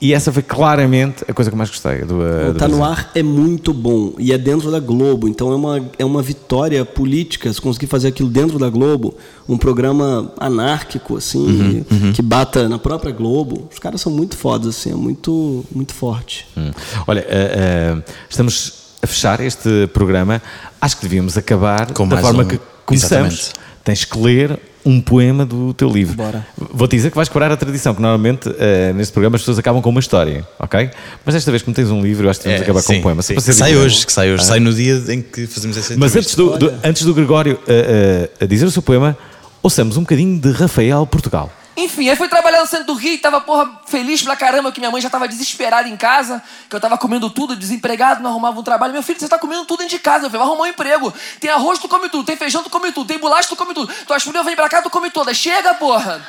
E 0.00 0.12
essa 0.12 0.32
foi 0.32 0.42
claramente 0.42 1.24
a 1.26 1.32
coisa 1.32 1.50
que 1.50 1.54
eu 1.54 1.58
mais 1.58 1.70
gostei. 1.70 2.00
Do, 2.00 2.16
uh, 2.16 2.52
do 2.52 2.58
Tá 2.58 2.68
no 2.68 2.84
ar 2.84 3.10
é 3.14 3.22
muito 3.22 3.72
bom 3.72 4.12
e 4.18 4.32
é 4.32 4.38
dentro 4.38 4.70
da 4.70 4.78
Globo, 4.78 5.26
então 5.28 5.52
é 5.52 5.54
uma, 5.56 5.90
é 5.98 6.04
uma 6.04 6.22
vitória 6.22 6.84
política 6.84 7.52
se 7.52 7.60
conseguir 7.60 7.86
fazer 7.86 8.08
aquilo 8.08 8.28
dentro 8.28 8.58
da 8.58 8.68
Globo, 8.68 9.14
um 9.48 9.56
programa 9.56 10.32
anárquico 10.38 11.16
assim, 11.16 11.84
Uhum, 11.90 12.12
que 12.12 12.22
bata 12.22 12.68
na 12.68 12.78
própria 12.78 13.12
Globo. 13.12 13.68
Os 13.72 13.78
caras 13.78 14.00
são 14.00 14.12
muito 14.12 14.36
fodas 14.36 14.76
assim, 14.76 14.92
é 14.92 14.94
muito 14.94 15.64
muito 15.74 15.94
forte. 15.94 16.46
Hum. 16.56 16.70
Olha, 17.06 17.22
uh, 17.22 17.98
uh, 17.98 18.02
estamos 18.28 18.86
a 19.02 19.06
fechar 19.06 19.40
este 19.40 19.86
programa. 19.92 20.42
Acho 20.80 20.96
que 20.96 21.02
devíamos 21.02 21.36
acabar 21.36 21.92
Com 21.92 22.08
da 22.08 22.18
forma 22.18 22.42
um. 22.42 22.46
que 22.46 22.60
começamos. 22.84 23.34
Exatamente. 23.34 23.66
Tens 23.84 24.04
que 24.04 24.18
ler 24.18 24.58
um 24.86 25.00
poema 25.00 25.44
do 25.44 25.74
teu 25.74 25.88
livro. 25.90 26.14
Bora. 26.14 26.46
Vou-te 26.56 26.94
dizer 26.96 27.10
que 27.10 27.16
vais 27.16 27.28
quebrar 27.28 27.50
a 27.50 27.56
tradição, 27.56 27.92
que 27.92 28.00
normalmente 28.00 28.48
uh, 28.48 28.94
neste 28.94 29.12
programa 29.12 29.34
as 29.34 29.42
pessoas 29.42 29.58
acabam 29.58 29.82
com 29.82 29.90
uma 29.90 29.98
história, 29.98 30.46
ok? 30.60 30.88
Mas 31.24 31.34
desta 31.34 31.50
vez, 31.50 31.62
como 31.62 31.74
tens 31.74 31.90
um 31.90 32.00
livro, 32.00 32.24
eu 32.26 32.30
acho 32.30 32.38
que 32.38 32.44
temos 32.44 32.54
É, 32.54 32.58
de 32.58 32.64
acabar 32.70 32.82
com 32.84 32.92
sim, 32.92 32.98
um 33.00 33.02
poema. 33.02 33.20
Sim. 33.20 33.38
sai 33.40 33.76
hoje, 33.76 34.06
que 34.06 34.12
sai 34.12 34.30
hoje. 34.32 34.42
Ah. 34.42 34.46
Sai 34.46 34.60
no 34.60 34.72
dia 34.72 35.02
em 35.08 35.20
que 35.20 35.46
fazemos 35.48 35.76
essa 35.76 35.94
Mas 35.98 36.12
entrevista. 36.14 36.18
antes 36.18 36.34
do, 36.36 36.56
do- 36.70 36.74
antes 36.84 37.02
do 37.02 37.12
Gregório 37.12 37.54
uh, 37.54 37.58
uh, 37.58 38.44
a 38.44 38.46
dizer 38.46 38.64
o 38.64 38.70
seu 38.70 38.80
poema, 38.80 39.18
ouçamos 39.60 39.96
um 39.96 40.02
bocadinho 40.02 40.38
de 40.40 40.50
Rafael 40.52 41.04
Portugal. 41.06 41.50
Enfim, 41.76 42.08
aí 42.08 42.16
fui 42.16 42.26
trabalhar 42.26 42.60
no 42.60 42.66
centro 42.66 42.86
do 42.86 42.94
Rio 42.94 43.12
e 43.12 43.18
tava, 43.18 43.38
porra, 43.40 43.80
feliz 43.86 44.22
pra 44.22 44.34
caramba 44.34 44.72
que 44.72 44.80
minha 44.80 44.90
mãe 44.90 45.00
já 45.00 45.10
tava 45.10 45.28
desesperada 45.28 45.86
em 45.86 45.96
casa, 45.96 46.42
que 46.70 46.74
eu 46.74 46.80
tava 46.80 46.96
comendo 46.96 47.28
tudo, 47.28 47.54
desempregado, 47.54 48.22
não 48.22 48.30
arrumava 48.30 48.58
um 48.58 48.62
trabalho. 48.62 48.94
Meu 48.94 49.02
filho, 49.02 49.20
você 49.20 49.28
tá 49.28 49.38
comendo 49.38 49.66
tudo 49.66 49.80
dentro 49.80 49.96
de 49.96 50.02
casa, 50.02 50.20
meu 50.20 50.30
filho, 50.30 50.38
vai 50.38 50.48
arrumar 50.48 50.64
um 50.64 50.66
emprego. 50.66 51.12
Tem 51.38 51.50
arroz, 51.50 51.78
tu 51.78 51.86
come 51.86 52.08
tudo, 52.08 52.24
tem 52.24 52.36
feijão, 52.36 52.62
tu 52.62 52.70
come 52.70 52.92
tudo, 52.92 53.06
tem 53.06 53.18
bolacha, 53.18 53.48
tu 53.48 53.56
come 53.56 53.74
tudo. 53.74 53.92
Tuas 54.06 54.22
filhas 54.22 54.44
vêm 54.44 54.56
pra 54.56 54.70
cá, 54.70 54.80
tu 54.80 54.88
come 54.88 55.10
todas. 55.10 55.36
Chega, 55.36 55.74
porra! 55.74 56.24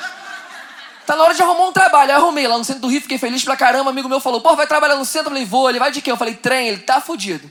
Tá 1.06 1.16
na 1.16 1.24
hora 1.24 1.34
de 1.34 1.42
arrumar 1.42 1.68
um 1.68 1.72
trabalho. 1.72 2.12
Eu 2.12 2.18
arrumei 2.18 2.46
lá 2.46 2.58
no 2.58 2.66
centro 2.66 2.82
do 2.82 2.90
Rio, 2.90 3.00
fiquei 3.00 3.18
feliz 3.18 3.42
pra 3.42 3.56
caramba. 3.56 3.86
Um 3.86 3.90
amigo 3.90 4.10
meu 4.10 4.20
falou, 4.20 4.42
porra, 4.42 4.58
vai 4.58 4.68
trabalhar 4.68 4.98
no 4.98 5.06
centro? 5.06 5.30
Eu 5.30 5.32
falei, 5.32 5.46
vou. 5.46 5.70
Ele 5.70 5.80
vai 5.80 5.90
de 5.90 6.02
quê? 6.02 6.12
Eu 6.12 6.18
falei, 6.18 6.34
trem. 6.34 6.68
Ele 6.68 6.80
tá 6.80 7.00
fudido. 7.00 7.50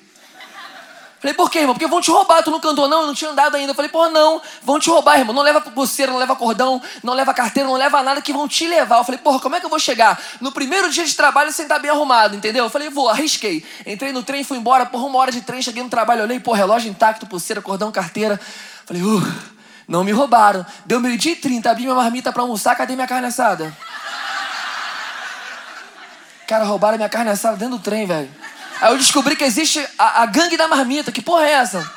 Falei, 1.18 1.32
por 1.32 1.50
quê, 1.50 1.60
irmão? 1.60 1.74
Porque 1.74 1.86
vão 1.86 2.00
te 2.00 2.10
roubar, 2.10 2.42
tu 2.42 2.50
nunca 2.50 2.68
andou, 2.68 2.86
não, 2.86 3.00
eu 3.00 3.06
não 3.06 3.14
tinha 3.14 3.30
andado 3.30 3.54
ainda. 3.56 3.70
Eu 3.70 3.74
falei, 3.74 3.90
porra, 3.90 4.10
não, 4.10 4.40
vão 4.62 4.78
te 4.78 4.90
roubar, 4.90 5.18
irmão. 5.18 5.34
Não 5.34 5.42
leva 5.42 5.60
pulseira, 5.62 6.12
não 6.12 6.18
leva 6.18 6.36
cordão, 6.36 6.80
não 7.02 7.14
leva 7.14 7.32
carteira, 7.32 7.66
não 7.68 7.76
leva 7.76 8.02
nada 8.02 8.20
que 8.20 8.32
vão 8.32 8.46
te 8.46 8.66
levar. 8.66 8.98
Eu 8.98 9.04
falei, 9.04 9.18
porra, 9.18 9.40
como 9.40 9.56
é 9.56 9.60
que 9.60 9.64
eu 9.64 9.70
vou 9.70 9.78
chegar 9.78 10.20
no 10.40 10.52
primeiro 10.52 10.90
dia 10.90 11.04
de 11.04 11.14
trabalho 11.16 11.50
sem 11.52 11.64
estar 11.64 11.78
bem 11.78 11.90
arrumado, 11.90 12.36
entendeu? 12.36 12.64
Eu 12.64 12.70
falei, 12.70 12.90
vou, 12.90 13.08
arrisquei. 13.08 13.64
Entrei 13.86 14.12
no 14.12 14.22
trem, 14.22 14.44
fui 14.44 14.58
embora, 14.58 14.84
porra, 14.84 15.06
uma 15.06 15.18
hora 15.18 15.32
de 15.32 15.40
trem, 15.40 15.62
cheguei 15.62 15.82
no 15.82 15.88
trabalho, 15.88 16.22
olhei, 16.22 16.38
pô, 16.38 16.52
relógio 16.52 16.90
intacto, 16.90 17.26
pulseira, 17.26 17.62
cordão, 17.62 17.90
carteira. 17.90 18.38
Falei, 18.84 19.02
uh, 19.02 19.34
não 19.88 20.04
me 20.04 20.12
roubaram. 20.12 20.66
Deu 20.84 21.00
meio-dia 21.00 21.32
e 21.32 21.36
trinta, 21.36 21.70
abri 21.70 21.84
minha 21.84 21.94
marmita 21.94 22.30
pra 22.30 22.42
almoçar, 22.42 22.76
cadê 22.76 22.94
minha 22.94 23.06
carne 23.06 23.26
assada? 23.26 23.74
Cara, 26.46 26.64
roubaram 26.64 26.98
minha 26.98 27.08
carne 27.08 27.30
assada 27.30 27.56
dentro 27.56 27.78
do 27.78 27.82
trem, 27.82 28.06
velho. 28.06 28.45
Aí 28.80 28.92
eu 28.92 28.98
descobri 28.98 29.36
que 29.36 29.44
existe 29.44 29.84
a, 29.98 30.22
a 30.22 30.26
gangue 30.26 30.56
da 30.56 30.68
marmita. 30.68 31.12
Que 31.12 31.22
porra 31.22 31.46
é 31.46 31.52
essa? 31.52 31.90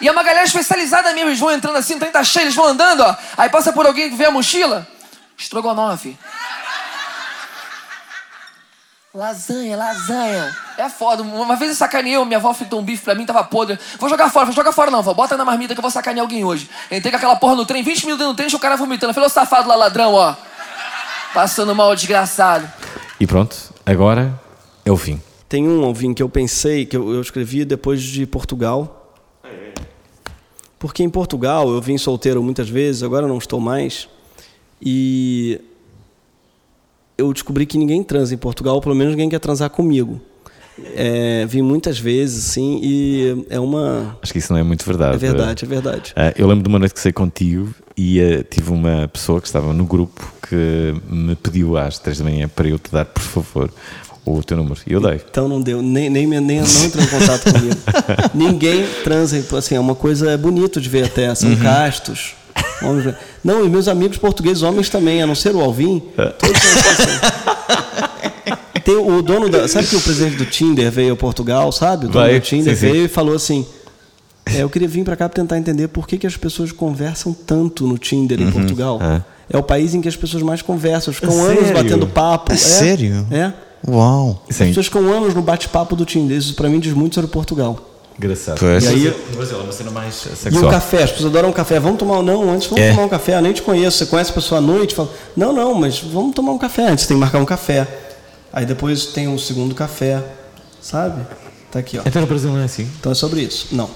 E 0.00 0.06
é 0.06 0.12
uma 0.12 0.22
galera 0.22 0.44
especializada 0.44 1.12
mesmo. 1.12 1.30
Eles 1.30 1.40
vão 1.40 1.50
entrando 1.50 1.76
assim, 1.76 1.94
o 1.94 1.98
trem 1.98 2.10
tá 2.12 2.22
cheio, 2.22 2.44
eles 2.44 2.54
vão 2.54 2.66
andando, 2.66 3.00
ó. 3.00 3.16
Aí 3.36 3.48
passa 3.48 3.72
por 3.72 3.86
alguém 3.86 4.10
que 4.10 4.16
vê 4.16 4.26
a 4.26 4.30
mochila. 4.30 4.86
Estrogonofe. 5.36 6.18
Lasanha, 9.12 9.76
lasanha. 9.76 10.56
É 10.78 10.88
foda. 10.88 11.22
Uma 11.22 11.56
vez 11.56 11.72
eu 11.72 11.76
sacaneei, 11.76 12.22
minha 12.24 12.38
avó 12.38 12.54
fritou 12.54 12.78
um 12.78 12.82
bife 12.82 13.02
pra 13.02 13.14
mim, 13.14 13.26
tava 13.26 13.42
podre. 13.42 13.76
Vou 13.98 14.08
jogar 14.08 14.30
fora, 14.30 14.46
vou 14.46 14.54
jogar 14.54 14.70
fora 14.70 14.90
não, 14.90 15.02
vó. 15.02 15.12
Bota 15.12 15.36
na 15.36 15.44
marmita 15.44 15.74
que 15.74 15.80
eu 15.80 15.82
vou 15.82 15.90
sacanear 15.90 16.22
alguém 16.22 16.44
hoje. 16.44 16.70
Entrei 16.90 17.10
com 17.10 17.16
aquela 17.16 17.34
porra 17.34 17.56
no 17.56 17.66
trem, 17.66 17.82
20 17.82 18.04
minutos 18.04 18.18
dentro 18.18 18.34
do 18.34 18.36
trem, 18.36 18.48
o 18.54 18.58
cara 18.58 18.76
vomitando. 18.76 19.12
Falei, 19.12 19.26
ô 19.26 19.30
safado 19.30 19.68
lá, 19.68 19.74
ladrão, 19.74 20.14
ó. 20.14 20.36
Passando 21.34 21.74
mal, 21.74 21.94
desgraçado. 21.96 22.70
E 23.18 23.26
pronto, 23.26 23.56
agora 23.84 24.32
é 24.84 24.92
o 24.92 24.96
fim. 24.96 25.20
Tem 25.50 25.66
um, 25.68 25.84
Alvin, 25.84 26.14
que 26.14 26.22
eu 26.22 26.28
pensei, 26.28 26.86
que 26.86 26.96
eu, 26.96 27.12
eu 27.12 27.20
escrevi 27.20 27.64
depois 27.64 28.00
de 28.00 28.24
Portugal. 28.24 29.12
Porque 30.78 31.02
em 31.02 31.10
Portugal 31.10 31.68
eu 31.68 31.80
vim 31.80 31.98
solteiro 31.98 32.40
muitas 32.40 32.68
vezes, 32.68 33.02
agora 33.02 33.26
não 33.26 33.36
estou 33.36 33.58
mais. 33.58 34.08
E 34.80 35.60
eu 37.18 37.32
descobri 37.32 37.66
que 37.66 37.76
ninguém 37.76 38.00
transa 38.04 38.32
em 38.32 38.38
Portugal, 38.38 38.80
pelo 38.80 38.94
menos 38.94 39.12
ninguém 39.12 39.28
quer 39.28 39.40
transar 39.40 39.68
comigo. 39.70 40.20
É, 40.94 41.44
vim 41.46 41.62
muitas 41.62 41.98
vezes, 41.98 42.44
sim, 42.44 42.78
e 42.80 43.44
é 43.50 43.58
uma. 43.58 44.16
Acho 44.22 44.32
que 44.32 44.38
isso 44.38 44.52
não 44.52 44.60
é 44.60 44.62
muito 44.62 44.86
verdade. 44.86 45.16
É 45.16 45.18
verdade, 45.18 45.64
é 45.64 45.68
verdade. 45.68 46.12
Ah, 46.14 46.32
eu 46.38 46.46
lembro 46.46 46.62
de 46.62 46.68
uma 46.68 46.78
noite 46.78 46.94
que 46.94 47.00
saí 47.00 47.12
contigo 47.12 47.74
e 47.96 48.20
ah, 48.22 48.44
tive 48.44 48.70
uma 48.70 49.08
pessoa 49.08 49.40
que 49.40 49.48
estava 49.48 49.72
no 49.72 49.84
grupo 49.84 50.32
que 50.48 50.94
me 51.12 51.34
pediu 51.34 51.76
às 51.76 51.98
três 51.98 52.18
da 52.18 52.24
manhã 52.24 52.48
para 52.48 52.68
eu 52.68 52.78
te 52.78 52.92
dar, 52.92 53.04
por 53.04 53.22
favor, 53.22 53.70
o 54.24 54.42
teu 54.42 54.56
número. 54.56 54.76
E 54.86 54.92
eu 54.92 55.00
dei. 55.00 55.20
Então 55.30 55.48
não 55.48 55.60
deu, 55.60 55.80
nem, 55.82 56.08
nem, 56.10 56.26
nem 56.26 56.40
não 56.60 56.84
entrou 56.84 57.02
em 57.04 57.06
contato 57.08 57.52
comigo. 57.52 57.76
Ninguém 58.34 58.86
transa, 59.04 59.42
assim, 59.56 59.74
é 59.74 59.80
uma 59.80 59.94
coisa 59.94 60.36
bonito 60.38 60.80
de 60.80 60.88
ver 60.88 61.04
até, 61.04 61.34
são 61.34 61.54
castos. 61.56 62.34
Homens- 62.82 63.14
Não, 63.44 63.64
e 63.64 63.68
meus 63.68 63.88
amigos 63.88 64.16
portugueses, 64.18 64.62
homens 64.62 64.88
também, 64.88 65.22
a 65.22 65.26
não 65.26 65.34
ser 65.34 65.54
o 65.54 65.60
Alvin, 65.60 66.02
todos 66.38 66.60
são 66.62 66.92
assim. 66.92 67.20
Tem 68.84 68.96
o 68.96 69.22
dono 69.22 69.48
da. 69.48 69.68
Sabe 69.68 69.86
que 69.86 69.96
o 69.96 70.00
presidente 70.00 70.36
do 70.36 70.46
Tinder 70.46 70.90
veio 70.90 71.12
a 71.12 71.16
Portugal, 71.16 71.70
sabe? 71.70 72.06
O 72.06 72.08
dono 72.08 72.24
Vai, 72.24 72.40
do 72.40 72.42
Tinder 72.42 72.74
sim, 72.74 72.80
sim. 72.86 72.92
veio 72.92 73.04
e 73.04 73.08
falou 73.08 73.34
assim. 73.34 73.66
"É, 74.46 74.62
eu 74.62 74.70
queria 74.70 74.88
vir 74.88 75.04
para 75.04 75.16
cá 75.16 75.28
para 75.28 75.36
tentar 75.42 75.58
entender 75.58 75.88
por 75.88 76.08
que, 76.08 76.16
que 76.18 76.26
as 76.26 76.36
pessoas 76.36 76.72
conversam 76.72 77.32
tanto 77.32 77.86
no 77.86 77.98
Tinder 77.98 78.40
em 78.40 78.46
Uhum, 78.46 78.52
Portugal. 78.52 78.98
é. 79.02 79.22
É 79.52 79.58
o 79.58 79.62
país 79.64 79.94
em 79.94 80.00
que 80.00 80.08
as 80.08 80.14
pessoas 80.14 80.42
mais 80.44 80.62
conversam, 80.62 81.12
ficam 81.12 81.32
É 81.32 81.50
anos 81.52 81.66
sério? 81.66 81.74
batendo 81.82 82.06
papo. 82.06 82.52
É 82.52 82.56
sério? 82.56 83.26
É. 83.32 83.52
Uau. 83.86 84.42
As 84.48 84.56
pessoas 84.56 84.86
ficam 84.86 85.02
anos 85.12 85.34
no 85.34 85.42
bate-papo 85.42 85.96
do 85.96 86.04
Tinder. 86.04 86.36
Isso 86.36 86.54
para 86.54 86.68
mim 86.68 86.78
diz 86.78 86.92
muito 86.92 87.14
sobre 87.14 87.30
Portugal. 87.30 87.78
Engraçado. 88.18 88.58
Pois. 88.58 88.84
E 88.84 88.88
aí, 88.88 89.16
Mas 89.36 89.50
ela 89.50 89.60
é 89.60 89.64
uma 89.64 89.72
cena 89.72 89.90
mais 89.90 90.26
e 90.52 90.58
o 90.58 90.68
café, 90.68 91.04
as 91.04 91.10
pessoas 91.10 91.30
adoram 91.30 91.48
um 91.48 91.52
café. 91.52 91.80
Vamos 91.80 91.98
tomar 91.98 92.22
não, 92.22 92.50
antes 92.50 92.68
vamos 92.68 92.84
É. 92.84 92.90
tomar 92.90 93.04
um 93.04 93.08
café. 93.08 93.36
Eu 93.36 93.40
nem 93.40 93.52
te 93.52 93.62
conheço. 93.62 93.96
Você 93.96 94.06
conhece 94.06 94.30
a 94.30 94.34
pessoa 94.34 94.58
à 94.58 94.60
noite? 94.60 94.94
Fala, 94.94 95.10
não, 95.34 95.54
não, 95.54 95.74
mas 95.74 96.00
vamos 96.00 96.34
tomar 96.34 96.52
um 96.52 96.58
café 96.58 96.86
antes. 96.88 97.06
Tem 97.06 97.16
que 97.16 97.20
marcar 97.20 97.38
um 97.38 97.46
café. 97.46 97.88
Aí 98.52 98.66
depois 98.66 99.06
tem 99.06 99.26
um 99.26 99.38
segundo 99.38 99.74
café, 99.74 100.22
sabe? 100.82 101.22
Tá 101.70 101.78
aqui, 101.78 101.98
ó. 101.98 102.02
Então 102.04 102.20
no 102.20 102.28
Brasil 102.28 102.50
não 102.50 102.58
é 102.58 102.64
assim? 102.64 102.86
Então 102.98 103.10
é 103.12 103.14
sobre 103.14 103.40
isso. 103.40 103.68
Não. 103.72 103.88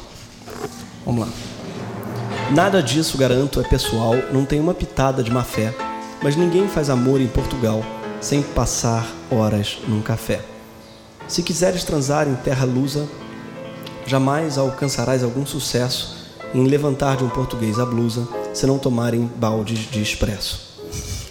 Vamos 1.05 1.27
lá. 1.27 1.29
Nada 2.51 2.83
disso, 2.83 3.19
garanto, 3.19 3.61
é 3.61 3.65
pessoal, 3.65 4.15
não 4.33 4.45
tem 4.45 4.61
uma 4.61 4.73
pitada 4.73 5.23
de 5.23 5.31
má 5.31 5.43
fé, 5.43 5.75
mas 6.23 6.37
ninguém 6.37 6.69
faz 6.69 6.89
amor 6.89 7.21
em 7.21 7.27
Portugal 7.27 7.83
sem 8.25 8.41
passar 8.41 9.07
horas 9.31 9.79
num 9.87 10.01
café. 10.01 10.41
Se 11.29 11.43
quiseres 11.43 11.85
transar 11.85 12.27
em 12.27 12.35
terra 12.35 12.65
lusa, 12.65 13.07
jamais 14.07 14.57
alcançarás 14.57 15.23
algum 15.23 15.45
sucesso 15.45 16.17
em 16.55 16.67
levantar 16.67 17.19
de 17.19 17.25
um 17.25 17.29
português 17.29 17.79
a 17.79 17.85
blusa 17.85 18.27
se 18.55 18.67
não 18.67 18.79
tomarem 18.79 19.31
baldes 19.37 19.91
de 19.91 20.01
expresso. 20.01 20.75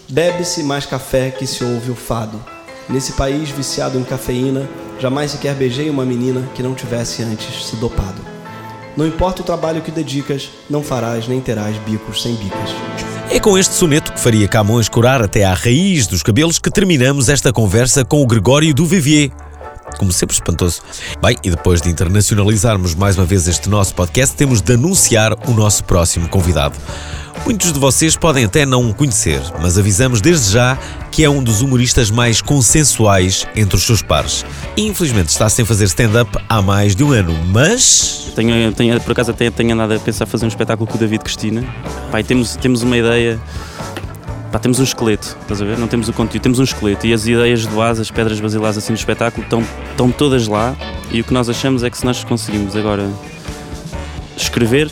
Bebe-se 0.07 0.61
mais 0.61 0.85
café 0.85 1.31
que 1.31 1.47
se 1.47 1.63
ouve 1.63 1.89
o 1.89 1.95
fado. 1.95 2.39
Nesse 2.87 3.13
país 3.13 3.49
viciado 3.49 3.97
em 3.97 4.03
cafeína, 4.03 4.69
jamais 4.99 5.31
sequer 5.31 5.55
beijei 5.55 5.89
uma 5.89 6.05
menina 6.05 6.47
que 6.53 6.61
não 6.61 6.75
tivesse 6.75 7.23
antes 7.23 7.65
se 7.65 7.75
dopado. 7.77 8.21
Não 8.95 9.07
importa 9.07 9.41
o 9.41 9.45
trabalho 9.45 9.81
que 9.81 9.89
dedicas, 9.89 10.51
não 10.69 10.83
farás 10.83 11.27
nem 11.27 11.41
terás 11.41 11.75
bicos 11.77 12.21
sem 12.21 12.35
bicas. 12.35 12.69
É 13.31 13.39
com 13.39 13.57
este 13.57 13.73
soneto 13.73 14.02
faria 14.23 14.47
Camões 14.47 14.87
curar 14.87 15.21
até 15.21 15.43
à 15.43 15.53
raiz 15.53 16.07
dos 16.07 16.23
cabelos 16.23 16.57
que 16.57 16.71
terminamos 16.71 17.27
esta 17.27 17.51
conversa 17.51 18.05
com 18.05 18.23
o 18.23 18.25
Gregório 18.25 18.73
do 18.73 18.85
Vivier. 18.85 19.29
Como 19.99 20.13
sempre 20.13 20.33
espantoso. 20.33 20.81
Bem, 21.21 21.35
e 21.43 21.49
depois 21.49 21.81
de 21.81 21.89
internacionalizarmos 21.89 22.95
mais 22.95 23.17
uma 23.17 23.25
vez 23.25 23.49
este 23.49 23.67
nosso 23.67 23.93
podcast, 23.93 24.33
temos 24.33 24.61
de 24.61 24.75
anunciar 24.75 25.33
o 25.45 25.51
nosso 25.51 25.83
próximo 25.83 26.29
convidado. 26.29 26.73
Muitos 27.43 27.73
de 27.73 27.79
vocês 27.79 28.15
podem 28.15 28.45
até 28.45 28.65
não 28.65 28.89
o 28.89 28.93
conhecer, 28.93 29.41
mas 29.61 29.77
avisamos 29.77 30.21
desde 30.21 30.53
já 30.53 30.77
que 31.11 31.25
é 31.25 31.29
um 31.29 31.43
dos 31.43 31.61
humoristas 31.61 32.09
mais 32.09 32.41
consensuais 32.41 33.45
entre 33.57 33.75
os 33.75 33.83
seus 33.83 34.01
pares. 34.01 34.45
Infelizmente 34.77 35.29
está 35.29 35.49
sem 35.49 35.65
fazer 35.65 35.83
stand-up 35.85 36.31
há 36.47 36.61
mais 36.61 36.95
de 36.95 37.03
um 37.03 37.11
ano, 37.11 37.33
mas 37.47 38.31
Tenho, 38.35 38.71
tenho- 38.71 39.01
por 39.01 39.11
acaso 39.11 39.31
até 39.31 39.51
tenho 39.51 39.73
andado 39.73 39.93
a 39.95 39.99
pensar 39.99 40.25
fazer 40.25 40.45
um 40.45 40.47
espetáculo 40.47 40.87
com 40.87 40.95
o 40.95 40.99
David 40.99 41.23
Cristina. 41.23 41.63
Pai, 42.09 42.23
temos, 42.23 42.55
temos 42.55 42.81
uma 42.83 42.95
ideia. 42.97 43.37
Pá, 44.53 44.59
temos 44.59 44.79
um 44.79 44.83
esqueleto, 44.83 45.35
estás 45.41 45.63
a 45.63 45.65
ver? 45.65 45.79
Não 45.79 45.87
temos 45.87 46.07
o 46.07 46.13
conteúdo, 46.13 46.43
temos 46.43 46.59
um 46.59 46.63
esqueleto. 46.63 47.07
E 47.07 47.11
as 47.11 47.25
ideias 47.25 47.65
do 47.65 47.75
base, 47.75 47.99
as 47.99 48.11
pedras 48.11 48.39
basilares 48.39 48.77
assim 48.77 48.93
do 48.93 48.97
espetáculo, 48.97 49.43
estão, 49.43 49.65
estão 49.89 50.11
todas 50.11 50.47
lá. 50.47 50.75
E 51.11 51.21
o 51.21 51.23
que 51.23 51.33
nós 51.33 51.49
achamos 51.49 51.81
é 51.81 51.89
que 51.89 51.97
se 51.97 52.05
nós 52.05 52.23
conseguimos 52.23 52.75
agora 52.75 53.09
escrever 54.37 54.91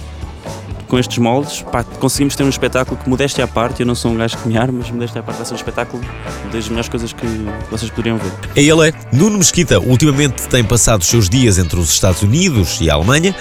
com 0.88 0.98
estes 0.98 1.20
moldes, 1.20 1.62
pá, 1.62 1.84
conseguimos 1.84 2.36
ter 2.36 2.44
um 2.44 2.50
espetáculo 2.50 2.98
que, 2.98 3.08
modéstia 3.08 3.44
à 3.44 3.48
parte, 3.48 3.82
eu 3.82 3.86
não 3.86 3.94
sou 3.94 4.10
um 4.10 4.18
gajo 4.18 4.36
que 4.36 4.48
me 4.48 4.58
arma, 4.58 4.80
mas 4.82 4.90
modéstia 4.90 5.22
à 5.22 5.24
parte 5.24 5.38
vai 5.38 5.46
ser 5.46 5.54
um 5.54 5.58
espetáculo 5.58 6.04
das 6.52 6.68
melhores 6.68 6.90
coisas 6.90 7.14
que 7.14 7.28
vocês 7.70 7.92
poderiam 7.92 8.18
ver. 8.18 8.32
É 8.56 8.64
ele 8.64 8.90
é. 8.90 8.94
Nuno 9.14 9.38
Mesquita 9.38 9.80
ultimamente 9.80 10.48
tem 10.48 10.64
passado 10.64 11.02
os 11.02 11.08
seus 11.08 11.30
dias 11.30 11.60
entre 11.60 11.80
os 11.80 11.92
Estados 11.92 12.24
Unidos 12.24 12.82
e 12.82 12.90
a 12.90 12.96
Alemanha, 12.96 13.36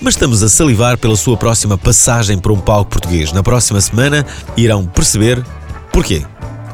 mas 0.00 0.14
estamos 0.14 0.42
a 0.42 0.48
salivar 0.48 0.96
pela 0.96 1.16
sua 1.16 1.36
próxima 1.36 1.76
passagem 1.76 2.38
por 2.38 2.50
um 2.50 2.58
palco 2.58 2.92
português. 2.92 3.30
Na 3.30 3.42
próxima 3.42 3.78
semana 3.82 4.24
irão 4.56 4.86
perceber 4.86 5.44
porquê. 5.96 6.22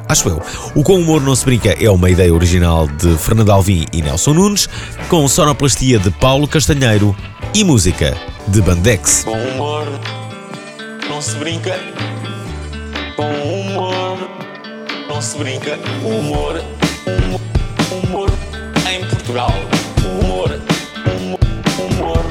Acho 0.09 0.29
eu. 0.29 0.43
O 0.75 0.83
Com 0.83 0.97
Humor 0.97 1.21
Não 1.23 1.37
Se 1.37 1.45
Brinca 1.45 1.77
é 1.81 1.89
uma 1.89 2.11
ideia 2.11 2.35
original 2.35 2.89
de 2.89 3.17
Fernando 3.17 3.51
Alvim 3.51 3.87
e 3.93 4.03
Nelson 4.03 4.35
Nunes, 4.35 4.69
com 5.09 5.29
sonoplastia 5.29 5.97
de 6.01 6.11
Paulo 6.11 6.49
Castanheiro 6.49 7.17
e 7.55 7.63
música 7.63 8.17
de 8.49 8.61
Bandex. 8.61 9.23
Com 9.23 9.31
humor 9.31 9.87
não 11.09 11.23
se 11.23 11.37
brinca. 11.37 11.79
Com 13.15 13.23
humor 13.23 14.19
não 15.09 15.23
se 15.23 15.39
brinca. 15.39 15.79
Humor, 16.05 16.61
humor, 17.07 17.41
humor 18.05 18.31
em 18.91 19.05
Portugal. 19.07 19.53
Humor, 20.21 20.61
humor, 21.07 21.39
humor 21.79 22.25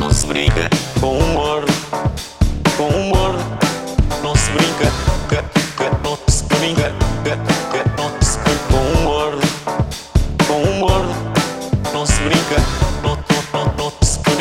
não 0.00 0.12
se 0.12 0.26
brinca. 0.26 0.73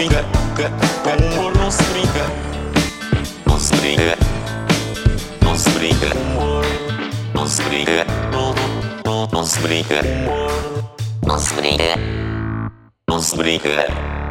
springe, 0.04 0.24
om 1.08 1.60
å 1.64 1.70
springe. 1.72 2.26
Nå 3.48 3.58
springer, 3.60 4.20
nå 5.44 5.54
springer, 5.56 6.18
nå 7.36 7.46
springer, 7.48 8.12
nå 9.34 9.46
springer, 9.46 10.10
nå 11.28 11.40
springer, 11.40 11.96
nå 13.08 13.22
springer. 13.22 14.23